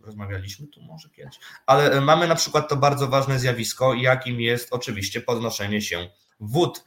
rozmawialiśmy 0.00 0.66
tu 0.66 0.82
może 0.82 1.08
kiedyś, 1.08 1.38
ale 1.66 1.96
y, 1.96 2.00
mamy 2.00 2.28
na 2.28 2.34
przykład 2.34 2.68
to 2.68 2.76
bardzo 2.76 3.08
ważne 3.08 3.38
zjawisko, 3.38 3.94
jakim 3.94 4.40
jest 4.40 4.68
oczywiście 4.72 5.20
podnoszenie 5.20 5.80
się 5.80 6.08
wód, 6.40 6.84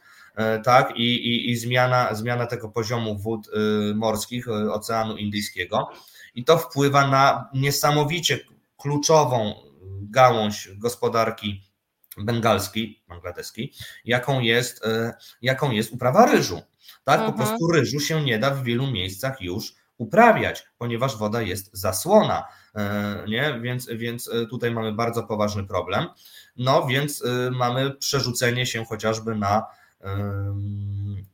y, 0.58 0.62
tak, 0.62 0.96
i, 0.96 1.14
i, 1.14 1.50
i 1.50 1.56
zmiana, 1.56 2.14
zmiana 2.14 2.46
tego 2.46 2.68
poziomu 2.68 3.18
wód 3.18 3.48
y, 3.48 3.94
morskich 3.94 4.48
y, 4.48 4.72
Oceanu 4.72 5.16
Indyjskiego. 5.16 5.90
I 6.36 6.44
to 6.44 6.58
wpływa 6.58 7.08
na 7.08 7.48
niesamowicie 7.54 8.38
kluczową 8.76 9.54
gałąź 10.02 10.68
gospodarki 10.76 11.62
bengalskiej, 12.18 13.02
bangladeskiej, 13.08 13.72
jaką 14.04 14.40
jest, 14.40 14.84
e, 14.86 15.14
jaką 15.42 15.70
jest 15.70 15.92
uprawa 15.92 16.26
ryżu. 16.26 16.60
Tak, 17.04 17.20
po 17.20 17.26
Mhm. 17.26 17.34
prostu 17.36 17.66
ryżu 17.72 18.00
się 18.00 18.22
nie 18.24 18.38
da 18.38 18.50
w 18.50 18.62
wielu 18.62 18.86
miejscach 18.86 19.40
już 19.40 19.74
uprawiać, 19.98 20.66
ponieważ 20.78 21.16
woda 21.16 21.42
jest 21.42 21.70
zasłona, 21.72 22.44
e, 22.74 23.24
nie? 23.28 23.60
Więc, 23.60 23.88
więc 23.88 24.28
e, 24.28 24.46
tutaj 24.46 24.70
mamy 24.70 24.92
bardzo 24.92 25.22
poważny 25.22 25.64
problem. 25.66 26.06
No 26.56 26.86
więc 26.86 27.24
mamy 27.50 27.90
przerzucenie 27.94 28.66
się 28.66 28.84
chociażby 28.84 29.34
na 29.34 29.62
em, 30.00 31.24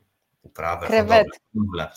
uprawę 0.41 0.87
Krewetki. 0.87 1.39
hodowlę. 1.53 1.91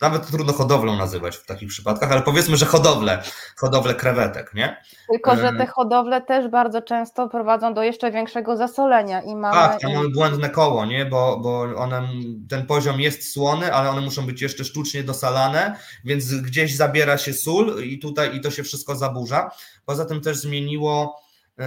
Nawet 0.00 0.26
trudno 0.26 0.52
hodowlą 0.52 0.96
nazywać 0.96 1.36
w 1.36 1.46
takich 1.46 1.68
przypadkach, 1.68 2.12
ale 2.12 2.22
powiedzmy, 2.22 2.56
że 2.56 2.66
hodowlę, 2.66 3.22
hodowlę 3.56 3.94
krewetek, 3.94 4.54
nie? 4.54 4.82
Tylko, 5.10 5.36
że 5.36 5.52
te 5.52 5.66
hodowle 5.66 6.20
też 6.20 6.48
bardzo 6.48 6.82
często 6.82 7.28
prowadzą 7.28 7.74
do 7.74 7.82
jeszcze 7.82 8.10
większego 8.10 8.56
zasolenia 8.56 9.22
i 9.22 9.36
mamy. 9.36 9.54
Tak, 9.54 9.80
tam 9.80 9.92
mamy 9.94 10.08
błędne 10.08 10.50
koło, 10.50 10.86
nie? 10.86 11.06
Bo, 11.06 11.40
bo 11.40 11.60
one, 11.60 12.08
ten 12.48 12.66
poziom 12.66 13.00
jest 13.00 13.32
słony, 13.32 13.74
ale 13.74 13.90
one 13.90 14.00
muszą 14.00 14.26
być 14.26 14.42
jeszcze 14.42 14.64
sztucznie 14.64 15.02
dosalane, 15.02 15.78
więc 16.04 16.34
gdzieś 16.34 16.76
zabiera 16.76 17.18
się 17.18 17.32
sól 17.32 17.82
i 17.84 17.98
tutaj 17.98 18.36
i 18.36 18.40
to 18.40 18.50
się 18.50 18.62
wszystko 18.62 18.96
zaburza. 18.96 19.50
Poza 19.84 20.04
tym 20.04 20.20
też 20.20 20.36
zmieniło. 20.36 21.20
Yy... 21.58 21.64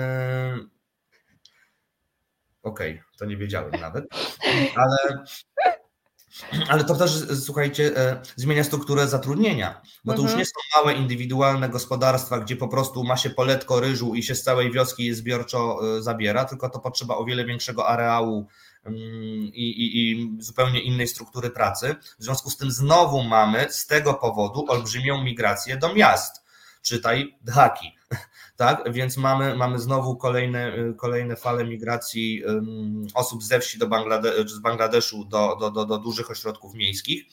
Okej, 2.64 3.04
to 3.18 3.26
nie 3.26 3.38
wiedziałem 3.38 3.72
nawet, 3.82 4.06
ale, 4.76 5.24
ale 6.68 6.84
to 6.84 6.96
też, 6.96 7.12
słuchajcie, 7.46 7.98
e, 7.98 8.22
zmienia 8.36 8.64
strukturę 8.64 9.08
zatrudnienia, 9.08 9.82
bo 10.06 10.14
to 10.14 10.18
już 10.22 10.32
Mhm. 10.32 10.40
nie 10.40 10.46
są 10.46 10.52
małe 10.76 10.94
indywidualne 10.94 11.70
gospodarstwa, 11.70 12.40
gdzie 12.40 12.56
po 12.56 12.68
prostu 12.68 13.04
ma 13.04 13.18
się 13.18 13.30
poletko 13.30 13.80
ryżu 13.80 14.16
i 14.16 14.24
się 14.24 14.36
z 14.36 14.44
całej 14.44 14.72
wioski 14.72 15.14
zbiorczo 15.14 15.80
e, 15.98 16.02
zabiera, 16.02 16.46
tylko 16.46 16.70
to 16.70 16.80
potrzeba 16.80 17.16
o 17.18 17.26
wiele 17.26 17.46
większego 17.46 17.88
areału 17.88 18.48
mm, 18.86 18.98
i, 19.54 19.70
i, 19.70 20.12
i 20.12 20.32
zupełnie 20.40 20.82
innej 20.82 21.08
struktury 21.08 21.50
pracy. 21.50 21.96
W 22.20 22.24
związku 22.24 22.50
z 22.50 22.58
tym 22.58 22.72
znowu 22.72 23.24
mamy 23.24 23.68
z 23.70 23.88
tego 23.88 24.14
powodu 24.14 24.66
olbrzymią 24.68 25.24
migrację 25.24 25.78
do 25.78 25.94
miast, 25.94 26.44
czytaj 26.82 27.38
Dhaki. 27.42 28.01
Tak, 28.58 28.94
więc 28.94 29.18
mamy, 29.18 29.56
mamy 29.56 29.80
znowu 29.80 30.16
kolejne, 30.16 30.78
y, 30.78 30.94
kolejne 30.98 31.36
fale 31.36 31.66
migracji 31.66 32.44
osób 33.14 33.44
ze 33.44 33.60
wsi 33.60 33.80
do 33.80 33.88
Banglade- 33.88 34.48
z 34.48 34.60
Bangladeszu 34.60 35.26
do, 35.26 35.58
do, 35.60 35.72
do, 35.72 35.86
do 35.86 35.98
dużych 35.98 36.32
ośrodków 36.32 36.74
miejskich. 36.74 37.24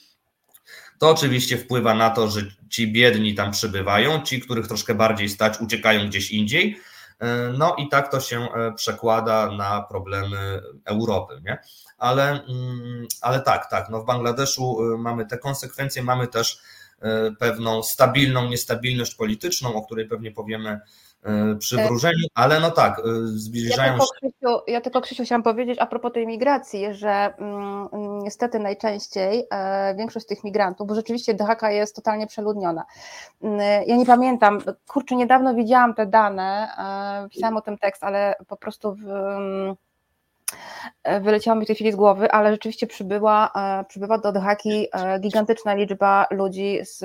To 0.99 1.09
oczywiście 1.09 1.57
wpływa 1.57 1.93
na 1.93 2.09
to, 2.09 2.27
że 2.27 2.41
ci 2.69 2.91
biedni 2.91 3.35
tam 3.35 3.51
przybywają, 3.51 4.21
ci, 4.21 4.41
których 4.41 4.67
troszkę 4.67 4.95
bardziej 4.95 5.29
stać, 5.29 5.61
uciekają 5.61 6.07
gdzieś 6.07 6.31
indziej. 6.31 6.79
Y, 7.23 7.25
No 7.57 7.75
i 7.75 7.89
tak 7.89 8.11
to 8.11 8.19
się 8.19 8.39
e, 8.41 8.73
przekłada 8.73 9.51
na 9.51 9.81
problemy 9.81 10.61
Europy. 10.85 11.41
Nie? 11.45 11.57
Ale, 11.97 12.29
mm, 12.29 13.07
ale 13.21 13.39
tak, 13.39 13.69
tak, 13.69 13.89
no 13.89 14.01
w 14.01 14.05
Bangladeszu 14.05 14.93
y, 14.93 14.97
mamy 14.97 15.25
te 15.25 15.37
konsekwencje, 15.37 16.03
mamy 16.03 16.27
też 16.27 16.59
pewną 17.39 17.83
stabilną 17.83 18.49
niestabilność 18.49 19.15
polityczną, 19.15 19.75
o 19.75 19.81
której 19.81 20.07
pewnie 20.07 20.31
powiemy 20.31 20.79
y, 21.53 21.55
przy 21.55 21.77
wróżeniu, 21.77 22.27
ale 22.33 22.59
no 22.59 22.71
tak, 22.71 22.97
Ja 22.97 23.03
zbliżają 23.25 23.91
tylko, 23.91 24.05
się. 24.05 24.11
Krzysiu, 24.19 24.61
ja 24.67 24.81
tylko 24.81 25.01
Krzysiu 25.01 25.23
chciałam 25.23 25.43
powiedzieć 25.43 25.79
a 25.79 25.85
propos 25.85 26.13
tej 26.13 26.27
migracji, 26.27 26.93
że 26.93 27.33
mm, 27.37 27.89
niestety 28.23 28.59
najczęściej 28.59 29.45
e, 29.51 29.95
większość 29.95 30.25
tych 30.25 30.43
migrantów, 30.43 30.87
bo 30.87 30.95
rzeczywiście 30.95 31.33
Dhaka 31.33 31.71
jest 31.71 31.95
totalnie 31.95 32.27
przeludniona. 32.27 32.85
Mm, 33.41 33.59
Ja 33.87 33.95
nie 33.95 34.05
pamiętam, 34.05 34.59
kurczę, 34.87 35.15
niedawno 35.15 35.55
widziałam 35.55 35.93
te 35.93 36.05
dane, 36.05 36.69
e, 37.25 37.29
pisałam 37.29 37.57
o 37.57 37.61
tym 37.61 37.77
tekst, 37.77 38.03
ale 38.03 38.35
po 38.47 38.57
prostu 38.57 38.95
w, 38.95 39.09
mm, 39.09 39.69
e, 39.71 39.88
wyleciało 41.21 41.59
mi 41.59 41.65
w 41.65 41.67
tej 41.67 41.75
chwili 41.75 41.91
z 41.91 41.95
głowy, 41.95 42.31
ale 42.31 42.51
rzeczywiście 42.51 42.87
przybyła, 42.87 43.51
e, 43.55 43.85
przybywa 43.85 44.17
do 44.17 44.31
Dhaki 44.31 44.87
e, 44.91 45.19
gigantyczna 45.19 45.73
liczba 45.73 46.25
ludzi 46.31 46.79
z 46.81 47.03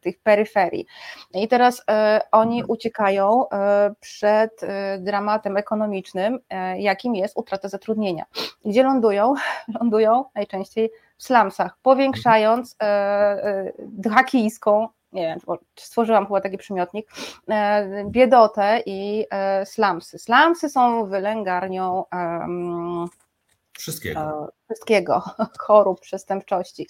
tych 0.00 0.18
peryferii. 0.18 0.86
I 1.34 1.48
teraz 1.48 1.82
e, 1.90 2.20
oni 2.32 2.64
uciekają 2.64 3.48
e, 3.48 3.94
przed 4.00 4.62
e, 4.62 4.98
dramatem 4.98 5.56
ekonomicznym, 5.56 6.38
e, 6.50 6.80
jakim 6.80 7.14
jest 7.14 7.36
utrata 7.36 7.68
zatrudnienia. 7.68 8.24
Gdzie 8.64 8.82
lądują? 8.82 9.34
Lądują 9.80 10.24
najczęściej 10.34 10.90
w 11.18 11.22
slumsach, 11.22 11.78
powiększając 11.82 12.76
e, 12.82 12.84
e, 12.84 13.72
dhakijską, 13.78 14.88
nie 15.16 15.22
wiem, 15.22 15.58
stworzyłam 15.76 16.26
chyba 16.26 16.40
taki 16.40 16.58
przymiotnik, 16.58 17.08
e, 17.48 18.04
biedotę 18.10 18.82
i 18.86 19.26
e, 19.30 19.66
slumsy. 19.66 20.18
Slumsy 20.18 20.68
są 20.68 21.06
wylęgarnią 21.06 22.04
em, 22.10 23.06
Wszystkiego. 23.78 24.20
e, 24.20 24.46
wszystkiego, 24.64 25.22
chorób, 25.66 26.00
przestępczości. 26.00 26.86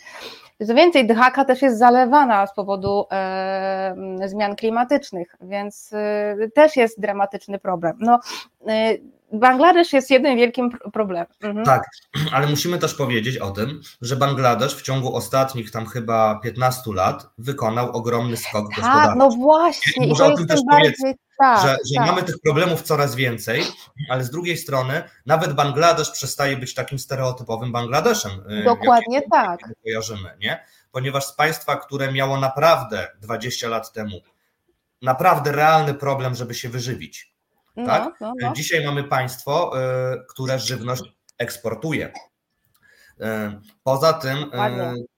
Co 0.67 0.75
więcej, 0.75 1.07
Dhaka 1.07 1.45
też 1.45 1.63
jest 1.63 1.79
zalewana 1.79 2.47
z 2.47 2.55
powodu 2.55 3.07
e, 3.13 3.95
zmian 4.27 4.57
klimatycznych, 4.57 5.35
więc 5.41 5.91
e, 5.93 6.37
też 6.55 6.77
jest 6.77 7.01
dramatyczny 7.01 7.59
problem. 7.59 7.97
No, 8.01 8.21
e, 8.69 8.95
Bangladesz 9.33 9.93
jest 9.93 10.11
jednym 10.11 10.37
wielkim 10.37 10.71
pr- 10.71 10.91
problemem. 10.93 11.27
Mhm. 11.43 11.65
Tak, 11.67 11.83
ale 12.35 12.47
musimy 12.47 12.79
też 12.79 12.95
powiedzieć 12.95 13.39
o 13.39 13.51
tym, 13.51 13.81
że 14.01 14.17
Bangladesz 14.17 14.77
w 14.77 14.83
ciągu 14.83 15.17
ostatnich 15.17 15.71
tam 15.71 15.87
chyba 15.87 16.41
15 16.43 16.81
lat 16.95 17.27
wykonał 17.39 17.93
ogromny 17.97 18.37
skok 18.37 18.67
Tak, 18.71 18.77
gospodarczy. 18.77 19.19
no 19.19 19.31
właśnie, 19.31 20.07
i 20.07 20.09
Może 20.09 20.25
to 20.25 20.27
o 20.27 20.31
jest 20.31 20.49
też 20.49 20.61
bardziej. 20.71 21.15
Tak, 21.39 21.63
że, 21.63 21.77
że 21.87 21.95
tak. 21.97 22.07
mamy 22.07 22.23
tych 22.23 22.39
problemów 22.39 22.83
coraz 22.83 23.15
więcej, 23.15 23.63
ale 24.11 24.25
z 24.25 24.31
drugiej 24.31 24.57
strony 24.57 25.03
nawet 25.27 25.53
Bangladesz 25.53 26.11
przestaje 26.11 26.57
być 26.57 26.75
takim 26.75 26.99
stereotypowym 26.99 27.73
Bangladeszem. 27.73 28.33
y, 28.61 28.65
Dokładnie 28.65 29.23
tak. 29.31 29.61
kojarzymy, 29.85 30.37
nie? 30.41 30.65
Ponieważ 30.93 31.25
z 31.27 31.33
państwa, 31.33 31.77
które 31.77 32.13
miało 32.13 32.41
naprawdę 32.41 33.09
20 33.21 33.69
lat 33.69 33.93
temu 33.93 34.21
naprawdę 35.03 35.53
realny 35.53 35.95
problem, 35.95 36.35
żeby 36.35 36.55
się 36.55 36.69
wyżywić. 36.69 37.35
No, 37.77 37.87
tak? 37.87 38.21
no, 38.21 38.33
no. 38.41 38.53
Dzisiaj 38.53 38.85
mamy 38.85 39.05
państwo, 39.05 39.73
y, 40.15 40.25
które 40.29 40.59
żywność 40.59 41.03
eksportuje. 41.39 42.07
Y, 42.07 43.61
Poza 43.83 44.13
tym, 44.13 44.51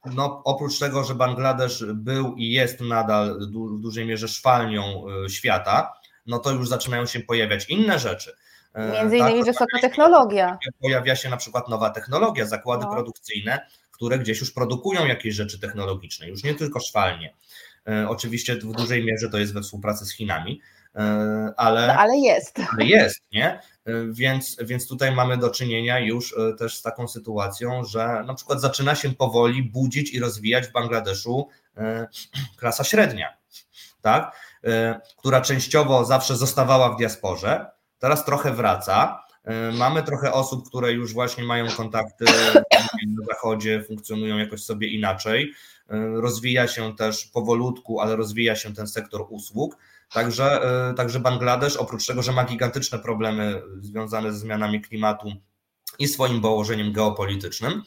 no, 0.05 0.43
oprócz 0.45 0.79
tego, 0.79 1.05
że 1.05 1.14
Bangladesz 1.14 1.85
był 1.95 2.35
i 2.37 2.51
jest 2.51 2.81
nadal 2.81 3.39
w 3.41 3.81
dużej 3.81 4.07
mierze 4.07 4.29
szwalnią 4.29 5.05
świata, 5.29 5.93
no 6.29 6.39
to 6.39 6.51
już 6.51 6.68
zaczynają 6.68 7.07
się 7.07 7.20
pojawiać 7.20 7.68
inne 7.68 7.99
rzeczy. 7.99 8.37
Y, 8.79 8.93
Między 8.93 9.16
innymi 9.16 9.37
tak, 9.37 9.47
wysoka 9.47 9.79
technologia. 9.81 10.59
Pojawia 10.83 11.16
się 11.16 11.29
na 11.29 11.37
przykład 11.37 11.68
nowa 11.68 11.91
technologia, 11.91 12.47
zakłady 12.47 12.85
no. 12.85 12.93
produkcyjne, 12.93 13.66
które 13.91 14.18
gdzieś 14.18 14.41
już 14.41 14.53
produkują 14.53 15.07
jakieś 15.07 15.35
rzeczy 15.35 15.61
technologiczne, 15.61 16.29
już 16.29 16.45
nie 16.45 16.55
tylko 16.55 16.81
szwalnie. 16.81 17.35
Oczywiście 18.09 18.57
w 18.57 18.72
dużej 18.72 19.05
mierze 19.05 19.31
to 19.31 19.39
jest 19.39 19.55
we 19.55 19.61
współpracy 19.62 20.07
z 20.07 20.12
Chinami, 20.12 20.61
ale, 21.57 21.87
no, 21.87 21.95
ale 21.95 22.16
jest. 22.16 22.59
Ale 22.72 22.85
jest, 22.85 23.22
nie? 23.33 23.61
Więc, 24.11 24.57
więc 24.62 24.89
tutaj 24.89 25.12
mamy 25.12 25.37
do 25.37 25.51
czynienia 25.51 25.99
już 25.99 26.35
też 26.59 26.76
z 26.76 26.83
taką 26.83 27.09
sytuacją, 27.09 27.85
że 27.85 28.24
na 28.26 28.35
przykład 28.35 28.61
zaczyna 28.61 28.95
się 28.95 29.12
powoli 29.12 29.62
budzić 29.62 30.11
i 30.11 30.20
rozwijać 30.20 30.66
w 30.66 30.72
Bangladeszu 30.72 31.49
klasa 32.59 32.85
średnia, 32.85 33.37
tak? 34.03 34.37
Która 35.16 35.40
częściowo 35.40 36.04
zawsze 36.04 36.36
zostawała 36.36 36.94
w 36.94 36.96
diasporze, 36.96 37.66
teraz 37.98 38.24
trochę 38.24 38.52
wraca. 38.52 39.22
Mamy 39.72 40.02
trochę 40.02 40.32
osób, 40.32 40.68
które 40.68 40.92
już 40.92 41.14
właśnie 41.14 41.44
mają 41.44 41.70
kontakty 41.70 42.24
na 43.18 43.24
zachodzie, 43.26 43.84
funkcjonują 43.88 44.38
jakoś 44.38 44.64
sobie 44.64 44.88
inaczej. 44.88 45.52
Rozwija 46.14 46.68
się 46.68 46.96
też 46.96 47.26
powolutku, 47.26 48.00
ale 48.00 48.16
rozwija 48.16 48.56
się 48.56 48.74
ten 48.74 48.86
sektor 48.86 49.26
usług. 49.28 49.76
Także, 50.12 50.61
także 50.96 51.20
Bangladesz, 51.20 51.76
oprócz 51.76 52.06
tego, 52.06 52.22
że 52.22 52.32
ma 52.32 52.44
gigantyczne 52.44 52.98
problemy 52.98 53.62
związane 53.80 54.32
ze 54.32 54.38
zmianami 54.38 54.80
klimatu 54.80 55.32
i 55.98 56.09
swoim 56.09 56.40
położeniem 56.40 56.92
geopolitycznym, 56.92 57.82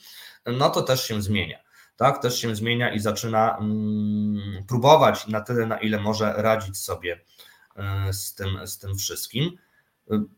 no 0.45 0.69
to 0.69 0.81
też 0.81 1.07
się 1.07 1.21
zmienia. 1.21 1.70
Tak, 2.01 2.21
też 2.21 2.41
się 2.41 2.55
zmienia 2.55 2.93
i 2.93 2.99
zaczyna 2.99 3.57
mm, 3.57 4.63
próbować 4.67 5.27
na 5.27 5.41
tyle, 5.41 5.65
na 5.65 5.77
ile 5.77 5.99
może 5.99 6.33
radzić 6.37 6.77
sobie 6.77 7.19
z 8.11 8.35
tym, 8.35 8.67
z 8.67 8.77
tym 8.77 8.95
wszystkim. 8.95 9.51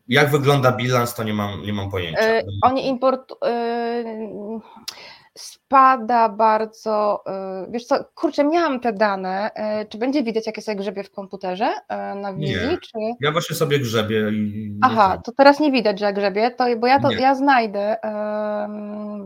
Jak 0.08 0.30
wygląda 0.30 0.72
bilans, 0.72 1.14
to 1.14 1.24
nie 1.24 1.34
mam, 1.34 1.62
nie 1.62 1.72
mam 1.72 1.90
pojęcia. 1.90 2.20
E, 2.20 2.42
oni 2.62 2.88
import 2.88 3.32
e, 3.44 4.04
spada 5.38 6.28
bardzo. 6.28 7.24
E, 7.26 7.66
wiesz 7.70 7.84
co, 7.84 8.04
kurczę, 8.14 8.44
miałam 8.44 8.80
te 8.80 8.92
dane. 8.92 9.50
Czy 9.88 9.98
będzie 9.98 10.22
widać, 10.22 10.46
jak 10.46 10.56
jest 10.56 10.74
grzebie 10.74 11.04
w 11.04 11.10
komputerze 11.10 11.72
na 12.16 12.34
wizji? 12.34 12.54
Nie. 12.54 12.78
Czy... 12.78 12.98
Ja 13.20 13.32
właśnie 13.32 13.56
sobie 13.56 13.78
grzebię. 13.78 14.30
I 14.32 14.78
Aha, 14.82 15.22
to 15.24 15.32
teraz 15.32 15.60
nie 15.60 15.72
widać, 15.72 16.00
że 16.00 16.12
grzebie, 16.12 16.50
to, 16.50 16.64
bo 16.78 16.86
ja 16.86 17.00
to 17.00 17.08
nie. 17.08 17.20
ja 17.20 17.34
znajdę. 17.34 17.96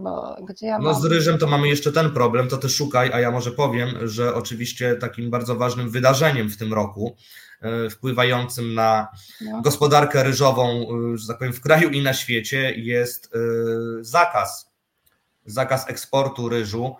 Bo 0.02 0.36
gdzie 0.48 0.66
ja 0.66 0.78
no 0.78 0.84
mam? 0.84 1.02
z 1.02 1.04
ryżem 1.04 1.38
to 1.38 1.46
mamy 1.46 1.68
jeszcze 1.68 1.92
ten 1.92 2.10
problem, 2.10 2.48
to 2.48 2.56
ty 2.56 2.68
szukaj, 2.68 3.10
a 3.12 3.20
ja 3.20 3.30
może 3.30 3.50
powiem, 3.50 3.88
że 4.02 4.34
oczywiście 4.34 4.96
takim 4.96 5.30
bardzo 5.30 5.56
ważnym 5.56 5.90
wydarzeniem 5.90 6.48
w 6.48 6.56
tym 6.56 6.74
roku 6.74 7.16
E, 7.60 7.90
wpływającym 7.90 8.74
na 8.74 9.08
no. 9.40 9.62
gospodarkę 9.62 10.22
ryżową, 10.22 10.86
e, 11.12 11.16
że 11.16 11.26
tak 11.26 11.38
powiem, 11.38 11.52
w 11.52 11.60
kraju 11.60 11.90
i 11.90 12.02
na 12.02 12.14
świecie 12.14 12.74
jest 12.76 13.34
e, 13.34 13.38
zakaz. 14.00 14.67
Zakaz 15.50 15.90
eksportu 15.90 16.48
ryżu, 16.48 16.96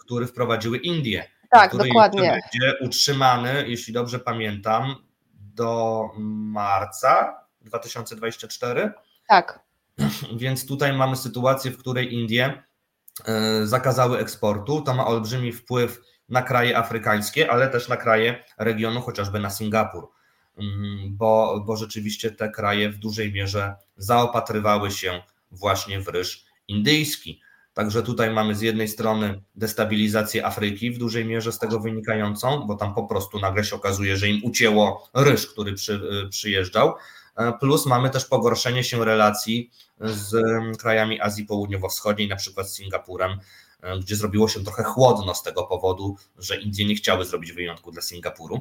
który 0.00 0.26
wprowadziły 0.26 0.78
Indie. 0.78 1.24
Tak, 1.50 1.68
który 1.70 1.88
dokładnie. 1.88 2.40
Będzie 2.52 2.78
utrzymany, 2.80 3.64
jeśli 3.68 3.92
dobrze 3.92 4.18
pamiętam, 4.18 4.94
do 5.34 6.04
marca 6.16 7.40
2024. 7.60 8.92
Tak. 9.28 9.60
Więc 10.36 10.66
tutaj 10.66 10.92
mamy 10.92 11.16
sytuację, 11.16 11.70
w 11.70 11.78
której 11.78 12.14
Indie 12.14 12.62
zakazały 13.64 14.18
eksportu. 14.18 14.82
To 14.82 14.94
ma 14.94 15.06
olbrzymi 15.06 15.52
wpływ 15.52 16.00
na 16.28 16.42
kraje 16.42 16.78
afrykańskie, 16.78 17.50
ale 17.50 17.68
też 17.68 17.88
na 17.88 17.96
kraje 17.96 18.44
regionu, 18.58 19.00
chociażby 19.00 19.40
na 19.40 19.50
Singapur, 19.50 20.08
mm, 20.58 21.16
bo, 21.16 21.62
bo 21.66 21.76
rzeczywiście 21.76 22.30
te 22.30 22.50
kraje 22.50 22.90
w 22.90 22.98
dużej 22.98 23.32
mierze 23.32 23.74
zaopatrywały 23.96 24.90
się 24.90 25.22
właśnie 25.50 26.00
w 26.00 26.08
ryż 26.08 26.47
indyjski. 26.68 27.40
Także 27.74 28.02
tutaj 28.02 28.30
mamy 28.30 28.54
z 28.54 28.60
jednej 28.60 28.88
strony 28.88 29.42
destabilizację 29.54 30.46
Afryki 30.46 30.90
w 30.90 30.98
dużej 30.98 31.24
mierze 31.24 31.52
z 31.52 31.58
tego 31.58 31.80
wynikającą, 31.80 32.66
bo 32.66 32.74
tam 32.74 32.94
po 32.94 33.06
prostu 33.06 33.38
nagle 33.38 33.64
się 33.64 33.76
okazuje, 33.76 34.16
że 34.16 34.28
im 34.28 34.44
ucięło 34.44 35.08
ryż, 35.14 35.46
który 35.46 35.72
przy, 35.72 36.00
przyjeżdżał, 36.30 36.94
e, 37.36 37.52
plus 37.52 37.86
mamy 37.86 38.10
też 38.10 38.24
pogorszenie 38.24 38.84
się 38.84 39.04
relacji 39.04 39.70
z 40.00 40.36
krajami 40.78 41.20
Azji 41.20 41.46
Południowo-Wschodniej, 41.46 42.28
na 42.28 42.36
przykład 42.36 42.70
z 42.70 42.74
Singapurem, 42.74 43.38
E, 43.82 43.98
gdzie 43.98 44.16
zrobiło 44.16 44.48
się 44.48 44.64
trochę 44.64 44.84
chłodno 44.84 45.34
z 45.34 45.42
tego 45.42 45.64
powodu, 45.64 46.16
że 46.38 46.56
Indie 46.56 46.86
nie 46.86 46.94
chciały 46.94 47.24
zrobić 47.24 47.52
wyjątku 47.52 47.92
dla 47.92 48.02
Singapuru, 48.02 48.60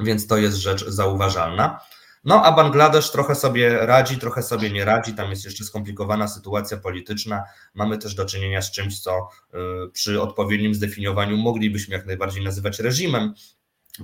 więc 0.00 0.26
to 0.26 0.36
jest 0.36 0.56
rzecz 0.56 0.84
zauważalna. 0.86 1.80
No 2.24 2.42
a 2.44 2.52
Bangladesz 2.52 3.10
trochę 3.10 3.34
sobie 3.34 3.86
radzi, 3.86 4.18
trochę 4.18 4.42
sobie 4.42 4.70
nie 4.70 4.84
radzi, 4.84 5.14
tam 5.14 5.30
jest 5.30 5.44
jeszcze 5.44 5.64
skomplikowana 5.64 6.28
sytuacja 6.28 6.76
polityczna. 6.76 7.44
Mamy 7.74 7.98
też 7.98 8.14
do 8.14 8.24
czynienia 8.24 8.62
z 8.62 8.70
czymś, 8.70 9.00
co 9.00 9.10
e, 9.10 9.58
przy 9.92 10.22
odpowiednim 10.22 10.74
zdefiniowaniu 10.74 11.36
moglibyśmy 11.36 11.96
jak 11.96 12.06
najbardziej 12.06 12.44
nazywać 12.44 12.78
reżimem, 12.78 13.34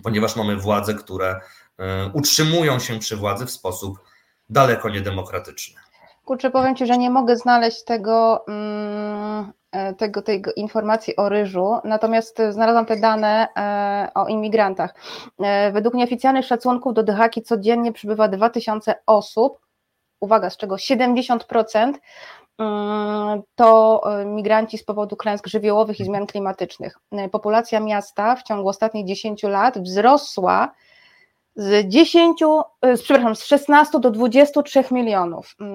ponieważ 0.03 0.37
mamy 0.37 0.57
władze, 0.57 0.95
które 0.95 1.41
e, 1.79 2.11
utrzymują 2.13 2.79
się 2.79 2.99
przy 2.99 3.17
władzy 3.17 3.47
w 3.47 3.51
sposób 3.51 3.99
daleko 4.51 4.89
niedemokratyczny. 4.91 5.81
Kurczę, 6.25 6.51
powiem 6.51 6.77
Ci, 6.77 6.87
że 6.87 6.99
nie 6.99 7.11
mogę 7.11 7.37
znaleźć 7.37 7.85
tego, 7.85 8.45
mm, 8.49 9.53
tego, 9.99 10.23
tego 10.23 10.53
informacji 10.57 11.17
o 11.17 11.29
ryżu, 11.29 11.75
natomiast 11.85 12.39
znalazłam 12.51 12.87
te 12.87 12.97
dane 12.97 13.49
e, 13.57 14.09
o 14.15 14.27
imigrantach. 14.27 14.95
E, 15.41 15.73
według 15.73 15.95
nieoficjalnych 15.95 16.47
szacunków 16.47 16.95
do 16.95 17.03
Dyhaki 17.03 17.43
codziennie 17.43 17.93
przybywa 17.93 18.29
2000 18.29 18.95
osób, 19.07 19.59
uwaga, 20.21 20.51
z 20.51 20.57
czego 20.57 20.77
70% 20.77 21.93
mm, 22.59 23.43
to 23.55 24.03
migranci 24.27 24.79
z 24.79 24.85
powodu 24.85 25.17
klęsk 25.17 25.47
żywiołowych 25.47 26.01
i 26.01 26.05
zmian 26.05 26.27
klimatycznych. 26.27 26.99
Populacja 27.33 27.81
miasta 27.81 28.37
w 28.37 28.43
ciągu 28.43 28.69
ostatnich 28.69 29.07
10 29.07 29.43
lat 29.43 29.79
wzrosła 29.79 30.75
z 31.59 31.89
10, 31.89 32.43
e, 32.83 32.97
przepraszam, 32.97 33.37
z 33.37 33.45
16 33.45 34.01
do 34.01 34.11
23 34.11 34.85
milionów. 34.91 35.55
Mm, 35.61 35.73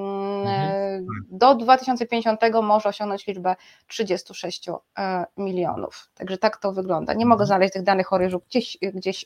mhm. 0.47 0.71
E, 0.71 1.01
do 1.31 1.55
2050 1.55 2.39
może 2.63 2.89
osiągnąć 2.89 3.27
liczbę 3.27 3.55
36 3.87 4.69
e, 4.69 5.25
milionów. 5.37 6.09
Także 6.13 6.37
tak 6.37 6.57
to 6.57 6.71
wygląda. 6.71 7.13
Nie 7.13 7.25
mogę 7.25 7.43
mhm. 7.43 7.47
znaleźć 7.47 7.73
tych 7.73 7.83
danych 7.83 8.13
o 8.13 8.17
ryżu 8.17 8.41
gdzieś. 8.49 8.77
gdzieś 8.93 9.25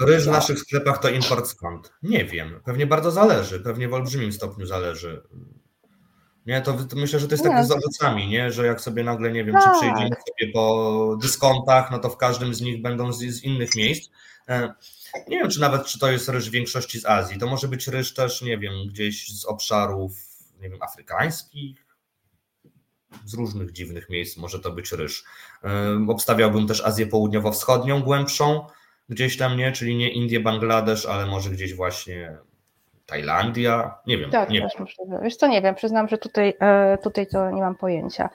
Ryż 0.00 0.28
w 0.28 0.32
naszych 0.32 0.58
sklepach 0.58 0.98
to 0.98 1.08
import 1.08 1.46
skąd? 1.46 1.92
Nie 2.02 2.24
wiem. 2.24 2.60
Pewnie 2.64 2.86
bardzo 2.86 3.10
zależy. 3.10 3.60
Pewnie 3.60 3.88
w 3.88 3.94
olbrzymim 3.94 4.32
stopniu 4.32 4.66
zależy. 4.66 5.22
Nie, 6.46 6.62
to, 6.62 6.72
to 6.72 6.96
myślę, 6.96 7.18
że 7.18 7.28
to 7.28 7.34
jest 7.34 7.44
tak 7.44 7.64
z 7.64 7.70
owocami, 7.70 8.28
nie? 8.28 8.50
że 8.50 8.66
jak 8.66 8.80
sobie 8.80 9.04
nagle, 9.04 9.32
nie 9.32 9.44
wiem, 9.44 9.54
tak. 9.54 9.64
czy 9.64 9.70
przejdziemy 9.70 10.08
sobie 10.08 10.52
po 10.52 11.16
dyskontach, 11.22 11.90
no 11.90 11.98
to 11.98 12.10
w 12.10 12.16
każdym 12.16 12.54
z 12.54 12.60
nich 12.60 12.82
będą 12.82 13.12
z, 13.12 13.18
z 13.18 13.44
innych 13.44 13.74
miejsc. 13.74 14.10
Nie 15.28 15.38
wiem, 15.38 15.50
czy 15.50 15.60
nawet 15.60 15.86
czy 15.86 15.98
to 15.98 16.10
jest 16.10 16.28
ryż 16.28 16.48
w 16.48 16.52
większości 16.52 17.00
z 17.00 17.06
Azji. 17.06 17.38
To 17.38 17.46
może 17.46 17.68
być 17.68 17.88
ryż 17.88 18.14
też, 18.14 18.42
nie 18.42 18.58
wiem, 18.58 18.72
gdzieś 18.88 19.40
z 19.40 19.44
obszarów, 19.44 20.12
nie 20.60 20.70
wiem, 20.70 20.82
afrykańskich, 20.82 21.86
z 23.24 23.34
różnych 23.34 23.72
dziwnych 23.72 24.08
miejsc 24.10 24.36
może 24.36 24.60
to 24.60 24.70
być 24.72 24.92
ryż. 24.92 25.24
Obstawiałbym 26.08 26.66
też 26.66 26.84
Azję 26.84 27.06
Południowo-Wschodnią, 27.06 28.02
głębszą, 28.02 28.66
gdzieś 29.08 29.36
tam 29.36 29.56
nie, 29.56 29.72
czyli 29.72 29.96
nie 29.96 30.10
Indię, 30.10 30.40
Bangladesz, 30.40 31.06
ale 31.06 31.26
może 31.26 31.50
gdzieś 31.50 31.74
właśnie 31.74 32.38
Tajlandia, 33.06 33.94
nie 34.06 34.18
wiem. 34.18 34.30
Tak, 34.30 34.50
nie 34.50 34.62
też 34.62 34.72
wiem. 34.78 35.20
Wiesz 35.22 35.36
co, 35.36 35.46
nie 35.46 35.62
wiem, 35.62 35.74
przyznam, 35.74 36.08
że 36.08 36.18
tutaj, 36.18 36.54
e, 36.60 36.98
tutaj 37.02 37.26
to 37.26 37.50
nie 37.50 37.60
mam 37.60 37.74
pojęcia. 37.74 38.28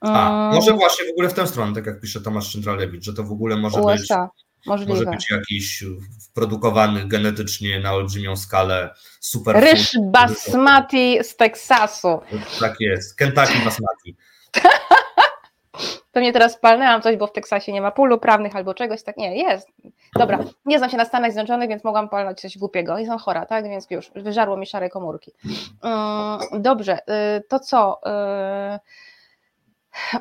A, 0.00 0.50
może 0.54 0.72
właśnie 0.72 1.06
w 1.06 1.10
ogóle 1.10 1.28
w 1.28 1.34
tę 1.34 1.46
stronę, 1.46 1.74
tak 1.74 1.86
jak 1.86 2.00
pisze 2.00 2.20
Tomasz 2.20 2.48
Szyndralewicz, 2.48 3.04
że 3.04 3.14
to 3.14 3.24
w 3.24 3.32
ogóle 3.32 3.56
może 3.56 3.80
USA. 3.80 4.22
być 4.22 4.42
Możliwe. 4.66 4.94
Może 4.94 5.10
być 5.10 5.30
jakiś 5.30 5.84
produkowany 6.34 7.08
genetycznie 7.08 7.80
na 7.80 7.92
olbrzymią 7.92 8.36
skalę 8.36 8.94
super. 9.20 9.56
Ryż 9.56 9.96
basmati 10.02 11.18
z 11.22 11.36
Teksasu. 11.36 12.20
Tak 12.60 12.76
jest, 12.80 13.16
Kentucky 13.16 13.58
basmati. 13.64 14.16
To 16.12 16.20
mnie 16.20 16.32
teraz 16.32 16.58
palnęłam 16.58 17.02
coś, 17.02 17.16
bo 17.16 17.26
w 17.26 17.32
Teksasie 17.32 17.72
nie 17.72 17.80
ma 17.80 17.90
pól 17.90 18.12
uprawnych 18.12 18.56
albo 18.56 18.74
czegoś, 18.74 19.02
tak 19.02 19.16
nie, 19.16 19.36
jest. 19.36 19.68
Dobra, 20.18 20.38
nie 20.64 20.78
znam 20.78 20.90
się 20.90 20.96
na 20.96 21.04
Stanach 21.04 21.32
Zjednoczonych, 21.32 21.68
więc 21.68 21.84
mogłam 21.84 22.08
palnąć 22.08 22.40
coś 22.40 22.58
głupiego. 22.58 22.98
Jestem 22.98 23.18
chora, 23.18 23.46
tak, 23.46 23.64
więc 23.64 23.86
już 23.90 24.10
wyżarło 24.14 24.56
mi 24.56 24.66
szare 24.66 24.90
komórki. 24.90 25.32
Mm, 25.82 26.62
dobrze, 26.62 26.98
y, 26.98 27.42
to 27.48 27.60
co? 27.60 28.00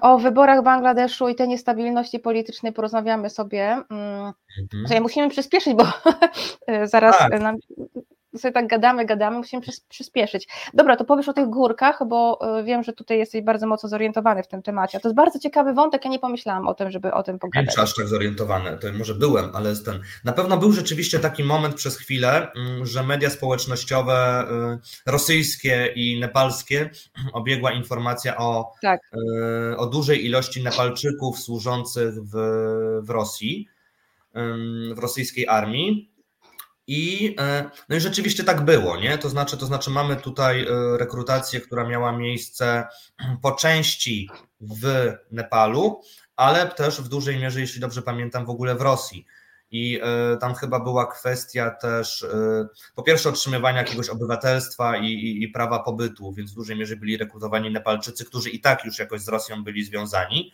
O 0.01 0.17
wyborach 0.17 0.63
Bangladeszu 0.63 1.29
i 1.29 1.35
tej 1.35 1.47
niestabilności 1.47 2.19
politycznej 2.19 2.73
porozmawiamy 2.73 3.29
sobie. 3.29 3.81
Mm, 3.89 4.33
mhm. 4.73 5.03
Musimy 5.03 5.29
przyspieszyć, 5.29 5.73
bo 5.73 5.83
zaraz 6.83 7.17
tak. 7.17 7.41
nam 7.41 7.55
sobie 8.37 8.51
tak 8.51 8.67
gadamy, 8.67 9.05
gadamy, 9.05 9.37
musimy 9.37 9.61
przyspieszyć. 9.89 10.47
Dobra, 10.73 10.95
to 10.95 11.05
powiesz 11.05 11.29
o 11.29 11.33
tych 11.33 11.49
górkach, 11.49 11.99
bo 12.07 12.39
e, 12.59 12.63
wiem, 12.63 12.83
że 12.83 12.93
tutaj 12.93 13.17
jesteś 13.17 13.41
bardzo 13.41 13.67
mocno 13.67 13.89
zorientowany 13.89 14.43
w 14.43 14.47
tym 14.47 14.61
temacie. 14.61 14.99
To 14.99 15.07
jest 15.07 15.15
bardzo 15.15 15.39
ciekawy 15.39 15.73
wątek, 15.73 16.05
ja 16.05 16.11
nie 16.11 16.19
pomyślałam 16.19 16.67
o 16.67 16.73
tym, 16.73 16.91
żeby 16.91 17.13
o 17.13 17.23
tym 17.23 17.39
pogadać. 17.39 17.77
Nie 17.77 17.83
aż 17.83 17.95
tak 17.95 18.07
zorientowany, 18.07 18.77
to 18.77 18.87
może 18.97 19.15
byłem, 19.15 19.55
ale 19.55 19.75
ten. 19.75 19.99
Na 20.25 20.33
pewno 20.33 20.57
był 20.57 20.71
rzeczywiście 20.71 21.19
taki 21.19 21.43
moment 21.43 21.75
przez 21.75 21.97
chwilę, 21.97 22.51
mm, 22.55 22.85
że 22.85 23.03
media 23.03 23.29
społecznościowe 23.29 24.45
y, 25.05 25.11
rosyjskie 25.11 25.93
i 25.95 26.19
nepalskie 26.19 26.89
obiegła 27.33 27.71
informacja 27.71 28.37
o, 28.37 28.73
tak. 28.81 29.01
Y, 29.73 29.77
o 29.77 29.85
dużej 29.85 30.25
ilości 30.25 30.63
Nepalczyków 30.63 31.39
służących 31.39 32.13
w, 32.13 32.31
w 33.03 33.09
Rosji, 33.09 33.67
w 34.95 34.99
rosyjskiej 34.99 35.47
armii 35.47 36.10
i, 36.87 37.35
e, 37.39 37.69
no 37.89 37.95
i 37.95 37.99
rzeczywiście 37.99 38.43
tak 38.43 38.61
było, 38.65 38.97
nie? 38.97 39.17
To 39.17 39.29
znaczy, 39.29 39.57
to 39.57 39.65
znaczy 39.65 39.89
mamy 39.89 40.15
tutaj 40.15 40.61
e, 40.61 40.97
rekrutację, 40.97 41.61
która 41.61 41.87
miała 41.87 42.11
miejsce 42.11 42.87
po 43.41 43.51
części 43.51 44.29
w 44.61 45.13
Nepalu, 45.31 46.01
ale 46.35 46.67
też 46.67 47.01
w 47.01 47.07
dużej 47.07 47.39
mierze, 47.39 47.59
jeśli 47.59 47.81
dobrze 47.81 48.01
pamiętam, 48.01 48.45
w 48.45 48.49
ogóle 48.49 48.75
w 48.75 48.81
Rosji. 48.81 49.25
I 49.71 49.99
e, 50.03 50.37
tam 50.37 50.55
chyba 50.55 50.79
była 50.79 51.11
kwestia 51.11 51.71
też 51.71 52.25
po 52.95 53.03
pierwsze 53.03 53.29
otrzymywania 53.29 53.77
jakiegoś 53.77 54.09
obywatelstwa 54.09 54.97
i, 54.97 55.05
i, 55.05 55.43
i, 55.43 55.47
prawa 55.47 55.79
pobytu, 55.79 56.33
więc 56.33 56.51
w 56.51 56.55
dużej 56.55 56.77
mierze 56.77 56.95
byli 56.95 57.17
rekrutowani 57.17 57.71
Nepalczycy, 57.71 58.25
którzy 58.25 58.49
i 58.49 58.59
tak 58.59 58.85
już 58.85 58.99
jakoś 58.99 59.21
z 59.21 59.27
Rosją 59.27 59.63
byli 59.63 59.83
związani. 59.83 60.51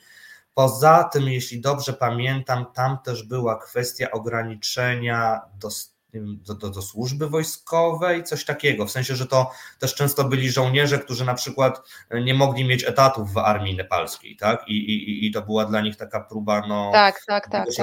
Poza 0.54 1.04
tym, 1.04 1.24
jeśli 1.24 1.62
dobrze 1.62 1.94
pamiętam, 1.94 2.66
tam 2.74 2.98
też 3.06 3.24
była 3.24 3.60
kwestia 3.60 4.12
ograniczenia 4.12 5.42
dostępu 5.60 5.97
do, 6.14 6.56
do, 6.56 6.70
do, 6.70 6.82
służby 6.82 7.30
wojskowej, 7.30 8.24
coś 8.24 8.46
takiego. 8.46 8.86
W 8.86 8.92
sensie, 8.92 9.16
że 9.16 9.28
to 9.28 9.52
też 9.80 9.96
często 9.96 10.24
byli 10.24 10.52
żołnierze, 10.52 11.00
którzy 11.00 11.26
na 11.26 11.34
przykład 11.34 11.82
nie 12.24 12.34
mogli 12.34 12.66
mieć 12.66 12.84
etatów 12.84 13.34
w 13.34 13.38
armii 13.38 13.76
nepalskiej, 13.76 14.36
tak? 14.36 14.68
I, 14.68 14.74
i, 14.74 15.28
i 15.28 15.32
to 15.32 15.42
była 15.42 15.66
dla 15.66 15.82
nich 15.82 15.98
taka 15.98 16.20
próba 16.20 16.64
no, 16.68 16.90
tak, 16.94 17.16
tak, 17.16 17.50
tak, 17.50 17.52
tak. 17.52 17.76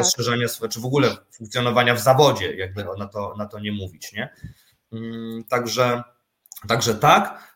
tak. 0.61 0.71
czy 0.71 0.81
w 0.81 0.85
ogóle 0.85 1.17
funkcjonowania 1.33 1.95
w 1.95 2.01
zawodzie, 2.01 2.57
jakby 2.57 2.85
na 2.99 3.07
to, 3.07 3.35
na 3.39 3.47
to 3.47 3.61
nie 3.61 3.73
mówić, 3.73 4.13
nie? 4.13 4.35
Mm, 4.93 5.45
także, 5.45 6.03
także 6.69 6.95
tak. 6.95 7.55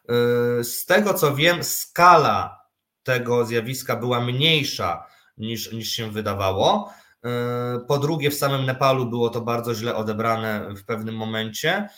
Y, 0.60 0.64
z 0.64 0.86
tego 0.86 1.14
co 1.14 1.34
wiem, 1.34 1.64
skala 1.64 2.58
tego 3.02 3.44
zjawiska 3.44 3.96
była 3.96 4.20
mniejsza 4.20 5.06
niż, 5.38 5.72
niż 5.72 5.90
się 5.90 6.10
wydawało. 6.10 6.92
E, 7.24 7.80
po 7.88 7.98
drugie, 7.98 8.30
w 8.30 8.34
samym 8.34 8.66
Nepalu 8.66 9.06
było 9.06 9.30
to 9.30 9.40
bardzo 9.40 9.74
źle 9.74 9.96
odebrane 9.96 10.74
w 10.74 10.84
pewnym 10.84 11.16
momencie. 11.16 11.88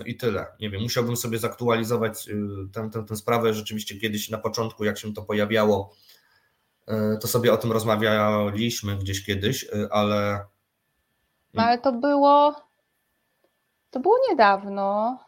No 0.00 0.06
i 0.06 0.16
tyle. 0.16 0.46
Nie 0.60 0.70
wiem, 0.70 0.82
musiałbym 0.82 1.16
sobie 1.16 1.38
zaktualizować 1.38 2.28
y, 2.28 2.34
tę, 2.72 2.90
tę, 2.92 3.04
tę 3.04 3.16
sprawę. 3.16 3.54
Rzeczywiście 3.54 4.00
kiedyś 4.00 4.30
na 4.30 4.38
początku, 4.38 4.84
jak 4.84 4.98
się 4.98 5.14
to 5.14 5.22
pojawiało, 5.22 5.94
e, 6.86 7.16
to 7.16 7.28
sobie 7.28 7.52
o 7.52 7.56
tym 7.56 7.72
rozmawialiśmy 7.72 8.96
gdzieś 8.96 9.26
kiedyś, 9.26 9.64
y, 9.64 9.88
ale. 9.90 10.44
No, 11.54 11.62
ale 11.62 11.78
to 11.78 11.92
było. 11.92 12.54
To 13.90 14.00
było 14.00 14.16
niedawno. 14.30 15.18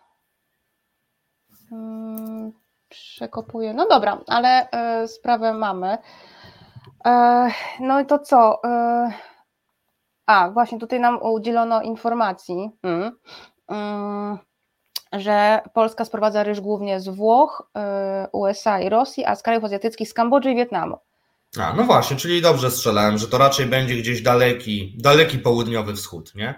Hmm, 1.71 2.53
przekopuję. 2.89 3.75
No 3.75 3.89
dobra, 3.89 4.21
ale 4.27 4.71
e, 4.71 5.09
sprawę 5.09 5.55
mamy. 5.55 5.99
E, 7.05 7.49
no 7.81 8.01
i 8.01 8.07
to 8.07 8.19
co? 8.19 8.61
E, 8.65 9.13
a, 10.27 10.51
właśnie 10.51 10.79
tutaj 10.79 11.01
nam 11.01 11.23
udzielono 11.23 11.83
informacji, 11.83 12.71
mm, 12.83 13.13
mm, 13.69 14.39
że 15.13 15.61
Polska 15.75 16.05
sprowadza 16.05 16.43
ryż 16.43 16.61
głównie 16.61 17.01
z 17.01 17.09
Włoch, 17.09 17.71
e, 17.77 18.29
USA 18.33 18.81
i 18.81 18.89
Rosji, 18.89 19.25
a 19.25 19.37
z 19.37 19.43
krajów 19.43 19.65
azjatyckich 19.65 20.09
z 20.09 20.15
Kambodży 20.15 20.51
i 20.51 20.57
Wietnamu. 20.57 20.97
A, 21.61 21.73
no 21.73 21.85
właśnie, 21.85 22.17
czyli 22.17 22.43
dobrze 22.43 22.71
strzelałem, 22.71 23.19
że 23.19 23.29
to 23.29 23.39
raczej 23.39 23.67
będzie 23.67 23.97
gdzieś 23.97 24.23
daleki, 24.23 24.97
daleki 24.99 25.39
południowy 25.39 25.95
wschód, 25.95 26.35
nie? 26.35 26.55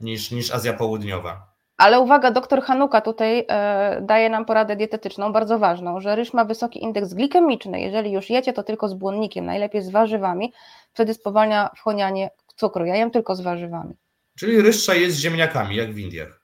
Niż, 0.00 0.30
niż 0.30 0.50
Azja 0.50 0.72
Południowa. 0.72 1.57
Ale 1.78 2.00
uwaga, 2.00 2.30
doktor 2.30 2.62
Hanuka 2.62 3.00
tutaj 3.00 3.44
e, 3.48 4.00
daje 4.02 4.30
nam 4.30 4.44
poradę 4.44 4.76
dietetyczną, 4.76 5.32
bardzo 5.32 5.58
ważną, 5.58 6.00
że 6.00 6.16
ryż 6.16 6.32
ma 6.32 6.44
wysoki 6.44 6.82
indeks 6.82 7.14
glikemiczny. 7.14 7.80
Jeżeli 7.80 8.12
już 8.12 8.30
jecie, 8.30 8.52
to 8.52 8.62
tylko 8.62 8.88
z 8.88 8.94
błonnikiem, 8.94 9.46
najlepiej 9.46 9.82
z 9.82 9.90
warzywami. 9.90 10.52
Wtedy 10.92 11.14
spowalnia 11.14 11.70
wchłanianie 11.76 12.30
cukru. 12.56 12.84
Ja 12.84 12.96
jem 12.96 13.10
tylko 13.10 13.34
z 13.34 13.40
warzywami. 13.40 13.94
Czyli 14.38 14.62
ryż 14.62 14.76
trzeba 14.76 14.98
jest 14.98 15.16
z 15.16 15.20
ziemniakami, 15.20 15.76
jak 15.76 15.92
w 15.92 15.98
Indiach. 15.98 16.40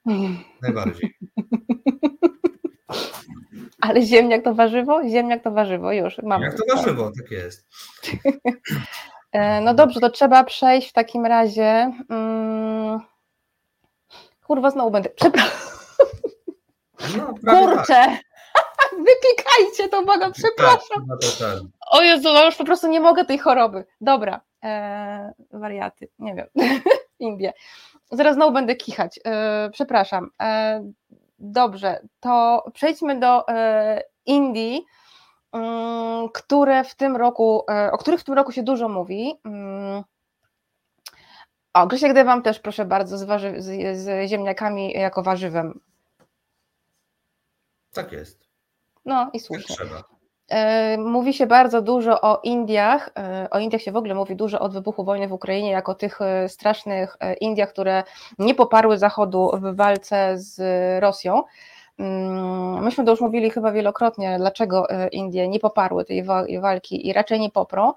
Najbardziej. 0.62 1.14
Ale 3.80 4.02
ziemniak 4.02 4.44
to 4.44 4.54
warzywo? 4.54 5.08
Ziemniak 5.08 5.42
to 5.42 5.50
warzywo, 5.50 5.92
już. 5.92 6.18
Mam 6.22 6.42
ziemniak 6.42 6.58
to 6.58 6.76
warzywo, 6.76 7.12
tak 7.18 7.30
jest. 7.30 7.66
E, 9.32 9.60
no 9.60 9.74
dobrze, 9.74 10.00
to 10.00 10.10
trzeba 10.10 10.44
przejść 10.44 10.90
w 10.90 10.92
takim 10.92 11.26
razie. 11.26 11.92
Hmm, 12.08 13.00
Kurwa, 14.46 14.70
znowu 14.70 14.90
będę. 14.90 15.10
Przepraszam. 15.10 15.60
No, 17.16 17.34
Kurczę! 17.58 18.06
Tak. 18.54 18.90
Wypikajcie 18.90 19.88
to, 19.88 20.04
Boga, 20.04 20.30
przepraszam. 20.30 21.06
Tak, 21.40 21.60
o 21.90 22.02
Jezu, 22.02 22.32
no 22.32 22.44
już 22.44 22.56
po 22.56 22.64
prostu 22.64 22.88
nie 22.88 23.00
mogę 23.00 23.24
tej 23.24 23.38
choroby. 23.38 23.84
Dobra, 24.00 24.40
eee, 24.62 25.30
wariaty, 25.52 26.08
nie 26.18 26.34
wiem, 26.34 26.46
Indie. 27.18 27.52
Zaraz 28.12 28.34
znowu 28.34 28.52
będę 28.52 28.76
kichać, 28.76 29.20
eee, 29.24 29.70
przepraszam. 29.70 30.30
Eee, 30.38 30.92
dobrze, 31.38 32.00
to 32.20 32.64
przejdźmy 32.74 33.20
do 33.20 33.48
e, 33.48 34.02
Indii, 34.26 34.84
mm, 35.52 36.28
które 36.28 36.84
w 36.84 36.94
tym 36.94 37.16
roku, 37.16 37.64
e, 37.70 37.92
o 37.92 37.98
których 37.98 38.20
w 38.20 38.24
tym 38.24 38.34
roku 38.34 38.52
się 38.52 38.62
dużo 38.62 38.88
mówi. 38.88 39.34
O, 41.74 41.86
Grzesiek 41.86 42.12
Dewam 42.12 42.42
też 42.42 42.58
proszę 42.58 42.84
bardzo, 42.84 43.18
z, 43.18 43.24
warzy- 43.24 43.60
z, 43.60 43.98
z 43.98 44.28
ziemniakami 44.30 44.92
jako 44.92 45.22
warzywem. 45.22 45.80
Tak 47.92 48.12
jest. 48.12 48.44
No 49.04 49.30
i 49.32 49.40
słusznie. 49.40 49.76
E, 50.48 50.98
mówi 50.98 51.34
się 51.34 51.46
bardzo 51.46 51.82
dużo 51.82 52.20
o 52.20 52.40
Indiach. 52.42 53.10
E, 53.18 53.48
o 53.50 53.58
Indiach 53.58 53.82
się 53.82 53.92
w 53.92 53.96
ogóle 53.96 54.14
mówi 54.14 54.36
dużo 54.36 54.60
od 54.60 54.72
wybuchu 54.72 55.04
wojny 55.04 55.28
w 55.28 55.32
Ukrainie, 55.32 55.70
jako 55.70 55.94
tych 55.94 56.20
e, 56.20 56.48
strasznych 56.48 57.16
Indiach, 57.40 57.68
które 57.72 58.02
nie 58.38 58.54
poparły 58.54 58.98
Zachodu 58.98 59.50
w 59.54 59.76
walce 59.76 60.38
z 60.38 60.60
Rosją. 61.02 61.42
Mm, 61.98 62.84
myśmy 62.84 63.04
to 63.04 63.10
już 63.10 63.20
mówili 63.20 63.50
chyba 63.50 63.72
wielokrotnie, 63.72 64.36
dlaczego 64.38 64.86
Indie 65.12 65.48
nie 65.48 65.60
poparły 65.60 66.04
tej 66.04 66.24
walki 66.60 67.08
i 67.08 67.12
raczej 67.12 67.40
nie 67.40 67.50
poprą. 67.50 67.92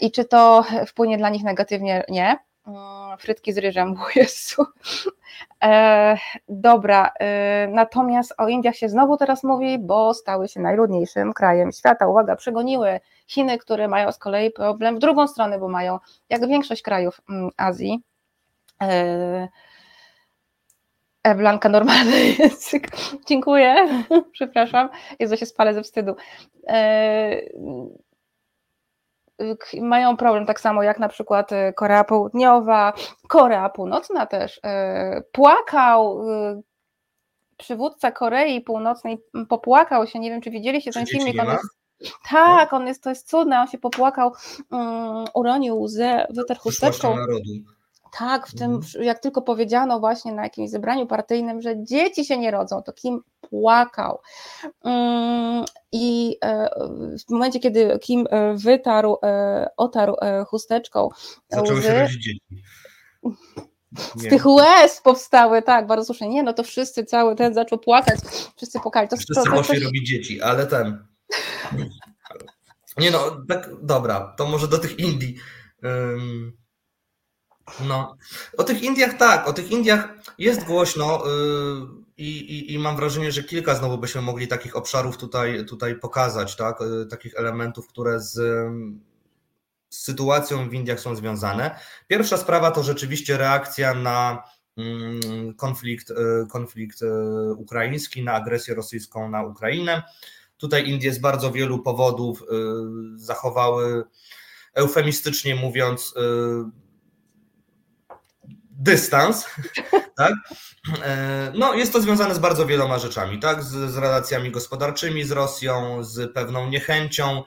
I 0.00 0.10
czy 0.10 0.24
to 0.24 0.64
wpłynie 0.86 1.18
dla 1.18 1.28
nich 1.28 1.44
negatywnie? 1.44 2.04
Nie. 2.08 2.38
Frytki 3.18 3.52
z 3.52 3.58
ryżem, 3.58 3.94
bo 3.94 4.00
Jezu. 4.16 4.66
E, 5.62 6.16
dobra, 6.48 7.12
e, 7.20 7.68
natomiast 7.68 8.34
o 8.38 8.48
Indiach 8.48 8.76
się 8.76 8.88
znowu 8.88 9.16
teraz 9.16 9.44
mówi, 9.44 9.78
bo 9.78 10.14
stały 10.14 10.48
się 10.48 10.60
najludniejszym 10.60 11.32
krajem 11.32 11.72
świata. 11.72 12.08
Uwaga, 12.08 12.36
przegoniły 12.36 13.00
Chiny, 13.26 13.58
które 13.58 13.88
mają 13.88 14.12
z 14.12 14.18
kolei 14.18 14.50
problem 14.50 14.96
w 14.96 14.98
drugą 14.98 15.28
stronę, 15.28 15.58
bo 15.58 15.68
mają, 15.68 15.98
jak 16.30 16.46
większość 16.46 16.82
krajów 16.82 17.20
mm, 17.30 17.50
Azji, 17.56 18.02
e, 18.82 19.48
Blanka, 21.36 21.68
normalny 21.68 22.26
język. 22.38 22.88
Dziękuję. 23.26 23.76
Przepraszam. 24.32 24.88
Jezu, 25.18 25.36
się 25.36 25.46
spalę 25.46 25.74
ze 25.74 25.82
wstydu. 25.82 26.16
E, 26.66 27.40
mają 29.80 30.16
problem 30.16 30.46
tak 30.46 30.60
samo 30.60 30.82
jak 30.82 30.98
na 30.98 31.08
przykład 31.08 31.52
y, 31.52 31.72
Korea 31.76 32.04
Południowa, 32.04 32.92
Korea 33.28 33.68
Północna 33.68 34.26
też. 34.26 34.56
Y, 34.58 34.60
płakał 35.32 36.30
y, 36.30 36.62
przywódca 37.56 38.12
Korei 38.12 38.60
Północnej, 38.60 39.18
popłakał 39.48 40.06
się, 40.06 40.18
nie 40.18 40.30
wiem 40.30 40.40
czy 40.40 40.50
widzieliście 40.50 40.92
ten 40.92 41.06
filmik, 41.06 41.40
on 41.42 41.48
jest, 41.48 41.64
tak, 42.30 42.72
on 42.72 42.86
jest, 42.86 43.02
to 43.02 43.10
jest 43.10 43.28
cudne, 43.28 43.60
on 43.60 43.66
się 43.66 43.78
popłakał, 43.78 44.32
um, 44.70 45.24
uronił 45.34 45.80
łzę, 45.80 46.26
wytarł 46.30 46.60
chusteczką. 46.60 47.16
Tak, 48.18 48.46
w 48.46 48.54
tym, 48.54 48.74
mhm. 48.74 49.04
jak 49.04 49.18
tylko 49.18 49.42
powiedziano 49.42 50.00
właśnie 50.00 50.32
na 50.32 50.42
jakimś 50.42 50.70
zebraniu 50.70 51.06
partyjnym, 51.06 51.62
że 51.62 51.84
dzieci 51.84 52.24
się 52.24 52.38
nie 52.38 52.50
rodzą, 52.50 52.82
to 52.82 52.92
Kim 52.92 53.20
płakał. 53.52 54.20
Mm, 54.84 55.64
I 55.92 56.36
e, 56.44 56.70
w 57.28 57.30
momencie, 57.30 57.60
kiedy 57.60 57.98
Kim 57.98 58.26
e, 58.30 58.54
wytarł, 58.56 59.16
e, 59.22 59.68
otarł 59.76 60.16
chusteczką 60.46 61.08
Zaczęły 61.48 61.78
łzy, 61.78 61.88
się 61.88 62.00
rodzić 62.00 62.24
dzieci. 62.24 62.62
Z 64.16 64.28
tych 64.28 64.46
łez 64.46 65.00
powstały, 65.00 65.62
tak, 65.62 65.86
bardzo 65.86 66.04
słusznie. 66.04 66.28
Nie, 66.28 66.42
no 66.42 66.52
to 66.52 66.62
wszyscy, 66.62 67.04
cały 67.04 67.36
ten 67.36 67.54
zaczął 67.54 67.78
płakać, 67.78 68.20
wszyscy 68.56 68.80
płakali. 68.80 69.08
To, 69.08 69.16
wszyscy 69.16 69.34
to, 69.34 69.50
robić 69.84 70.08
dzieci, 70.08 70.42
ale 70.42 70.66
ten... 70.66 71.06
Nie 72.98 73.10
no, 73.10 73.36
tak, 73.48 73.70
dobra, 73.82 74.34
to 74.36 74.46
może 74.46 74.68
do 74.68 74.78
tych 74.78 74.98
Indii. 74.98 75.36
Um, 75.82 76.52
No, 77.88 78.16
o 78.58 78.64
tych 78.64 78.82
Indiach 78.82 79.16
tak, 79.16 79.48
o 79.48 79.52
tych 79.52 79.70
Indiach 79.70 80.08
jest 80.38 80.64
głośno 80.64 81.22
yy, 81.26 82.01
i, 82.16 82.74
i, 82.74 82.78
mam 82.78 82.96
wrażenie, 82.96 83.32
że 83.32 83.42
kilka 83.42 83.74
znowu 83.74 83.98
byśmy 83.98 84.22
mogli 84.22 84.48
takich 84.48 84.76
obszarów 84.76 85.16
tutaj, 85.16 85.66
tutaj 85.66 85.98
pokazać, 85.98 86.56
tak? 86.56 86.80
Yy, 86.80 87.06
takich 87.06 87.34
elementów, 87.34 87.88
które 87.88 88.20
z, 88.20 88.32
z 89.88 89.98
sytuacją 89.98 90.68
w 90.68 90.74
Indiach 90.74 91.00
są 91.00 91.16
związane. 91.16 91.78
Pierwsza 92.08 92.36
sprawa 92.36 92.70
to 92.70 92.82
rzeczywiście 92.82 93.36
reakcja 93.36 93.94
na 93.94 94.42
mm, 94.76 95.54
konflikt, 95.54 96.08
yy, 96.08 96.46
konflikt 96.50 96.98
ukraiński, 97.56 98.22
na 98.24 98.32
agresję 98.32 98.74
rosyjską 98.74 99.30
na 99.30 99.42
Ukrainę. 99.42 100.02
Tutaj 100.56 100.88
Indie 100.88 101.12
z 101.12 101.18
bardzo 101.18 101.52
wielu 101.52 101.78
powodów 101.78 102.42
zachowały, 103.14 104.04
eufemistycznie 104.74 105.54
mówiąc, 105.54 106.14
dystans, 108.82 109.46
tak? 110.16 110.32
E, 111.02 111.52
no, 111.54 111.74
jest 111.74 111.92
to 111.92 112.00
związane 112.00 112.34
z 112.34 112.38
bardzo 112.38 112.66
wieloma 112.66 112.98
rzeczami, 112.98 113.38
tak? 113.38 113.62
Z, 113.62 113.90
z 113.90 113.96
relacjami 113.96 114.50
gospodarczymi 114.50 115.24
z 115.24 115.30
Rosją, 115.30 116.04
z 116.04 116.32
pewną 116.32 116.68
niechęcią 116.68 117.42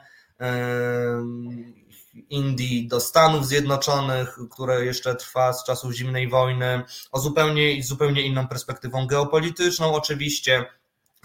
Indii 2.29 2.87
do 2.87 2.99
Stanów 2.99 3.47
Zjednoczonych, 3.47 4.37
które 4.51 4.85
jeszcze 4.85 5.15
trwa 5.15 5.53
z 5.53 5.63
czasów 5.63 5.93
zimnej 5.93 6.27
wojny, 6.27 6.83
o 7.11 7.19
zupełnie, 7.19 7.83
zupełnie 7.83 8.21
inną 8.21 8.47
perspektywą 8.47 9.07
geopolityczną, 9.07 9.93
oczywiście, 9.93 10.65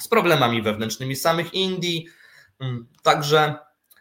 z 0.00 0.08
problemami 0.08 0.62
wewnętrznymi 0.62 1.16
samych 1.16 1.54
Indii. 1.54 2.06
Mm, 2.61 2.86
także, 3.02 3.54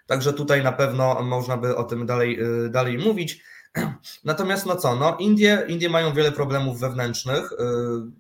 także 0.07 0.33
tutaj 0.33 0.63
na 0.63 0.71
pewno 0.71 1.21
można 1.23 1.57
by 1.57 1.75
o 1.75 1.83
tym 1.83 2.05
dalej, 2.05 2.39
y, 2.65 2.69
dalej 2.69 2.97
mówić. 2.97 3.43
Natomiast 4.23 4.65
no 4.65 4.75
co, 4.75 4.95
no 4.95 5.17
Indie, 5.17 5.65
Indie 5.67 5.89
mają 5.89 6.13
wiele 6.13 6.31
problemów 6.31 6.79
wewnętrznych 6.79 7.51
yy, 7.51 8.11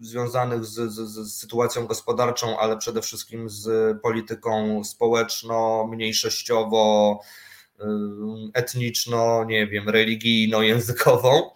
związanych 0.00 0.64
z, 0.64 0.92
z, 0.92 0.94
z, 0.94 1.36
sytuacją 1.36 1.86
gospodarczą, 1.86 2.58
ale 2.58 2.76
przede 2.76 3.02
wszystkim 3.02 3.50
z 3.50 3.96
polityką 4.00 4.84
społeczno, 4.84 5.86
mniejszościowo, 5.86 7.20
yy, 7.78 7.86
etniczno, 8.54 9.44
nie 9.44 9.66
wiem, 9.66 9.88
religijno-językową. 9.88 11.50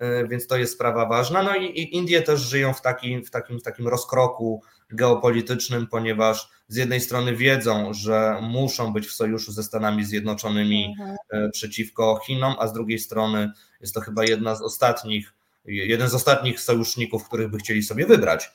Yy, 0.00 0.28
więc 0.28 0.46
to 0.46 0.56
jest 0.56 0.72
sprawa 0.72 1.06
ważna. 1.06 1.42
No 1.42 1.56
i, 1.56 1.64
i 1.64 1.96
Indie 1.96 2.22
też 2.22 2.40
żyją 2.40 2.72
w 2.72 2.80
takim, 2.80 3.24
w 3.24 3.30
takim, 3.30 3.60
w 3.60 3.62
takim 3.62 3.88
rozkroku 3.88 4.62
geopolitycznym, 4.90 5.86
ponieważ 5.86 6.48
z 6.68 6.76
jednej 6.76 7.00
strony 7.00 7.36
wiedzą, 7.36 7.92
że 7.92 8.38
muszą 8.42 8.92
być 8.92 9.06
w 9.06 9.12
sojuszu 9.12 9.52
ze 9.52 9.62
Stanami 9.62 10.04
Zjednoczonymi 10.04 10.94
mhm. 10.98 11.16
E, 11.30 11.50
przeciwko 11.50 12.20
Chinom, 12.26 12.54
a 12.58 12.66
z 12.66 12.72
drugiej 12.72 12.98
strony 12.98 13.52
jest 13.80 13.94
to 13.94 14.00
chyba 14.00 14.24
jedna 14.24 14.54
z 14.54 14.62
ostatnich, 14.62 15.34
jeden 15.64 16.08
z 16.08 16.14
ostatnich 16.14 16.60
sojuszników, 16.60 17.24
których 17.24 17.50
by 17.50 17.58
chcieli 17.58 17.82
sobie 17.82 18.06
wybrać. 18.06 18.50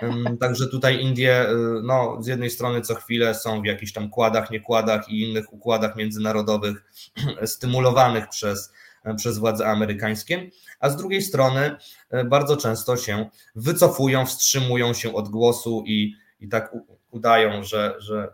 Także 0.40 0.66
tutaj 0.66 1.02
Indie, 1.02 1.48
e, 1.48 1.54
no, 1.82 2.22
z 2.22 2.26
jednej 2.26 2.50
strony 2.50 2.80
co 2.80 2.94
chwilę 2.94 3.34
są 3.34 3.62
w 3.62 3.64
jakichś 3.64 3.92
tam 3.92 4.10
kładach, 4.10 4.50
niekładach 4.50 5.08
i 5.08 5.20
innych 5.20 5.52
układach 5.52 5.96
międzynarodowych 5.96 6.84
stymulowanych 7.44 8.28
przez, 8.28 8.72
przez 9.16 9.38
władze 9.38 9.66
amerykańskie, 9.66 10.50
a 10.80 10.90
z 10.90 10.96
drugiej 10.96 11.22
strony 11.22 11.76
bardzo 12.24 12.56
często 12.56 12.96
się 12.96 13.28
wycofują, 13.54 14.26
wstrzymują 14.26 14.94
się 14.94 15.14
od 15.14 15.28
głosu 15.28 15.84
i, 15.86 16.14
i 16.40 16.48
tak 16.48 16.76
udają, 17.10 17.64
że, 17.64 17.94
że 17.98 18.28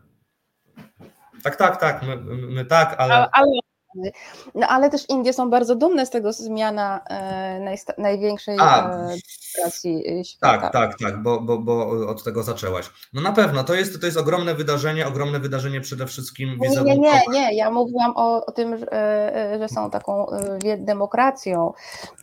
tak, 1.42 1.56
tak, 1.56 1.80
tak, 1.80 2.02
my, 2.02 2.16
my 2.34 2.64
tak, 2.64 2.94
ale... 2.98 3.30
ale... 3.32 3.69
No 4.54 4.66
ale 4.66 4.90
też 4.90 5.08
Indie 5.08 5.32
są 5.32 5.50
bardzo 5.50 5.74
dumne 5.74 6.06
z 6.06 6.10
tego 6.10 6.32
zmiana 6.32 7.00
e, 7.10 7.76
największej 7.98 8.56
A, 8.60 8.88
demokracji 8.88 10.20
e, 10.20 10.24
świata. 10.24 10.70
Tak, 10.70 10.72
tak, 10.72 10.98
tak, 10.98 11.22
bo, 11.22 11.40
bo, 11.40 11.58
bo 11.58 11.88
od 12.08 12.24
tego 12.24 12.42
zaczęłaś. 12.42 12.90
No 13.12 13.20
na 13.20 13.32
pewno, 13.32 13.64
to 13.64 13.74
jest, 13.74 14.00
to 14.00 14.06
jest 14.06 14.18
ogromne 14.18 14.54
wydarzenie, 14.54 15.06
ogromne 15.06 15.40
wydarzenie 15.40 15.80
przede 15.80 16.06
wszystkim 16.06 16.58
Nie, 16.60 16.68
nie, 16.68 16.98
nie, 16.98 17.22
nie, 17.30 17.56
ja 17.56 17.70
mówiłam 17.70 18.12
o, 18.16 18.46
o 18.46 18.52
tym, 18.52 18.78
że, 18.78 18.92
e, 18.92 19.58
że 19.58 19.68
są 19.68 19.90
taką 19.90 20.30
e, 20.30 20.78
demokracją 20.78 21.72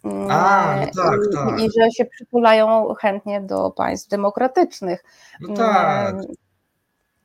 mm, 0.04 0.32
A, 0.32 0.76
no 0.76 1.04
tak, 1.04 1.20
tak. 1.34 1.60
i 1.60 1.70
że 1.72 1.92
się 1.92 2.06
przytulają 2.06 2.94
chętnie 2.94 3.42
do 3.42 3.72
państw 3.72 4.10
demokratycznych. 4.10 5.04
No 5.42 5.56
tak. 5.56 6.14
Mm, 6.14 6.26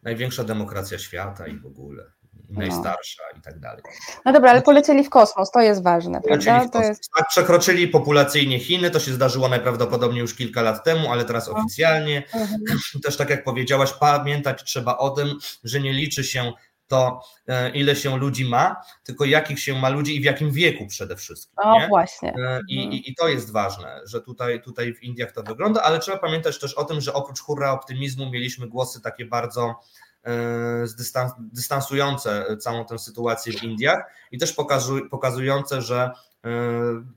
największa 0.03 0.45
demokracja 0.45 0.99
świata 0.99 1.47
i 1.47 1.59
w 1.59 1.67
ogóle. 1.67 2.05
No. 2.53 2.61
Najstarsza 2.61 3.23
no. 3.33 3.39
i 3.39 3.43
tak 3.43 3.59
dalej. 3.59 3.83
No 4.25 4.33
dobra, 4.33 4.51
ale 4.51 4.63
polecieli 4.63 5.05
w 5.05 5.11
kosmos, 5.11 5.51
to 5.51 5.61
jest 5.61 5.83
ważne, 5.83 6.21
prawda? 6.21 6.85
Jest... 6.85 7.11
Tak, 7.17 7.29
przekroczyli 7.29 7.89
populacyjnie 7.89 8.59
Chiny, 8.59 8.91
to 8.91 9.01
się 9.01 9.13
zdarzyło 9.13 9.49
najprawdopodobniej 9.49 10.21
już 10.21 10.35
kilka 10.35 10.63
lat 10.63 10.85
temu, 10.85 11.13
ale 11.13 11.25
teraz 11.25 11.49
no. 11.49 11.55
oficjalnie. 11.55 12.23
Mhm. 12.35 12.61
Też 13.05 13.17
tak 13.17 13.31
jak 13.31 13.45
powiedziałaś, 13.45 13.93
pamiętać 13.93 14.65
trzeba 14.65 14.99
o 14.99 15.11
tym, 15.11 15.39
że 15.65 15.81
nie 15.81 15.93
liczy 15.93 16.25
się 16.25 16.53
to, 16.93 17.21
e, 17.49 17.71
ile 17.71 17.97
się 17.97 18.19
ludzi 18.19 18.45
ma, 18.45 18.77
tylko 19.03 19.25
jakich 19.25 19.61
się 19.61 19.75
ma 19.75 19.89
ludzi 19.89 20.17
i 20.17 20.21
w 20.21 20.25
jakim 20.25 20.51
wieku 20.51 20.87
przede 20.87 21.17
wszystkim. 21.17 21.55
O, 21.57 21.79
nie? 21.79 21.89
właśnie. 21.89 22.29
E, 22.29 22.61
I, 22.69 22.79
mhm. 22.79 22.93
i, 22.93 23.11
I, 23.11 23.15
to 23.15 23.29
jest 23.29 23.53
ważne, 23.53 24.01
że 24.05 24.21
tutaj, 24.21 24.63
tutaj 24.63 24.95
w 24.95 25.03
Indiach 25.03 25.33
to 25.33 25.43
wygląda, 25.43 25.83
ale 25.83 25.99
trzeba 25.99 26.19
pamiętać 26.19 26.59
też 26.59 26.75
o 26.75 26.85
tym, 26.85 27.01
że 27.01 27.13
oprócz 27.13 27.41
hurra 27.41 27.73
optymizmu 27.73 28.31
mieliśmy 28.31 28.69
głosy 28.69 29.01
takie 29.01 29.25
bardzo 29.27 29.81
e, 30.25 30.31
dystansujące 31.39 32.57
całą 32.61 32.85
tę 32.85 32.99
sytuację 32.99 33.53
w 33.53 33.63
Indiach 33.63 34.05
i 34.33 34.39
też 34.39 34.57
pokazujące, 35.11 35.83
że 35.83 36.11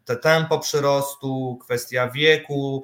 te 0.05 0.15
tempo 0.15 0.59
przyrostu, 0.59 1.59
kwestia 1.61 2.09
wieku 2.09 2.83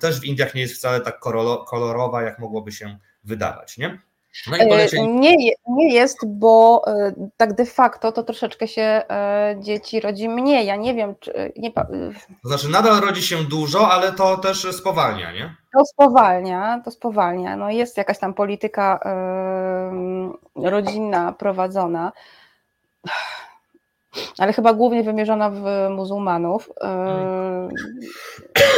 też 0.00 0.20
w 0.20 0.24
Indiach 0.24 0.54
nie 0.54 0.60
jest 0.60 0.74
wcale 0.74 1.00
tak 1.00 1.18
kolorowa, 1.66 2.22
jak 2.22 2.38
mogłoby 2.38 2.72
się 2.72 2.98
wydawać. 3.24 3.78
Nie? 3.78 4.00
No 4.46 4.56
e, 4.56 5.06
nie, 5.06 5.36
nie 5.68 5.94
jest, 5.94 6.18
bo 6.26 6.82
e, 6.86 7.12
tak 7.36 7.54
de 7.54 7.66
facto 7.66 8.12
to 8.12 8.22
troszeczkę 8.22 8.68
się 8.68 8.82
e, 8.82 9.56
dzieci 9.58 10.00
rodzi 10.00 10.28
mniej. 10.28 10.66
Ja 10.66 10.76
nie 10.76 10.94
wiem, 10.94 11.14
czy. 11.20 11.52
Nie... 11.56 11.72
To 11.72 12.48
znaczy, 12.48 12.68
nadal 12.68 13.00
rodzi 13.00 13.22
się 13.22 13.44
dużo, 13.44 13.90
ale 13.90 14.12
to 14.12 14.36
też 14.38 14.66
spowalnia, 14.76 15.32
nie? 15.32 15.54
To 15.72 15.84
spowalnia, 15.84 16.80
to 16.84 16.90
spowalnia. 16.90 17.56
No 17.56 17.70
jest 17.70 17.96
jakaś 17.96 18.18
tam 18.18 18.34
polityka 18.34 19.00
rodzinna 20.54 21.32
prowadzona, 21.32 22.12
ale 24.38 24.52
chyba 24.52 24.72
głównie 24.72 25.02
wymierzona 25.02 25.50
w 25.50 25.88
muzułmanów. 25.90 26.70
Hmm. 26.80 27.68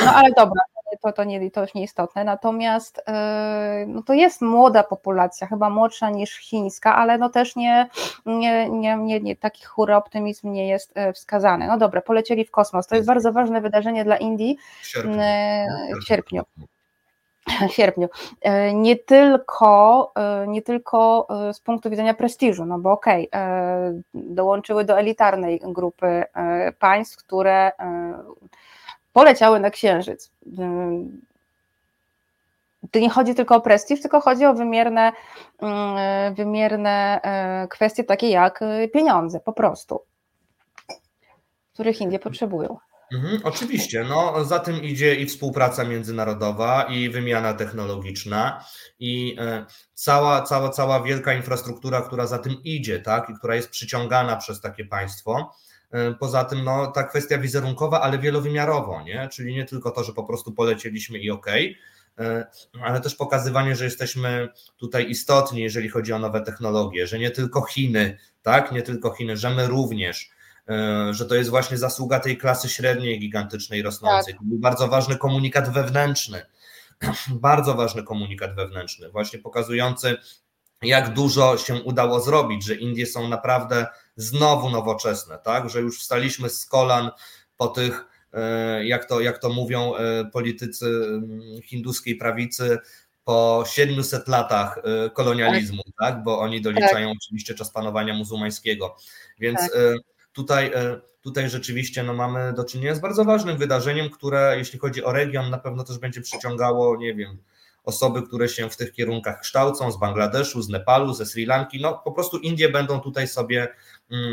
No 0.04 0.14
ale 0.14 0.28
dobra, 0.36 0.62
to, 1.02 1.12
to, 1.12 1.24
nie, 1.24 1.50
to 1.50 1.60
już 1.60 1.74
nieistotne. 1.74 2.24
Natomiast 2.24 3.02
e, 3.06 3.84
no 3.88 4.02
to 4.02 4.12
jest 4.12 4.40
młoda 4.40 4.82
populacja, 4.82 5.46
chyba 5.46 5.70
młodsza 5.70 6.10
niż 6.10 6.36
chińska, 6.36 6.96
ale 6.96 7.18
no 7.18 7.28
też 7.28 7.56
nie, 7.56 7.88
nie, 8.26 8.70
nie, 8.70 8.96
nie, 8.96 9.20
nie 9.20 9.36
taki 9.36 9.64
hura 9.64 9.96
optymizm 9.96 10.52
nie 10.52 10.68
jest 10.68 10.92
e, 10.94 11.12
wskazany. 11.12 11.66
No 11.66 11.78
dobra, 11.78 12.00
polecieli 12.00 12.44
w 12.44 12.50
kosmos. 12.50 12.86
To 12.86 12.94
jest 12.94 13.06
bardzo 13.06 13.32
ważne 13.32 13.60
wydarzenie 13.60 14.04
dla 14.04 14.16
Indii 14.16 14.58
w 14.82 14.86
sierpniu. 14.86 15.20
E, 15.20 15.66
w 16.02 16.06
sierpniu. 16.06 16.42
W 17.68 17.72
sierpniu. 17.72 18.08
Nie 18.74 18.96
tylko, 18.96 20.12
nie 20.46 20.62
tylko 20.62 21.28
z 21.52 21.60
punktu 21.60 21.90
widzenia 21.90 22.14
prestiżu, 22.14 22.64
no 22.64 22.78
bo 22.78 22.92
okej, 22.92 23.30
okay, 23.30 24.02
dołączyły 24.14 24.84
do 24.84 24.98
elitarnej 24.98 25.60
grupy 25.64 26.24
państw, 26.78 27.16
które 27.16 27.72
poleciały 29.12 29.60
na 29.60 29.70
Księżyc. 29.70 30.30
To 32.90 32.98
nie 32.98 33.10
chodzi 33.10 33.34
tylko 33.34 33.56
o 33.56 33.60
prestiż, 33.60 34.00
tylko 34.00 34.20
chodzi 34.20 34.44
o 34.44 34.54
wymierne, 34.54 35.12
mm, 35.58 36.34
wymierne 36.34 37.20
e, 37.22 37.68
kwestie 37.68 38.04
takie 38.04 38.28
jak 38.30 38.62
e, 38.62 38.88
pieniądze 38.88 39.40
po 39.40 39.52
prostu, 39.52 40.00
których 41.72 42.00
Indie 42.00 42.18
potrzebują. 42.18 42.78
Mhm, 43.12 43.40
oczywiście, 43.44 44.04
no, 44.04 44.44
za 44.44 44.58
tym 44.58 44.82
idzie 44.82 45.14
i 45.14 45.26
współpraca 45.26 45.84
międzynarodowa, 45.84 46.82
i 46.82 47.08
wymiana 47.10 47.54
technologiczna, 47.54 48.64
i 48.98 49.36
e, 49.40 49.66
cała, 49.94 50.42
cała, 50.42 50.70
cała 50.70 51.02
wielka 51.02 51.34
infrastruktura, 51.34 52.00
która 52.02 52.26
za 52.26 52.38
tym 52.38 52.56
idzie, 52.64 53.00
tak, 53.00 53.30
i 53.30 53.34
która 53.34 53.54
jest 53.54 53.70
przyciągana 53.70 54.36
przez 54.36 54.60
takie 54.60 54.84
państwo. 54.84 55.54
Poza 56.18 56.44
tym 56.44 56.64
no, 56.64 56.86
ta 56.86 57.02
kwestia 57.02 57.38
wizerunkowa, 57.38 58.00
ale 58.00 58.18
wielowymiarowo, 58.18 59.02
nie? 59.02 59.28
czyli 59.32 59.54
nie 59.54 59.64
tylko 59.64 59.90
to, 59.90 60.04
że 60.04 60.12
po 60.12 60.24
prostu 60.24 60.52
polecieliśmy 60.52 61.18
i 61.18 61.30
ok, 61.30 61.46
e, 62.18 62.46
ale 62.82 63.00
też 63.00 63.14
pokazywanie, 63.14 63.76
że 63.76 63.84
jesteśmy 63.84 64.48
tutaj 64.76 65.10
istotni, 65.10 65.62
jeżeli 65.62 65.88
chodzi 65.88 66.12
o 66.12 66.18
nowe 66.18 66.40
technologie, 66.40 67.06
że 67.06 67.18
nie 67.18 67.30
tylko 67.30 67.62
Chiny, 67.62 68.18
tak, 68.42 68.72
nie 68.72 68.82
tylko 68.82 69.14
Chiny, 69.14 69.36
że 69.36 69.50
my 69.50 69.66
również, 69.66 70.30
e, 70.68 71.08
że 71.14 71.26
to 71.26 71.34
jest 71.34 71.50
właśnie 71.50 71.78
zasługa 71.78 72.20
tej 72.20 72.36
klasy 72.36 72.68
średniej 72.68 73.20
gigantycznej 73.20 73.82
rosnącej. 73.82 74.34
Tak. 74.34 74.42
To 74.42 74.48
był 74.48 74.58
bardzo 74.58 74.88
ważny 74.88 75.16
komunikat 75.16 75.72
wewnętrzny, 75.72 76.42
bardzo 77.30 77.74
ważny 77.74 78.02
komunikat 78.02 78.54
wewnętrzny, 78.54 79.10
właśnie 79.10 79.38
pokazujący, 79.38 80.16
jak 80.82 81.14
dużo 81.14 81.58
się 81.58 81.74
udało 81.74 82.20
zrobić, 82.20 82.64
że 82.64 82.74
Indie 82.74 83.06
są 83.06 83.28
naprawdę 83.28 83.86
znowu 84.16 84.70
nowoczesne, 84.70 85.38
tak, 85.44 85.70
że 85.70 85.80
już 85.80 86.00
wstaliśmy 86.00 86.48
z 86.48 86.66
kolan 86.66 87.10
po 87.56 87.68
tych, 87.68 88.04
jak 88.82 89.04
to, 89.04 89.20
jak 89.20 89.38
to 89.38 89.48
mówią 89.48 89.92
politycy 90.32 90.86
mm, 90.86 91.62
hinduskiej 91.62 92.16
prawicy, 92.16 92.78
po 93.24 93.64
700 93.66 94.28
latach 94.28 94.82
kolonializmu, 95.14 95.82
tak, 95.82 95.94
tak 95.98 96.22
bo 96.22 96.40
oni 96.40 96.60
doliczają 96.60 97.08
tak. 97.08 97.16
oczywiście 97.22 97.54
czas 97.54 97.70
panowania 97.70 98.14
muzułmańskiego. 98.14 98.96
Więc 99.38 99.60
tak. 99.60 99.70
tutaj 100.32 100.72
tutaj 101.22 101.50
rzeczywiście 101.50 102.02
no, 102.02 102.14
mamy 102.14 102.52
do 102.52 102.64
czynienia 102.64 102.94
z 102.94 103.00
bardzo 103.00 103.24
ważnym 103.24 103.56
wydarzeniem, 103.56 104.10
które 104.10 104.54
jeśli 104.58 104.78
chodzi 104.78 105.04
o 105.04 105.12
region, 105.12 105.50
na 105.50 105.58
pewno 105.58 105.84
też 105.84 105.98
będzie 105.98 106.20
przyciągało, 106.20 106.96
nie 106.96 107.14
wiem, 107.14 107.38
osoby, 107.84 108.22
które 108.22 108.48
się 108.48 108.70
w 108.70 108.76
tych 108.76 108.92
kierunkach 108.92 109.40
kształcą, 109.40 109.92
z 109.92 109.98
Bangladeszu, 109.98 110.62
z 110.62 110.68
Nepalu, 110.68 111.14
ze 111.14 111.26
Sri 111.26 111.46
Lanki. 111.46 111.80
No 111.80 112.00
po 112.04 112.12
prostu 112.12 112.38
Indie 112.38 112.68
będą 112.68 113.00
tutaj 113.00 113.28
sobie 113.28 113.68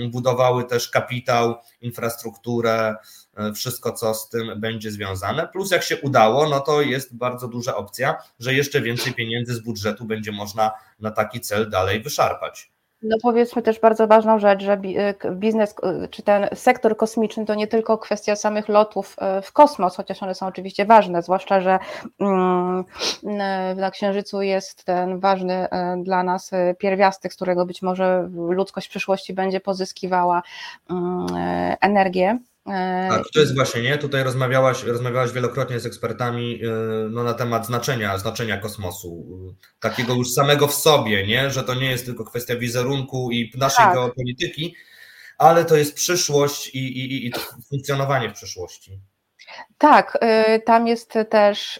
budowały 0.10 0.64
też 0.64 0.90
kapitał, 0.90 1.56
infrastrukturę, 1.82 2.96
e, 3.36 3.54
wszystko, 3.54 3.92
co 3.92 4.14
z 4.14 4.30
tym 4.30 4.60
będzie 4.60 4.92
związane. 4.92 5.48
Plus, 5.48 5.72
jak 5.72 5.84
się 5.84 5.98
udało, 5.98 6.50
no 6.50 6.60
to 6.60 6.82
jest 6.82 7.18
bardzo 7.18 7.48
duża 7.48 7.76
opcja, 7.76 8.18
że 8.40 8.54
jeszcze 8.54 8.82
więcej 8.82 9.14
pieniędzy 9.14 9.54
z 9.54 9.60
budżetu 9.60 10.06
będzie 10.06 10.32
można 10.32 10.72
na 11.00 11.12
taki 11.12 11.42
cel 11.42 11.70
dalej 11.70 12.02
wyszarpać. 12.02 12.72
No 13.04 13.18
powiedzmy 13.22 13.62
też 13.62 13.80
bardzo 13.80 14.08
ważną 14.08 14.40
rzecz, 14.40 14.64
że 14.64 14.82
biznes 15.32 15.76
czy 16.10 16.24
ten 16.24 16.48
sektor 16.54 16.98
kosmiczny 16.98 17.46
to 17.46 17.56
nie 17.56 17.68
tylko 17.68 17.98
kwestia 17.98 18.36
samych 18.36 18.70
lotów 18.70 19.16
y, 19.40 19.42
w 19.42 19.52
kosmos, 19.52 19.96
chociaż 19.96 20.24
one 20.24 20.36
są 20.36 20.48
oczywiście 20.48 20.86
ważne, 20.86 21.22
zwłaszcza, 21.22 21.62
że 21.62 21.80
mm, 22.20 22.86
na 23.76 23.92
Księżycu 23.92 24.42
jest 24.42 24.84
ten 24.84 25.20
ważny 25.20 25.68
dla 26.04 26.24
nas 26.24 26.52
pierwiastek, 26.78 27.34
z 27.34 27.36
którego 27.36 27.66
być 27.66 27.82
może 27.82 28.30
ludzkość 28.34 28.88
w 28.88 28.90
przyszłości 28.90 29.34
będzie 29.34 29.60
pozyskiwała 29.60 30.42
mm, 30.90 31.28
energię 31.82 32.40
tak, 33.10 33.24
to 33.34 33.40
jest 33.40 33.56
właśnie, 33.56 33.82
nie? 33.82 33.98
Tutaj 33.98 34.24
rozmawiałaś, 34.24 34.84
rozmawiałaś 34.84 35.32
wielokrotnie 35.32 35.80
z 35.80 35.86
ekspertami 35.86 36.62
e, 36.64 36.70
no, 37.10 37.24
na 37.24 37.34
temat 37.34 37.66
znaczenia, 37.66 38.18
znaczenia 38.18 38.58
kosmosu, 38.58 39.28
takiego 39.80 40.14
już 40.14 40.32
samego 40.32 40.68
w 40.68 40.74
sobie, 40.74 41.28
nie? 41.28 41.50
Że 41.50 41.64
to 41.64 41.76
nie 41.76 41.92
jest 41.92 42.06
tylko 42.06 42.26
kwestia 42.26 42.56
wizerunku 42.56 43.32
i 43.32 43.52
naszej 43.58 43.86
tak. 43.86 43.94
geopolityki, 43.94 44.76
ale 45.38 45.66
to 45.66 45.76
jest 45.76 45.96
przyszłość 45.96 46.68
i, 46.68 46.80
i, 46.80 47.28
i 47.28 47.32
funkcjonowanie 47.70 48.30
w 48.30 48.34
przyszłości. 48.34 49.00
Tak, 49.78 50.18
y, 50.56 50.60
tam 50.60 50.88
jest 50.88 51.14
też. 51.30 51.80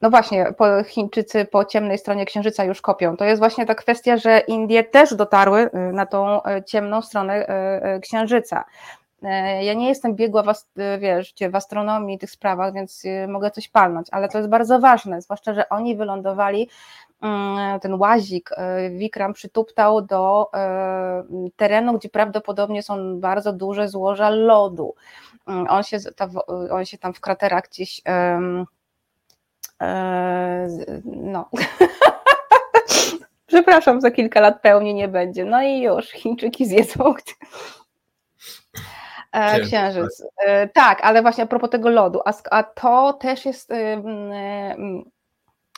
No 0.00 0.10
właśnie, 0.10 0.54
Chińczycy 0.86 1.44
po 1.44 1.64
ciemnej 1.64 1.98
stronie 1.98 2.26
Księżyca 2.26 2.64
już 2.64 2.80
kopią. 2.80 3.16
To 3.16 3.24
jest 3.24 3.38
właśnie 3.38 3.66
ta 3.66 3.74
kwestia, 3.74 4.16
że 4.16 4.38
Indie 4.38 4.84
też 4.84 5.14
dotarły 5.14 5.60
y, 5.60 5.92
na 5.92 6.06
tą 6.06 6.42
y, 6.42 6.64
ciemną 6.66 7.02
stronę 7.02 7.46
y, 7.96 8.00
Księżyca. 8.00 8.64
Ja 9.60 9.74
nie 9.74 9.88
jestem 9.88 10.14
biegła 10.14 10.42
w, 10.42 10.64
wiesz, 10.98 11.34
w 11.50 11.56
astronomii 11.56 12.16
i 12.16 12.18
tych 12.18 12.30
sprawach, 12.30 12.74
więc 12.74 13.02
mogę 13.28 13.50
coś 13.50 13.68
palnąć, 13.68 14.08
ale 14.10 14.28
to 14.28 14.38
jest 14.38 14.50
bardzo 14.50 14.78
ważne, 14.80 15.22
zwłaszcza, 15.22 15.54
że 15.54 15.68
oni 15.68 15.96
wylądowali, 15.96 16.68
mm, 17.22 17.80
ten 17.80 17.94
łazik 17.94 18.50
Wikram 18.90 19.32
przytuptał 19.32 20.02
do 20.02 20.50
terenu, 21.56 21.98
gdzie 21.98 22.08
prawdopodobnie 22.08 22.82
są 22.82 23.20
bardzo 23.20 23.52
duże 23.52 23.88
złoża 23.88 24.30
lodu. 24.30 24.94
On 25.46 25.82
się, 25.82 25.98
on 26.70 26.84
się 26.84 26.98
tam 26.98 27.14
w 27.14 27.20
kraterach 27.20 27.64
gdzieś 27.68 28.02
no. 31.04 31.50
Przepraszam, 33.46 34.00
za 34.00 34.10
kilka 34.10 34.40
lat 34.40 34.60
pełni 34.62 34.94
nie 34.94 35.08
będzie. 35.08 35.44
No 35.44 35.62
i 35.62 35.80
już, 35.80 36.10
Chińczyki 36.10 36.66
zjedzą. 36.66 37.14
E, 39.32 39.60
księżyc. 39.60 40.22
E, 40.46 40.68
tak, 40.68 41.00
ale 41.02 41.22
właśnie 41.22 41.44
a 41.44 41.46
propos 41.46 41.70
tego 41.70 41.90
lodu, 41.90 42.20
a 42.50 42.62
to 42.62 43.12
też 43.12 43.44
jest 43.44 43.72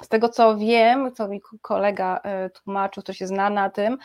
z 0.02 0.08
tego 0.08 0.28
co 0.28 0.56
wiem, 0.56 1.12
co 1.14 1.28
mi 1.28 1.40
kolega 1.62 2.20
e, 2.24 2.50
tłumaczył, 2.50 3.02
kto 3.02 3.12
się 3.12 3.26
zna 3.26 3.50
na 3.50 3.70
tym, 3.70 3.98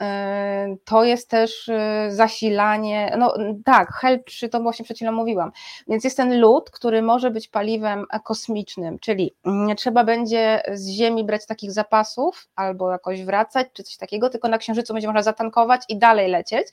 e, 0.00 0.76
to 0.84 1.04
jest 1.04 1.30
też 1.30 1.68
e, 1.68 2.08
zasilanie, 2.10 3.16
no 3.18 3.34
tak, 3.64 3.92
HEL 3.92 4.24
3 4.24 4.48
to 4.48 4.60
właśnie 4.60 4.84
przed 4.84 4.96
chwilą 4.96 5.12
mówiłam, 5.12 5.52
więc 5.88 6.04
jest 6.04 6.16
ten 6.16 6.40
lód, 6.40 6.70
który 6.70 7.02
może 7.02 7.30
być 7.30 7.48
paliwem 7.48 8.04
kosmicznym, 8.24 8.98
czyli 8.98 9.34
nie 9.44 9.74
trzeba 9.74 10.04
będzie 10.04 10.62
z 10.72 10.88
Ziemi 10.88 11.24
brać 11.24 11.46
takich 11.46 11.72
zapasów 11.72 12.48
albo 12.56 12.92
jakoś 12.92 13.24
wracać, 13.24 13.66
czy 13.72 13.82
coś 13.82 13.96
takiego, 13.96 14.30
tylko 14.30 14.48
na 14.48 14.58
Księżycu 14.58 14.92
będzie 14.92 15.08
można 15.08 15.22
zatankować 15.22 15.82
i 15.88 15.98
dalej 15.98 16.30
lecieć, 16.30 16.68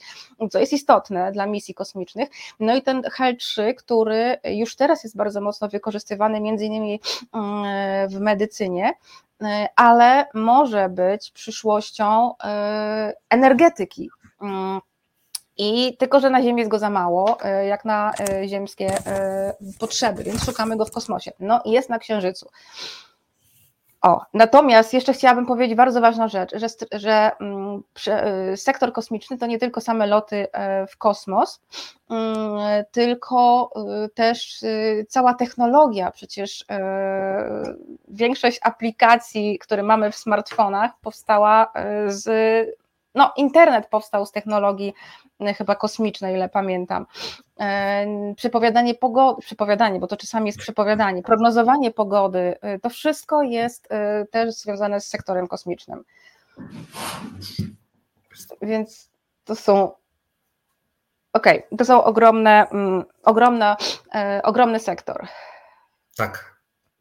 co 0.51 0.59
jest 0.59 0.73
istotne 0.73 1.31
dla 1.31 1.45
misji 1.45 1.73
kosmicznych. 1.73 2.29
No 2.59 2.75
i 2.75 2.81
ten 2.81 3.03
HEL 3.11 3.37
3, 3.37 3.73
który 3.73 4.37
już 4.43 4.75
teraz 4.75 5.03
jest 5.03 5.17
bardzo 5.17 5.41
mocno 5.41 5.69
wykorzystywany 5.69 6.41
między 6.41 6.65
innymi 6.65 6.99
mm, 7.33 8.09
w 8.09 8.19
medycynie, 8.19 8.62
medycynie, 8.63 8.93
y, 9.41 9.67
ale 9.75 10.25
może 10.33 10.89
być 10.89 11.31
przyszłością 11.31 12.31
y, 12.31 12.35
energetyki. 13.29 14.09
Mm, 14.41 14.79
I 15.57 15.97
tylko, 15.97 16.19
że 16.19 16.29
na 16.29 16.43
Ziemi 16.43 16.59
jest 16.59 16.71
go 16.71 16.79
za 16.79 16.89
mało, 16.89 17.37
y, 17.61 17.65
jak 17.65 17.85
na 17.85 18.13
ziemskie 18.47 18.97
potrzeby, 19.79 20.23
więc 20.23 20.45
szukamy 20.45 20.77
go 20.77 20.85
w 20.85 20.91
kosmosie. 20.91 21.31
No 21.39 21.61
i 21.65 21.71
jest 21.71 21.89
na 21.89 21.99
Księżycu. 21.99 22.49
O, 24.03 24.21
natomiast 24.33 24.93
jeszcze 24.93 25.13
chciałabym 25.13 25.45
powiedzieć 25.45 25.77
bardzo 25.77 26.01
ważną 26.01 26.27
rzecz, 26.27 26.51
że, 26.55 26.67
że 26.91 27.31
mm, 27.39 27.83
y, 28.53 28.57
sektor 28.57 28.93
kosmiczny 28.93 29.37
to 29.37 29.45
nie 29.45 29.59
tylko 29.59 29.81
same 29.81 30.07
loty 30.07 30.47
e, 30.51 30.87
w 30.87 30.97
kosmos, 30.97 31.61
mm, 32.09 32.85
tylko 32.91 33.69
y, 34.05 34.09
też 34.09 34.63
y, 34.63 35.05
cała 35.09 35.33
technologia. 35.33 36.11
Przecież 36.11 36.65
e, 36.71 37.75
większość 38.07 38.59
aplikacji, 38.63 39.59
które 39.59 39.83
mamy 39.83 40.11
w 40.11 40.15
smartfonach, 40.15 40.91
powstała 41.01 41.71
e, 41.73 42.11
z. 42.11 42.82
No, 43.15 43.33
internet 43.37 43.87
powstał 43.87 44.25
z 44.25 44.31
technologii 44.31 44.93
chyba 45.57 45.75
kosmicznej, 45.75 46.35
ile 46.35 46.49
pamiętam. 46.49 47.05
E, 47.59 48.05
przepowiadanie 48.35 48.95
pogody, 48.95 49.41
przepowiadanie, 49.41 49.99
bo 49.99 50.07
to 50.07 50.17
czasami 50.17 50.45
jest 50.45 50.59
przepowiadanie, 50.59 51.23
prognozowanie 51.23 51.91
pogody, 51.91 52.55
e, 52.61 52.79
to 52.79 52.89
wszystko 52.89 53.43
jest 53.43 53.91
e, 53.91 54.25
też 54.25 54.53
związane 54.55 55.01
z 55.01 55.07
sektorem 55.07 55.47
kosmicznym. 55.47 56.03
Więc 58.61 59.09
to 59.45 59.55
są 59.55 59.91
okej, 61.33 61.65
okay, 61.65 61.77
to 61.77 61.85
są 61.85 62.03
ogromne, 62.03 62.69
mm, 62.69 63.03
ogromne, 63.23 63.75
ogromny 64.43 64.79
sektor. 64.79 65.27
Tak 66.15 66.52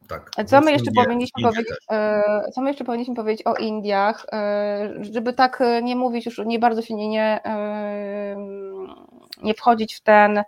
tak. 0.08 0.30
Co 0.46 0.60
my, 0.60 0.72
jeszcze 0.72 0.92
powinniśmy 0.92 1.42
powiedzieć, 1.42 1.76
e, 1.90 2.42
co 2.54 2.60
my 2.60 2.70
jeszcze 2.70 2.84
powinniśmy 2.84 3.14
powiedzieć 3.14 3.46
o 3.46 3.54
Indiach, 3.54 4.26
e, 4.32 4.94
żeby 5.00 5.32
tak 5.32 5.60
e, 5.60 5.82
nie 5.82 5.96
mówić 5.96 6.26
już, 6.26 6.40
nie 6.46 6.58
bardzo 6.58 6.82
się 6.82 6.94
nie, 6.94 7.08
nie, 7.08 7.40
nie 9.42 9.54
wchodzić 9.54 9.94
w 9.94 10.00
ten 10.00 10.42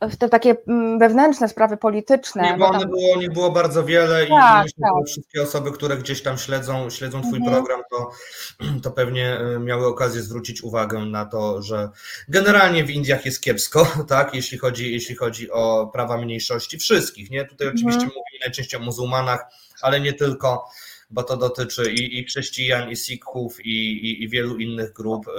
w 0.00 0.16
te 0.16 0.28
takie 0.28 0.56
mm, 0.68 0.98
wewnętrzne 0.98 1.48
sprawy 1.48 1.76
polityczne. 1.76 2.42
Nie, 2.42 2.56
bo 2.58 2.66
one 2.68 2.80
tam... 2.80 2.90
było, 2.90 3.16
nie 3.16 3.28
było 3.30 3.50
bardzo 3.50 3.84
wiele 3.84 4.26
tak, 4.26 4.60
i 4.60 4.62
myślę, 4.62 4.88
tak. 4.88 4.92
że 4.98 5.12
wszystkie 5.12 5.42
osoby, 5.42 5.72
które 5.72 5.96
gdzieś 5.96 6.22
tam 6.22 6.38
śledzą, 6.38 6.90
śledzą 6.90 7.22
Twój 7.22 7.38
mhm. 7.38 7.56
program, 7.56 7.80
to, 7.90 8.10
to 8.82 8.90
pewnie 8.90 9.38
e, 9.38 9.58
miały 9.58 9.86
okazję 9.86 10.22
zwrócić 10.22 10.62
uwagę 10.62 10.98
na 10.98 11.26
to, 11.26 11.62
że 11.62 11.88
generalnie 12.28 12.84
w 12.84 12.90
Indiach 12.90 13.26
jest 13.26 13.42
kiepsko, 13.42 13.86
tak, 14.08 14.34
jeśli 14.34 14.58
chodzi, 14.58 14.92
jeśli 14.92 15.14
chodzi 15.14 15.50
o 15.50 15.90
prawa 15.92 16.16
mniejszości 16.16 16.78
wszystkich. 16.78 17.30
Nie? 17.30 17.44
Tutaj 17.44 17.68
oczywiście 17.68 18.02
mhm. 18.02 18.08
mówimy 18.08 18.44
najczęściej 18.44 18.80
o 18.80 18.82
muzułmanach, 18.82 19.44
ale 19.82 20.00
nie 20.00 20.12
tylko 20.12 20.64
bo 21.10 21.22
to 21.22 21.36
dotyczy 21.36 21.92
i, 21.92 22.18
i 22.18 22.24
chrześcijan, 22.24 22.90
i 22.90 22.96
sikhów, 22.96 23.66
i, 23.66 23.70
i, 23.70 24.22
i 24.22 24.28
wielu 24.28 24.58
innych 24.58 24.92
grup 24.92 25.28
y, 25.28 25.30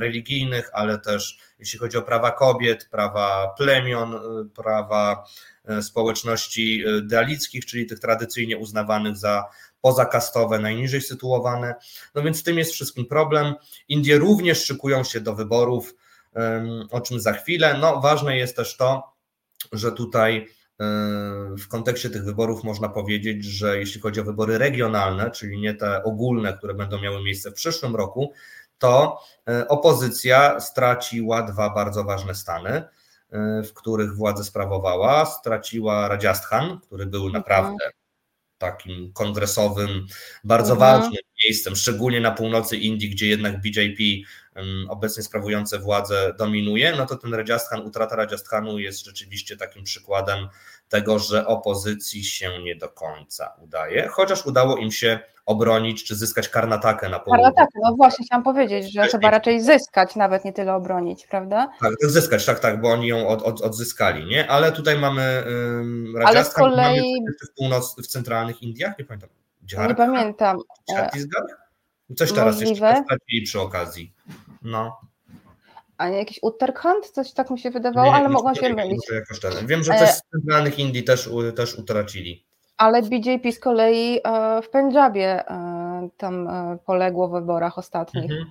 religijnych, 0.00 0.70
ale 0.72 0.98
też 0.98 1.38
jeśli 1.58 1.78
chodzi 1.78 1.96
o 1.98 2.02
prawa 2.02 2.30
kobiet, 2.30 2.88
prawa 2.90 3.54
plemion, 3.58 4.14
y, 4.14 4.48
prawa 4.54 5.24
y, 5.78 5.82
społeczności 5.82 6.84
dalickich, 7.02 7.66
czyli 7.66 7.86
tych 7.86 7.98
tradycyjnie 7.98 8.58
uznawanych 8.58 9.16
za 9.16 9.44
pozakastowe, 9.80 10.58
najniżej 10.58 11.00
sytuowane. 11.00 11.74
No 12.14 12.22
więc 12.22 12.38
z 12.38 12.42
tym 12.42 12.58
jest 12.58 12.72
wszystkim 12.72 13.06
problem. 13.06 13.54
Indie 13.88 14.18
również 14.18 14.64
szykują 14.64 15.04
się 15.04 15.20
do 15.20 15.34
wyborów, 15.34 15.94
o 16.90 17.00
czym 17.00 17.20
za 17.20 17.32
chwilę. 17.32 17.78
No 17.80 18.00
ważne 18.00 18.36
jest 18.36 18.56
też 18.56 18.76
to, 18.76 19.12
że 19.72 19.92
tutaj 19.92 20.48
w 21.58 21.68
kontekście 21.68 22.10
tych 22.10 22.24
wyborów 22.24 22.64
można 22.64 22.88
powiedzieć, 22.88 23.44
że 23.44 23.78
jeśli 23.78 24.00
chodzi 24.00 24.20
o 24.20 24.24
wybory 24.24 24.58
regionalne, 24.58 25.30
czyli 25.30 25.60
nie 25.60 25.74
te 25.74 26.02
ogólne, 26.04 26.52
które 26.52 26.74
będą 26.74 27.00
miały 27.00 27.22
miejsce 27.22 27.50
w 27.50 27.54
przyszłym 27.54 27.96
roku, 27.96 28.32
to 28.78 29.20
e, 29.48 29.68
opozycja 29.68 30.60
straciła 30.60 31.42
dwa 31.42 31.70
bardzo 31.70 32.04
ważne 32.04 32.34
stany, 32.34 32.70
e, 32.70 33.62
w 33.62 33.74
których 33.74 34.16
władzę 34.16 34.44
sprawowała. 34.44 35.26
Straciła 35.26 36.08
Rajasthan, 36.08 36.80
który 36.80 37.06
był 37.06 37.26
mhm. 37.26 37.32
naprawdę 37.32 37.90
takim 38.58 39.12
kongresowym, 39.12 40.06
bardzo 40.44 40.72
mhm. 40.72 41.00
ważnym 41.00 41.22
miejscem, 41.44 41.76
szczególnie 41.76 42.20
na 42.20 42.30
północy 42.30 42.76
Indii, 42.76 43.10
gdzie 43.10 43.26
jednak 43.26 43.60
BJP 43.60 44.02
obecnie 44.88 45.22
sprawujące 45.22 45.78
władzę 45.78 46.34
dominuje, 46.38 46.94
no 46.96 47.06
to 47.06 47.16
ten 47.16 47.34
Rajasthan, 47.34 47.80
utrata 47.80 48.16
Rajasthanu 48.16 48.78
jest 48.78 49.04
rzeczywiście 49.04 49.56
takim 49.56 49.84
przykładem 49.84 50.48
tego, 50.90 51.18
że 51.18 51.46
opozycji 51.46 52.24
się 52.24 52.62
nie 52.62 52.76
do 52.76 52.88
końca 52.88 53.56
udaje, 53.58 54.08
chociaż 54.08 54.46
udało 54.46 54.76
im 54.76 54.92
się 54.92 55.18
obronić 55.46 56.04
czy 56.04 56.16
zyskać 56.16 56.48
Karnatakę 56.48 57.08
na 57.08 57.18
południu. 57.18 57.44
Karnatakę, 57.44 57.78
no 57.82 57.94
właśnie 57.96 58.26
chciałam 58.26 58.42
powiedzieć, 58.44 58.92
że 58.92 59.08
chyba 59.08 59.30
raczej 59.30 59.60
zyskać, 59.60 60.16
nawet 60.16 60.44
nie 60.44 60.52
tyle 60.52 60.74
obronić, 60.74 61.26
prawda? 61.26 61.70
Tak, 61.80 61.92
zyskać, 62.00 62.46
tak, 62.46 62.58
tak, 62.58 62.80
bo 62.80 62.92
oni 62.92 63.06
ją 63.06 63.28
od, 63.28 63.42
od, 63.42 63.60
odzyskali, 63.60 64.26
nie? 64.26 64.50
Ale 64.50 64.72
tutaj 64.72 64.98
mamy 64.98 65.44
um, 65.46 66.16
Rajasthan, 66.16 66.36
Ale 66.36 66.44
z 66.44 66.54
kolei... 66.54 67.14
w 67.44 67.54
północ, 67.58 67.96
w 68.02 68.06
centralnych 68.06 68.62
Indiach, 68.62 68.98
nie 68.98 69.04
pamiętam. 69.04 69.30
nie 69.88 69.94
pamiętam. 69.94 70.58
Chhattisgarh? 70.96 71.60
Coś 72.16 72.32
teraz 72.32 72.60
Możliwe. 72.60 72.86
jeszcze 72.86 73.04
stracili 73.04 73.42
przy 73.42 73.60
okazji. 73.60 74.14
No. 74.62 75.00
A 76.00 76.08
nie 76.08 76.18
jakiś 76.18 76.38
Uttarakhand? 76.42 77.10
Coś 77.10 77.32
tak 77.32 77.50
mi 77.50 77.58
się 77.58 77.70
wydawało, 77.70 78.06
nie, 78.06 78.18
ale 78.18 78.28
mogą 78.28 78.54
się 78.54 78.74
mylić. 78.74 79.06
Wiem, 79.62 79.84
że 79.84 79.92
coś 79.92 80.08
e, 80.08 80.12
z 80.12 80.22
centralnych 80.32 80.78
Indii 80.78 81.04
też, 81.04 81.30
też 81.56 81.74
utracili. 81.74 82.46
Ale 82.76 83.02
BJP 83.02 83.52
z 83.52 83.60
kolei 83.60 84.20
e, 84.24 84.62
w 84.62 84.68
Pendżabie 84.68 85.48
e, 85.48 86.08
tam 86.16 86.48
poległo 86.86 87.28
w 87.28 87.32
wyborach 87.32 87.78
ostatnich. 87.78 88.30
Mhm. 88.30 88.50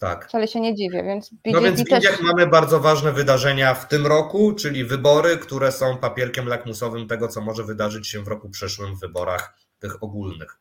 Tak. 0.00 0.28
Wcale 0.28 0.48
się 0.48 0.60
nie 0.60 0.74
dziwię, 0.74 1.02
więc 1.02 1.30
BJP 1.30 1.50
No 1.52 1.60
więc 1.60 1.76
w 1.76 1.80
Indiach 1.80 2.16
też... 2.16 2.20
mamy 2.20 2.46
bardzo 2.46 2.80
ważne 2.80 3.12
wydarzenia 3.12 3.74
w 3.74 3.88
tym 3.88 4.06
roku, 4.06 4.52
czyli 4.52 4.84
wybory, 4.84 5.36
które 5.36 5.72
są 5.72 5.96
papierkiem 5.96 6.48
lakmusowym 6.48 7.08
tego, 7.08 7.28
co 7.28 7.40
może 7.40 7.64
wydarzyć 7.64 8.08
się 8.08 8.22
w 8.22 8.28
roku 8.28 8.50
przyszłym 8.50 8.96
w 8.96 9.00
wyborach 9.00 9.54
tych 9.78 10.02
ogólnych. 10.02 10.58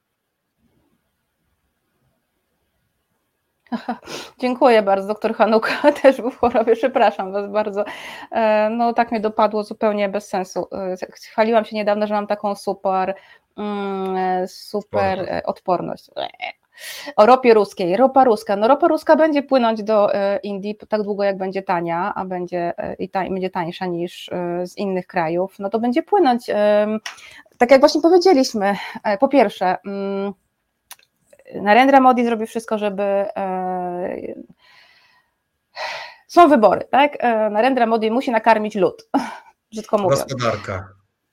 Dziękuję 4.39 4.81
bardzo, 4.81 5.07
doktor 5.07 5.35
Hanuka 5.35 5.91
też 6.01 6.21
był 6.21 6.31
w 6.31 6.37
chorobie, 6.37 6.75
przepraszam 6.75 7.31
Was 7.31 7.51
bardzo. 7.51 7.85
E, 8.31 8.69
no 8.69 8.93
tak 8.93 9.11
mnie 9.11 9.19
dopadło 9.19 9.63
zupełnie 9.63 10.09
bez 10.09 10.27
sensu. 10.27 10.67
E, 10.71 10.95
chwaliłam 11.11 11.65
się 11.65 11.75
niedawno, 11.75 12.07
że 12.07 12.13
mam 12.13 12.27
taką 12.27 12.55
super, 12.55 13.15
mm, 13.57 14.47
super 14.47 15.19
e, 15.19 15.43
odporność. 15.45 16.09
O 17.15 17.25
ropie 17.25 17.53
ruskiej, 17.53 17.97
ropa 17.97 18.23
ruska. 18.23 18.55
No 18.55 18.67
ropa 18.67 18.87
ruska 18.87 19.15
będzie 19.15 19.43
płynąć 19.43 19.83
do 19.83 20.09
Indii 20.43 20.75
tak 20.89 21.03
długo 21.03 21.23
jak 21.23 21.37
będzie 21.37 21.61
tania, 21.61 22.13
a 22.15 22.25
będzie, 22.25 22.73
i 22.99 23.09
tań, 23.09 23.29
będzie 23.29 23.49
tańsza 23.49 23.85
niż 23.85 24.29
z 24.63 24.77
innych 24.77 25.07
krajów, 25.07 25.59
no 25.59 25.69
to 25.69 25.79
będzie 25.79 26.03
płynąć, 26.03 26.45
tak 27.57 27.71
jak 27.71 27.79
właśnie 27.79 28.01
powiedzieliśmy, 28.01 28.75
po 29.19 29.27
pierwsze, 29.27 29.77
mm, 29.85 30.33
Narendra 31.55 31.99
Modi 31.99 32.25
zrobi 32.25 32.47
wszystko, 32.47 32.77
żeby. 32.77 33.03
E, 33.03 34.33
są 36.27 36.47
wybory, 36.49 36.85
tak? 36.91 37.17
E, 37.19 37.49
Narendra 37.49 37.85
Modi 37.85 38.11
musi 38.11 38.31
nakarmić 38.31 38.75
lud, 38.75 39.09
brzydko 39.71 39.97
mówiąc. 39.97 40.23
Gospodarka. 40.23 40.89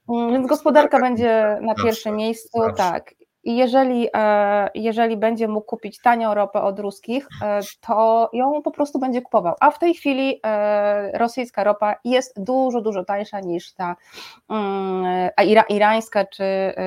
Mm, 0.08 0.32
więc 0.32 0.46
gospodarka 0.46 1.00
będzie 1.00 1.58
na 1.60 1.74
pierwszym 1.74 2.16
miejscu, 2.16 2.58
zawsze. 2.58 2.76
tak. 2.76 3.14
I 3.44 3.56
jeżeli, 3.56 4.08
e, 4.14 4.70
jeżeli 4.74 5.16
będzie 5.16 5.48
mógł 5.48 5.66
kupić 5.66 5.98
tanią 5.98 6.34
ropę 6.34 6.62
od 6.62 6.78
ruskich, 6.78 7.28
e, 7.42 7.60
to 7.80 8.30
ją 8.32 8.62
po 8.62 8.70
prostu 8.70 8.98
będzie 8.98 9.22
kupował. 9.22 9.54
A 9.60 9.70
w 9.70 9.78
tej 9.78 9.94
chwili 9.94 10.40
e, 10.46 11.18
rosyjska 11.18 11.64
ropa 11.64 11.94
jest 12.04 12.42
dużo, 12.42 12.80
dużo 12.80 13.04
tańsza 13.04 13.40
niż 13.40 13.72
ta 13.72 13.96
mm, 14.50 15.30
irańska 15.68 16.24
czy, 16.24 16.44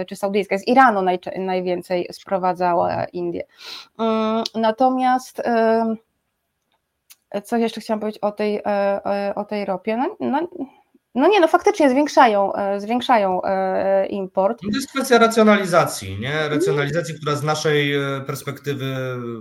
czy 0.07 0.15
saudyjska. 0.15 0.57
Z 0.57 0.67
Iranu 0.67 1.01
naj, 1.01 1.19
najwięcej 1.37 2.07
sprowadzała 2.11 3.05
Indie. 3.05 3.43
Mm, 3.99 4.43
natomiast 4.55 5.41
coś 7.43 7.61
jeszcze 7.61 7.81
chciałam 7.81 7.99
powiedzieć 7.99 8.23
o 8.23 8.31
tej, 8.31 8.63
o 9.35 9.45
tej 9.45 9.65
ropie. 9.65 9.97
No, 9.97 10.15
no, 10.19 10.47
no 11.17 11.27
nie, 11.27 11.39
no 11.39 11.47
faktycznie 11.47 11.89
zwiększają, 11.89 12.53
e, 12.53 12.79
zwiększają 12.79 13.41
e, 13.43 14.05
import. 14.05 14.63
No 14.63 14.69
to 14.69 14.75
jest 14.75 14.89
kwestia 14.89 15.17
racjonalizacji, 15.17 16.19
nie? 16.19 16.49
Racjonalizacji, 16.49 17.15
która 17.15 17.35
z 17.35 17.43
naszej 17.43 17.93
e, 17.95 18.21
perspektywy, 18.27 18.95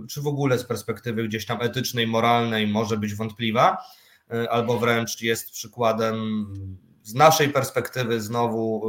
czy 0.09 0.21
w 0.21 0.27
ogóle 0.27 0.59
z 0.59 0.65
perspektywy 0.65 1.29
gdzieś 1.29 1.47
tam 1.47 1.63
etycznej, 1.63 2.07
moralnej 2.07 2.67
może 2.67 2.97
być 2.97 3.15
wątpliwa, 3.15 3.79
albo 4.51 4.79
wręcz 4.79 5.23
jest 5.23 5.51
przykładem 5.51 6.47
z 7.03 7.15
naszej 7.15 7.49
perspektywy 7.49 8.21
znowu 8.21 8.83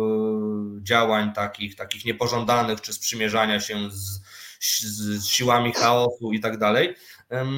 działań 0.82 1.34
takich, 1.34 1.76
takich 1.76 2.06
niepożądanych, 2.06 2.82
czy 2.82 2.94
sprzymierzania 2.94 3.60
się 3.60 3.76
z, 3.92 4.22
z 4.60 5.26
siłami 5.26 5.74
chaosu 5.74 6.34
i 6.34 6.40
tak 6.40 6.58
dalej. 6.58 6.96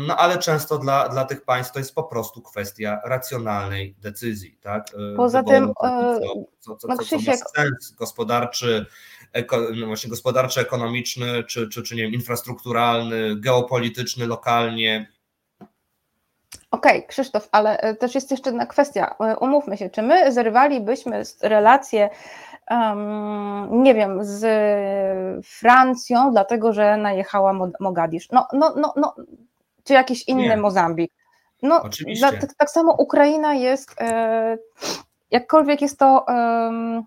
No 0.08 0.18
ale 0.18 0.38
często 0.38 0.78
dla, 0.78 1.10
dla 1.10 1.26
tych 1.26 1.42
państw 1.46 1.74
to 1.74 1.80
jest 1.80 1.96
po 1.96 2.04
prostu 2.04 2.42
kwestia 2.42 3.02
racjonalnej 3.06 3.96
decyzji. 4.02 4.58
Tak? 4.62 4.88
E, 5.14 5.16
Poza 5.16 5.44
tym, 5.44 5.74
co, 5.82 5.88
e, 5.88 6.20
co, 6.60 6.76
co, 6.76 6.88
no, 6.88 6.98
co, 6.98 7.06
co 7.06 7.18
ma 7.18 7.38
sens 7.56 7.92
gospodarczy, 7.98 8.86
eko, 9.34 9.58
no 9.76 9.88
właśnie 9.88 10.10
gospodarczy, 10.10 10.60
ekonomiczny, 10.60 11.44
czy, 11.44 11.70
czy, 11.70 11.84
czy 11.84 11.96
nie 11.96 12.04
wiem, 12.04 12.14
infrastrukturalny, 12.14 13.36
geopolityczny, 13.36 14.28
lokalnie. 14.28 15.12
Okej, 16.72 16.98
okay, 16.98 17.08
Krzysztof, 17.08 17.50
ale 17.52 17.78
e, 17.78 17.96
też 17.96 18.16
jest 18.16 18.32
jeszcze 18.32 18.50
jedna 18.50 18.66
kwestia. 18.66 19.16
Umówmy 19.40 19.78
się, 19.78 19.90
czy 19.90 20.02
my 20.02 20.32
zerwalibyśmy 20.32 21.24
relacje 21.42 22.10
um, 22.70 23.84
nie 23.84 23.96
wiem, 23.96 24.20
z 24.22 24.46
Francją, 25.46 26.32
dlatego 26.32 26.74
że 26.74 26.98
najechała 26.98 27.54
Mogadisz. 27.80 28.30
No, 28.32 28.48
no, 28.54 28.74
no, 28.78 28.94
no 28.98 29.16
czy 29.90 29.94
jakiś 29.94 30.28
inny 30.28 30.44
Nie. 30.44 30.58
Mozambik. 30.58 31.12
No, 31.62 31.84
dla, 32.20 32.32
tak, 32.32 32.54
tak, 32.58 32.70
samo 32.70 32.94
Ukraina 32.94 33.54
jest, 33.54 33.96
e, 34.02 34.58
jakkolwiek 35.32 35.82
jest 35.82 36.00
to 36.00 36.26
e, 36.28 37.04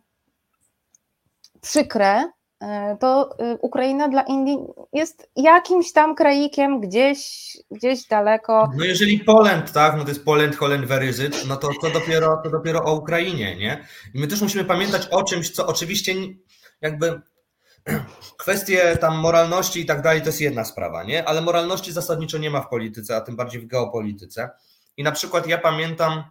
przykre, 1.60 2.24
e, 2.60 2.96
to 3.00 3.38
e, 3.38 3.58
Ukraina 3.58 4.08
dla 4.08 4.22
Indii 4.22 4.58
jest 4.92 5.30
jakimś 5.36 5.92
tam 5.92 6.14
kraikiem 6.14 6.80
gdzieś, 6.80 7.50
gdzieś 7.70 8.06
daleko. 8.06 8.70
No 8.76 8.84
jeżeli 8.84 9.18
Poland, 9.18 9.72
tak, 9.72 9.96
no 9.96 10.02
to 10.02 10.08
jest 10.08 10.24
Poland, 10.24 10.56
Holland, 10.56 10.84
Veryzyt, 10.84 11.44
no 11.48 11.56
to, 11.56 11.68
to, 11.82 11.90
dopiero, 11.90 12.40
to 12.44 12.50
dopiero 12.50 12.84
o 12.84 12.94
Ukrainie, 12.94 13.56
nie? 13.56 13.84
I 14.14 14.20
my 14.20 14.26
też 14.26 14.40
musimy 14.40 14.64
pamiętać 14.64 15.08
o 15.10 15.22
czymś, 15.22 15.50
co 15.50 15.66
oczywiście 15.66 16.14
jakby 16.80 17.20
Kwestie 18.42 18.96
tam 19.00 19.18
moralności 19.18 19.80
i 19.80 19.86
tak 19.86 20.02
dalej 20.02 20.20
to 20.20 20.26
jest 20.26 20.40
jedna 20.40 20.64
sprawa, 20.64 21.04
nie? 21.04 21.28
Ale 21.28 21.40
moralności 21.40 21.92
zasadniczo 21.92 22.38
nie 22.38 22.50
ma 22.50 22.60
w 22.60 22.68
polityce, 22.68 23.16
a 23.16 23.20
tym 23.20 23.36
bardziej 23.36 23.60
w 23.60 23.66
geopolityce. 23.66 24.50
I 24.96 25.02
na 25.02 25.12
przykład 25.12 25.46
ja 25.46 25.58
pamiętam, 25.58 26.22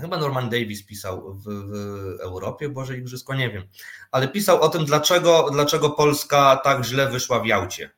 chyba 0.00 0.18
Norman 0.18 0.50
Davis 0.50 0.86
pisał 0.86 1.34
w, 1.34 1.44
w 1.44 2.20
Europie, 2.20 2.68
Boże 2.68 2.96
Igrzysko, 2.98 3.34
nie 3.34 3.50
wiem, 3.50 3.62
ale 4.10 4.28
pisał 4.28 4.60
o 4.60 4.68
tym, 4.68 4.84
dlaczego, 4.84 5.50
dlaczego 5.52 5.90
Polska 5.90 6.56
tak 6.64 6.84
źle 6.84 7.08
wyszła 7.08 7.40
w 7.40 7.46
Jałcie, 7.46 7.90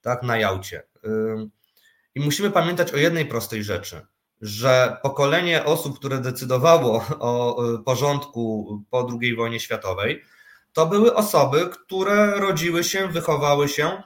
tak, 0.00 0.22
na 0.22 0.38
Jałcie. 0.38 0.82
I 2.14 2.20
musimy 2.20 2.50
pamiętać 2.50 2.92
o 2.92 2.96
jednej 2.96 3.26
prostej 3.26 3.64
rzeczy, 3.64 4.06
że 4.40 4.96
pokolenie 5.02 5.64
osób, 5.64 5.98
które 5.98 6.18
decydowało 6.18 7.04
o 7.18 7.56
porządku 7.84 8.84
po 8.90 9.08
II 9.20 9.36
wojnie 9.36 9.60
światowej, 9.60 10.22
to 10.72 10.86
były 10.86 11.14
osoby, 11.14 11.68
które 11.72 12.40
rodziły 12.40 12.84
się, 12.84 13.08
wychowały 13.08 13.68
się 13.68 14.02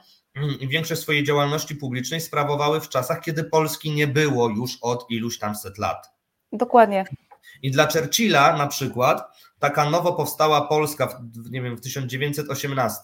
i 0.59 0.67
większość 0.67 1.01
swojej 1.01 1.23
działalności 1.23 1.75
publicznej 1.75 2.21
sprawowały 2.21 2.81
w 2.81 2.89
czasach, 2.89 3.21
kiedy 3.21 3.43
Polski 3.43 3.91
nie 3.91 4.07
było 4.07 4.49
już 4.49 4.77
od 4.81 5.05
iluś 5.11 5.39
tam 5.39 5.55
set 5.55 5.77
lat. 5.77 6.09
Dokładnie. 6.51 7.05
I 7.61 7.71
dla 7.71 7.87
Churchilla 7.87 8.57
na 8.57 8.67
przykład 8.67 9.37
taka 9.59 9.89
nowo 9.89 10.13
powstała 10.13 10.61
Polska 10.61 11.07
w, 11.07 11.51
nie 11.51 11.61
wiem, 11.61 11.77
w 11.77 11.81
1918 11.81 12.99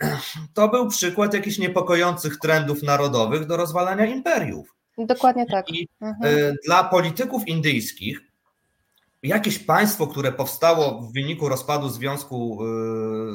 to 0.54 0.68
był 0.68 0.88
przykład 0.88 1.34
jakichś 1.34 1.58
niepokojących 1.58 2.38
trendów 2.38 2.82
narodowych 2.82 3.46
do 3.46 3.56
rozwalania 3.56 4.06
imperiów. 4.06 4.74
Dokładnie 4.98 5.46
tak. 5.46 5.70
I 5.70 5.88
mhm. 6.00 6.34
Y, 6.34 6.56
dla 6.66 6.84
polityków 6.84 7.48
indyjskich 7.48 8.29
jakieś 9.22 9.58
państwo, 9.58 10.06
które 10.06 10.32
powstało 10.32 11.00
w 11.00 11.12
wyniku 11.12 11.48
rozpadu 11.48 11.88
Związku 11.88 12.58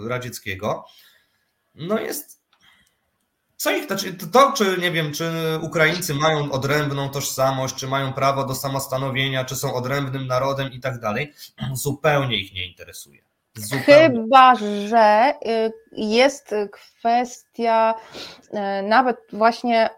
y, 0.06 0.10
Radzieckiego, 0.10 0.86
no 1.76 2.00
jest. 2.00 2.46
Co 3.58 3.72
ich, 3.72 3.88
to, 3.88 3.96
to, 4.32 4.52
czy 4.52 4.78
nie 4.82 4.92
wiem, 4.92 5.14
czy 5.14 5.32
Ukraińcy 5.62 6.14
mają 6.14 6.52
odrębną 6.52 7.10
tożsamość, 7.10 7.76
czy 7.76 7.88
mają 7.88 8.14
prawo 8.14 8.44
do 8.46 8.56
samostanowienia, 8.56 9.46
czy 9.46 9.56
są 9.56 9.74
odrębnym 9.74 10.28
narodem 10.28 10.74
i 10.74 10.80
tak 10.80 11.00
dalej, 11.00 11.34
zupełnie 11.74 12.38
ich 12.38 12.54
nie 12.54 12.68
interesuje. 12.68 13.22
Zupełnie. 13.56 14.22
Chyba, 14.22 14.56
że 14.90 15.34
y, 15.46 15.72
jest 15.92 16.56
kwestia 16.72 17.96
y, 18.44 18.84
nawet 18.84 19.18
właśnie 19.34 19.90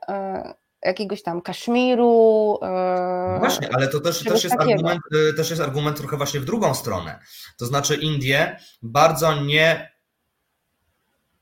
jakiegoś 0.84 1.24
tam 1.24 1.42
Kaszmiru. 1.42 2.60
No 2.62 3.40
właśnie, 3.40 3.70
ale 3.74 3.88
to 3.88 4.00
też, 4.00 4.24
też, 4.24 4.44
jest 4.44 4.56
argument, 4.60 5.02
y, 5.30 5.34
też 5.34 5.50
jest 5.50 5.62
argument 5.62 5.98
trochę 5.98 6.18
właśnie 6.18 6.40
w 6.40 6.46
drugą 6.46 6.74
stronę. 6.74 7.20
To 7.58 7.66
znaczy 7.66 7.96
Indie 7.96 8.60
bardzo 8.82 9.42
nie 9.42 9.98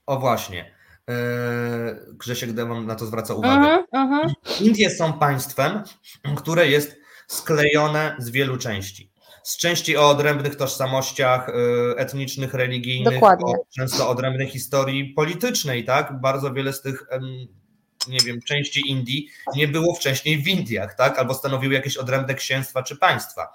O 0.06 0.20
właśnie. 0.20 0.76
Grzesiek 2.10 2.52
Demon 2.52 2.86
na 2.86 2.96
to 2.96 3.06
zwraca 3.06 3.34
uwagę. 3.34 3.84
Uh-huh, 3.94 4.10
uh-huh. 4.10 4.62
Indie 4.62 4.90
są 4.90 5.14
państwem, 5.14 5.84
które 6.36 6.68
jest 6.68 6.98
sklejone 7.28 8.16
z 8.20 8.30
wielu 8.30 8.58
części. 8.58 9.12
Z 9.44 9.58
części 9.58 9.98
o 9.98 10.10
odrębnych 10.10 10.56
tożsamościach 10.56 11.52
etnicznych, 11.98 12.54
religijnych, 12.54 13.24
o 13.24 13.54
często 13.76 14.10
odrębnej 14.10 14.48
historii 14.48 15.14
politycznej, 15.14 15.86
tak? 15.86 16.22
Bardzo 16.22 16.54
wiele 16.54 16.74
z 16.74 16.82
tych 16.82 17.04
nie 18.08 18.20
wiem, 18.20 18.42
części 18.42 18.90
Indii 18.90 19.30
nie 19.56 19.68
było 19.68 19.96
wcześniej 19.96 20.38
w 20.44 20.48
Indiach, 20.48 20.96
tak? 20.96 21.20
Albo 21.20 21.34
stanowiły 21.34 21.74
jakieś 21.74 21.98
odrębne 21.98 22.36
księstwa 22.36 22.84
czy 22.84 22.98
państwa. 22.98 23.54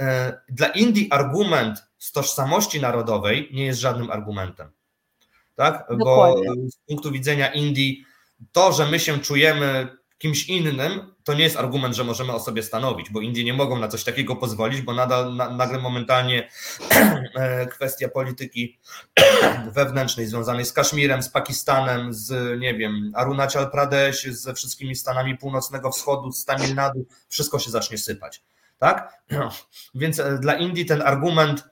E, 0.00 0.38
dla 0.48 0.66
Indii 0.66 1.08
argument 1.10 1.84
z 1.98 2.12
tożsamości 2.12 2.80
narodowej 2.80 3.48
nie 3.52 3.66
jest 3.66 3.80
żadnym 3.80 4.10
argumentem. 4.10 4.70
Tak? 5.54 5.86
Dokładnie. 5.90 6.48
Bo 6.48 6.70
z 6.70 6.76
punktu 6.88 7.10
widzenia 7.10 7.52
Indii, 7.52 8.04
to, 8.52 8.72
że 8.72 8.86
my 8.86 9.00
się 9.00 9.18
czujemy 9.18 9.88
kimś 10.22 10.48
innym, 10.48 11.14
to 11.24 11.34
nie 11.34 11.44
jest 11.44 11.56
argument, 11.56 11.96
że 11.96 12.04
możemy 12.04 12.32
o 12.32 12.40
sobie 12.40 12.62
stanowić, 12.62 13.10
bo 13.10 13.20
Indie 13.20 13.44
nie 13.44 13.54
mogą 13.54 13.78
na 13.78 13.88
coś 13.88 14.04
takiego 14.04 14.36
pozwolić, 14.36 14.82
bo 14.82 14.94
nadal 14.94 15.36
na, 15.36 15.50
nagle 15.50 15.78
momentalnie 15.78 16.48
e, 17.34 17.66
kwestia 17.66 18.08
polityki 18.08 18.78
wewnętrznej 19.76 20.26
związanej 20.26 20.64
z 20.64 20.72
Kaszmirem, 20.72 21.22
z 21.22 21.28
Pakistanem, 21.28 22.14
z 22.14 22.60
nie 22.60 22.74
wiem, 22.74 23.12
Arunachal 23.14 23.70
Pradesh, 23.70 24.24
ze 24.24 24.54
wszystkimi 24.54 24.96
stanami 24.96 25.38
północnego 25.38 25.90
wschodu, 25.90 26.32
z 26.32 26.44
Tamil 26.44 26.74
Nadu, 26.74 27.06
wszystko 27.28 27.58
się 27.58 27.70
zacznie 27.70 27.98
sypać. 27.98 28.42
Tak? 28.78 29.22
Więc 29.94 30.20
e, 30.20 30.38
dla 30.38 30.54
Indii 30.54 30.86
ten 30.86 31.02
argument 31.02 31.71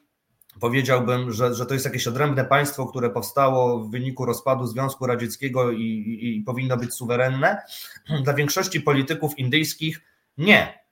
powiedziałbym, 0.61 1.32
że, 1.32 1.55
że 1.55 1.66
to 1.66 1.74
jest 1.74 1.87
jakieś 1.87 2.07
odrębne 2.07 2.45
państwo, 2.45 2.87
które 2.87 3.11
powstało 3.11 3.78
w 3.78 3.91
wyniku 3.91 4.24
rozpadu 4.24 4.66
Związku 4.66 5.07
Radzieckiego 5.07 5.70
i, 5.70 5.82
i, 5.82 6.39
i 6.39 6.43
powinno 6.43 6.77
być 6.77 6.95
suwerenne. 6.95 7.62
Dla 8.24 8.35
większości 8.35 8.81
polityków 8.81 9.39
indyjskich 9.39 10.01
nie. 10.39 10.85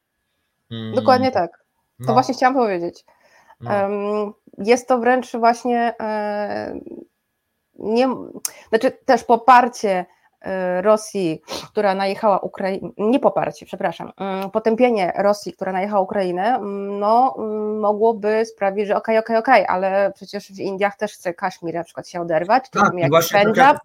Mm. 0.71 0.95
Dokładnie 0.95 1.31
tak. 1.31 1.51
To 1.99 2.05
no. 2.07 2.13
właśnie 2.13 2.35
chciałam 2.35 2.55
powiedzieć. 2.55 3.05
No. 3.61 3.71
Jest 4.59 4.89
to 4.89 4.99
wręcz 4.99 5.33
właśnie 5.33 5.95
e, 6.01 6.81
nie, 7.79 8.09
znaczy 8.69 8.91
też 9.05 9.25
poparcie 9.25 10.07
Rosji, 10.81 11.41
która 11.69 11.95
najechała 11.95 12.39
Ukrainę, 12.39 12.89
nie 12.99 13.21
poparcie, 13.21 13.67
przepraszam, 13.67 14.09
y, 14.47 14.51
potępienie 14.51 15.13
Rosji, 15.19 15.53
która 15.53 15.73
najechała 15.73 16.01
Ukrainę, 16.01 16.57
mm, 16.57 16.99
no 16.99 17.35
mm, 17.39 17.81
mogłoby 17.81 18.45
sprawić, 18.47 18.87
że 18.87 18.97
okej, 18.97 19.19
okej, 19.19 19.37
okej, 19.37 19.67
ale 19.69 20.13
przecież 20.15 20.47
w 20.49 20.59
Indiach 20.59 20.97
też 20.97 21.13
chce 21.13 21.35
Kaszmir 21.35 21.75
na 21.75 21.85
przykład 21.85 22.09
się 22.09 22.21
oderwać, 22.21 22.65
czy 22.65 22.71
tak, 22.71 22.93
jak 22.97 23.11
właśnie, 23.11 23.45
tak 23.45 23.57
jak, 23.57 23.79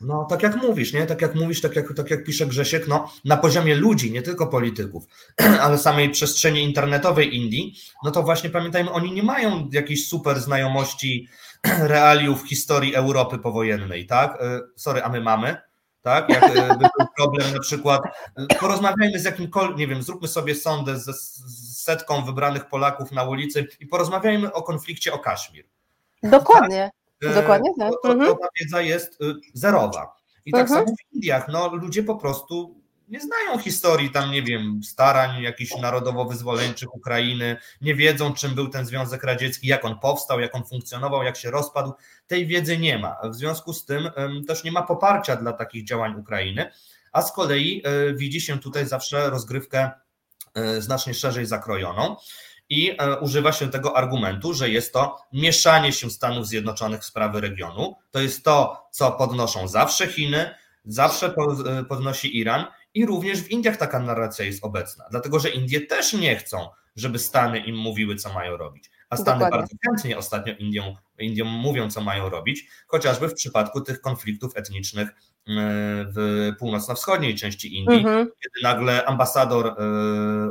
no 0.00 0.24
tak 0.24 0.42
jak 0.42 0.56
mówisz, 0.56 0.92
nie? 0.92 1.06
Tak 1.06 1.22
jak 1.22 1.34
mówisz, 1.34 1.60
tak 1.60 1.76
jak, 1.76 1.94
tak 1.96 2.10
jak 2.10 2.24
pisze 2.24 2.46
Grzesiek, 2.46 2.88
no 2.88 3.12
na 3.24 3.36
poziomie 3.36 3.74
ludzi, 3.74 4.12
nie 4.12 4.22
tylko 4.22 4.46
polityków, 4.46 5.04
ale 5.62 5.78
samej 5.78 6.10
przestrzeni 6.10 6.62
internetowej 6.62 7.36
Indii, 7.36 7.74
no 8.04 8.10
to 8.10 8.22
właśnie 8.22 8.50
pamiętajmy, 8.50 8.90
oni 8.90 9.12
nie 9.12 9.22
mają 9.22 9.68
jakiejś 9.72 10.08
super 10.08 10.40
znajomości 10.40 11.28
realiów 11.94 12.48
historii 12.48 12.94
Europy 12.94 13.38
powojennej, 13.38 14.06
tak? 14.06 14.42
Y, 14.42 14.60
sorry, 14.76 15.02
a 15.02 15.08
my 15.08 15.20
mamy 15.20 15.69
tak? 16.02 16.28
Jak 16.28 16.44
e, 16.44 16.68
by 16.68 16.78
był 16.98 17.06
problem 17.16 17.54
na 17.54 17.60
przykład, 17.60 18.02
e, 18.36 18.56
porozmawiajmy 18.60 19.18
z 19.18 19.24
jakimkolwiek, 19.24 19.76
nie 19.76 19.86
wiem, 19.86 20.02
zróbmy 20.02 20.28
sobie 20.28 20.54
sondę 20.54 20.98
ze 20.98 21.12
setką 21.74 22.24
wybranych 22.24 22.68
Polaków 22.68 23.12
na 23.12 23.22
ulicy 23.22 23.66
i 23.80 23.86
porozmawiajmy 23.86 24.52
o 24.52 24.62
konflikcie 24.62 25.12
o 25.12 25.18
Kaszmir. 25.18 25.64
Dokładnie, 26.22 26.90
tak? 27.22 27.34
dokładnie 27.34 27.70
tak. 27.78 27.92
To, 28.02 28.14
to, 28.14 28.14
to 28.14 28.34
ta 28.34 28.48
wiedza 28.60 28.80
jest 28.80 29.18
zerowa. 29.54 30.16
I 30.44 30.52
tak 30.52 30.60
mhm. 30.60 30.80
samo 30.80 30.96
w 30.96 31.14
Indiach, 31.14 31.48
no 31.48 31.76
ludzie 31.76 32.02
po 32.02 32.16
prostu 32.16 32.79
nie 33.10 33.20
znają 33.20 33.58
historii 33.58 34.10
tam, 34.10 34.32
nie 34.32 34.42
wiem, 34.42 34.80
starań 34.84 35.42
jakichś 35.42 35.72
narodowo-wyzwoleńczych 35.76 36.94
Ukrainy, 36.94 37.56
nie 37.80 37.94
wiedzą, 37.94 38.34
czym 38.34 38.54
był 38.54 38.68
ten 38.68 38.86
Związek 38.86 39.24
Radziecki, 39.24 39.66
jak 39.66 39.84
on 39.84 39.98
powstał, 39.98 40.40
jak 40.40 40.54
on 40.54 40.64
funkcjonował, 40.64 41.22
jak 41.22 41.36
się 41.36 41.50
rozpadł. 41.50 41.92
Tej 42.26 42.46
wiedzy 42.46 42.78
nie 42.78 42.98
ma. 42.98 43.16
W 43.24 43.34
związku 43.34 43.72
z 43.72 43.84
tym 43.84 44.10
też 44.48 44.64
nie 44.64 44.72
ma 44.72 44.82
poparcia 44.82 45.36
dla 45.36 45.52
takich 45.52 45.84
działań 45.84 46.14
Ukrainy, 46.20 46.70
a 47.12 47.22
z 47.22 47.32
kolei 47.32 47.82
e, 47.84 48.14
widzi 48.14 48.40
się 48.40 48.58
tutaj 48.58 48.86
zawsze 48.86 49.30
rozgrywkę 49.30 49.90
e, 50.54 50.80
znacznie 50.80 51.14
szerzej 51.14 51.46
zakrojoną 51.46 52.16
i 52.68 52.96
e, 52.98 53.18
używa 53.20 53.52
się 53.52 53.68
tego 53.68 53.96
argumentu, 53.96 54.54
że 54.54 54.68
jest 54.68 54.92
to 54.92 55.16
mieszanie 55.32 55.92
się 55.92 56.10
Stanów 56.10 56.46
Zjednoczonych 56.46 57.00
w 57.00 57.04
sprawy 57.04 57.40
regionu. 57.40 57.96
To 58.10 58.20
jest 58.20 58.44
to, 58.44 58.88
co 58.90 59.12
podnoszą 59.12 59.68
zawsze 59.68 60.06
Chiny, 60.06 60.54
zawsze 60.84 61.34
podnosi 61.88 62.38
Iran 62.38 62.64
i 62.94 63.06
również 63.06 63.42
w 63.42 63.50
Indiach 63.50 63.76
taka 63.76 63.98
narracja 63.98 64.44
jest 64.44 64.64
obecna, 64.64 65.04
dlatego 65.10 65.40
że 65.40 65.50
Indie 65.50 65.80
też 65.80 66.12
nie 66.12 66.36
chcą, 66.36 66.68
żeby 66.96 67.18
Stany 67.18 67.58
im 67.58 67.76
mówiły, 67.76 68.16
co 68.16 68.32
mają 68.32 68.56
robić. 68.56 68.90
A 69.10 69.16
Stany 69.16 69.38
Dokładnie. 69.38 69.58
bardzo 69.58 69.76
chętnie 69.84 70.18
ostatnio 70.18 70.54
Indiom, 70.58 70.94
Indiom 71.18 71.48
mówią, 71.48 71.90
co 71.90 72.00
mają 72.00 72.28
robić, 72.28 72.68
chociażby 72.86 73.28
w 73.28 73.34
przypadku 73.34 73.80
tych 73.80 74.00
konfliktów 74.00 74.56
etnicznych 74.56 75.08
e, 75.08 75.12
w 76.16 76.50
północno-wschodniej 76.58 77.34
części 77.34 77.76
Indii, 77.76 77.98
mhm. 77.98 78.26
kiedy 78.26 78.62
nagle 78.62 79.04
ambasador 79.04 79.66
e, 79.66 79.72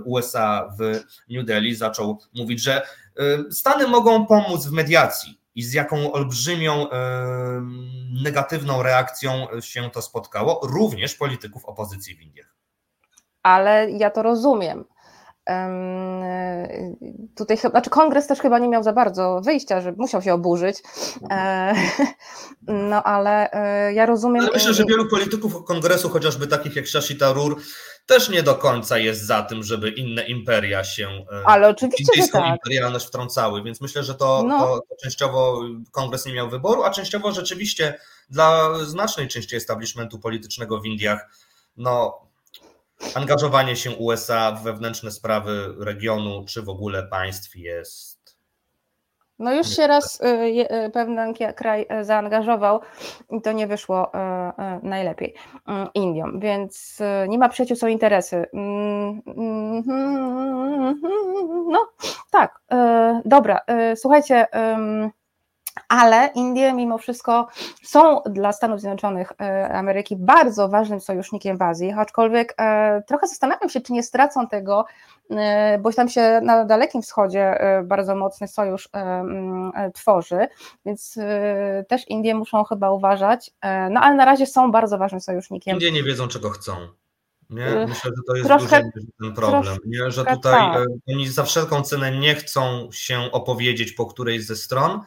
USA 0.05 0.69
w 0.79 0.99
New 1.29 1.45
Delhi 1.45 1.75
zaczął 1.75 2.21
mówić, 2.35 2.61
że 2.61 2.81
e, 2.81 3.51
Stany 3.51 3.87
mogą 3.87 4.25
pomóc 4.25 4.65
w 4.65 4.71
mediacji 4.71 5.38
i 5.55 5.63
z 5.63 5.73
jaką 5.73 6.11
olbrzymią 6.11 6.87
negatywną 8.23 8.83
reakcją 8.83 9.47
się 9.61 9.89
to 9.89 10.01
spotkało, 10.01 10.59
również 10.63 11.15
polityków 11.15 11.65
opozycji 11.65 12.15
w 12.15 12.21
Indiach. 12.21 12.55
Ale 13.43 13.91
ja 13.91 14.09
to 14.09 14.23
rozumiem. 14.23 14.85
Tutaj, 17.35 17.57
znaczy 17.57 17.89
kongres 17.89 18.27
też 18.27 18.39
chyba 18.39 18.59
nie 18.59 18.67
miał 18.67 18.83
za 18.83 18.93
bardzo 18.93 19.41
wyjścia, 19.45 19.81
że 19.81 19.93
musiał 19.97 20.21
się 20.21 20.33
oburzyć. 20.33 20.77
E, 21.31 21.73
no 22.67 23.03
ale 23.03 23.51
e, 23.51 23.93
ja 23.93 24.05
rozumiem. 24.05 24.43
Ale 24.43 24.53
myślę, 24.53 24.73
że 24.73 24.85
wielu 24.85 25.09
polityków 25.09 25.63
kongresu, 25.65 26.09
chociażby 26.09 26.47
takich 26.47 26.75
jak 26.75 26.87
Shashi 26.87 27.17
Tarur, 27.17 27.61
też 28.09 28.29
nie 28.29 28.43
do 28.43 28.55
końca 28.55 28.97
jest 28.97 29.25
za 29.25 29.43
tym, 29.43 29.63
żeby 29.63 29.89
inne 29.89 30.23
imperia 30.23 30.83
się 30.83 31.09
e, 31.09 31.43
ale 31.45 31.67
oczywiście, 31.67 32.21
że 32.21 32.27
tak. 32.27 32.55
imperialność 32.55 33.05
wtrącały, 33.07 33.63
więc 33.63 33.81
myślę, 33.81 34.03
że 34.03 34.15
to, 34.15 34.43
no. 34.47 34.59
to, 34.59 34.81
to 34.89 34.95
częściowo 35.03 35.61
kongres 35.91 36.25
nie 36.25 36.33
miał 36.33 36.49
wyboru, 36.49 36.83
a 36.83 36.91
częściowo 36.91 37.31
rzeczywiście 37.31 37.99
dla 38.29 38.73
znacznej 38.85 39.27
części 39.27 39.55
establishmentu 39.55 40.19
politycznego 40.19 40.81
w 40.81 40.85
Indiach 40.85 41.29
no, 41.77 42.21
angażowanie 43.13 43.75
się 43.75 43.91
USA 43.91 44.51
w 44.51 44.63
wewnętrzne 44.63 45.11
sprawy 45.11 45.75
regionu 45.79 46.45
czy 46.47 46.61
w 46.61 46.69
ogóle 46.69 47.03
państw 47.03 47.55
jest. 47.55 48.18
No 49.39 49.53
już 49.53 49.67
się 49.67 49.87
raz 49.87 50.21
y, 50.21 50.25
y, 50.85 50.89
pewien 50.89 51.33
kraj 51.55 51.85
y, 52.01 52.05
zaangażował 52.05 52.79
i 53.31 53.41
to 53.41 53.51
nie 53.51 53.67
wyszło 53.67 54.11
najlepiej 54.83 55.33
Indiom, 55.93 56.39
więc 56.39 56.99
nie 57.27 57.37
ma 57.37 57.49
przyjaciół, 57.49 57.77
są 57.77 57.87
interesy. 57.87 58.45
Mm, 58.53 59.21
mm, 59.27 59.83
mm, 59.89 61.01
no 61.71 61.87
tak, 62.31 62.61
dobra, 63.25 63.59
słuchajcie 63.95 64.47
ale 65.87 66.29
Indie 66.35 66.73
mimo 66.73 66.97
wszystko 66.97 67.47
są 67.83 68.21
dla 68.25 68.53
Stanów 68.53 68.79
Zjednoczonych 68.79 69.31
e, 69.41 69.69
Ameryki 69.73 70.15
bardzo 70.15 70.69
ważnym 70.69 71.01
sojusznikiem 71.01 71.57
w 71.57 71.61
Azji, 71.61 71.91
aczkolwiek 71.91 72.53
e, 72.57 73.03
trochę 73.07 73.27
zastanawiam 73.27 73.69
się, 73.69 73.81
czy 73.81 73.93
nie 73.93 74.03
stracą 74.03 74.47
tego, 74.47 74.85
e, 75.29 75.79
bo 75.79 75.93
tam 75.93 76.09
się 76.09 76.41
na 76.43 76.65
Dalekim 76.65 77.01
Wschodzie 77.01 77.59
bardzo 77.83 78.15
mocny 78.15 78.47
sojusz 78.47 78.89
tworzy, 79.93 80.47
więc 80.85 81.19
też 81.87 82.07
Indie 82.07 82.35
muszą 82.35 82.63
chyba 82.63 82.91
uważać, 82.91 83.51
no 83.91 84.01
ale 84.01 84.15
na 84.15 84.25
razie 84.25 84.45
są 84.45 84.71
bardzo 84.71 84.97
ważnym 84.97 85.21
sojusznikiem. 85.21 85.73
Indie 85.73 85.91
nie 85.91 86.03
wiedzą, 86.03 86.27
czego 86.27 86.49
chcą. 86.49 86.73
Nie? 87.49 87.85
Myślę, 87.87 88.11
że 88.17 88.23
to 88.27 88.35
jest 88.35 88.47
troszkę, 88.47 88.83
duży 88.95 89.07
ten 89.21 89.33
problem, 89.33 89.77
nie? 89.85 90.11
że 90.11 90.25
tutaj 90.25 90.73
tak. 90.73 90.87
oni 91.09 91.27
za 91.27 91.43
wszelką 91.43 91.81
cenę 91.81 92.17
nie 92.17 92.35
chcą 92.35 92.89
się 92.91 93.19
opowiedzieć 93.31 93.91
po 93.91 94.05
którejś 94.05 94.45
ze 94.45 94.55
stron, 94.55 95.01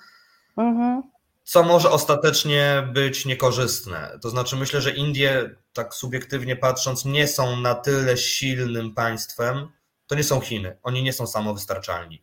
Mhm. 0.57 1.03
Co 1.45 1.63
może 1.63 1.91
ostatecznie 1.91 2.89
być 2.93 3.27
niekorzystne. 3.27 4.19
To 4.23 4.31
znaczy, 4.31 4.57
myślę, 4.57 4.81
że 4.81 4.91
Indie, 4.91 5.51
tak 5.73 5.95
subiektywnie 5.95 6.57
patrząc, 6.57 7.05
nie 7.05 7.29
są 7.29 7.57
na 7.57 7.75
tyle 7.75 8.17
silnym 8.17 8.95
państwem. 8.95 9.69
To 10.07 10.15
nie 10.15 10.25
są 10.25 10.41
Chiny, 10.41 10.79
oni 10.83 11.03
nie 11.03 11.13
są 11.13 11.27
samowystarczalni. 11.27 12.23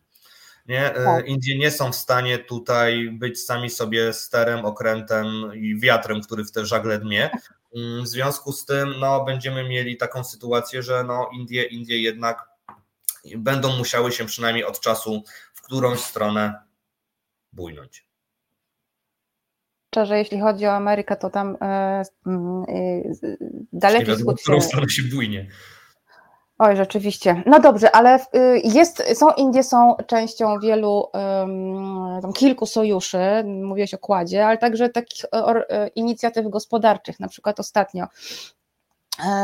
Nie? 0.66 0.94
E, 0.94 1.04
tak. 1.04 1.26
Indie 1.26 1.58
nie 1.58 1.70
są 1.70 1.92
w 1.92 1.96
stanie 1.96 2.38
tutaj 2.38 3.10
być 3.10 3.44
sami 3.44 3.70
sobie 3.70 4.12
sterem, 4.12 4.64
okrętem 4.64 5.26
i 5.54 5.80
wiatrem, 5.80 6.20
który 6.20 6.44
w 6.44 6.52
te 6.52 6.66
żagle 6.66 6.98
dmie. 6.98 7.30
Mm, 7.76 8.04
w 8.04 8.08
związku 8.08 8.52
z 8.52 8.64
tym 8.64 8.94
no, 9.00 9.24
będziemy 9.24 9.68
mieli 9.68 9.96
taką 9.96 10.24
sytuację, 10.24 10.82
że 10.82 11.04
no, 11.04 11.30
Indie, 11.32 11.64
Indie 11.64 12.02
jednak 12.02 12.48
będą 13.36 13.76
musiały 13.76 14.12
się 14.12 14.26
przynajmniej 14.26 14.64
od 14.64 14.80
czasu 14.80 15.22
w 15.54 15.62
którąś 15.62 16.00
stronę 16.00 16.62
bujnąć. 17.52 18.09
Że 20.02 20.18
jeśli 20.18 20.40
chodzi 20.40 20.66
o 20.66 20.72
Amerykę, 20.72 21.16
to 21.16 21.30
tam 21.30 21.56
e, 21.62 22.02
daleki 23.72 24.12
wschód 24.12 24.40
się... 24.40 24.88
się 24.88 25.02
bujnie. 25.02 25.46
Oj, 26.58 26.76
rzeczywiście. 26.76 27.42
No 27.46 27.60
dobrze, 27.60 27.96
ale 27.96 28.18
y, 28.18 28.60
jest, 28.64 29.18
są 29.18 29.30
Indie 29.30 29.62
są 29.62 29.96
częścią 30.06 30.58
wielu, 30.58 31.04
um, 31.12 32.32
kilku 32.32 32.66
sojuszy, 32.66 33.18
mówiłeś 33.44 33.94
o 33.94 33.98
Kładzie, 33.98 34.46
ale 34.46 34.58
także 34.58 34.88
takich 34.88 35.24
or, 35.32 35.66
inicjatyw 35.94 36.48
gospodarczych, 36.48 37.20
na 37.20 37.28
przykład 37.28 37.60
ostatnio 37.60 38.06
E, 38.06 38.59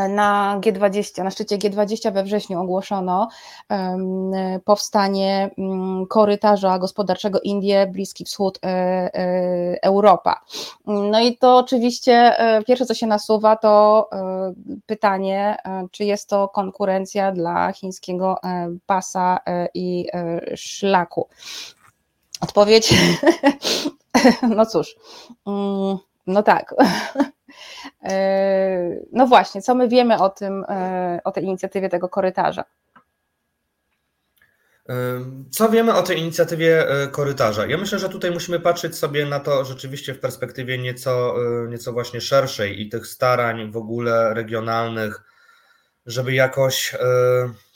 na 0.09 0.59
G20, 0.61 1.23
na 1.23 1.31
szczycie 1.31 1.57
G20 1.57 2.13
we 2.13 2.23
wrześniu 2.23 2.61
ogłoszono 2.61 3.27
powstanie 4.65 5.49
mm, 5.57 6.05
korytarza 6.07 6.79
gospodarczego 6.79 7.39
Indie, 7.39 7.87
Bliski 7.87 8.25
Wschód, 8.25 8.59
e, 8.63 8.67
e, 8.67 9.83
Europa. 9.83 10.41
No 10.85 11.19
i 11.19 11.37
to 11.37 11.57
oczywiście 11.57 12.37
pierwsze, 12.67 12.85
co 12.85 12.93
się 12.93 13.07
nasuwa, 13.07 13.55
to 13.55 14.09
pytanie, 14.85 15.57
czy 15.91 16.03
jest 16.03 16.29
to 16.29 16.49
konkurencja 16.49 17.31
dla 17.31 17.73
chińskiego 17.73 18.37
pasa 18.85 19.39
i 19.73 20.07
szlaku. 20.55 21.27
Odpowiedź, 22.41 22.93
no 24.55 24.65
cóż, 24.65 24.95
mm, 25.47 25.97
no 26.27 26.43
tak. 26.43 26.75
E, 28.03 28.99
no 29.11 29.27
właśnie, 29.27 29.61
co 29.61 29.75
my 29.75 29.87
wiemy 29.87 30.19
o 30.19 30.29
tym, 30.29 30.65
e, 30.69 31.19
o 31.23 31.31
tej 31.31 31.43
inicjatywie 31.43 31.89
tego 31.89 32.09
korytarza? 32.09 32.63
E, 34.89 34.93
co 35.51 35.69
wiemy 35.69 35.93
o 35.93 36.03
tej 36.03 36.19
inicjatywie 36.19 36.85
korytarza? 37.11 37.65
Ja 37.65 37.77
myślę, 37.77 37.99
że 37.99 38.09
tutaj 38.09 38.31
musimy 38.31 38.59
patrzeć 38.59 38.95
sobie 38.95 39.25
na 39.25 39.39
to 39.39 39.65
rzeczywiście 39.65 40.13
w 40.13 40.19
perspektywie 40.19 40.77
nieco, 40.77 41.35
nieco 41.69 41.93
właśnie 41.93 42.21
szerszej 42.21 42.81
i 42.81 42.89
tych 42.89 43.07
starań 43.07 43.71
w 43.71 43.77
ogóle 43.77 44.33
regionalnych, 44.33 45.21
żeby 46.05 46.33
jakoś 46.33 46.95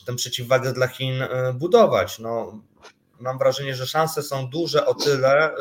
tę 0.06 0.16
przeciwwagę 0.16 0.74
dla 0.74 0.88
Chin 0.88 1.24
budować. 1.54 2.20
No, 2.20 2.62
mam 3.20 3.38
wrażenie, 3.38 3.76
że 3.76 3.88
szanse 3.88 4.24
są 4.24 4.50
duże 4.50 4.86
o 4.86 4.94
tyle, 4.94 5.52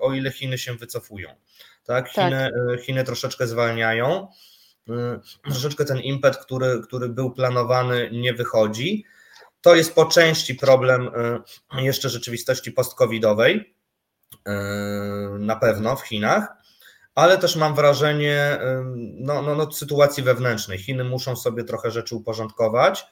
o 0.00 0.12
ile 0.12 0.30
Chiny 0.30 0.58
się 0.58 0.74
wycofują. 0.74 1.28
Tak? 1.84 2.08
Chiny, 2.08 2.50
tak. 2.70 2.80
Chiny 2.84 3.04
troszeczkę 3.04 3.46
zwalniają. 3.46 4.28
Y, 4.90 5.50
troszeczkę 5.50 5.84
ten 5.84 6.00
impet, 6.00 6.36
który, 6.36 6.80
który 6.82 7.08
był 7.08 7.30
planowany, 7.30 8.10
nie 8.12 8.34
wychodzi. 8.34 9.04
To 9.60 9.74
jest 9.74 9.94
po 9.94 10.06
części 10.06 10.54
problem 10.54 11.10
y, 11.78 11.82
jeszcze 11.82 12.08
rzeczywistości 12.08 12.72
post-covidowej, 12.72 13.74
y, 14.34 14.38
na 15.38 15.56
pewno 15.56 15.96
w 15.96 16.02
Chinach, 16.02 16.48
ale 17.14 17.38
też 17.38 17.56
mam 17.56 17.74
wrażenie 17.74 18.58
no, 19.18 19.42
no, 19.42 19.54
no, 19.54 19.72
sytuacji 19.72 20.22
wewnętrznej. 20.22 20.78
Chiny 20.78 21.04
muszą 21.04 21.36
sobie 21.36 21.64
trochę 21.64 21.90
rzeczy 21.90 22.16
uporządkować. 22.16 23.06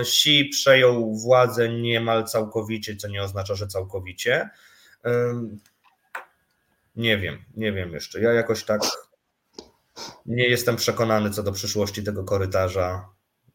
Xi 0.00 0.44
przejął 0.44 1.14
władzę 1.14 1.68
niemal 1.68 2.24
całkowicie, 2.24 2.96
co 2.96 3.08
nie 3.08 3.22
oznacza, 3.22 3.54
że 3.54 3.66
całkowicie. 3.66 4.50
Nie 7.00 7.18
wiem, 7.18 7.44
nie 7.56 7.72
wiem 7.72 7.92
jeszcze. 7.92 8.20
Ja 8.20 8.32
jakoś 8.32 8.64
tak 8.64 8.80
nie 10.26 10.48
jestem 10.48 10.76
przekonany 10.76 11.30
co 11.30 11.42
do 11.42 11.52
przyszłości 11.52 12.04
tego 12.04 12.24
korytarza 12.24 13.08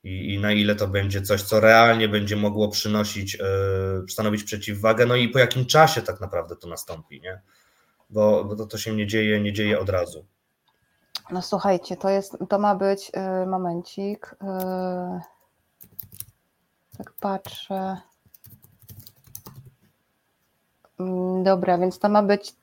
i, 0.03 0.33
i 0.33 0.39
na 0.39 0.51
ile 0.51 0.75
to 0.75 0.87
będzie 0.87 1.21
coś, 1.21 1.41
co 1.41 1.59
realnie 1.59 2.09
będzie 2.09 2.35
mogło 2.35 2.69
przynosić, 2.69 3.33
yy, 3.33 4.09
stanowić 4.09 4.43
przeciwwagę, 4.43 5.05
no 5.05 5.15
i 5.15 5.29
po 5.29 5.39
jakim 5.39 5.65
czasie 5.65 6.01
tak 6.01 6.21
naprawdę 6.21 6.55
to 6.55 6.67
nastąpi, 6.67 7.21
nie? 7.21 7.41
Bo, 8.09 8.45
bo 8.45 8.55
to, 8.55 8.65
to 8.65 8.77
się 8.77 8.95
nie 8.95 9.07
dzieje, 9.07 9.41
nie 9.41 9.53
dzieje 9.53 9.79
od 9.79 9.89
razu. 9.89 10.25
No 11.31 11.41
słuchajcie, 11.41 11.97
to 11.97 12.09
jest, 12.09 12.37
to 12.49 12.59
ma 12.59 12.75
być, 12.75 13.11
yy, 13.15 13.45
momencik, 13.47 14.35
yy, 14.41 15.19
tak 16.97 17.13
patrzę. 17.19 17.97
Mm, 20.99 21.43
dobra, 21.43 21.77
więc 21.77 21.99
to 21.99 22.09
ma 22.09 22.23
być 22.23 22.55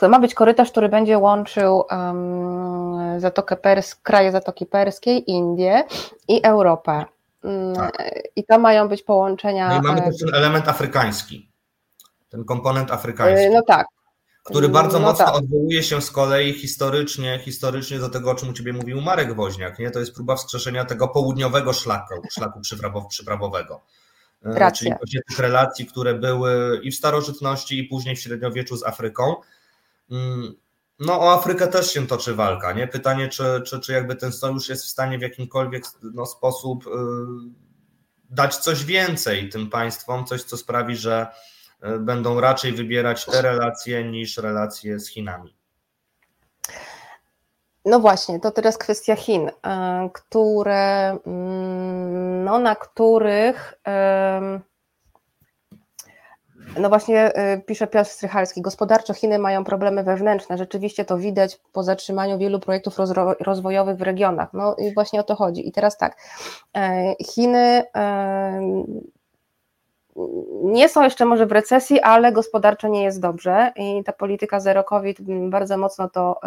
to 0.00 0.08
ma 0.08 0.18
być 0.18 0.34
korytarz, 0.34 0.70
który 0.70 0.88
będzie 0.88 1.18
łączył 1.18 1.84
um, 1.90 3.20
Zatokę 3.20 3.56
Pers 3.56 3.94
kraje 3.94 4.32
Zatoki 4.32 4.66
Perskiej, 4.66 5.30
Indie 5.30 5.84
i 6.28 6.42
Europę. 6.42 7.04
Mm, 7.44 7.74
tak. 7.74 8.12
I 8.36 8.44
to 8.44 8.58
mają 8.58 8.88
być 8.88 9.02
połączenia. 9.02 9.68
No 9.68 9.78
i 9.78 9.80
mamy 9.80 10.02
też 10.02 10.18
ten 10.18 10.34
element 10.34 10.68
afrykański, 10.68 11.52
ten 12.28 12.44
komponent 12.44 12.90
afrykański. 12.90 13.50
No 13.50 13.62
tak. 13.62 13.86
Który 14.44 14.68
bardzo 14.68 14.98
no 14.98 15.06
mocno 15.06 15.24
tak. 15.24 15.34
odwołuje 15.34 15.82
się 15.82 16.02
z 16.02 16.10
kolei 16.10 16.52
historycznie, 16.52 17.40
historycznie 17.44 17.98
do 17.98 18.08
tego, 18.08 18.30
o 18.30 18.34
czym 18.34 18.48
u 18.48 18.52
Ciebie 18.52 18.72
mówił 18.72 19.00
Marek 19.00 19.36
Woźniak. 19.36 19.78
Nie? 19.78 19.90
To 19.90 19.98
jest 19.98 20.14
próba 20.14 20.36
wskrzeszenia 20.36 20.84
tego 20.84 21.08
południowego 21.08 21.72
szlaku, 21.72 22.14
szlaku 22.30 22.60
przyprawowego. 23.08 23.80
E, 24.46 24.58
Racja. 24.58 24.78
czyli 24.78 24.90
właśnie 24.98 25.20
tych 25.28 25.38
relacji, 25.38 25.86
które 25.86 26.14
były 26.14 26.80
i 26.82 26.90
w 26.90 26.96
starożytności, 26.96 27.78
i 27.78 27.84
później 27.84 28.16
w 28.16 28.20
średniowieczu 28.20 28.76
z 28.76 28.84
Afryką. 28.84 29.34
Mm, 30.10 30.54
no 30.98 31.20
o 31.20 31.32
Afrykę 31.32 31.68
też 31.68 31.92
się 31.92 32.06
toczy 32.06 32.34
walka, 32.34 32.72
nie? 32.72 32.88
Pytanie, 32.88 33.28
czy, 33.28 33.62
czy, 33.66 33.80
czy 33.80 33.92
jakby 33.92 34.16
ten 34.16 34.32
sojusz 34.32 34.68
jest 34.68 34.84
w 34.84 34.88
stanie 34.88 35.18
w 35.18 35.22
jakimkolwiek 35.22 35.84
no, 36.02 36.26
sposób 36.26 36.86
y, 36.86 36.90
dać 38.30 38.56
coś 38.56 38.84
więcej 38.84 39.48
tym 39.48 39.70
państwom, 39.70 40.24
coś, 40.24 40.42
co 40.42 40.56
sprawi, 40.56 40.96
że 40.96 41.26
y, 41.84 41.98
będą 41.98 42.40
raczej 42.40 42.72
wybierać 42.72 43.24
te 43.24 43.42
relacje 43.42 44.04
niż 44.04 44.36
relacje 44.36 45.00
z 45.00 45.08
Chinami. 45.08 45.55
No 47.86 48.00
właśnie, 48.00 48.40
to 48.40 48.50
teraz 48.50 48.78
kwestia 48.78 49.16
Chin, 49.16 49.48
e, 49.48 50.10
które, 50.12 51.10
mm, 51.26 52.44
no, 52.44 52.58
na 52.58 52.76
których 52.76 53.74
no 56.78 56.88
właśnie 56.88 57.34
e, 57.34 57.58
pisze 57.58 57.86
Piotr 57.86 58.10
Strychalski, 58.10 58.62
gospodarczo 58.62 59.14
Chiny 59.14 59.38
mają 59.38 59.64
problemy 59.64 60.02
wewnętrzne, 60.04 60.58
rzeczywiście 60.58 61.04
to 61.04 61.18
widać 61.18 61.60
po 61.72 61.82
zatrzymaniu 61.82 62.38
wielu 62.38 62.60
projektów 62.60 62.96
rozwojowych 63.40 63.96
w 63.96 64.02
regionach, 64.02 64.52
no 64.52 64.76
i 64.78 64.94
właśnie 64.94 65.20
o 65.20 65.22
to 65.22 65.34
chodzi. 65.34 65.68
I 65.68 65.72
teraz 65.72 65.96
tak, 65.96 66.16
e, 66.76 67.14
Chiny 67.24 67.82
nie 70.62 70.88
są 70.88 71.02
jeszcze 71.02 71.24
może 71.24 71.46
w 71.46 71.52
recesji, 71.52 72.00
ale 72.00 72.32
gospodarczo 72.32 72.88
nie 72.88 73.02
jest 73.02 73.20
dobrze 73.20 73.72
i 73.76 74.04
ta 74.04 74.12
polityka 74.12 74.60
zero 74.60 74.84
COVID 74.84 75.18
bardzo 75.50 75.78
mocno 75.78 76.08
to, 76.08 76.40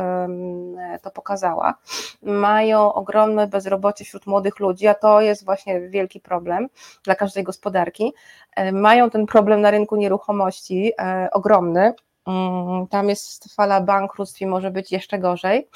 to 1.03 1.11
pokazała. 1.11 1.75
Mają 2.21 2.93
ogromne 2.93 3.47
bezrobocie 3.47 4.05
wśród 4.05 4.27
młodych 4.27 4.59
ludzi, 4.59 4.87
a 4.87 4.93
to 4.93 5.21
jest 5.21 5.45
właśnie 5.45 5.89
wielki 5.89 6.19
problem 6.19 6.69
dla 7.03 7.15
każdej 7.15 7.43
gospodarki. 7.43 8.13
E, 8.55 8.71
mają 8.71 9.09
ten 9.09 9.25
problem 9.25 9.61
na 9.61 9.71
rynku 9.71 9.95
nieruchomości 9.95 10.91
e, 10.99 11.29
ogromny. 11.31 11.93
Mm, 12.27 12.87
tam 12.87 13.09
jest 13.09 13.55
fala 13.55 13.81
bankructw 13.81 14.41
i 14.41 14.45
może 14.45 14.71
być 14.71 14.91
jeszcze 14.91 15.19
gorzej. 15.19 15.67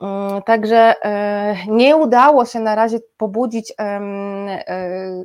Mm, 0.00 0.42
także 0.42 0.94
e, 1.04 1.56
nie 1.66 1.96
udało 1.96 2.46
się 2.46 2.60
na 2.60 2.74
razie 2.74 2.98
pobudzić 3.16 3.72
e, 3.78 4.00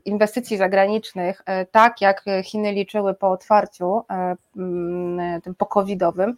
inwestycji 0.05 0.57
zagranicznych 0.57 1.41
e, 1.45 1.65
tak, 1.65 2.01
jak 2.01 2.25
Chiny 2.43 2.71
liczyły 2.71 3.13
po 3.13 3.31
otwarciu 3.31 4.01
mm, 4.57 5.41
tym 5.41 5.55
pokowidowym. 5.55 6.35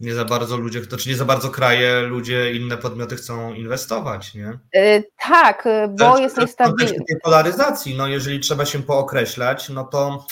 Nie 0.00 0.14
za 0.14 0.24
bardzo 0.24 0.56
ludzie, 0.56 0.86
to 0.86 0.96
czy 0.96 1.08
nie 1.08 1.16
za 1.16 1.24
bardzo 1.24 1.50
kraje, 1.50 2.00
ludzie, 2.00 2.52
inne 2.52 2.76
podmioty 2.76 3.16
chcą 3.16 3.54
inwestować, 3.54 4.34
nie? 4.34 4.58
Tak, 5.16 5.68
bo 5.98 6.18
jest 6.18 6.38
niestabilny. 6.38 6.94
W 6.94 7.06
tej 7.08 7.20
polaryzacji, 7.22 7.96
no 7.96 8.06
jeżeli 8.06 8.40
trzeba 8.40 8.64
się 8.64 8.82
pookreślać, 8.82 9.68
no 9.68 9.84
to 9.84 10.26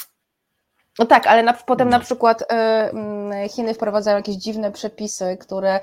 no 0.99 1.07
tak, 1.07 1.27
ale 1.27 1.43
na, 1.43 1.53
potem 1.53 1.89
na 1.89 2.01
przykład 2.01 2.43
y, 2.43 2.45
mm, 2.55 3.49
Chiny 3.49 3.75
wprowadzają 3.75 4.17
jakieś 4.17 4.37
dziwne 4.37 4.73
przepisy, 4.73 5.37
które, 5.41 5.81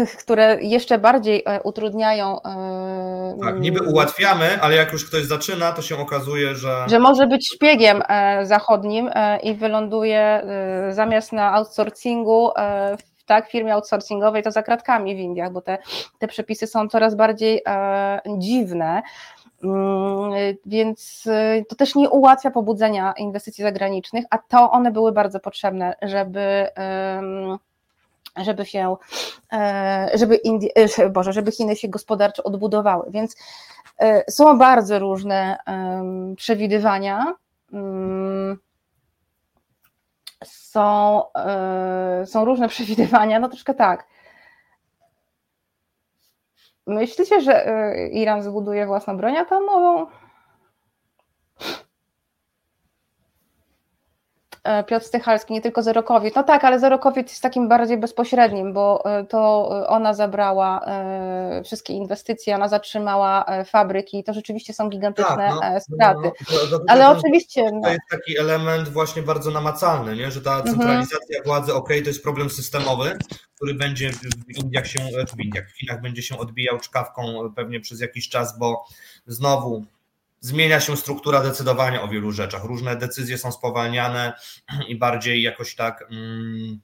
y, 0.00 0.06
które 0.22 0.58
jeszcze 0.60 0.98
bardziej 0.98 1.38
y, 1.38 1.62
utrudniają. 1.62 2.40
Tak, 3.44 3.60
niby 3.60 3.82
ułatwiamy, 3.82 4.62
ale 4.62 4.74
jak 4.74 4.92
już 4.92 5.08
ktoś 5.08 5.24
zaczyna, 5.24 5.72
to 5.72 5.82
się 5.82 5.98
okazuje, 5.98 6.54
że. 6.54 6.84
Że 6.88 6.98
może 6.98 7.26
być 7.26 7.48
szpiegiem 7.54 8.02
zachodnim 8.42 9.10
i 9.42 9.54
wyląduje 9.54 10.46
zamiast 10.90 11.32
na 11.32 11.54
outsourcingu 11.54 12.50
w 12.98 13.24
tak, 13.26 13.50
firmie 13.50 13.74
outsourcingowej, 13.74 14.42
to 14.42 14.50
za 14.50 14.62
kratkami 14.62 15.16
w 15.16 15.18
Indiach, 15.18 15.52
bo 15.52 15.60
te, 15.60 15.78
te 16.18 16.28
przepisy 16.28 16.66
są 16.66 16.88
coraz 16.88 17.14
bardziej 17.14 17.62
dziwne. 18.38 19.02
Mm, 19.62 20.32
więc 20.66 21.26
y, 21.26 21.64
to 21.68 21.76
też 21.76 21.94
nie 21.94 22.10
ułatwia 22.10 22.50
pobudzenia 22.50 23.12
inwestycji 23.12 23.64
zagranicznych, 23.64 24.24
a 24.30 24.38
to 24.38 24.70
one 24.70 24.90
były 24.90 25.12
bardzo 25.12 25.40
potrzebne, 25.40 25.94
żeby 26.02 26.66
żeby 28.36 28.66
się, 28.66 28.96
e, 29.52 30.10
żeby, 30.14 30.36
Indie, 30.36 30.70
Boże, 31.12 31.32
żeby 31.32 31.52
Chiny 31.52 31.76
się 31.76 31.88
gospodarczo 31.88 32.42
odbudowały. 32.42 33.10
Więc 33.10 33.36
są 34.30 34.58
bardzo 34.58 34.98
różne 34.98 35.58
przewidywania. 36.36 37.34
Mm, 37.72 38.58
są, 40.44 41.22
są 42.24 42.44
różne 42.44 42.68
przewidywania, 42.74 43.40
no 43.40 43.48
troszkę 43.48 43.74
tak. 43.74 44.06
Myślicie, 46.86 47.40
że 47.40 47.64
Iran 48.12 48.42
zbuduje 48.42 48.86
własną 48.86 49.16
broń 49.16 49.36
atomową? 49.36 50.06
E, 54.64 54.84
Piotr 54.84 55.06
Stychalski, 55.06 55.52
nie 55.52 55.60
tylko 55.60 55.82
Zerokowiec. 55.82 56.34
No 56.34 56.42
tak, 56.42 56.64
ale 56.64 56.80
Zerokowiec 56.80 57.30
jest 57.30 57.42
takim 57.42 57.68
bardziej 57.68 57.98
bezpośrednim, 57.98 58.72
bo 58.72 59.04
e, 59.04 59.24
to 59.24 59.68
ona 59.88 60.14
zabrała 60.14 60.84
e, 60.86 61.62
wszystkie 61.64 61.92
inwestycje, 61.92 62.54
ona 62.54 62.68
zatrzymała 62.68 63.44
fabryki, 63.64 64.24
to 64.24 64.32
rzeczywiście 64.32 64.72
są 64.72 64.88
gigantyczne 64.88 65.50
tak, 65.60 65.72
no, 65.74 65.80
straty. 65.80 66.30
No, 66.50 66.56
no, 66.70 66.78
no 66.78 66.84
ale 66.88 67.08
oczywiście... 67.08 67.70
To 67.82 67.88
jest 67.88 68.00
taki 68.10 68.38
element 68.38 68.88
właśnie 68.88 69.22
bardzo 69.22 69.50
namacalny, 69.50 70.16
nie? 70.16 70.30
że 70.30 70.40
ta 70.40 70.56
mhm. 70.56 70.70
centralizacja 70.70 71.38
mhm. 71.38 71.44
władzy, 71.44 71.74
ok, 71.74 71.88
to 71.88 72.08
jest 72.08 72.22
problem 72.22 72.50
systemowy, 72.50 73.18
który 73.54 73.74
będzie 73.74 74.10
w 74.12 74.58
Indiach 74.58 74.86
się, 74.86 75.00
w 75.36 75.40
Indiach, 75.40 75.70
w 75.70 75.78
Chinach 75.78 76.00
będzie 76.00 76.22
się 76.22 76.38
odbijał 76.38 76.78
czkawką 76.78 77.52
pewnie 77.56 77.80
przez 77.80 78.00
jakiś 78.00 78.28
czas, 78.28 78.58
bo 78.58 78.84
znowu 79.26 79.84
zmienia 80.42 80.80
się 80.80 80.96
struktura 80.96 81.42
decydowania 81.42 82.02
o 82.02 82.08
wielu 82.08 82.32
rzeczach. 82.32 82.64
Różne 82.64 82.96
decyzje 82.96 83.38
są 83.38 83.52
spowalniane 83.52 84.32
i 84.88 84.96
bardziej 84.96 85.42
jakoś 85.42 85.74
tak 85.74 86.04
mm, 86.10 86.80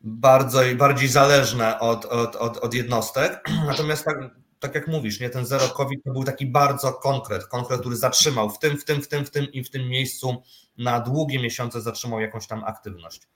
bardzo, 0.00 0.60
bardziej 0.76 1.08
zależne 1.08 1.80
od, 1.80 2.04
od, 2.04 2.36
od, 2.36 2.56
od 2.56 2.74
jednostek. 2.74 3.44
Natomiast 3.66 4.04
tak, 4.04 4.16
tak 4.58 4.74
jak 4.74 4.88
mówisz, 4.88 5.20
nie, 5.20 5.30
ten 5.30 5.46
zero 5.46 5.68
COVID 5.68 6.04
to 6.04 6.12
był 6.12 6.24
taki 6.24 6.46
bardzo 6.46 6.92
konkret, 6.92 7.46
konkret, 7.46 7.80
który 7.80 7.96
zatrzymał 7.96 8.50
w 8.50 8.58
tym, 8.58 8.78
w 8.78 8.84
tym, 8.84 9.02
w 9.02 9.08
tym, 9.08 9.24
w 9.24 9.30
tym 9.30 9.52
i 9.52 9.64
w 9.64 9.70
tym 9.70 9.88
miejscu 9.88 10.42
na 10.78 11.00
długie 11.00 11.42
miesiące 11.42 11.80
zatrzymał 11.80 12.20
jakąś 12.20 12.46
tam 12.46 12.64
aktywność. 12.64 13.28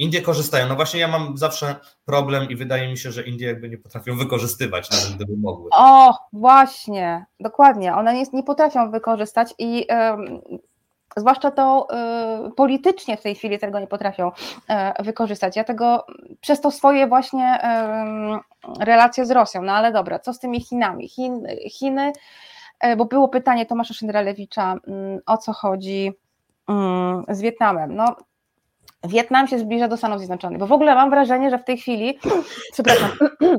Indie 0.00 0.22
korzystają. 0.22 0.68
No 0.68 0.76
właśnie 0.76 1.00
ja 1.00 1.08
mam 1.08 1.36
zawsze 1.36 1.76
problem 2.04 2.48
i 2.50 2.56
wydaje 2.56 2.88
mi 2.88 2.98
się, 2.98 3.12
że 3.12 3.22
Indie 3.22 3.46
jakby 3.46 3.68
nie 3.68 3.78
potrafią 3.78 4.16
wykorzystywać, 4.16 4.90
nawet 4.90 5.16
gdyby 5.16 5.36
mogły. 5.36 5.70
O, 5.72 6.14
właśnie, 6.32 7.26
dokładnie. 7.40 7.94
One 7.94 8.14
nie, 8.14 8.24
nie 8.32 8.42
potrafią 8.42 8.90
wykorzystać 8.90 9.54
i 9.58 9.86
zwłaszcza 11.16 11.50
to 11.50 11.88
y, 12.46 12.50
politycznie 12.50 13.16
w 13.16 13.22
tej 13.22 13.34
chwili 13.34 13.58
tego 13.58 13.80
nie 13.80 13.86
potrafią 13.86 14.28
y, 14.28 15.02
wykorzystać. 15.02 15.56
Ja 15.56 15.64
tego 15.64 16.06
przez 16.40 16.60
to 16.60 16.70
swoje 16.70 17.06
właśnie 17.06 17.58
relacje 18.80 19.26
z 19.26 19.30
Rosją, 19.30 19.62
no 19.62 19.72
ale 19.72 19.92
dobra, 19.92 20.18
co 20.18 20.32
z 20.32 20.38
tymi 20.38 20.60
Chinami? 20.60 21.08
Chin, 21.08 21.46
Chiny, 21.70 22.12
e, 22.80 22.96
bo 22.96 23.04
było 23.04 23.28
pytanie 23.28 23.66
Tomasza 23.66 23.94
Szyndralewicza, 23.94 24.74
mm, 24.86 25.20
o 25.26 25.36
co 25.36 25.52
chodzi 25.52 26.12
mm, 26.68 27.24
z 27.28 27.40
Wietnamem. 27.40 27.96
No, 27.96 28.16
Wietnam 29.08 29.48
się 29.48 29.58
zbliża 29.58 29.88
do 29.88 29.96
Stanów 29.96 30.18
Zjednoczonych, 30.18 30.58
bo 30.58 30.66
w 30.66 30.72
ogóle 30.72 30.94
mam 30.94 31.10
wrażenie, 31.10 31.50
że 31.50 31.58
w 31.58 31.64
tej 31.64 31.78
chwili, 31.78 32.18
przepraszam, 32.72 33.10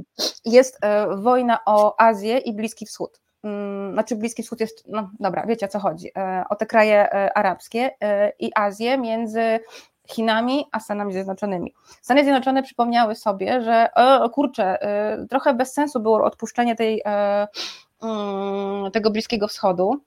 jest 0.45 0.77
e, 0.81 1.15
wojna 1.17 1.59
o 1.65 2.01
Azję 2.01 2.37
i 2.37 2.53
Bliski 2.53 2.85
Wschód. 2.85 3.21
Mm, 3.43 3.93
znaczy 3.93 4.15
Bliski 4.15 4.43
Wschód 4.43 4.59
jest, 4.59 4.83
no 4.87 5.09
dobra, 5.19 5.45
wiecie 5.45 5.65
o 5.65 5.69
co 5.69 5.79
chodzi, 5.79 6.11
e, 6.17 6.43
o 6.49 6.55
te 6.55 6.65
kraje 6.65 7.13
e, 7.13 7.37
arabskie 7.37 7.91
i 8.39 8.51
Azję 8.55 8.97
między 8.97 9.59
Chinami 10.07 10.65
a 10.71 10.79
Stanami 10.79 11.13
Zjednoczonymi. 11.13 11.73
Stany 12.01 12.23
Zjednoczone 12.23 12.63
przypomniały 12.63 13.15
sobie, 13.15 13.61
że 13.61 13.89
o 14.21 14.29
kurczę, 14.29 14.77
trochę 15.29 15.53
bez 15.53 15.73
sensu 15.73 15.99
było 15.99 16.23
odpuszczenie 16.23 16.75
tej, 16.75 17.01
mm, 18.01 18.91
tego 18.91 19.11
Bliskiego 19.11 19.47
Wschodu, 19.47 20.01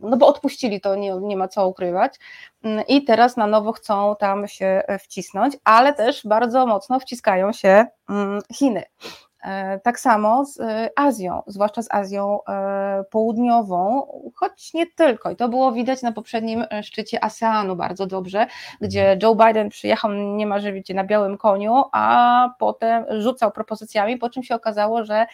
no 0.00 0.16
bo 0.16 0.26
odpuścili 0.26 0.80
to, 0.80 0.94
nie, 0.94 1.14
nie 1.20 1.36
ma 1.36 1.48
co 1.48 1.68
ukrywać. 1.68 2.14
Mm, 2.62 2.84
I 2.88 3.04
teraz 3.04 3.36
na 3.36 3.46
nowo 3.46 3.72
chcą 3.72 4.16
tam 4.18 4.48
się 4.48 4.82
e, 4.86 4.98
wcisnąć, 4.98 5.56
ale 5.64 5.92
też 5.92 6.26
bardzo 6.26 6.66
mocno 6.66 7.00
wciskają 7.00 7.52
się 7.52 7.86
mm, 8.10 8.40
Chiny. 8.54 8.82
E, 9.44 9.80
tak 9.80 10.00
samo 10.00 10.44
z 10.44 10.60
e, 10.60 10.90
Azją, 10.96 11.42
zwłaszcza 11.46 11.82
z 11.82 11.88
Azją 11.90 12.38
Południową, 13.10 14.06
choć 14.34 14.74
nie 14.74 14.86
tylko. 14.86 15.30
I 15.30 15.36
to 15.36 15.48
było 15.48 15.72
widać 15.72 16.02
na 16.02 16.12
poprzednim 16.12 16.64
szczycie 16.82 17.24
ASEANu 17.24 17.76
bardzo 17.76 18.06
dobrze, 18.06 18.46
gdzie 18.80 19.18
Joe 19.22 19.34
Biden 19.34 19.68
przyjechał 19.68 20.12
niemalże 20.12 20.72
wiecie, 20.72 20.94
na 20.94 21.04
białym 21.04 21.38
koniu, 21.38 21.82
a 21.92 22.48
potem 22.58 23.04
rzucał 23.20 23.52
propozycjami, 23.52 24.16
po 24.16 24.30
czym 24.30 24.42
się 24.42 24.54
okazało, 24.54 25.04
że 25.04 25.26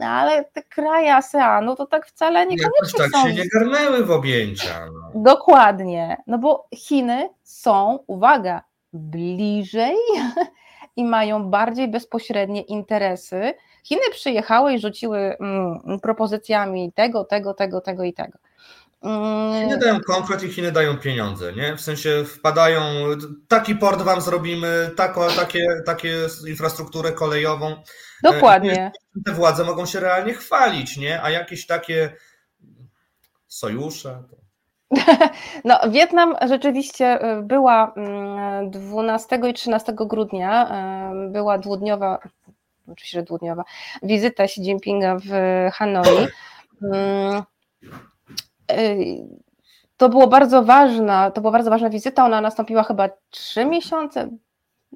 ale 0.00 0.44
te 0.44 0.62
kraje 0.62 1.14
ASEANu 1.14 1.76
to 1.76 1.86
tak 1.86 2.06
wcale 2.06 2.46
niekoniecznie 2.46 2.98
tak 2.98 3.10
są. 3.10 3.28
się 3.28 3.34
nie 3.34 3.48
garnęły 3.48 4.04
w 4.04 4.10
objęcia. 4.10 4.86
No. 4.86 5.22
Dokładnie, 5.22 6.16
no 6.26 6.38
bo 6.38 6.66
Chiny 6.74 7.28
są, 7.42 7.98
uwaga, 8.06 8.62
bliżej 8.92 9.96
i 10.96 11.04
mają 11.04 11.44
bardziej 11.44 11.88
bezpośrednie 11.88 12.62
interesy. 12.62 13.54
Chiny 13.84 14.02
przyjechały 14.10 14.72
i 14.72 14.78
rzuciły 14.78 15.18
mm, 15.18 16.00
propozycjami 16.02 16.92
tego, 16.92 17.24
tego, 17.24 17.54
tego, 17.54 17.80
tego 17.80 18.04
i 18.04 18.12
tego. 18.12 18.38
Mm. 19.02 19.62
Chiny 19.62 19.78
dają 19.78 20.00
konkret 20.00 20.42
i 20.42 20.52
Chiny 20.52 20.72
dają 20.72 20.98
pieniądze, 20.98 21.52
nie? 21.52 21.76
W 21.76 21.80
sensie 21.80 22.24
wpadają, 22.24 22.82
taki 23.48 23.76
port 23.76 24.02
wam 24.02 24.20
zrobimy, 24.20 24.90
tako, 24.96 25.28
takie, 25.30 25.66
takie 25.86 26.16
infrastrukturę 26.48 27.12
kolejową. 27.12 27.82
Dokładnie. 28.22 28.92
I 29.16 29.22
te 29.22 29.32
władze 29.32 29.64
mogą 29.64 29.86
się 29.86 30.00
realnie 30.00 30.34
chwalić, 30.34 30.96
nie? 30.96 31.22
A 31.22 31.30
jakieś 31.30 31.66
takie 31.66 32.16
sojusze. 33.46 34.22
No, 35.64 35.80
Wietnam 35.90 36.36
rzeczywiście 36.48 37.38
y, 37.38 37.42
była 37.42 37.94
12 38.70 39.36
mm, 39.36 39.50
i 39.50 39.54
13 39.54 39.92
grudnia, 39.96 40.70
y, 41.26 41.30
była 41.30 41.58
dwudniowa, 41.58 42.18
oczywiście 42.88 43.22
dwudniowa, 43.22 43.64
wizyta 44.02 44.42
Xi 44.44 44.60
Jinpinga 44.60 45.16
w 45.16 45.30
Hanoi. 45.72 46.26
To 49.96 50.08
było 50.08 50.26
bardzo 50.26 50.62
ważna, 50.62 51.30
to 51.30 51.40
była 51.40 51.52
bardzo 51.52 51.70
ważna 51.70 51.90
wizyta, 51.90 52.24
ona 52.24 52.40
nastąpiła 52.40 52.82
chyba 52.82 53.08
trzy 53.30 53.64
miesiące, 53.64 54.28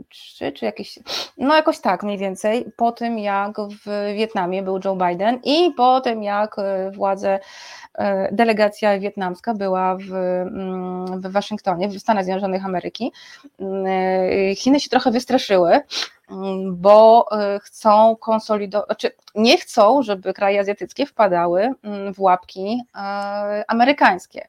trzy 0.09 0.52
czy 0.52 0.64
jakieś, 0.64 0.98
no 1.39 1.56
jakoś 1.56 1.78
tak 1.78 2.02
mniej 2.02 2.19
więcej, 2.19 2.73
po 2.77 2.93
tym 2.93 3.19
jak 3.19 3.56
w 3.60 4.12
Wietnamie 4.16 4.62
był 4.62 4.81
Joe 4.85 4.97
Biden 4.97 5.40
i 5.44 5.73
po 5.77 6.01
tym 6.01 6.23
jak 6.23 6.59
e, 6.59 6.90
władze, 6.90 7.39
e, 7.94 8.35
delegacja 8.35 8.98
wietnamska 8.98 9.55
była 9.55 9.97
w, 9.97 10.12
mm, 10.12 11.20
w 11.20 11.32
Waszyngtonie, 11.32 11.89
w 11.89 11.98
Stanach 11.98 12.24
Zjednoczonych 12.24 12.64
Ameryki, 12.64 13.12
mm, 13.60 13.86
e, 13.86 14.55
Chiny 14.55 14.81
się 14.81 14.90
trochę 14.90 15.10
wystraszyły, 15.10 15.81
mm, 16.31 16.77
bo 16.77 17.28
chcą 17.62 18.16
konsolidować, 18.16 18.86
znaczy 18.86 19.10
nie 19.35 19.59
chcą, 19.59 20.02
żeby 20.02 20.35
kraje 20.35 20.60
azjatyckie 20.60 21.06
wpadały 21.06 21.70
w 22.14 22.20
łapki 22.20 22.82
amerykańskie 23.69 24.48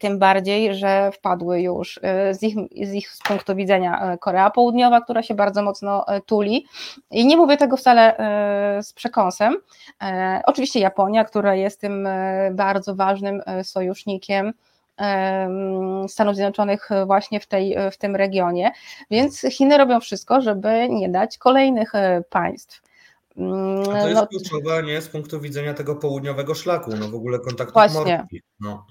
tym 0.00 0.18
bardziej, 0.18 0.74
że 0.74 1.12
wpadły 1.12 1.60
już 1.60 1.96
y, 1.96 2.00
z 2.34 2.42
ich, 2.42 2.54
z 2.88 2.92
ich 2.92 3.10
z 3.10 3.18
punktu 3.18 3.54
widzenia 3.54 4.14
y, 4.14 4.18
Korea 4.18 4.50
Południowa, 4.50 5.00
która 5.00 5.22
się 5.22 5.34
bardzo 5.34 5.62
mocno 5.62 6.04
y, 6.16 6.20
tuli. 6.20 6.66
I 7.10 7.26
nie 7.26 7.36
mówię 7.36 7.56
tego 7.56 7.76
wcale 7.76 8.16
z 8.82 8.92
przekąsem. 8.92 9.56
Oczywiście 10.46 10.80
Japonia, 10.80 11.24
która 11.24 11.54
jest 11.54 11.80
tym 11.80 12.08
bardzo 12.52 12.94
ważnym 12.94 13.42
sojusznikiem. 13.62 14.52
Stanów 16.08 16.34
Zjednoczonych 16.34 16.88
właśnie 17.06 17.40
w, 17.40 17.46
tej, 17.46 17.76
w 17.92 17.98
tym 17.98 18.16
regionie, 18.16 18.70
więc 19.10 19.40
Chiny 19.40 19.78
robią 19.78 20.00
wszystko, 20.00 20.40
żeby 20.40 20.88
nie 20.90 21.08
dać 21.08 21.38
kolejnych 21.38 21.92
państw. 22.30 22.82
Mm, 23.36 23.80
A 23.80 23.84
to 23.84 24.08
jest 24.08 24.20
no, 24.20 24.26
kluczowe 24.26 24.82
nie 24.82 25.00
z 25.00 25.08
punktu 25.08 25.40
widzenia 25.40 25.74
tego 25.74 25.96
południowego 25.96 26.54
szlaku, 26.54 26.90
no 26.96 27.08
w 27.08 27.14
ogóle 27.14 27.38
kontaktów 27.38 27.74
właśnie. 27.74 28.16
morskich. 28.18 28.42
No. 28.60 28.86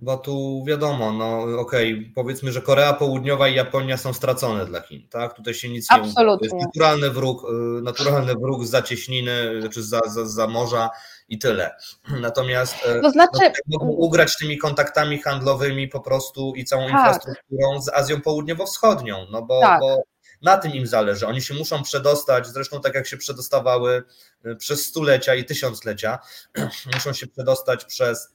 Bo 0.00 0.16
tu 0.16 0.64
wiadomo, 0.66 1.12
no 1.12 1.42
okej, 1.60 1.94
okay, 1.94 2.12
powiedzmy, 2.14 2.52
że 2.52 2.62
Korea 2.62 2.92
Południowa 2.92 3.48
i 3.48 3.54
Japonia 3.54 3.96
są 3.96 4.12
stracone 4.12 4.66
dla 4.66 4.80
Chin, 4.80 5.08
tak? 5.08 5.34
Tutaj 5.34 5.54
się 5.54 5.68
nic 5.68 5.86
Absolutnie. 5.90 6.46
nie 6.46 6.50
To 6.50 6.56
jest 6.56 6.66
naturalny 6.66 7.10
wróg, 7.10 7.44
y, 7.44 7.82
naturalny 7.82 8.34
wróg 8.34 8.64
z 8.64 8.70
zacieśniny, 8.70 9.60
czy 9.72 9.82
za, 9.82 10.00
za, 10.06 10.26
za 10.26 10.46
morza 10.46 10.90
i 11.28 11.38
tyle. 11.38 11.76
Natomiast 12.20 12.76
e, 12.86 13.00
to 13.00 13.10
znaczy... 13.10 13.38
no, 13.66 13.78
mogą 13.78 13.86
ugrać 13.86 14.36
tymi 14.36 14.58
kontaktami 14.58 15.22
handlowymi 15.22 15.88
po 15.88 16.00
prostu 16.00 16.52
i 16.56 16.64
całą 16.64 16.82
tak. 16.82 16.92
infrastrukturą 16.92 17.82
z 17.82 17.88
Azją 17.88 18.20
Południowo-Wschodnią, 18.20 19.26
no 19.30 19.42
bo, 19.42 19.60
tak. 19.60 19.80
bo 19.80 20.02
na 20.42 20.56
tym 20.56 20.72
im 20.72 20.86
zależy. 20.86 21.26
Oni 21.26 21.42
się 21.42 21.54
muszą 21.54 21.82
przedostać, 21.82 22.46
zresztą 22.46 22.80
tak 22.80 22.94
jak 22.94 23.06
się 23.06 23.16
przedostawały 23.16 24.02
y, 24.46 24.56
przez 24.56 24.86
stulecia 24.86 25.34
i 25.34 25.44
tysiąclecia, 25.44 26.18
muszą 26.94 27.12
się 27.12 27.26
przedostać 27.26 27.84
przez 27.84 28.34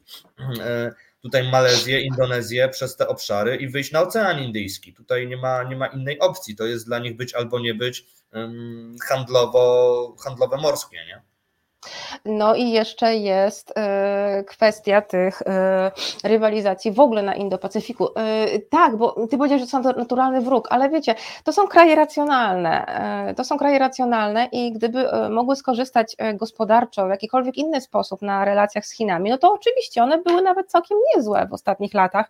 tutaj 1.22 1.52
Malezję, 1.52 2.02
Indonezję 2.02 2.70
przez 2.70 2.96
te 2.96 3.08
obszary 3.08 3.56
i 3.56 3.68
wyjść 3.68 3.92
na 3.92 4.02
Ocean 4.02 4.44
Indyjski. 4.44 4.94
Tutaj 4.94 5.28
nie 5.28 5.38
ma, 5.38 5.64
nie 5.64 5.76
ma 5.76 5.88
innej 5.88 6.20
opcji. 6.20 6.56
To 6.56 6.66
jest 6.66 6.86
dla 6.86 7.00
nich 7.00 7.16
być 7.16 7.34
albo 7.34 7.60
nie 7.60 7.74
być 7.74 8.06
handlowo, 9.08 10.16
handlowe 10.24 10.58
morskie, 10.58 10.98
nie? 11.06 11.29
No 12.26 12.56
i 12.56 12.72
jeszcze 12.72 13.16
jest 13.16 13.72
y, 13.72 14.44
kwestia 14.44 15.02
tych 15.02 15.42
y, 15.42 15.46
rywalizacji 16.28 16.92
w 16.92 17.00
ogóle 17.00 17.22
na 17.22 17.36
Indo-Pacyfiku. 17.36 18.08
Y, 18.56 18.60
tak, 18.70 18.98
bo 18.98 19.28
ty 19.28 19.38
powiedziałeś, 19.38 19.62
że 19.62 19.68
są 19.68 19.84
to 19.84 19.92
naturalny 19.92 20.42
wróg, 20.42 20.68
ale 20.72 20.90
wiecie, 20.90 21.16
to 21.44 21.54
są 21.54 21.68
kraje 21.68 21.96
racjonalne. 21.96 22.86
To 23.38 23.44
są 23.44 23.58
kraje 23.58 23.80
racjonalne 23.80 24.50
i 24.52 24.72
gdyby 24.72 25.06
mogły 25.30 25.56
skorzystać 25.56 26.16
gospodarczo 26.34 27.08
w 27.08 27.10
jakikolwiek 27.10 27.58
inny 27.58 27.82
sposób 27.82 28.22
na 28.22 28.46
relacjach 28.46 28.86
z 28.86 28.92
Chinami, 28.92 29.30
no 29.30 29.38
to 29.38 29.54
oczywiście 29.54 30.04
one 30.04 30.18
były 30.18 30.42
nawet 30.42 30.72
całkiem 30.72 30.98
niezłe 31.16 31.48
w 31.48 31.54
ostatnich 31.54 31.94
latach 31.94 32.30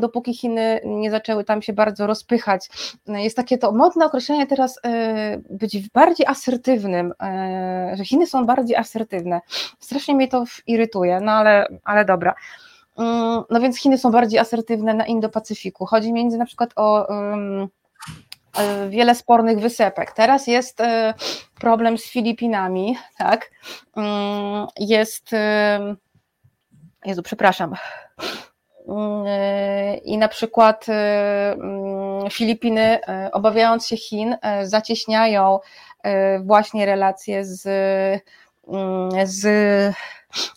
dopóki 0.00 0.34
Chiny 0.34 0.80
nie 0.84 1.10
zaczęły 1.10 1.44
tam 1.44 1.62
się 1.62 1.72
bardzo 1.72 2.06
rozpychać. 2.06 2.68
Jest 3.06 3.36
takie 3.36 3.58
to 3.58 3.72
modne 3.72 4.06
określenie 4.06 4.46
teraz 4.46 4.78
e, 4.86 5.38
być 5.50 5.90
bardziej 5.90 6.26
asertywnym, 6.26 7.12
e, 7.22 7.94
że 7.96 8.04
Chiny 8.04 8.26
są 8.26 8.46
bardziej 8.46 8.76
asertywne. 8.76 9.40
Strasznie 9.78 10.14
mnie 10.14 10.28
to 10.28 10.44
irytuje, 10.66 11.20
no 11.20 11.32
ale, 11.32 11.66
ale 11.84 12.04
dobra. 12.04 12.34
Mm, 12.98 13.42
no 13.50 13.60
więc 13.60 13.78
Chiny 13.78 13.98
są 13.98 14.10
bardziej 14.10 14.38
asertywne 14.38 14.94
na 14.94 15.06
Indo-Pacyfiku. 15.06 15.86
Chodzi 15.86 16.12
między 16.12 16.38
na 16.38 16.46
przykład 16.46 16.70
o 16.76 17.06
um, 17.08 17.68
wiele 18.88 19.14
spornych 19.14 19.60
wysepek. 19.60 20.12
Teraz 20.12 20.46
jest 20.46 20.82
problem 21.60 21.98
z 21.98 22.04
Filipinami, 22.04 22.96
tak? 23.18 23.50
Um, 23.96 24.66
jest. 24.78 25.30
Jezu, 27.04 27.22
przepraszam. 27.22 27.74
Mm, 28.88 29.26
i 30.04 30.18
na 30.18 30.28
przykład 30.28 30.88
y, 30.88 30.92
mm, 30.92 32.30
Filipiny, 32.30 32.98
y, 33.26 33.30
obawiając 33.32 33.86
się 33.86 33.96
Chin, 33.96 34.36
zacieśniają 34.62 35.58
właśnie 36.40 36.86
relacje 36.86 37.44
z, 37.44 37.66
mm, 38.68 39.10
z, 39.26 39.40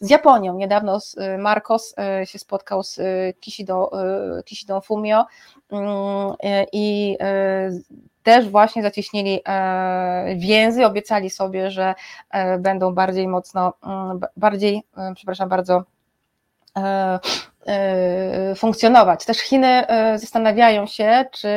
z 0.01 0.09
Japonią. 0.09 0.55
Niedawno 0.57 0.99
Marcos 1.37 1.95
się 2.25 2.39
spotkał 2.39 2.83
z 2.83 2.99
Kishido, 3.39 3.91
Kishido 4.45 4.81
Fumio 4.81 5.25
i 6.73 7.17
też 8.23 8.49
właśnie 8.49 8.81
zacieśnili 8.81 9.41
więzy, 10.35 10.85
obiecali 10.85 11.29
sobie, 11.29 11.71
że 11.71 11.95
będą 12.59 12.93
bardziej 12.93 13.27
mocno, 13.27 13.73
bardziej, 14.37 14.83
przepraszam 15.15 15.49
bardzo, 15.49 15.83
E, 16.77 16.83
e, 16.83 17.19
funkcjonować. 18.55 19.25
Też 19.25 19.37
Chiny 19.37 19.67
e, 19.67 20.19
zastanawiają 20.19 20.85
się, 20.85 21.25
czy 21.31 21.49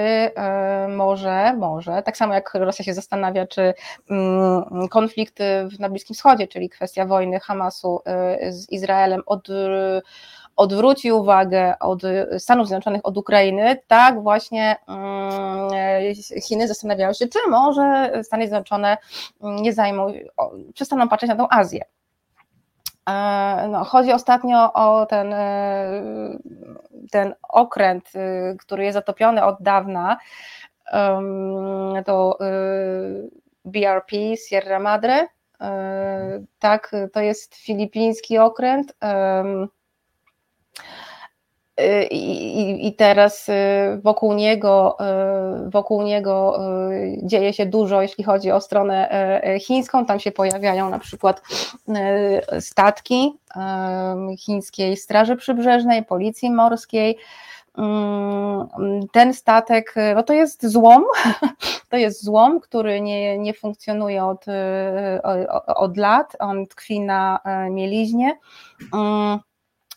może, 0.88 1.56
może, 1.56 2.02
tak 2.02 2.16
samo 2.16 2.34
jak 2.34 2.54
Rosja 2.54 2.84
się 2.84 2.94
zastanawia, 2.94 3.46
czy 3.46 3.74
mm, 4.10 4.88
konflikt 4.88 5.38
na 5.78 5.88
Bliskim 5.88 6.14
Wschodzie, 6.14 6.48
czyli 6.48 6.68
kwestia 6.68 7.06
wojny 7.06 7.40
Hamasu 7.40 8.00
z 8.48 8.70
Izraelem 8.70 9.22
od 9.26 9.48
odwróci 10.56 11.12
uwagę 11.12 11.74
od 11.80 12.02
Stanów 12.38 12.66
Zjednoczonych 12.66 13.00
od 13.04 13.16
Ukrainy, 13.16 13.76
tak 13.86 14.22
właśnie 14.22 14.76
mm, 14.88 15.70
Chiny 16.48 16.68
zastanawiają 16.68 17.12
się, 17.12 17.28
czy 17.28 17.38
może 17.50 18.12
Stany 18.22 18.42
Zjednoczone 18.42 18.98
nie 19.40 19.72
zajmą, 19.72 20.06
przestaną 20.74 21.08
patrzeć 21.08 21.28
na 21.28 21.36
tą 21.36 21.46
Azję. 21.50 21.84
E, 23.08 23.68
no, 23.68 23.84
chodzi 23.84 24.12
ostatnio 24.12 24.72
o 24.72 25.06
ten, 25.06 25.32
e, 25.32 26.02
ten 27.10 27.34
okręt, 27.42 28.14
y, 28.14 28.56
który 28.58 28.84
jest 28.84 28.94
zatopiony 28.94 29.44
od 29.44 29.56
dawna. 29.60 30.16
To 32.06 32.38
BRP 33.64 34.36
Sierra 34.48 34.78
Madre. 34.78 35.26
E, 35.60 36.44
tak, 36.58 36.92
to 37.12 37.20
jest 37.20 37.54
filipiński 37.54 38.38
okręt. 38.38 38.96
I, 42.10 42.86
I, 42.86 42.94
teraz 42.94 43.48
y, 43.48 43.52
wokół 44.02 44.32
niego, 44.32 44.96
y, 45.66 45.70
wokół 45.70 46.02
niego 46.02 46.58
y, 46.92 47.18
dzieje 47.22 47.52
się 47.52 47.66
dużo, 47.66 48.02
jeśli 48.02 48.24
chodzi 48.24 48.50
o 48.50 48.60
stronę 48.60 49.10
chińską. 49.60 50.06
Tam 50.06 50.20
się 50.20 50.32
pojawiają 50.32 50.90
na 50.90 50.98
przykład 50.98 51.42
statki 52.60 53.38
chińskiej 54.38 54.96
Straży 54.96 55.36
Przybrzeżnej, 55.36 56.04
Policji 56.04 56.50
Morskiej. 56.50 57.18
Mm, 57.78 58.68
ten 59.12 59.34
statek, 59.34 59.94
no 60.14 60.22
to 60.22 60.32
jest 60.32 60.66
złom, 60.66 61.04
to 61.90 61.96
jest 61.96 62.24
złom, 62.24 62.60
który 62.60 63.00
nie, 63.00 63.38
nie 63.38 63.54
funkcjonuje 63.54 64.24
od, 64.24 64.44
od 65.66 65.96
lat, 65.96 66.36
on 66.38 66.66
tkwi 66.66 67.00
na 67.00 67.40
mieliźnie 67.70 68.38
mm, 68.94 69.38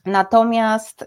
Natomiast 0.06 1.02
y, 1.02 1.06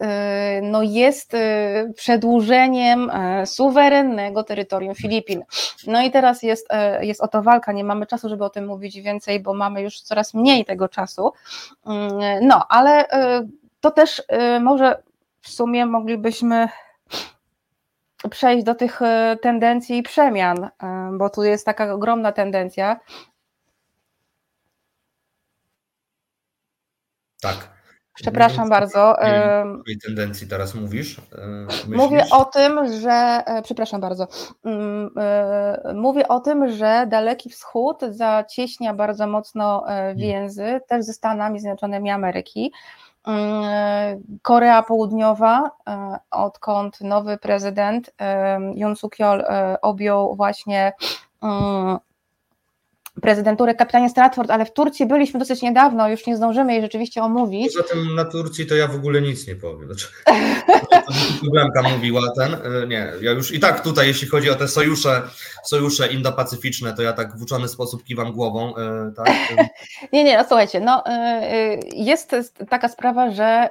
no, 0.63 0.83
jest 0.83 1.35
y, 1.35 1.93
przedłużeniem 1.97 3.11
e, 3.11 3.47
suwerennego 3.47 4.45
terytorium 4.45 4.95
Filipin. 4.95 5.45
No 5.87 6.03
i 6.03 6.11
teraz 6.11 6.43
jest, 6.43 6.67
e, 6.71 7.07
jest 7.07 7.21
o 7.21 7.29
to 7.29 7.43
walka. 7.43 7.73
Nie 7.73 7.85
mamy 7.85 8.07
czasu, 8.07 8.29
żeby 8.29 8.45
o 8.45 8.51
tym 8.51 8.67
mówić 8.67 9.01
więcej, 9.01 9.41
bo 9.41 9.55
mamy 9.55 9.83
już 9.83 10.01
coraz 10.01 10.35
mniej 10.35 10.65
tego 10.65 10.89
czasu. 10.89 11.33
Mm, 11.87 12.47
no, 12.47 12.67
ale 12.69 13.05
y, 13.05 13.49
to 13.81 13.91
też 13.91 14.23
może 14.61 15.03
w 15.41 15.49
sumie 15.49 15.87
moglibyśmy 15.87 16.69
przejść 18.31 18.65
do 18.65 18.75
tych 18.75 19.01
tendencji 19.43 19.99
i 19.99 20.03
przemian, 20.03 20.69
bo 21.13 21.31
tu 21.31 21.45
jest 21.45 21.67
taka 21.67 21.93
ogromna 21.93 22.33
tendencja. 22.33 23.01
Tak. 27.41 27.76
Przepraszam 28.17 28.69
bardzo. 28.69 29.17
Jakiej 29.79 29.99
tendencji 30.07 30.49
teraz 30.49 30.75
mówisz? 30.75 31.21
Myślisz? 31.69 31.97
Mówię 31.97 32.25
o 32.31 32.45
tym, 32.45 33.01
że. 33.01 33.43
E, 33.47 33.63
przepraszam 33.63 34.01
bardzo. 34.01 34.29
Mm, 34.65 35.11
e, 35.17 35.95
mówię 35.95 36.29
o 36.29 36.41
tym, 36.41 36.73
że 36.73 37.07
Daleki 37.09 37.51
Wschód 37.51 38.01
zacieśnia 38.11 38.95
bardzo 38.95 39.27
mocno 39.27 39.85
e, 39.85 39.89
hmm. 39.89 40.17
więzy 40.17 40.81
też 40.89 41.05
ze 41.05 41.13
Stanami 41.13 41.61
Zjednoczonymi 41.61 42.11
Ameryki. 42.11 42.73
Mm, 43.27 44.23
Korea 44.43 44.83
Południowa, 44.83 45.71
odkąd 46.31 47.01
nowy 47.01 47.39
prezydent 47.39 48.11
Yoon 48.75 48.97
Suk 48.97 49.19
Yeol 49.19 49.45
objął 49.83 50.37
właśnie 50.37 50.93
prezydenturę 53.23 53.75
kapitanie 53.75 54.11
Stratford, 54.11 54.51
ale 54.51 54.65
w 54.65 54.73
Turcji 54.73 55.07
byliśmy 55.07 55.41
dosyć 55.41 55.63
niedawno, 55.63 56.09
już 56.09 56.27
nie 56.27 56.37
zdążymy 56.37 56.73
jej 56.73 56.83
rzeczywiście 56.83 57.23
omówić. 57.23 57.77
Poza 57.77 57.89
tym 57.89 58.15
na 58.15 58.25
Turcji 58.25 58.67
to 58.67 58.75
ja 58.75 58.89
w 58.89 58.95
ogóle 58.95 59.23
nic 59.23 59.47
nie 59.47 59.57
powiem. 59.57 59.87
Znaczy, 59.87 60.09
Blanka 61.53 61.83
mówiła 61.83 62.23
ten, 62.37 62.55
e, 62.55 62.87
nie, 62.87 63.13
ja 63.21 63.31
już 63.31 63.53
i 63.53 63.61
tak 63.61 63.81
tutaj, 63.81 64.07
jeśli 64.07 64.29
chodzi 64.29 64.51
o 64.51 64.55
te 64.55 64.69
sojusze, 64.69 65.23
sojusze 65.65 66.13
indopacyficzne, 66.13 66.95
to 66.95 67.03
ja 67.03 67.13
tak 67.13 67.39
w 67.39 67.43
uczony 67.43 67.69
sposób 67.69 68.05
kiwam 68.05 68.33
głową, 68.33 68.77
e, 68.77 69.13
tak? 69.17 69.31
nie, 70.13 70.25
nie, 70.25 70.39
no 70.39 70.45
słuchajcie, 70.49 70.81
no 70.81 71.07
e, 71.07 71.79
jest 71.95 72.35
taka 72.69 72.89
sprawa, 72.89 73.31
że 73.31 73.69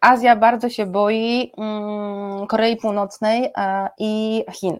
Azja 0.00 0.36
bardzo 0.36 0.68
się 0.68 0.86
boi 0.86 1.52
mm, 1.58 2.46
Korei 2.46 2.76
Północnej 2.76 3.52
i 3.98 4.44
Chin. 4.52 4.76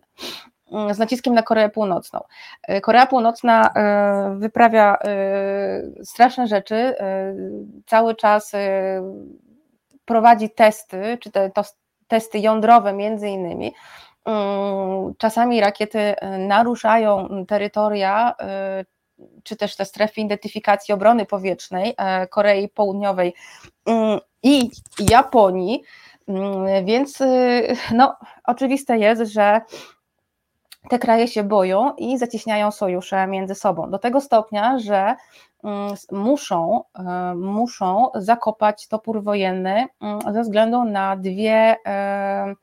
Mm, 0.72 0.94
z 0.94 0.98
naciskiem 0.98 1.34
na 1.34 1.42
Koreę 1.42 1.68
Północną. 1.68 2.20
E, 2.62 2.80
Korea 2.80 3.06
Północna 3.06 3.70
e, 3.74 4.36
wyprawia 4.38 4.96
e, 4.96 6.04
straszne 6.04 6.46
rzeczy, 6.46 6.94
cały 7.86 8.14
czas 8.14 8.52
prowadzi 10.04 10.50
testy, 10.50 11.18
czy 11.20 11.30
te 11.30 11.50
testy 12.08 12.38
jądrowe 12.38 12.92
między 12.92 13.28
innymi. 13.28 13.74
Mm, 14.24 15.14
czasami 15.18 15.60
rakiety 15.60 16.14
naruszają 16.38 17.28
terytoria, 17.46 18.34
czy 19.42 19.56
też 19.56 19.76
te 19.76 19.84
strefy 19.84 20.20
identyfikacji 20.20 20.94
obrony 20.94 21.26
powietrznej 21.26 21.94
Korei 22.30 22.68
Południowej 22.68 23.34
mm, 23.86 24.20
i 24.42 24.70
Japonii, 25.10 25.82
więc 26.84 27.18
no, 27.92 28.16
oczywiste 28.44 28.98
jest, 28.98 29.32
że 29.32 29.60
te 30.88 30.98
kraje 30.98 31.28
się 31.28 31.44
boją 31.44 31.94
i 31.94 32.18
zacieśniają 32.18 32.70
sojusze 32.70 33.26
między 33.26 33.54
sobą. 33.54 33.90
Do 33.90 33.98
tego 33.98 34.20
stopnia, 34.20 34.78
że 34.78 35.14
mm, 35.64 35.94
muszą, 36.12 36.82
e, 36.98 37.34
muszą 37.34 38.10
zakopać 38.14 38.88
topór 38.88 39.22
wojenny 39.22 39.86
mm, 40.00 40.20
ze 40.32 40.42
względu 40.42 40.84
na 40.84 41.16
dwie, 41.16 41.76
e, 41.86 42.54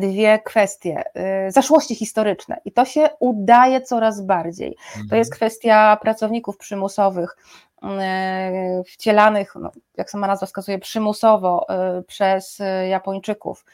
dwie 0.00 0.38
kwestie, 0.38 1.04
e, 1.14 1.52
zaszłości 1.52 1.94
historyczne. 1.94 2.60
I 2.64 2.72
to 2.72 2.84
się 2.84 3.08
udaje 3.20 3.80
coraz 3.80 4.20
bardziej. 4.20 4.76
To 4.94 5.00
mhm. 5.00 5.18
jest 5.18 5.34
kwestia 5.34 5.98
pracowników 6.02 6.56
przymusowych, 6.56 7.36
wcielanych, 8.86 9.54
no, 9.60 9.70
jak 9.96 10.10
sama 10.10 10.26
nazwa 10.26 10.46
wskazuje, 10.46 10.78
przymusowo 10.78 11.66
przez 12.06 12.58
Japończyków 12.88 13.64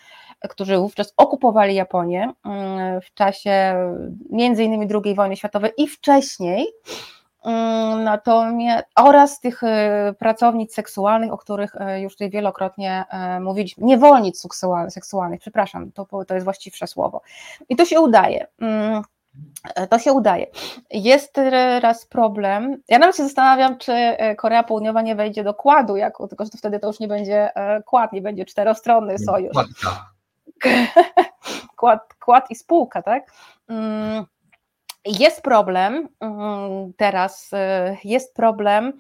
którzy 0.49 0.77
wówczas 0.77 1.15
okupowali 1.17 1.75
Japonię 1.75 2.33
mm, 2.45 3.01
w 3.01 3.15
czasie 3.15 3.75
między 4.31 4.65
innymi 4.65 4.89
II 5.05 5.15
wojny 5.15 5.37
światowej 5.37 5.73
i 5.77 5.89
wcześniej, 5.89 6.67
Mm, 7.45 8.05
natomiast 8.05 8.85
oraz 8.97 9.41
tych 9.41 9.61
pracownic 10.19 10.75
seksualnych, 10.75 11.33
o 11.33 11.39
których 11.39 11.75
już 11.97 12.13
tutaj 12.13 12.31
wielokrotnie 12.31 13.05
mówiliśmy, 13.41 13.87
niewolnic 13.87 14.41
seksualnych, 14.41 14.93
seksualnych 14.93 15.41
przepraszam, 15.41 15.93
to, 15.93 16.25
to 16.25 16.35
jest 16.35 16.45
właściwsze 16.45 16.87
słowo. 16.87 17.21
I 17.69 17.77
to 17.77 17.85
się 17.85 18.01
udaje. 18.01 18.47
To 19.91 19.99
się 19.99 20.13
udaje. 20.13 20.47
Jest 20.91 21.33
teraz 21.33 22.07
problem. 22.07 22.83
Ja 22.89 22.99
nawet 22.99 23.17
się 23.17 23.23
zastanawiam, 23.23 23.79
czy 23.79 23.93
e, 23.93 24.37
Korea 24.37 24.63
Południowa 24.63 25.03
nie 25.03 25.15
wejdzie 25.15 25.45
do 25.45 25.55
kładu, 25.55 25.97
jako, 25.97 26.29
tylko 26.29 26.45
że 26.45 26.51
to 26.51 26.59
wtedy 26.59 26.79
to 26.79 26.87
już 26.87 27.01
nie 27.01 27.09
będzie 27.09 27.57
e, 27.57 27.83
kład, 27.83 28.13
nie 28.13 28.23
będzie 28.23 28.45
czterostronny 28.45 29.19
sojusz. 29.19 29.57
Kład, 31.77 32.15
kład 32.15 32.51
i 32.51 32.55
spółka, 32.55 33.03
tak? 33.03 33.33
Mm, 33.69 34.25
jest 35.05 35.43
problem 35.43 36.09
mm, 36.21 36.93
teraz, 36.97 37.51
e, 37.53 37.97
jest 38.05 38.35
problem 38.35 38.93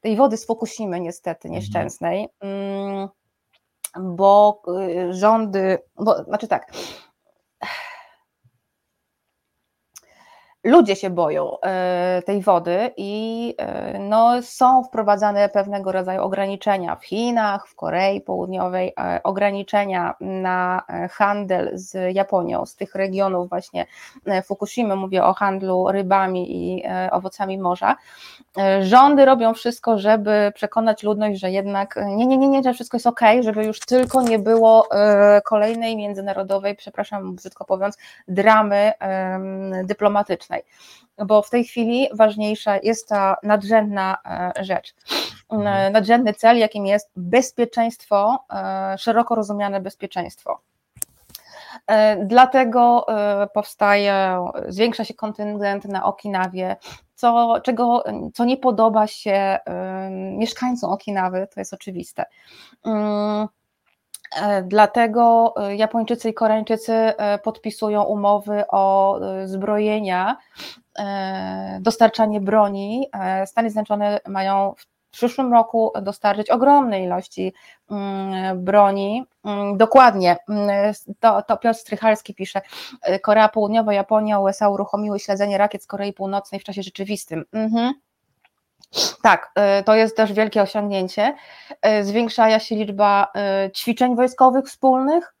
tej 0.00 0.16
wody 0.16 0.36
z 0.36 0.46
Fukushimy 0.46 1.00
niestety, 1.00 1.48
mhm. 1.48 1.60
nieszczęsnej, 1.60 2.28
mm, 2.40 3.08
bo 4.00 4.62
rządy, 5.10 5.78
bo, 5.96 6.24
znaczy 6.24 6.48
tak, 6.48 6.72
ludzie 10.68 10.96
się 10.96 11.10
boją 11.10 11.60
e, 11.60 12.22
tej 12.26 12.42
wody 12.42 12.90
i 12.96 13.54
e, 13.58 13.98
no, 13.98 14.42
są 14.42 14.84
wprowadzane 14.84 15.48
pewnego 15.48 15.92
rodzaju 15.92 16.22
ograniczenia 16.22 16.96
w 16.96 17.04
Chinach, 17.04 17.68
w 17.68 17.74
Korei 17.74 18.20
Południowej, 18.20 18.92
e, 19.00 19.20
ograniczenia 19.22 20.14
na 20.20 20.82
handel 21.10 21.70
z 21.74 22.14
Japonią, 22.14 22.66
z 22.66 22.76
tych 22.76 22.94
regionów 22.94 23.48
właśnie 23.48 23.86
Fukushimy, 24.44 24.96
mówię 24.96 25.24
o 25.24 25.34
handlu 25.34 25.88
rybami 25.92 26.56
i 26.56 26.82
owocami 27.10 27.58
morza. 27.58 27.96
Rządy 28.80 29.24
robią 29.24 29.54
wszystko, 29.54 29.98
żeby 29.98 30.52
przekonać 30.54 31.02
ludność, 31.02 31.40
że 31.40 31.50
jednak 31.50 31.98
nie, 32.06 32.26
nie, 32.26 32.36
nie, 32.36 32.48
nie, 32.48 32.62
że 32.62 32.74
wszystko 32.74 32.96
jest 32.96 33.06
ok, 33.06 33.20
żeby 33.40 33.64
już 33.64 33.80
tylko 33.80 34.22
nie 34.22 34.38
było 34.38 34.88
kolejnej 35.44 35.96
międzynarodowej, 35.96 36.76
przepraszam 36.76 37.34
brzydko 37.34 37.66
mówiąc, 37.68 37.98
dramy 38.28 38.92
dyplomatycznej 39.84 40.57
bo 41.26 41.42
w 41.42 41.50
tej 41.50 41.64
chwili 41.64 42.08
ważniejsza 42.14 42.76
jest 42.82 43.08
ta 43.08 43.36
nadrzędna 43.42 44.18
e, 44.24 44.64
rzecz. 44.64 44.94
Mhm. 45.50 45.92
Nadrzędny 45.92 46.34
cel, 46.34 46.58
jakim 46.58 46.86
jest 46.86 47.10
bezpieczeństwo, 47.16 48.44
e, 48.52 48.98
szeroko 48.98 49.34
rozumiane 49.34 49.80
bezpieczeństwo. 49.80 50.60
E, 51.86 52.24
dlatego 52.26 53.06
powstaje, 53.54 54.44
zwiększa 54.68 55.04
się 55.04 55.14
kontyngent 55.14 55.84
na 55.84 56.04
Okinawie, 56.04 56.76
co, 57.14 57.60
czego, 57.60 58.04
co 58.34 58.44
nie 58.44 58.56
podoba 58.56 59.06
się 59.06 59.58
mieszkańcom 60.12 60.90
Okinawy, 60.90 61.48
to 61.54 61.60
jest 61.60 61.74
oczywiste. 61.74 62.24
E, 64.36 64.62
dlatego 64.62 65.54
e, 65.56 65.76
Japończycy 65.76 66.28
i 66.30 66.34
Koreańczycy 66.34 66.92
e, 66.92 67.38
podpisują 67.38 68.02
umowy 68.02 68.64
o 68.68 69.20
zbrojenia, 69.44 70.36
dostarczanie 71.80 72.40
broni. 72.40 73.10
Stany 73.46 73.70
Zjednoczone 73.70 74.20
mają 74.28 74.74
w 74.78 75.10
przyszłym 75.10 75.52
roku 75.52 75.92
dostarczyć 76.02 76.50
ogromne 76.50 77.02
ilości 77.02 77.52
mm, 77.90 78.64
broni. 78.64 79.24
Mm, 79.44 79.76
dokładnie, 79.76 80.36
mm, 80.48 80.94
to, 81.20 81.42
to 81.42 81.56
Piotr 81.56 81.78
Strychalski 81.78 82.34
pisze, 82.34 82.60
Korea 83.22 83.48
Południowa, 83.48 83.92
Japonia, 83.92 84.38
USA 84.38 84.68
uruchomiły 84.68 85.18
śledzenie 85.18 85.58
rakiet 85.58 85.82
z 85.82 85.86
Korei 85.86 86.12
Północnej 86.12 86.60
w 86.60 86.64
czasie 86.64 86.82
rzeczywistym. 86.82 87.44
Mhm. 87.52 87.94
Tak, 89.22 89.52
y, 89.80 89.84
to 89.84 89.94
jest 89.94 90.16
też 90.16 90.32
wielkie 90.32 90.62
osiągnięcie. 90.62 91.34
Y, 92.00 92.04
zwiększa 92.04 92.60
się 92.60 92.74
liczba 92.74 93.32
y, 93.66 93.70
ćwiczeń 93.72 94.16
wojskowych 94.16 94.66
wspólnych. 94.66 95.34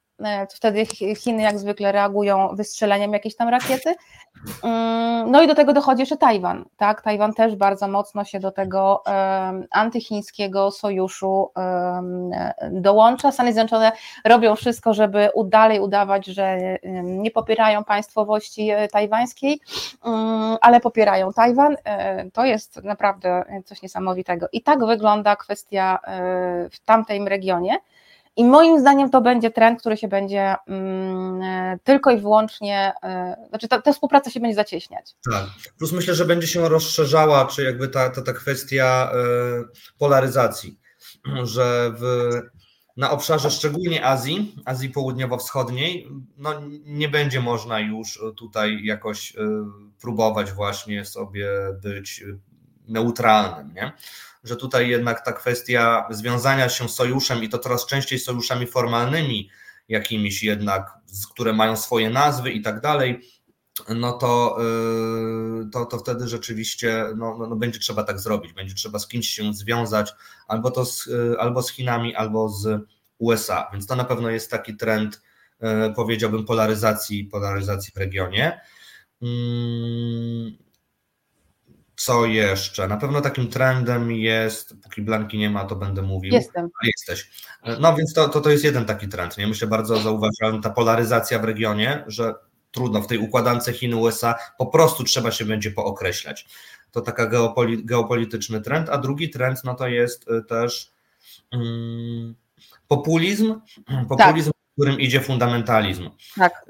Wtedy 0.54 0.86
Chiny 1.16 1.42
jak 1.42 1.58
zwykle 1.58 1.92
reagują 1.92 2.48
wystrzeleniem 2.56 3.12
jakiejś 3.12 3.36
tam 3.36 3.48
rakiety. 3.48 3.94
Mm, 4.62 5.30
no 5.30 5.42
i 5.42 5.46
do 5.46 5.54
tego 5.54 5.72
dochodzi 5.72 6.02
jeszcze 6.02 6.16
Tajwan. 6.16 6.64
Tak? 6.76 7.02
Tajwan 7.02 7.34
też 7.34 7.56
bardzo 7.56 7.88
mocno 7.88 8.24
się 8.24 8.40
do 8.40 8.52
tego 8.52 9.02
antychińskiego 9.70 10.70
sojuszu 10.70 11.50
dołącza. 12.70 13.32
Stany 13.32 13.52
Zjednoczone 13.52 13.92
robią 14.24 14.56
wszystko, 14.56 14.94
żeby 14.94 15.30
dalej 15.44 15.80
udawać, 15.80 16.26
że 16.26 16.58
nie 17.02 17.30
popierają 17.30 17.84
państwowości 17.84 18.70
e, 18.70 18.88
tajwańskiej, 18.88 19.60
mm, 20.04 20.56
ale 20.60 20.80
popierają 20.80 21.32
Tajwan. 21.32 21.76
E, 21.84 22.30
to 22.30 22.44
jest 22.44 22.84
naprawdę 22.84 23.44
coś 23.64 23.82
niesamowitego. 23.82 24.46
I 24.52 24.62
tak 24.62 24.86
wygląda 24.86 25.36
kwestia 25.36 25.98
e, 26.04 26.68
w 26.70 26.80
tamtym 26.80 27.28
regionie. 27.28 27.78
I 28.38 28.44
moim 28.44 28.80
zdaniem 28.80 29.10
to 29.10 29.20
będzie 29.20 29.50
trend, 29.50 29.80
który 29.80 29.96
się 29.96 30.08
będzie 30.08 30.54
mm, 30.66 31.42
e, 31.42 31.78
tylko 31.84 32.10
i 32.10 32.20
wyłącznie, 32.20 32.92
e, 33.02 33.36
znaczy 33.48 33.68
ta, 33.68 33.82
ta, 33.82 33.92
współpraca 33.92 34.30
się 34.30 34.40
będzie 34.40 34.54
zacieśniać. 34.54 35.14
Tak, 35.32 35.46
plus 35.78 35.92
myślę, 35.92 36.14
że 36.14 36.24
będzie 36.24 36.46
się 36.46 36.68
rozszerzała, 36.68 37.46
czy 37.46 37.64
jakby 37.64 37.88
ta, 37.88 38.10
ta, 38.10 38.22
ta 38.22 38.32
kwestia 38.32 39.10
e, 39.12 39.18
polaryzacji, 39.98 40.78
że 41.42 41.92
w, 41.98 42.32
na 42.96 43.10
obszarze 43.10 43.50
szczególnie 43.50 44.04
Azji, 44.04 44.54
Azji 44.64 44.90
Południowo-Wschodniej, 44.90 46.08
no 46.36 46.50
nie 46.84 47.08
będzie 47.08 47.40
można 47.40 47.80
już 47.80 48.20
tutaj 48.36 48.84
jakoś 48.84 49.32
próbować 50.00 50.52
właśnie 50.52 51.04
sobie 51.04 51.48
być 51.82 52.24
neutralnym, 52.88 53.74
nie? 53.74 53.92
że 54.44 54.56
tutaj 54.56 54.88
jednak 54.88 55.24
ta 55.24 55.32
kwestia 55.32 56.06
związania 56.10 56.68
się 56.68 56.88
sojuszem 56.88 57.44
i 57.44 57.48
to 57.48 57.58
coraz 57.58 57.86
częściej 57.86 58.18
sojuszami 58.18 58.66
formalnymi, 58.66 59.50
jakimiś 59.88 60.42
jednak, 60.42 60.90
które 61.32 61.52
mają 61.52 61.76
swoje 61.76 62.10
nazwy 62.10 62.50
i 62.50 62.62
tak 62.62 62.80
dalej, 62.80 63.20
no 63.88 64.12
to, 64.12 64.58
yy, 65.58 65.70
to, 65.70 65.86
to 65.86 65.98
wtedy 65.98 66.28
rzeczywiście 66.28 67.04
no, 67.16 67.36
no, 67.38 67.46
no, 67.46 67.56
będzie 67.56 67.78
trzeba 67.78 68.04
tak 68.04 68.20
zrobić, 68.20 68.52
będzie 68.52 68.74
trzeba 68.74 68.98
z 68.98 69.08
kimś 69.08 69.28
się 69.28 69.54
związać, 69.54 70.12
albo 70.48 70.70
to 70.70 70.84
z, 70.84 71.06
yy, 71.06 71.36
albo 71.38 71.62
z 71.62 71.70
Chinami, 71.70 72.14
albo 72.14 72.48
z 72.48 72.82
USA, 73.18 73.68
więc 73.72 73.86
to 73.86 73.96
na 73.96 74.04
pewno 74.04 74.30
jest 74.30 74.50
taki 74.50 74.76
trend, 74.76 75.22
yy, 75.60 75.94
powiedziałbym, 75.96 76.44
polaryzacji, 76.44 77.24
polaryzacji 77.24 77.92
w 77.94 77.96
regionie. 77.96 78.60
Mm, 79.22 80.67
co 81.98 82.26
jeszcze? 82.26 82.88
Na 82.88 82.96
pewno 82.96 83.20
takim 83.20 83.48
trendem 83.48 84.12
jest, 84.12 84.74
póki 84.82 85.02
Blanki 85.02 85.38
nie 85.38 85.50
ma, 85.50 85.64
to 85.64 85.76
będę 85.76 86.02
mówił. 86.02 86.32
Jestem. 86.32 86.68
Jesteś. 86.84 87.30
No 87.80 87.96
więc 87.96 88.12
to, 88.14 88.28
to, 88.28 88.40
to 88.40 88.50
jest 88.50 88.64
jeden 88.64 88.84
taki 88.84 89.08
trend. 89.08 89.38
Nie? 89.38 89.46
Myślę, 89.46 89.68
bardzo 89.68 89.98
zauważalny 89.98 90.60
ta 90.62 90.70
polaryzacja 90.70 91.38
w 91.38 91.44
regionie, 91.44 92.04
że 92.06 92.34
trudno 92.70 93.02
w 93.02 93.06
tej 93.06 93.18
układance 93.18 93.66
Chin-USA 93.66 94.34
po 94.58 94.66
prostu 94.66 95.04
trzeba 95.04 95.30
się 95.30 95.44
będzie 95.44 95.70
pookreślać. 95.70 96.46
To 96.90 97.00
taka 97.00 97.26
geopoli 97.26 97.84
geopolityczny 97.84 98.60
trend, 98.60 98.88
a 98.88 98.98
drugi 98.98 99.30
trend 99.30 99.64
no 99.64 99.74
to 99.74 99.88
jest 99.88 100.30
y, 100.30 100.44
też 100.44 100.92
um, 101.52 102.34
populizm, 102.88 103.54
populizm, 104.08 104.50
tak. 104.50 104.60
w 104.70 104.72
którym 104.72 105.00
idzie 105.00 105.20
fundamentalizm. 105.20 106.10
Tak. 106.36 106.64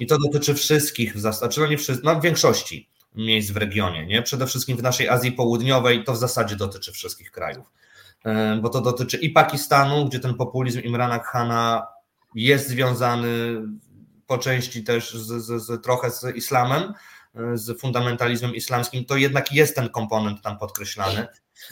I 0.00 0.06
to 0.06 0.18
dotyczy 0.18 0.54
wszystkich 0.54 1.14
w 1.14 1.20
zasadzie, 1.20 1.60
no 1.60 1.66
nie 1.66 1.78
wszystkich, 1.78 2.04
no 2.04 2.20
w 2.20 2.22
większości 2.22 2.95
miejsc 3.16 3.50
w 3.50 3.56
regionie. 3.56 4.06
Nie? 4.06 4.22
Przede 4.22 4.46
wszystkim 4.46 4.76
w 4.76 4.82
naszej 4.82 5.08
Azji 5.08 5.32
Południowej 5.32 6.04
to 6.04 6.12
w 6.12 6.16
zasadzie 6.16 6.56
dotyczy 6.56 6.92
wszystkich 6.92 7.30
krajów, 7.30 7.66
e, 8.24 8.58
bo 8.62 8.68
to 8.68 8.80
dotyczy 8.80 9.16
i 9.16 9.30
Pakistanu, 9.30 10.08
gdzie 10.08 10.20
ten 10.20 10.34
populizm 10.34 10.80
Imrana 10.80 11.18
Khana 11.18 11.86
jest 12.34 12.68
związany 12.68 13.28
po 14.26 14.38
części 14.38 14.84
też 14.84 15.14
z, 15.14 15.44
z, 15.44 15.62
z, 15.62 15.82
trochę 15.82 16.10
z 16.10 16.36
islamem, 16.36 16.94
e, 17.34 17.56
z 17.56 17.80
fundamentalizmem 17.80 18.54
islamskim, 18.54 19.04
to 19.04 19.16
jednak 19.16 19.52
jest 19.52 19.76
ten 19.76 19.88
komponent 19.88 20.42
tam 20.42 20.58
podkreślany. 20.58 21.26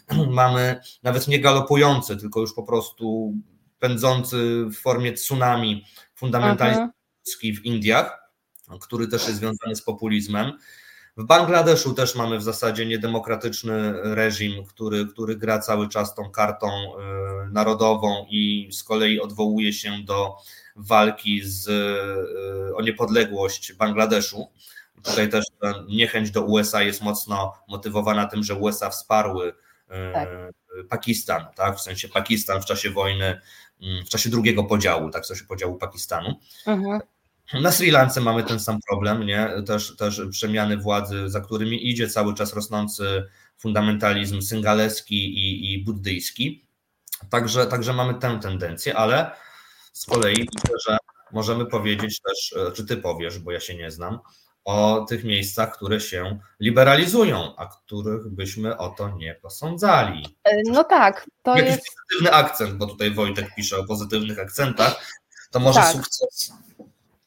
Mamy 0.31 0.81
nawet 1.03 1.29
nie 1.29 1.41
galopujący, 1.41 2.17
tylko 2.17 2.41
już 2.41 2.55
po 2.55 2.63
prostu 2.63 3.35
pędzący 3.79 4.65
w 4.65 4.75
formie 4.75 5.13
tsunami 5.13 5.85
fundamentalizm 6.15 6.81
mhm. 6.81 6.93
w 7.57 7.65
Indiach, 7.65 8.31
który 8.81 9.09
też 9.09 9.27
jest 9.27 9.39
związany 9.39 9.77
z 9.77 9.83
populizmem. 9.83 10.53
W 11.17 11.25
Bangladeszu 11.25 11.95
też 11.95 12.15
mamy 12.15 12.39
w 12.39 12.43
zasadzie 12.43 12.87
niedemokratyczny 12.87 13.93
reżim, 14.15 14.65
który, 14.65 15.07
który 15.07 15.37
gra 15.37 15.59
cały 15.59 15.89
czas 15.89 16.15
tą 16.15 16.31
kartą 16.31 16.69
e, 16.69 17.49
narodową 17.51 18.27
i 18.31 18.69
z 18.73 18.83
kolei 18.83 19.21
odwołuje 19.21 19.73
się 19.73 19.93
do 20.05 20.37
walki 20.77 21.41
z, 21.45 21.69
e, 21.69 22.77
o 22.77 22.83
niepodległość 22.83 23.73
Bangladeszu. 23.73 24.47
Tutaj 25.03 25.29
też 25.29 25.45
niechęć 25.89 26.31
do 26.31 26.43
USA 26.43 26.83
jest 26.83 27.03
mocno 27.03 27.53
motywowana 27.69 28.27
tym, 28.27 28.43
że 28.43 28.55
USA 28.55 28.91
wsparły 28.91 29.55
e, 29.89 30.13
tak. 30.13 30.29
Pakistan, 30.89 31.47
tak? 31.57 31.77
w 31.77 31.81
sensie 31.81 32.09
Pakistan 32.09 32.63
w 32.63 32.65
czasie 32.65 32.91
wojny, 32.91 33.41
mm, 33.83 34.05
w 34.05 34.09
czasie 34.09 34.31
drugiego 34.31 34.65
podziału, 34.65 35.11
tak, 35.11 35.23
w 35.23 35.27
sensie 35.27 35.45
podziału 35.45 35.77
Pakistanu. 35.77 36.35
Mhm. 36.67 37.01
Na 37.53 37.73
Sri 37.73 37.91
Lance 37.91 38.21
mamy 38.21 38.43
ten 38.43 38.61
sam 38.61 38.79
problem, 38.89 39.27
nie? 39.27 39.51
Też, 39.67 39.97
też 39.97 40.23
przemiany 40.31 40.77
władzy, 40.77 41.29
za 41.31 41.41
którymi 41.41 41.91
idzie 41.91 42.09
cały 42.09 42.35
czas 42.35 42.55
rosnący 42.55 43.25
fundamentalizm 43.59 44.43
syngaleski 44.43 45.39
i, 45.39 45.73
i 45.73 45.85
buddyjski. 45.85 46.65
Także, 47.31 47.67
także 47.67 47.93
mamy 47.93 48.15
tę 48.15 48.39
tendencję, 48.43 48.97
ale 48.97 49.31
z 49.93 50.07
kolei 50.07 50.49
myślę, 50.55 50.77
że 50.89 50.99
możemy 51.33 51.67
powiedzieć 51.67 52.21
też, 52.21 52.55
e, 52.57 52.73
czy 52.73 52.87
ty 52.87 52.97
powiesz, 52.97 53.39
bo 53.39 53.53
ja 53.53 53.61
się 53.61 53.75
nie 53.75 53.91
znam, 53.91 54.19
o 54.65 55.07
tych 55.09 55.25
miejscach, 55.25 55.77
które 55.77 56.01
się 56.01 56.39
liberalizują, 56.61 57.57
a 57.57 57.67
których 57.67 58.29
byśmy 58.29 58.79
o 58.79 58.89
to 58.89 59.17
nie 59.17 59.35
posądzali. 59.35 60.37
E, 60.45 60.57
no 60.67 60.85
tak, 60.85 61.27
to 61.43 61.57
Jakiś 61.57 61.71
jest... 61.71 61.85
pozytywny 61.87 62.33
akcent, 62.33 62.75
bo 62.75 62.87
tutaj 62.87 63.11
Wojtek 63.11 63.55
pisze 63.57 63.79
o 63.79 63.85
pozytywnych 63.85 64.39
akcentach, 64.39 65.07
to 65.51 65.61
może 65.61 65.81
Tak. 65.81 65.93
sukces 65.93 66.53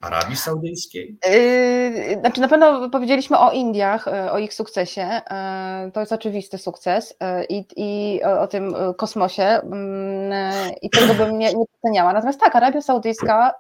Arabii 0.01 0.35
Saudyjskiej? 0.35 1.17
Yy, 1.25 2.19
Znaczy 2.19 2.41
na 2.41 2.47
pewno 2.47 2.89
powiedzieliśmy 2.89 3.37
o 3.37 3.51
Indiach, 3.51 4.05
yy, 4.07 4.31
o 4.31 4.37
ich 4.37 4.53
sukcesie. 4.53 5.21
Yy, 5.85 5.91
To 5.91 5.99
jest 5.99 6.11
oczywisty 6.11 6.57
sukces 6.57 7.15
yy, 7.21 7.45
i, 7.49 7.65
i 7.75 8.23
o, 8.23 8.41
o 8.41 8.47
tym 8.47 8.75
kosmosie 8.97 9.61
yy, 9.63 10.73
i 10.81 10.89
tego 10.89 11.13
bym 11.13 11.37
nie, 11.37 11.53
nie 11.53 11.65
doceniała. 11.75 12.13
Natomiast 12.13 12.39
tak, 12.39 12.55
Arabia 12.55 12.81
Saudyjska 12.81 13.53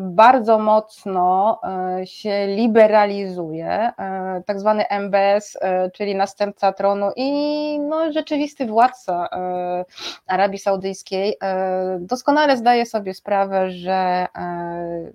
bardzo 0.00 0.58
mocno 0.58 1.60
yy, 1.98 2.06
się 2.06 2.46
liberalizuje, 2.46 3.92
yy, 3.98 4.42
tak 4.44 4.60
zwany 4.60 4.84
MBS, 4.88 5.54
yy, 5.54 5.90
czyli 5.90 6.14
następca 6.14 6.72
tronu 6.72 7.10
i 7.16 7.78
no, 7.80 8.12
rzeczywisty 8.12 8.66
władca 8.66 9.28
Arabii 10.26 10.58
Saudyjskiej 10.58 11.38
doskonale 12.00 12.56
zdaje 12.56 12.86
sobie 12.86 13.14
sprawę, 13.14 13.70
że 13.70 14.26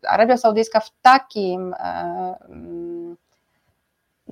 Arabia 0.08 0.38
Saudyjska 0.38 0.80
w 0.80 0.90
takim 1.02 1.76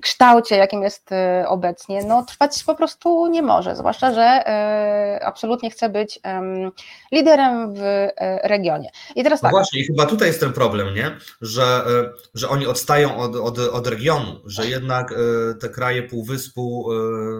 kształcie, 0.00 0.56
jakim 0.56 0.82
jest 0.82 1.10
yy, 1.10 1.48
obecnie, 1.48 2.04
no, 2.04 2.24
trwać 2.24 2.64
po 2.64 2.74
prostu 2.74 3.26
nie 3.26 3.42
może, 3.42 3.76
zwłaszcza, 3.76 4.14
że 4.14 4.42
yy, 5.18 5.26
absolutnie 5.26 5.70
chce 5.70 5.88
być 5.88 6.20
liderem 7.12 7.74
w 7.74 7.78
yy, 7.78 8.38
regionie. 8.42 8.90
I 9.16 9.22
teraz 9.22 9.42
No 9.42 9.46
tak, 9.46 9.52
właśnie, 9.52 9.80
i 9.80 9.86
chyba 9.86 10.06
tutaj 10.06 10.28
jest 10.28 10.40
ten 10.40 10.52
problem, 10.52 10.94
nie? 10.94 11.16
Że, 11.40 11.84
że 12.34 12.48
oni 12.48 12.66
odstają 12.66 13.16
od, 13.16 13.36
od, 13.36 13.58
od 13.58 13.86
regionu, 13.86 14.40
że 14.44 14.66
jednak 14.66 15.14
te 15.60 15.68
kraje 15.68 16.02
Półwyspu, 16.02 16.88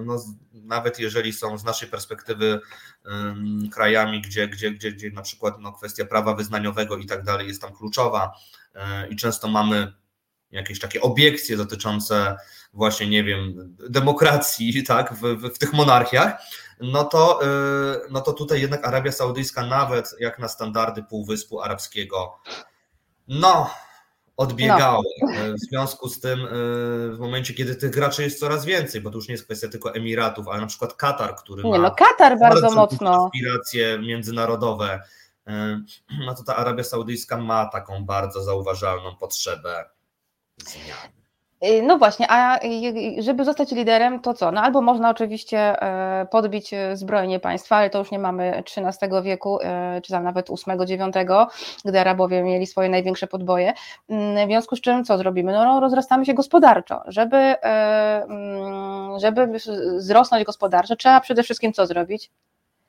no, 0.04 0.18
nawet 0.52 0.98
jeżeli 0.98 1.32
są 1.32 1.58
z 1.58 1.64
naszej 1.64 1.88
perspektywy 1.88 2.60
krajami, 3.72 4.22
gdzie, 4.22 4.48
gdzie, 4.48 4.70
gdzie, 4.70 4.92
gdzie 4.92 5.10
na 5.10 5.22
przykład 5.22 5.54
no, 5.60 5.72
kwestia 5.72 6.04
prawa 6.04 6.34
wyznaniowego 6.34 6.96
i 6.96 7.06
tak 7.06 7.24
dalej 7.24 7.48
jest 7.48 7.62
tam 7.62 7.72
kluczowa 7.72 8.32
i 9.10 9.16
często 9.16 9.48
mamy 9.48 9.92
jakieś 10.52 10.80
takie 10.80 11.00
obiekcje 11.00 11.56
dotyczące 11.56 12.36
właśnie, 12.72 13.06
nie 13.06 13.24
wiem, 13.24 13.76
demokracji, 13.88 14.82
tak, 14.86 15.14
w, 15.14 15.20
w, 15.20 15.54
w 15.54 15.58
tych 15.58 15.72
monarchiach, 15.72 16.42
no 16.80 17.04
to, 17.04 17.40
y, 17.42 17.46
no 18.10 18.20
to 18.20 18.32
tutaj 18.32 18.60
jednak 18.60 18.86
Arabia 18.86 19.12
Saudyjska, 19.12 19.66
nawet 19.66 20.14
jak 20.20 20.38
na 20.38 20.48
standardy 20.48 21.02
Półwyspu 21.02 21.60
Arabskiego, 21.60 22.38
no, 23.28 23.70
odbiegało. 24.36 25.02
Y, 25.02 25.54
W 25.58 25.60
związku 25.60 26.08
z 26.08 26.20
tym, 26.20 26.40
y, 26.40 26.48
w 27.12 27.16
momencie, 27.18 27.54
kiedy 27.54 27.76
tych 27.76 27.90
graczy 27.90 28.22
jest 28.22 28.40
coraz 28.40 28.64
więcej, 28.64 29.00
bo 29.00 29.10
to 29.10 29.16
już 29.16 29.28
nie 29.28 29.32
jest 29.32 29.44
kwestia 29.44 29.68
tylko 29.68 29.94
Emiratów, 29.94 30.48
ale 30.48 30.60
na 30.60 30.66
przykład 30.66 30.94
Katar, 30.94 31.36
który 31.36 31.62
nie 31.62 31.70
ma 31.70 31.78
no, 31.78 31.94
Katar 31.94 32.38
bardzo 32.38 32.62
duże 32.62 32.76
mocno. 32.76 33.26
aspiracje 33.26 33.98
międzynarodowe, 33.98 35.00
y, 35.48 35.52
no 36.26 36.34
to 36.34 36.42
ta 36.42 36.56
Arabia 36.56 36.84
Saudyjska 36.84 37.36
ma 37.36 37.66
taką 37.66 38.04
bardzo 38.04 38.42
zauważalną 38.42 39.16
potrzebę 39.16 39.90
Y, 41.64 41.82
No 41.82 41.98
właśnie, 41.98 42.26
a 42.30 42.58
y, 42.64 43.22
żeby 43.22 43.44
zostać 43.44 43.72
liderem, 43.72 44.20
to 44.20 44.34
co? 44.34 44.52
No 44.52 44.60
albo 44.60 44.82
można 44.82 45.10
oczywiście 45.10 45.58
e, 45.82 46.26
podbić 46.30 46.74
e, 46.74 46.96
zbrojnie 46.96 47.40
państwa, 47.40 47.76
ale 47.76 47.90
to 47.90 47.98
już 47.98 48.10
nie 48.10 48.18
mamy 48.18 48.62
XIII 48.76 49.22
wieku, 49.22 49.58
e, 49.62 50.00
czy 50.04 50.12
tam 50.12 50.24
nawet 50.24 50.48
VIII-IX, 50.48 51.16
gdy 51.84 52.00
Arabowie 52.00 52.42
mieli 52.42 52.66
swoje 52.66 52.88
największe 52.88 53.26
podboje. 53.26 53.72
Mm, 54.08 54.46
W 54.48 54.50
związku 54.50 54.76
z 54.76 54.80
czym 54.80 55.04
co 55.04 55.18
zrobimy? 55.18 55.52
No, 55.52 55.64
no 55.64 55.80
rozrastamy 55.80 56.26
się 56.26 56.34
gospodarczo. 56.34 57.02
Żeby, 57.06 57.36
mm, 57.36 59.18
żeby 59.18 59.46
wzrosnąć 59.96 60.44
gospodarczo, 60.44 60.96
trzeba 60.96 61.20
przede 61.20 61.42
wszystkim 61.42 61.72
co 61.72 61.86
zrobić? 61.86 62.30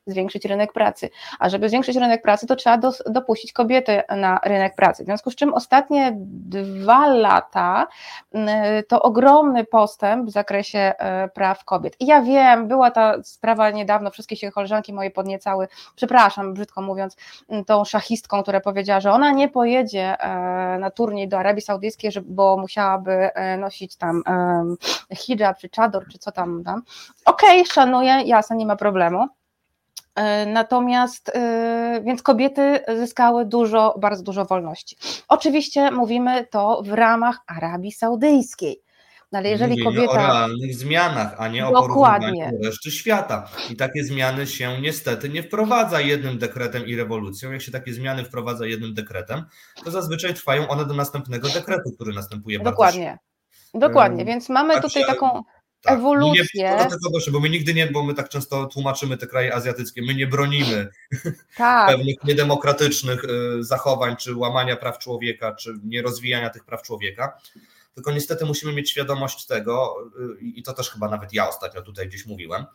Zwiększyć 0.08 0.46
rynek 0.46 0.74
pracy. 0.74 1.10
A 1.40 1.50
żeby 1.50 1.70
zwiększyć 1.70 1.96
rynek 1.96 2.22
pracy, 2.22 2.48
to 2.48 2.56
trzeba 2.56 2.80
dopuścić 3.06 3.54
kobiety 3.54 4.02
na 4.18 4.40
rynek 4.44 4.76
pracy. 4.76 5.04
W 5.04 5.06
związku 5.06 5.32
z 5.32 5.36
czym 5.36 5.54
ostatnie 5.54 6.12
dwa 6.16 7.08
lata 7.08 7.88
mm, 8.34 8.84
to 8.88 9.02
ogromny 9.02 9.66
postęp 9.66 10.30
w 10.30 10.32
zakresie 10.32 10.80
e, 10.80 11.28
praw 11.28 11.66
kobiet. 11.66 11.96
I 12.00 12.06
ja 12.06 12.22
wiem, 12.22 12.68
była 12.68 12.92
ta 12.92 13.24
sprawa 13.24 13.72
niedawno, 13.72 14.12
wszystkie 14.12 14.36
się 14.36 14.52
koleżanki 14.52 14.94
moje 14.94 15.12
podniecały, 15.12 15.68
przepraszam, 15.96 16.54
brzydko 16.54 16.82
mówiąc, 16.82 17.18
m, 17.50 17.66
tą 17.66 17.86
szachistką, 17.86 18.44
która 18.44 18.60
powiedziała, 18.60 19.00
że 19.00 19.12
ona 19.12 19.32
nie 19.32 19.50
pojedzie 19.50 20.20
e, 20.20 20.80
na 20.80 20.92
turniej 20.92 21.28
do 21.28 21.40
Arabii 21.40 21.62
Saudyjskiej, 21.62 22.12
bo 22.26 22.58
musiałaby 22.58 23.12
e, 23.12 23.58
nosić 23.58 23.96
tam 23.96 24.24
hijab, 25.16 25.58
czy 25.58 25.70
czador, 25.70 26.08
czy 26.12 26.18
co 26.18 26.32
tam. 26.32 26.64
tam. 26.64 26.82
Okej, 27.26 27.66
szanuję, 27.66 28.22
jasne, 28.26 28.56
nie 28.56 28.66
ma 28.66 28.76
problemu. 28.76 29.41
E, 30.16 30.46
Natomiast, 30.46 31.30
e, 31.36 32.02
więc 32.06 32.24
kobiety 32.24 32.80
zyskały 32.98 33.46
dużo, 33.46 33.96
bardzo 34.02 34.24
dużo 34.24 34.46
wolności. 34.46 34.96
Oczywiście 35.28 35.92
mówimy 35.92 36.48
to 36.52 36.82
w 36.86 36.94
ramach 36.94 37.38
Arabii 37.48 37.92
Saudyjskiej. 37.92 38.82
No 39.32 39.40
ale 39.40 39.50
jeżeli 39.50 39.84
Mówimy 39.84 40.04
o 40.04 40.08
kobieta. 40.08 40.28
realnych 40.28 40.76
zmianach, 40.76 41.36
a 41.38 41.48
nie 41.48 41.68
o 41.68 41.72
Dokładnie. 41.72 42.28
porównywaniu 42.28 42.60
do 42.62 42.68
reszty 42.70 42.92
świata. 42.92 43.48
I 43.70 43.76
takie 43.76 44.04
zmiany 44.04 44.48
się 44.48 44.82
niestety 44.82 45.30
nie 45.30 45.44
wprowadza 45.44 46.02
jednym 46.02 46.38
dekretem 46.38 46.86
i 46.86 46.96
rewolucją. 46.96 47.52
Jak 47.52 47.62
się 47.62 47.72
takie 47.72 47.94
zmiany 47.94 48.24
wprowadza 48.24 48.66
jednym 48.66 48.94
dekretem, 48.94 49.44
to 49.84 49.92
zazwyczaj 49.92 50.34
trwają 50.34 50.68
one 50.68 50.86
do 50.86 50.94
następnego 50.94 51.50
dekretu, 51.50 51.92
który 51.96 52.14
następuje 52.14 52.60
Dokładnie. 52.60 53.18
Dokładnie, 53.74 54.26
więc 54.26 54.50
mamy 54.50 54.74
także- 54.74 54.88
tutaj 54.88 55.06
taką 55.06 55.42
Tak. 55.82 56.00
ewolucję. 56.00 56.44
Nie, 56.54 56.78
to 56.78 56.90
tego, 56.90 57.32
bo 57.32 57.40
my 57.40 57.50
nigdy 57.50 57.74
nie, 57.74 57.88
bo 57.88 58.04
my 58.04 58.14
tak 58.14 58.30
często 58.30 58.66
tłumaczymy 58.66 59.18
te 59.18 59.28
kraje 59.28 59.56
azjatyckie, 59.56 60.02
my 60.02 60.16
nie 60.16 60.28
bronimy 60.28 60.88
Tak, 61.58 61.90
pewnych 61.90 62.24
niedemokratycznych 62.24 63.24
y, 63.24 63.64
zachowań, 63.64 64.16
czy 64.16 64.36
łamania 64.36 64.76
praw 64.76 65.00
człowieka, 65.00 65.56
czy 65.56 65.74
nierozwijania 65.84 66.50
tych 66.50 66.66
praw 66.66 66.82
człowieka. 66.82 67.38
Tylko 67.94 68.12
niestety 68.12 68.46
musimy 68.46 68.74
mieć 68.74 68.92
świadomość 68.92 69.46
tego, 69.46 69.96
y, 70.40 70.42
i 70.42 70.64
to 70.64 70.74
też 70.74 70.90
chyba 70.90 71.10
nawet 71.10 71.34
ja 71.34 71.50
ostatnio 71.50 71.82
tutaj 71.82 72.08
gdzieś 72.08 72.26
mówiłem, 72.26 72.66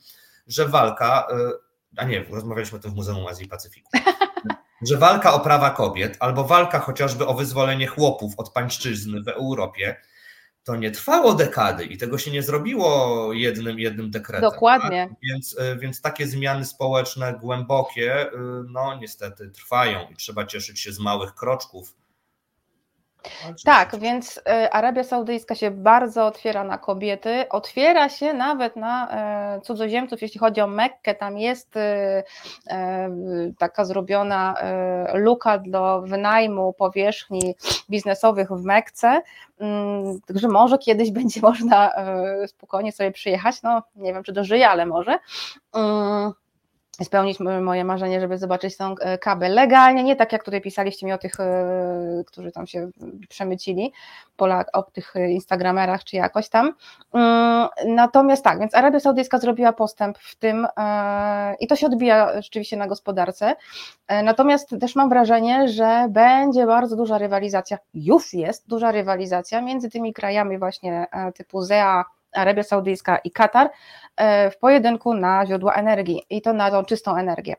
że 0.47 0.69
walka, 0.69 1.28
y, 1.31 1.53
a 1.97 2.05
nie, 2.05 2.24
rozmawialiśmy 2.24 2.78
o 2.78 2.81
tym 2.81 2.91
w 2.91 2.95
Muzeum 2.95 3.27
Azji 3.27 3.47
i 3.47 3.49
Pacyfiku, 3.49 3.91
że 4.89 4.97
walka 4.97 5.35
o 5.35 5.41
prawa 5.41 5.70
kobiet, 5.70 6.16
albo 6.20 6.45
walka 6.45 6.78
chociażby 6.78 7.27
o 7.27 7.35
wyzwolenie 7.35 7.87
chłopów 7.87 8.33
od 8.37 8.53
pańszczyzny 8.53 9.23
w 9.23 9.28
Europie, 9.28 9.97
to 10.66 10.76
nie 10.76 10.90
trwało 10.90 11.34
dekady 11.34 11.84
i 11.84 11.98
tego 11.98 12.18
się 12.18 12.30
nie 12.30 12.43
zrobiło 12.43 13.32
jednym, 13.32 13.78
jednym 13.78 14.10
dekretem. 14.10 14.51
Dokładnie. 14.51 15.09
Tak? 15.09 15.18
Więc, 15.22 15.59
y, 15.59 15.78
więc 15.78 16.01
takie 16.01 16.26
zmiany 16.26 16.64
społeczne 16.64 17.34
głębokie, 17.40 18.32
y, 18.32 18.36
no 18.68 18.98
niestety 19.01 19.51
trwają 19.51 20.09
i 20.10 20.16
trzeba 20.16 20.47
cieszyć 20.47 20.80
się 20.80 20.93
z 20.93 20.98
małych 20.98 21.34
kroczków. 21.34 21.94
Tak, 23.65 23.98
więc 23.98 24.40
e, 24.48 24.70
Arabia 24.70 25.05
Saudyjska 25.05 25.55
się 25.55 25.70
bardzo 25.70 26.27
otwiera 26.27 26.65
na 26.65 26.78
kobiety, 26.78 27.48
otwiera 27.48 28.09
się 28.09 28.35
nawet 28.35 28.77
na 28.77 29.09
e, 29.11 29.61
cudzoziemców, 29.61 30.23
jeśli 30.23 30.40
chodzi 30.40 30.61
o 30.61 30.66
Mekkę, 30.66 31.15
tam 31.15 31.39
jest 31.39 31.77
e, 31.77 32.23
e, 32.70 33.11
taka 33.59 33.85
zrobiona 33.85 34.55
e, 34.55 35.19
luka 35.19 35.59
do 35.59 36.03
wynajmu 36.03 36.73
powierzchni 36.73 37.55
biznesowych 37.90 38.48
w 38.48 38.65
Mekce, 38.65 39.23
Mm, 39.59 40.20
także 40.20 40.48
może 40.48 40.78
kiedyś 40.78 41.11
będzie 41.20 41.40
można 41.40 41.93
spokojnie 42.47 42.93
sobie 42.93 43.12
przyjechać, 43.12 43.62
no 43.62 43.82
nie 43.97 44.15
wiem 44.15 44.23
czy 44.23 44.32
dożyję, 44.32 44.69
ale 44.69 44.86
może. 44.86 45.19
Spełnić 47.05 47.39
moje 47.60 47.85
marzenie, 47.85 48.20
żeby 48.20 48.39
zobaczyć 48.39 48.77
tą 48.77 48.94
e, 49.01 49.18
kabel 49.18 49.55
legalnie, 49.55 50.05
nie 50.05 50.16
tak 50.16 50.32
jak 50.32 50.44
tutaj 50.44 50.60
pisaliście 50.60 51.06
mi 51.06 51.12
o 51.12 51.18
tych, 51.18 51.40
e, 51.40 52.24
którzy 52.27 52.52
tam 52.52 52.66
się 52.66 52.89
przemycili, 53.28 53.93
Polak, 54.36 54.68
o 54.73 54.82
tych 54.82 55.16
e, 55.16 55.31
instagramerach 55.31 56.05
czy 56.05 56.16
jakoś 56.16 56.48
tam. 56.48 56.73
Mm, 57.12 57.68
Natomiast 57.86 58.44
tak, 58.44 58.59
więc 58.60 58.74
Arabia 58.74 59.01
Saudyjska 59.01 59.39
zrobiła 59.39 59.73
postęp 59.73 60.18
w 60.18 60.36
tym 60.36 60.66
i 61.60 61.66
to 61.66 61.77
się 61.77 61.86
odbija 61.86 62.43
rzeczywiście 62.43 62.77
na 62.77 62.86
gospodarce. 62.86 63.56
Natomiast 64.24 64.74
też 64.81 64.97
mam 64.97 65.09
wrażenie, 65.09 65.68
że 65.68 66.06
będzie 66.10 66.66
bardzo 66.66 66.97
duża 66.97 67.18
rywalizacja, 67.18 67.78
już 67.94 68.35
jest 68.35 68.68
duża 68.68 68.93
rywalizacja 68.93 69.60
między 69.60 69.90
tymi 69.90 70.12
krajami 70.12 70.59
właśnie 70.59 71.06
typu 71.35 71.62
ZEA, 71.62 72.05
Arabia 72.37 72.63
Saudyjska 72.63 73.19
i 73.19 73.31
Katar 73.31 73.71
w 74.51 74.59
pojedynku 74.61 75.15
na 75.15 75.47
źródła 75.47 75.75
energii 75.75 76.23
i 76.31 76.43
to 76.43 76.53
na 76.53 76.71
tą 76.71 76.85
czystą 76.85 77.17
energię. 77.17 77.55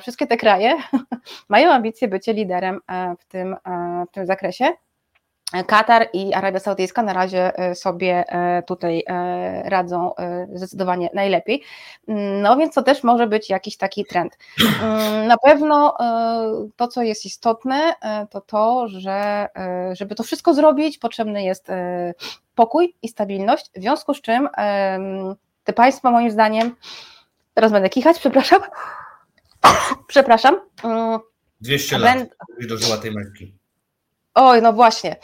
Wszystkie 0.00 0.26
te 0.26 0.36
kraje 0.36 0.76
mają 1.48 1.70
ambicje 1.72 2.08
bycie 2.08 2.32
liderem 2.32 2.80
w 3.18 3.24
tym, 3.24 3.56
w 4.08 4.12
tym 4.12 4.26
zakresie. 4.26 4.64
Katar 5.66 6.08
i 6.12 6.34
Arabia 6.34 6.60
Saudyjska 6.60 7.02
na 7.02 7.12
razie 7.12 7.58
e, 7.58 7.74
sobie 7.74 8.24
e, 8.28 8.62
tutaj 8.62 9.04
e, 9.06 9.62
radzą 9.70 10.14
zdecydowanie 10.54 11.10
najlepiej. 11.14 11.62
No 12.42 12.56
więc 12.56 12.74
to 12.74 12.82
też 12.82 13.02
może 13.02 13.26
być 13.26 13.50
jakiś 13.50 13.76
taki 13.76 14.04
trend. 14.04 14.38
Mm, 14.82 15.26
na 15.26 15.36
pewno 15.38 15.96
to, 16.76 16.88
co 16.88 17.02
jest 17.02 17.24
istotne, 17.24 17.94
to 18.30 18.40
to, 18.40 18.88
że 18.88 19.48
żeby 19.92 20.14
to 20.14 20.22
wszystko 20.22 20.54
zrobić, 20.54 20.98
potrzebny 20.98 21.42
jest 21.42 21.68
pokój 22.54 22.94
i 23.02 23.08
stabilność, 23.08 23.70
w 23.76 23.80
związku 23.80 24.14
z 24.14 24.20
czym 24.20 24.48
te 25.64 25.72
państwa 25.72 26.10
moim 26.10 26.30
zdaniem, 26.30 26.76
teraz 27.54 27.72
będę 27.72 27.88
kichać, 27.88 28.18
przepraszam, 28.18 28.60
przepraszam. 30.08 30.60
200 31.60 31.98
lat, 31.98 32.18
dożyła 32.68 32.96
tej 32.96 33.10
marki. 33.10 33.61
Oj, 34.34 34.62
no 34.62 34.72
właśnie. 34.72 35.16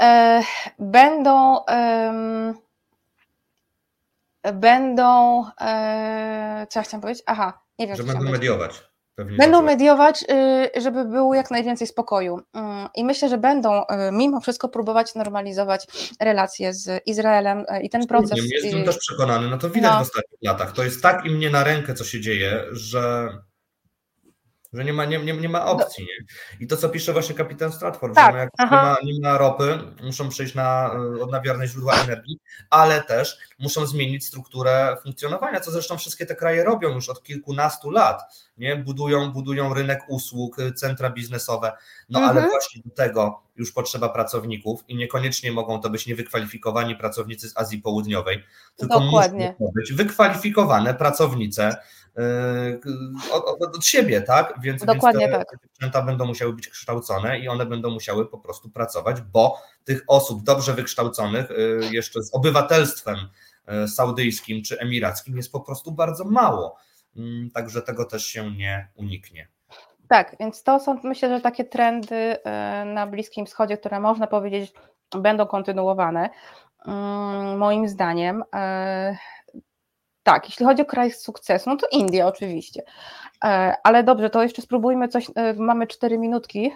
E, 0.00 0.42
będą. 0.78 1.64
będą. 4.52 5.44
E, 5.60 6.66
co 6.70 6.78
ja 6.78 6.84
chciałam 6.84 7.02
powiedzieć? 7.02 7.24
Aha, 7.26 7.60
nie 7.78 7.86
wiem. 7.86 7.96
Że 7.96 8.02
będą 8.02 8.30
mediować. 8.30 8.82
Pewnie 9.16 9.36
będą 9.36 9.62
mediować, 9.62 10.24
y, 10.76 10.80
żeby 10.80 11.04
było 11.04 11.34
jak 11.34 11.50
najwięcej 11.50 11.86
spokoju. 11.86 12.40
Mm, 12.52 12.88
I 12.94 13.04
myślę, 13.04 13.28
że 13.28 13.38
będą 13.38 13.82
y, 13.82 13.84
mimo 14.12 14.40
wszystko 14.40 14.68
próbować 14.68 15.14
normalizować 15.14 15.86
relacje 16.20 16.74
z 16.74 17.06
Izraelem 17.06 17.58
y, 17.58 17.82
i 17.82 17.90
ten 17.90 18.06
proces. 18.06 18.38
Jestem 18.62 18.84
też 18.84 18.98
przekonany, 18.98 19.48
no 19.48 19.58
to 19.58 19.70
widać 19.70 19.92
no. 19.92 19.98
w 19.98 20.02
ostatnich 20.02 20.40
latach. 20.42 20.72
To 20.72 20.84
jest 20.84 21.02
tak 21.02 21.24
im 21.24 21.38
nie 21.38 21.50
na 21.50 21.64
rękę, 21.64 21.94
co 21.94 22.04
się 22.04 22.20
dzieje, 22.20 22.64
że 22.72 23.28
że 24.72 24.84
nie 24.84 24.92
ma, 24.92 25.04
nie, 25.04 25.18
nie, 25.18 25.32
nie 25.32 25.48
ma 25.48 25.66
opcji. 25.66 26.04
Nie? 26.04 26.26
I 26.60 26.66
to, 26.66 26.76
co 26.76 26.88
pisze 26.88 27.12
właśnie 27.12 27.34
kapitan 27.34 27.72
Stratford, 27.72 28.14
tak, 28.14 28.26
że 28.26 28.32
no 28.32 28.38
jak 28.38 28.50
nie 28.58 28.76
ma, 28.76 28.96
nie 29.04 29.20
ma 29.20 29.38
ropy, 29.38 29.78
muszą 30.02 30.28
przejść 30.28 30.54
na 30.54 30.90
e, 30.94 31.22
odnawialne 31.22 31.66
źródła 31.66 31.94
energii, 31.94 32.38
ale 32.70 33.02
też 33.02 33.38
muszą 33.58 33.86
zmienić 33.86 34.26
strukturę 34.26 34.96
funkcjonowania, 35.02 35.60
co 35.60 35.70
zresztą 35.70 35.98
wszystkie 35.98 36.26
te 36.26 36.36
kraje 36.36 36.64
robią 36.64 36.88
już 36.88 37.08
od 37.08 37.22
kilkunastu 37.22 37.90
lat. 37.90 38.22
Nie? 38.58 38.76
Budują, 38.76 39.32
budują 39.32 39.74
rynek 39.74 40.00
usług, 40.08 40.56
centra 40.76 41.10
biznesowe, 41.10 41.72
no 42.08 42.18
mhm. 42.18 42.38
ale 42.38 42.48
właśnie 42.48 42.82
do 42.84 42.90
tego 42.90 43.42
już 43.56 43.72
potrzeba 43.72 44.08
pracowników 44.08 44.84
i 44.88 44.96
niekoniecznie 44.96 45.52
mogą 45.52 45.80
to 45.80 45.90
być 45.90 46.06
niewykwalifikowani 46.06 46.96
pracownicy 46.96 47.48
z 47.48 47.56
Azji 47.56 47.78
Południowej, 47.78 48.44
tylko 48.76 49.00
Dokładnie. 49.00 49.54
muszą 49.58 49.72
być 49.74 49.92
wykwalifikowane 49.92 50.94
pracownice 50.94 51.76
Yy, 52.16 52.80
od, 53.32 53.76
od, 53.76 53.86
siebie, 53.86 54.22
tak? 54.22 54.54
Więc, 54.62 54.84
Dokładnie 54.84 55.28
więc 55.28 55.38
te, 55.38 55.44
tak. 55.44 55.58
Zwierzęta 55.74 56.02
będą 56.02 56.26
musiały 56.26 56.52
być 56.52 56.68
kształcone 56.68 57.38
i 57.38 57.48
one 57.48 57.66
będą 57.66 57.90
musiały 57.90 58.26
po 58.26 58.38
prostu 58.38 58.70
pracować, 58.70 59.20
bo 59.20 59.58
tych 59.84 60.04
osób 60.08 60.42
dobrze 60.42 60.74
wykształconych, 60.74 61.50
yy, 61.50 61.80
jeszcze 61.90 62.22
z 62.22 62.34
obywatelstwem 62.34 63.16
yy, 63.68 63.88
saudyjskim 63.88 64.62
czy 64.62 64.78
emirackim 64.78 65.36
jest 65.36 65.52
po 65.52 65.60
prostu 65.60 65.92
bardzo 65.92 66.24
mało. 66.24 66.76
Mm, 67.16 67.50
także 67.50 67.82
tego 67.82 68.04
też 68.04 68.26
się 68.26 68.50
nie 68.50 68.88
uniknie. 68.94 69.48
Tak, 70.08 70.36
więc 70.40 70.62
to 70.62 70.80
są 70.80 71.00
myślę, 71.04 71.28
że 71.28 71.40
takie 71.40 71.64
trendy 71.64 72.36
na 72.86 73.06
Bliskim 73.06 73.46
Wschodzie, 73.46 73.78
które 73.78 74.00
można 74.00 74.26
powiedzieć 74.26 74.72
będą 75.10 75.46
kontynuowane. 75.46 76.30
Mm, 76.86 77.58
moim 77.58 77.88
zdaniem 77.88 78.42
tak, 80.26 80.48
jeśli 80.48 80.66
chodzi 80.66 80.82
o 80.82 80.84
kraj 80.84 81.12
sukcesu, 81.12 81.70
no 81.70 81.76
to 81.76 81.86
Indie 81.92 82.26
oczywiście. 82.26 82.82
E, 83.44 83.74
ale 83.84 84.04
dobrze, 84.04 84.30
to 84.30 84.42
jeszcze 84.42 84.62
spróbujmy 84.62 85.08
coś. 85.08 85.30
E, 85.34 85.54
mamy 85.54 85.86
cztery 85.86 86.18
minutki. 86.18 86.70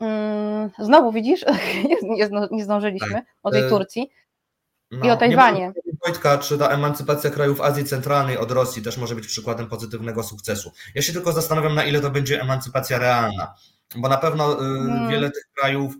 Mm, 0.00 0.70
znowu 0.78 1.12
widzisz, 1.12 1.44
nie, 2.50 2.64
zdążyliśmy 2.64 3.14
tak. 3.14 3.24
o 3.42 3.50
tej 3.50 3.62
e, 3.62 3.68
Turcji. 3.68 4.10
No, 4.90 5.06
I 5.06 5.10
o 5.10 5.16
Tajwanie. 5.16 5.72
Wojtka, 6.06 6.38
czy 6.38 6.58
ta 6.58 6.68
emancypacja 6.68 7.30
krajów 7.30 7.60
Azji 7.60 7.84
Centralnej 7.84 8.38
od 8.38 8.50
Rosji 8.50 8.82
też 8.82 8.96
może 8.96 9.14
być 9.14 9.26
przykładem 9.26 9.66
pozytywnego 9.66 10.22
sukcesu? 10.22 10.72
Ja 10.94 11.02
się 11.02 11.12
tylko 11.12 11.32
zastanawiam, 11.32 11.74
na 11.74 11.84
ile 11.84 12.00
to 12.00 12.10
będzie 12.10 12.40
emancypacja 12.40 12.98
realna, 12.98 13.54
bo 13.96 14.08
na 14.08 14.16
pewno 14.16 14.56
hmm. 14.56 15.08
wiele 15.08 15.30
tych 15.30 15.44
krajów 15.56 15.94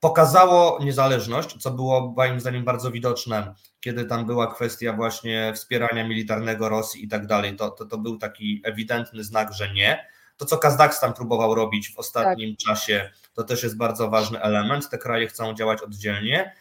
pokazało 0.00 0.84
niezależność, 0.84 1.56
co 1.62 1.70
było 1.70 2.14
moim 2.16 2.40
zdaniem 2.40 2.64
bardzo 2.64 2.90
widoczne 2.90 3.54
kiedy 3.80 4.04
tam 4.04 4.26
była 4.26 4.54
kwestia 4.54 4.92
właśnie 4.92 5.52
wspierania 5.54 6.08
militarnego 6.08 6.68
Rosji 6.68 7.04
i 7.04 7.08
tak 7.08 7.26
dalej, 7.26 7.56
to, 7.56 7.70
to, 7.70 7.86
to 7.86 7.98
był 7.98 8.18
taki 8.18 8.62
ewidentny 8.64 9.24
znak, 9.24 9.52
że 9.52 9.72
nie. 9.72 10.06
To, 10.36 10.44
co 10.44 10.58
Kazachstan 10.58 11.12
próbował 11.12 11.54
robić 11.54 11.94
w 11.94 11.98
ostatnim 11.98 12.56
tak. 12.56 12.66
czasie, 12.66 13.10
to 13.34 13.44
też 13.44 13.62
jest 13.62 13.76
bardzo 13.76 14.10
ważny 14.10 14.42
element. 14.42 14.90
Te 14.90 14.98
kraje 14.98 15.26
chcą 15.26 15.54
działać 15.54 15.82
oddzielnie. 15.82 16.54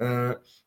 Y, 0.00 0.04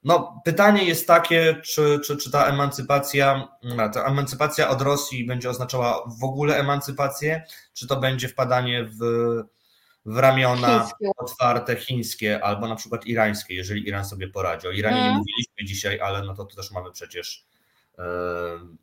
no, 0.04 0.42
pytanie 0.46 0.84
jest 0.84 1.08
takie, 1.08 1.56
czy, 1.64 2.00
czy, 2.06 2.18
czy 2.18 2.32
ta 2.32 2.46
emancypacja, 2.46 3.48
ta 3.94 4.04
emancypacja 4.04 4.70
od 4.70 4.82
Rosji 4.82 5.26
będzie 5.26 5.50
oznaczała 5.50 6.04
w 6.20 6.24
ogóle 6.24 6.58
emancypację, 6.58 7.44
czy 7.74 7.88
to 7.88 7.96
będzie 7.96 8.28
wpadanie 8.28 8.84
w 8.84 9.02
w 10.06 10.18
ramiona 10.18 10.80
chińskie. 10.80 11.12
otwarte 11.18 11.76
chińskie 11.76 12.44
albo 12.44 12.68
na 12.68 12.76
przykład 12.76 13.06
irańskie, 13.06 13.56
jeżeli 13.56 13.88
Iran 13.88 14.06
sobie 14.06 14.28
poradzi. 14.28 14.68
O 14.68 14.72
Iranie 14.72 15.04
nie 15.04 15.18
mówiliśmy 15.18 15.66
dzisiaj, 15.66 16.00
ale 16.00 16.24
no 16.24 16.34
to, 16.34 16.46
to 16.46 16.56
też 16.56 16.72
mamy 16.72 16.92
przecież 16.92 17.46
e, 18.00 18.04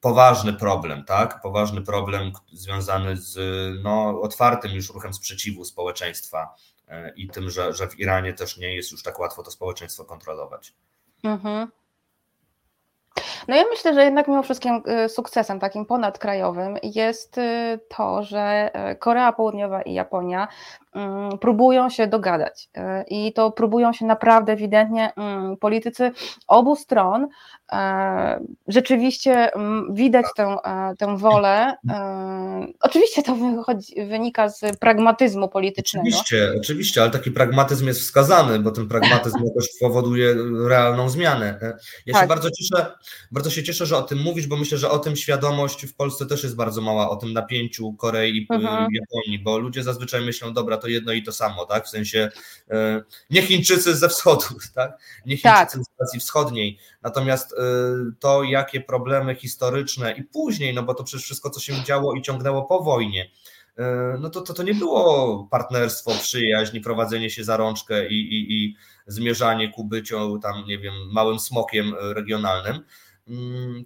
poważny 0.00 0.52
problem, 0.52 1.04
tak? 1.04 1.42
Poważny 1.42 1.82
problem 1.82 2.32
związany 2.52 3.16
z 3.16 3.38
no, 3.82 4.20
otwartym 4.20 4.72
już 4.72 4.90
ruchem 4.90 5.14
sprzeciwu 5.14 5.64
społeczeństwa 5.64 6.54
e, 6.88 7.12
i 7.16 7.28
tym, 7.28 7.50
że, 7.50 7.72
że 7.72 7.88
w 7.88 7.98
Iranie 7.98 8.32
też 8.32 8.56
nie 8.56 8.74
jest 8.74 8.92
już 8.92 9.02
tak 9.02 9.18
łatwo 9.18 9.42
to 9.42 9.50
społeczeństwo 9.50 10.04
kontrolować. 10.04 10.74
Mhm. 11.24 11.68
No 13.48 13.56
ja 13.56 13.64
myślę, 13.70 13.94
że 13.94 14.04
jednak 14.04 14.28
mimo 14.28 14.42
wszystkim 14.42 14.82
y, 15.04 15.08
sukcesem 15.08 15.60
takim 15.60 15.86
ponadkrajowym 15.86 16.76
jest 16.82 17.40
to, 17.88 18.22
że 18.22 18.70
Korea 18.98 19.32
Południowa 19.32 19.82
i 19.82 19.92
Japonia 19.92 20.48
próbują 21.40 21.90
się 21.90 22.06
dogadać 22.06 22.70
i 23.08 23.32
to 23.32 23.52
próbują 23.52 23.92
się 23.92 24.06
naprawdę 24.06 24.52
ewidentnie 24.52 25.12
mm, 25.16 25.56
politycy 25.56 26.10
obu 26.46 26.76
stron. 26.76 27.28
Rzeczywiście 28.68 29.54
mm, 29.54 29.94
widać 29.94 30.26
tę, 30.36 30.56
tę 30.98 31.16
wolę. 31.16 31.76
Oczywiście 32.80 33.22
to 33.22 33.34
wychodzi, 33.34 34.06
wynika 34.06 34.48
z 34.48 34.78
pragmatyzmu 34.80 35.48
politycznego. 35.48 36.08
Oczywiście, 36.08 36.52
oczywiście, 36.58 37.02
ale 37.02 37.10
taki 37.10 37.30
pragmatyzm 37.30 37.86
jest 37.86 38.00
wskazany, 38.00 38.58
bo 38.58 38.70
ten 38.70 38.88
pragmatyzm 38.88 39.44
jakoś 39.44 39.68
powoduje 39.80 40.34
realną 40.68 41.08
zmianę. 41.08 41.58
Ja 42.06 42.12
tak. 42.12 42.22
się 42.22 42.28
bardzo 42.28 42.50
cieszę, 42.50 42.92
bardzo 43.32 43.50
się 43.50 43.62
cieszę, 43.62 43.86
że 43.86 43.96
o 43.96 44.02
tym 44.02 44.18
mówisz, 44.18 44.46
bo 44.46 44.56
myślę, 44.56 44.78
że 44.78 44.90
o 44.90 44.98
tym 44.98 45.16
świadomość 45.16 45.86
w 45.86 45.94
Polsce 45.94 46.26
też 46.26 46.42
jest 46.42 46.56
bardzo 46.56 46.80
mała, 46.80 47.10
o 47.10 47.16
tym 47.16 47.32
napięciu 47.32 47.92
Korei 47.92 48.36
i 48.36 48.46
mhm. 48.50 48.88
Japonii, 48.92 49.38
bo 49.38 49.58
ludzie 49.58 49.82
zazwyczaj 49.82 50.20
myślą, 50.24 50.52
dobra, 50.52 50.77
to 50.78 50.88
jedno 50.88 51.12
i 51.12 51.22
to 51.22 51.32
samo, 51.32 51.66
tak? 51.66 51.86
W 51.86 51.88
sensie 51.88 52.30
e, 52.70 53.02
nie 53.30 53.42
Chińczycy 53.42 53.96
ze 53.96 54.08
wschodu, 54.08 54.46
tak? 54.74 54.98
Nie 55.26 55.36
Chińczycy 55.36 55.78
tak. 55.78 55.84
z 55.98 56.02
Azji 56.02 56.20
Wschodniej. 56.20 56.78
Natomiast 57.02 57.52
e, 57.52 57.56
to, 58.18 58.42
jakie 58.42 58.80
problemy 58.80 59.34
historyczne 59.34 60.12
i 60.12 60.24
później, 60.24 60.74
no 60.74 60.82
bo 60.82 60.94
to 60.94 61.04
przecież 61.04 61.24
wszystko, 61.24 61.50
co 61.50 61.60
się 61.60 61.84
działo 61.84 62.14
i 62.14 62.22
ciągnęło 62.22 62.62
po 62.62 62.82
wojnie, 62.82 63.30
e, 63.78 64.16
no 64.20 64.30
to, 64.30 64.40
to, 64.40 64.54
to 64.54 64.62
nie 64.62 64.74
było 64.74 65.48
partnerstwo, 65.50 66.10
przyjaźń, 66.10 66.80
prowadzenie 66.80 67.30
się 67.30 67.44
za 67.44 67.56
rączkę 67.56 68.08
i, 68.08 68.14
i, 68.14 68.64
i 68.64 68.76
zmierzanie 69.06 69.72
ku 69.72 69.84
byciu 69.84 70.38
tam, 70.38 70.64
nie 70.66 70.78
wiem, 70.78 70.94
małym 71.12 71.38
smokiem 71.38 71.94
regionalnym, 72.00 72.80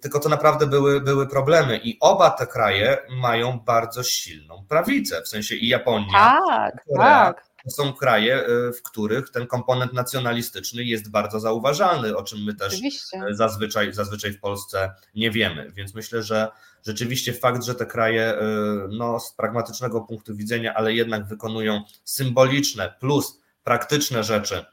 tylko 0.01 0.19
to 0.19 0.29
naprawdę 0.29 0.67
były, 0.67 1.01
były 1.01 1.27
problemy 1.27 1.77
i 1.77 1.97
oba 1.99 2.29
te 2.29 2.47
kraje 2.47 2.97
mają 3.09 3.59
bardzo 3.59 4.03
silną 4.03 4.65
prawicę, 4.69 5.21
w 5.21 5.27
sensie 5.27 5.55
i 5.55 5.67
Japonia, 5.67 6.13
tak, 6.13 6.73
i 6.75 6.93
Korea, 6.93 7.33
tak. 7.33 7.53
To 7.63 7.71
są 7.71 7.93
kraje, 7.93 8.47
y, 8.47 8.73
w 8.73 8.83
których 8.83 9.29
ten 9.29 9.47
komponent 9.47 9.93
nacjonalistyczny 9.93 10.83
jest 10.83 11.11
bardzo 11.11 11.39
zauważalny, 11.39 12.17
o 12.17 12.23
czym 12.23 12.43
my 12.43 12.55
też 12.55 12.73
y, 13.31 13.35
zazwyczaj, 13.35 13.93
zazwyczaj 13.93 14.31
w 14.31 14.39
Polsce 14.39 14.93
nie 15.15 15.31
wiemy. 15.31 15.71
Więc 15.71 15.95
myślę, 15.95 16.23
że 16.23 16.47
rzeczywiście 16.85 17.33
fakt, 17.33 17.63
że 17.63 17.75
te 17.75 17.85
kraje 17.85 18.33
y, 18.33 18.37
no, 18.89 19.19
z 19.19 19.33
pragmatycznego 19.33 20.01
punktu 20.01 20.35
widzenia, 20.35 20.73
ale 20.73 20.93
jednak 20.93 21.27
wykonują 21.27 21.81
symboliczne 22.03 22.93
plus 22.99 23.39
praktyczne 23.63 24.23
rzeczy, 24.23 24.65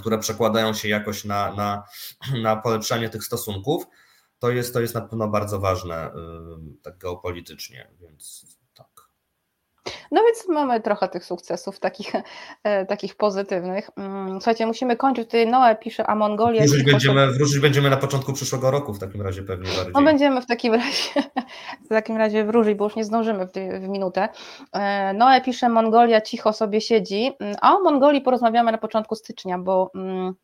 które 0.00 0.18
przekładają 0.18 0.74
się 0.74 0.88
jakoś 0.88 1.24
na, 1.24 1.54
na, 1.54 1.84
na 2.42 2.56
polepszanie 2.56 3.08
tych 3.08 3.24
stosunków, 3.24 3.84
to 4.38 4.50
jest, 4.50 4.72
to 4.72 4.80
jest 4.80 4.94
na 4.94 5.00
pewno 5.00 5.28
bardzo 5.28 5.60
ważne 5.60 5.94
e, 5.96 6.12
tak 6.82 6.98
geopolitycznie, 6.98 7.90
więc. 8.00 8.46
No 10.10 10.22
więc 10.24 10.48
mamy 10.48 10.80
trochę 10.80 11.08
tych 11.08 11.24
sukcesów 11.24 11.80
takich, 11.80 12.12
e, 12.64 12.86
takich 12.86 13.14
pozytywnych. 13.14 13.90
Mm, 13.96 14.32
słuchajcie, 14.32 14.66
musimy 14.66 14.96
kończyć. 14.96 15.24
Tutaj 15.24 15.46
Noe 15.46 15.76
pisze, 15.76 16.06
a 16.06 16.14
Mongolia... 16.14 16.60
Wróżyć 16.60 16.84
będziemy, 16.84 17.32
wróżyć 17.32 17.58
będziemy 17.58 17.90
na 17.90 17.96
początku 17.96 18.32
przyszłego 18.32 18.70
roku 18.70 18.94
w 18.94 18.98
takim 18.98 19.22
razie 19.22 19.42
pewnie 19.42 19.70
bardziej. 19.76 19.92
No 19.94 20.02
będziemy 20.02 20.42
w 20.42 20.46
takim 20.46 20.74
razie, 20.74 21.22
w 21.86 21.88
takim 21.88 22.16
razie 22.16 22.44
wróżyć, 22.44 22.78
bo 22.78 22.84
już 22.84 22.96
nie 22.96 23.04
zdążymy 23.04 23.46
w, 23.46 23.52
w 23.84 23.88
minutę. 23.88 24.28
E, 24.72 25.12
Noe 25.12 25.40
pisze, 25.40 25.68
Mongolia 25.68 26.20
cicho 26.20 26.52
sobie 26.52 26.80
siedzi, 26.80 27.32
mm, 27.40 27.56
a 27.60 27.76
o 27.76 27.80
Mongolii 27.80 28.20
porozmawiamy 28.20 28.72
na 28.72 28.78
początku 28.78 29.14
stycznia, 29.14 29.58
bo... 29.58 29.90
Mm, 29.94 30.34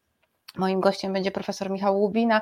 Moim 0.57 0.81
gościem 0.81 1.13
będzie 1.13 1.31
profesor 1.31 1.71
Michał 1.71 2.01
Łubina, 2.01 2.41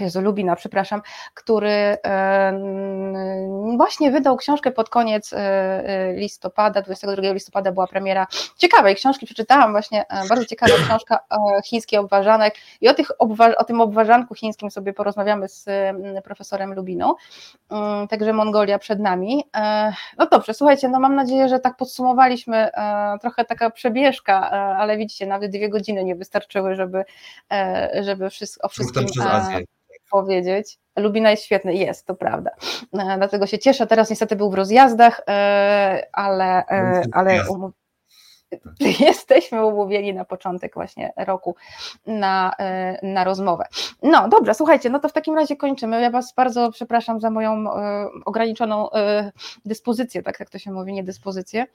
Jezu, 0.00 0.20
Lubina, 0.20 0.56
przepraszam, 0.56 1.02
który 1.34 1.70
e, 1.70 2.52
właśnie 3.76 4.10
wydał 4.10 4.36
książkę 4.36 4.70
pod 4.70 4.88
koniec 4.88 5.32
e, 5.32 6.12
listopada, 6.16 6.82
22 6.82 7.32
listopada 7.32 7.72
była 7.72 7.86
premiera. 7.86 8.26
Ciekawej 8.56 8.94
książki, 8.94 9.26
przeczytałam 9.26 9.72
właśnie, 9.72 10.04
bardzo 10.28 10.46
ciekawa 10.46 10.72
książka 10.86 11.18
chiński 11.64 11.96
obważanek. 11.96 12.54
I 12.80 12.88
o, 12.88 12.94
tych 12.94 13.10
o 13.58 13.64
tym 13.64 13.80
obważanku 13.80 14.34
chińskim 14.34 14.70
sobie 14.70 14.92
porozmawiamy 14.92 15.48
z 15.48 15.66
profesorem 16.24 16.74
Lubiną, 16.74 17.14
mm, 17.70 18.08
także 18.08 18.32
Mongolia 18.32 18.78
przed 18.78 19.00
nami. 19.00 19.44
No 20.18 20.26
dobrze, 20.26 20.54
słuchajcie, 20.54 20.88
no 20.88 21.00
mam 21.00 21.14
nadzieję, 21.14 21.48
że 21.48 21.58
tak 21.58 21.76
podsumowaliśmy, 21.76 22.70
trochę 23.20 23.44
taka 23.44 23.70
przebieżka, 23.70 24.50
ale 24.50 24.96
widzicie, 24.96 25.26
nawet 25.26 25.50
dwie 25.50 25.68
godziny 25.68 26.04
nie 26.04 26.14
wystarczyły, 26.14 26.74
żeby 26.74 27.04
E, 27.52 28.02
żeby, 28.04 28.30
wszystko, 28.30 28.66
o 28.66 28.68
wszystkim 28.68 29.06
e, 29.50 29.64
powiedzieć. 30.10 30.78
Lubina 30.96 31.30
jest 31.30 31.44
świetny, 31.44 31.74
jest, 31.74 32.06
to 32.06 32.14
prawda. 32.14 32.50
E, 32.98 33.18
dlatego 33.18 33.46
się 33.46 33.58
cieszę. 33.58 33.86
Teraz 33.86 34.10
niestety 34.10 34.36
był 34.36 34.50
w 34.50 34.54
rozjazdach, 34.54 35.20
ale, 36.12 36.64
ale 37.12 37.48
um, 37.48 37.72
jesteśmy 39.00 39.66
umówieni 39.66 40.14
na 40.14 40.24
początek 40.24 40.74
właśnie 40.74 41.12
roku 41.16 41.56
na, 42.06 42.52
na 43.02 43.24
rozmowę. 43.24 43.64
No 44.02 44.28
dobrze, 44.28 44.54
słuchajcie, 44.54 44.90
no 44.90 44.98
to 44.98 45.08
w 45.08 45.12
takim 45.12 45.34
razie 45.34 45.56
kończymy. 45.56 46.00
Ja 46.00 46.10
Was 46.10 46.34
bardzo 46.34 46.72
przepraszam 46.72 47.20
za 47.20 47.30
moją 47.30 47.64
ograniczoną 48.24 48.88
dyspozycję, 49.64 50.22
tak 50.22 50.40
jak 50.40 50.50
to 50.50 50.58
się 50.58 50.72
mówi, 50.72 50.92
nie 50.92 51.04
dyspozycję. 51.04 51.66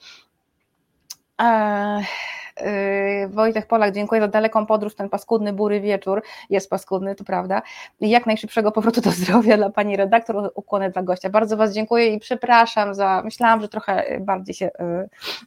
Yy, 2.62 3.28
Wojtek 3.30 3.68
Polak, 3.68 3.94
dziękuję 3.94 4.22
za 4.22 4.28
daleką 4.28 4.66
podróż, 4.66 4.96
ten 4.96 5.10
paskudny, 5.10 5.54
bury 5.54 5.82
wieczór, 5.82 6.24
jest 6.50 6.70
paskudny, 6.70 7.16
to 7.16 7.24
prawda. 7.24 7.62
Jak 8.02 8.26
najszybszego 8.26 8.72
powrotu 8.72 9.02
do 9.02 9.12
zdrowia 9.12 9.58
dla 9.58 9.70
Pani 9.70 9.98
redaktor, 9.98 10.52
ukłony 10.56 10.90
dla 10.90 11.04
gościa. 11.04 11.30
Bardzo 11.30 11.58
Was 11.58 11.74
dziękuję 11.74 12.08
i 12.08 12.20
przepraszam 12.20 12.96
za, 12.96 13.22
myślałam, 13.26 13.62
że 13.62 13.70
trochę 13.70 14.18
bardziej 14.20 14.56
się 14.56 14.70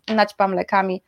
yy, 0.09 0.15
naćpam 0.15 0.55
lekami, 0.55 1.03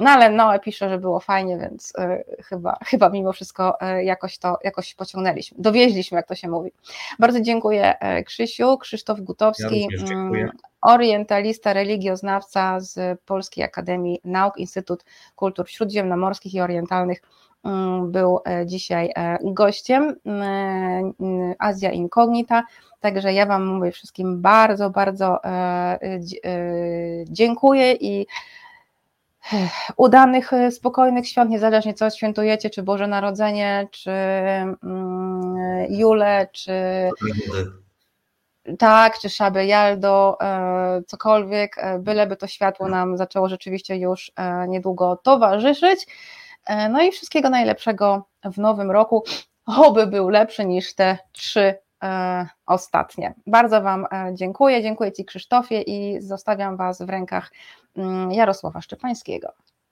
no 0.00 0.10
ale 0.10 0.30
Noe 0.30 0.58
pisze, 0.58 0.88
że 0.88 0.98
było 0.98 1.20
fajnie, 1.20 1.58
więc 1.58 1.92
y, 1.98 2.42
chyba, 2.44 2.78
chyba 2.84 3.08
mimo 3.08 3.32
wszystko 3.32 3.78
y, 3.98 4.04
jakoś 4.04 4.38
to 4.38 4.58
jakoś 4.64 4.94
pociągnęliśmy. 4.94 5.58
Dowieźliśmy, 5.60 6.16
jak 6.16 6.26
to 6.26 6.34
się 6.34 6.48
mówi. 6.48 6.72
Bardzo 7.18 7.40
dziękuję 7.40 7.94
y, 8.18 8.24
Krzysiu, 8.24 8.78
Krzysztof 8.78 9.20
Gutowski. 9.20 9.86
Ja 9.90 10.04
dziękuję 10.04 10.50
orientalista, 10.84 11.72
religioznawca 11.72 12.80
z 12.80 13.20
Polskiej 13.20 13.64
Akademii 13.64 14.20
Nauk, 14.24 14.58
Instytut 14.58 15.04
Kultur 15.36 15.70
Śródziemnomorskich 15.70 16.54
i 16.54 16.60
Orientalnych 16.60 17.22
mm, 17.64 18.12
był 18.12 18.40
e, 18.46 18.66
dzisiaj 18.66 19.12
e, 19.16 19.38
gościem 19.42 20.16
mm, 20.24 21.54
Azja 21.58 21.90
Incognita. 21.90 22.62
Także 23.00 23.32
ja 23.32 23.46
Wam 23.46 23.66
mówię 23.66 23.92
wszystkim 23.92 24.42
bardzo, 24.42 24.90
bardzo 24.90 25.44
e, 25.44 25.98
dziękuję 27.28 27.92
i 27.92 28.26
udanych, 29.96 30.50
spokojnych 30.70 31.28
świąt, 31.28 31.50
niezależnie 31.50 31.94
co 31.94 32.10
świętujecie, 32.10 32.70
czy 32.70 32.82
Boże 32.82 33.06
Narodzenie, 33.06 33.88
czy 33.90 34.10
mm, 34.10 35.54
Jule, 35.88 36.48
czy 36.52 36.72
tak, 38.78 39.18
czy 39.18 39.30
Szabę 39.30 39.66
Jaldo, 39.66 40.36
e, 40.40 41.02
cokolwiek, 41.06 41.78
e, 41.78 41.98
byleby 41.98 42.36
to 42.36 42.46
światło 42.46 42.88
nam 42.88 43.16
zaczęło 43.16 43.48
rzeczywiście 43.48 43.96
już 43.96 44.32
e, 44.36 44.68
niedługo 44.68 45.16
towarzyszyć. 45.16 46.06
No 46.90 47.02
i 47.02 47.12
wszystkiego 47.12 47.50
najlepszego 47.50 48.26
w 48.44 48.58
nowym 48.58 48.90
roku. 48.90 49.24
Oby 49.66 50.06
był 50.06 50.28
lepszy 50.28 50.64
niż 50.64 50.94
te 50.94 51.18
trzy 51.32 51.74
ostatnie. 52.66 53.34
Bardzo 53.46 53.82
Wam 53.82 54.06
dziękuję. 54.32 54.82
Dziękuję 54.82 55.12
Ci 55.12 55.24
Krzysztofie 55.24 55.82
i 55.82 56.20
zostawiam 56.22 56.76
Was 56.76 57.02
w 57.02 57.08
rękach 57.08 57.52
mm, 57.96 58.32
Jarosława 58.32 58.80
Szczepańskiego. 58.80 59.52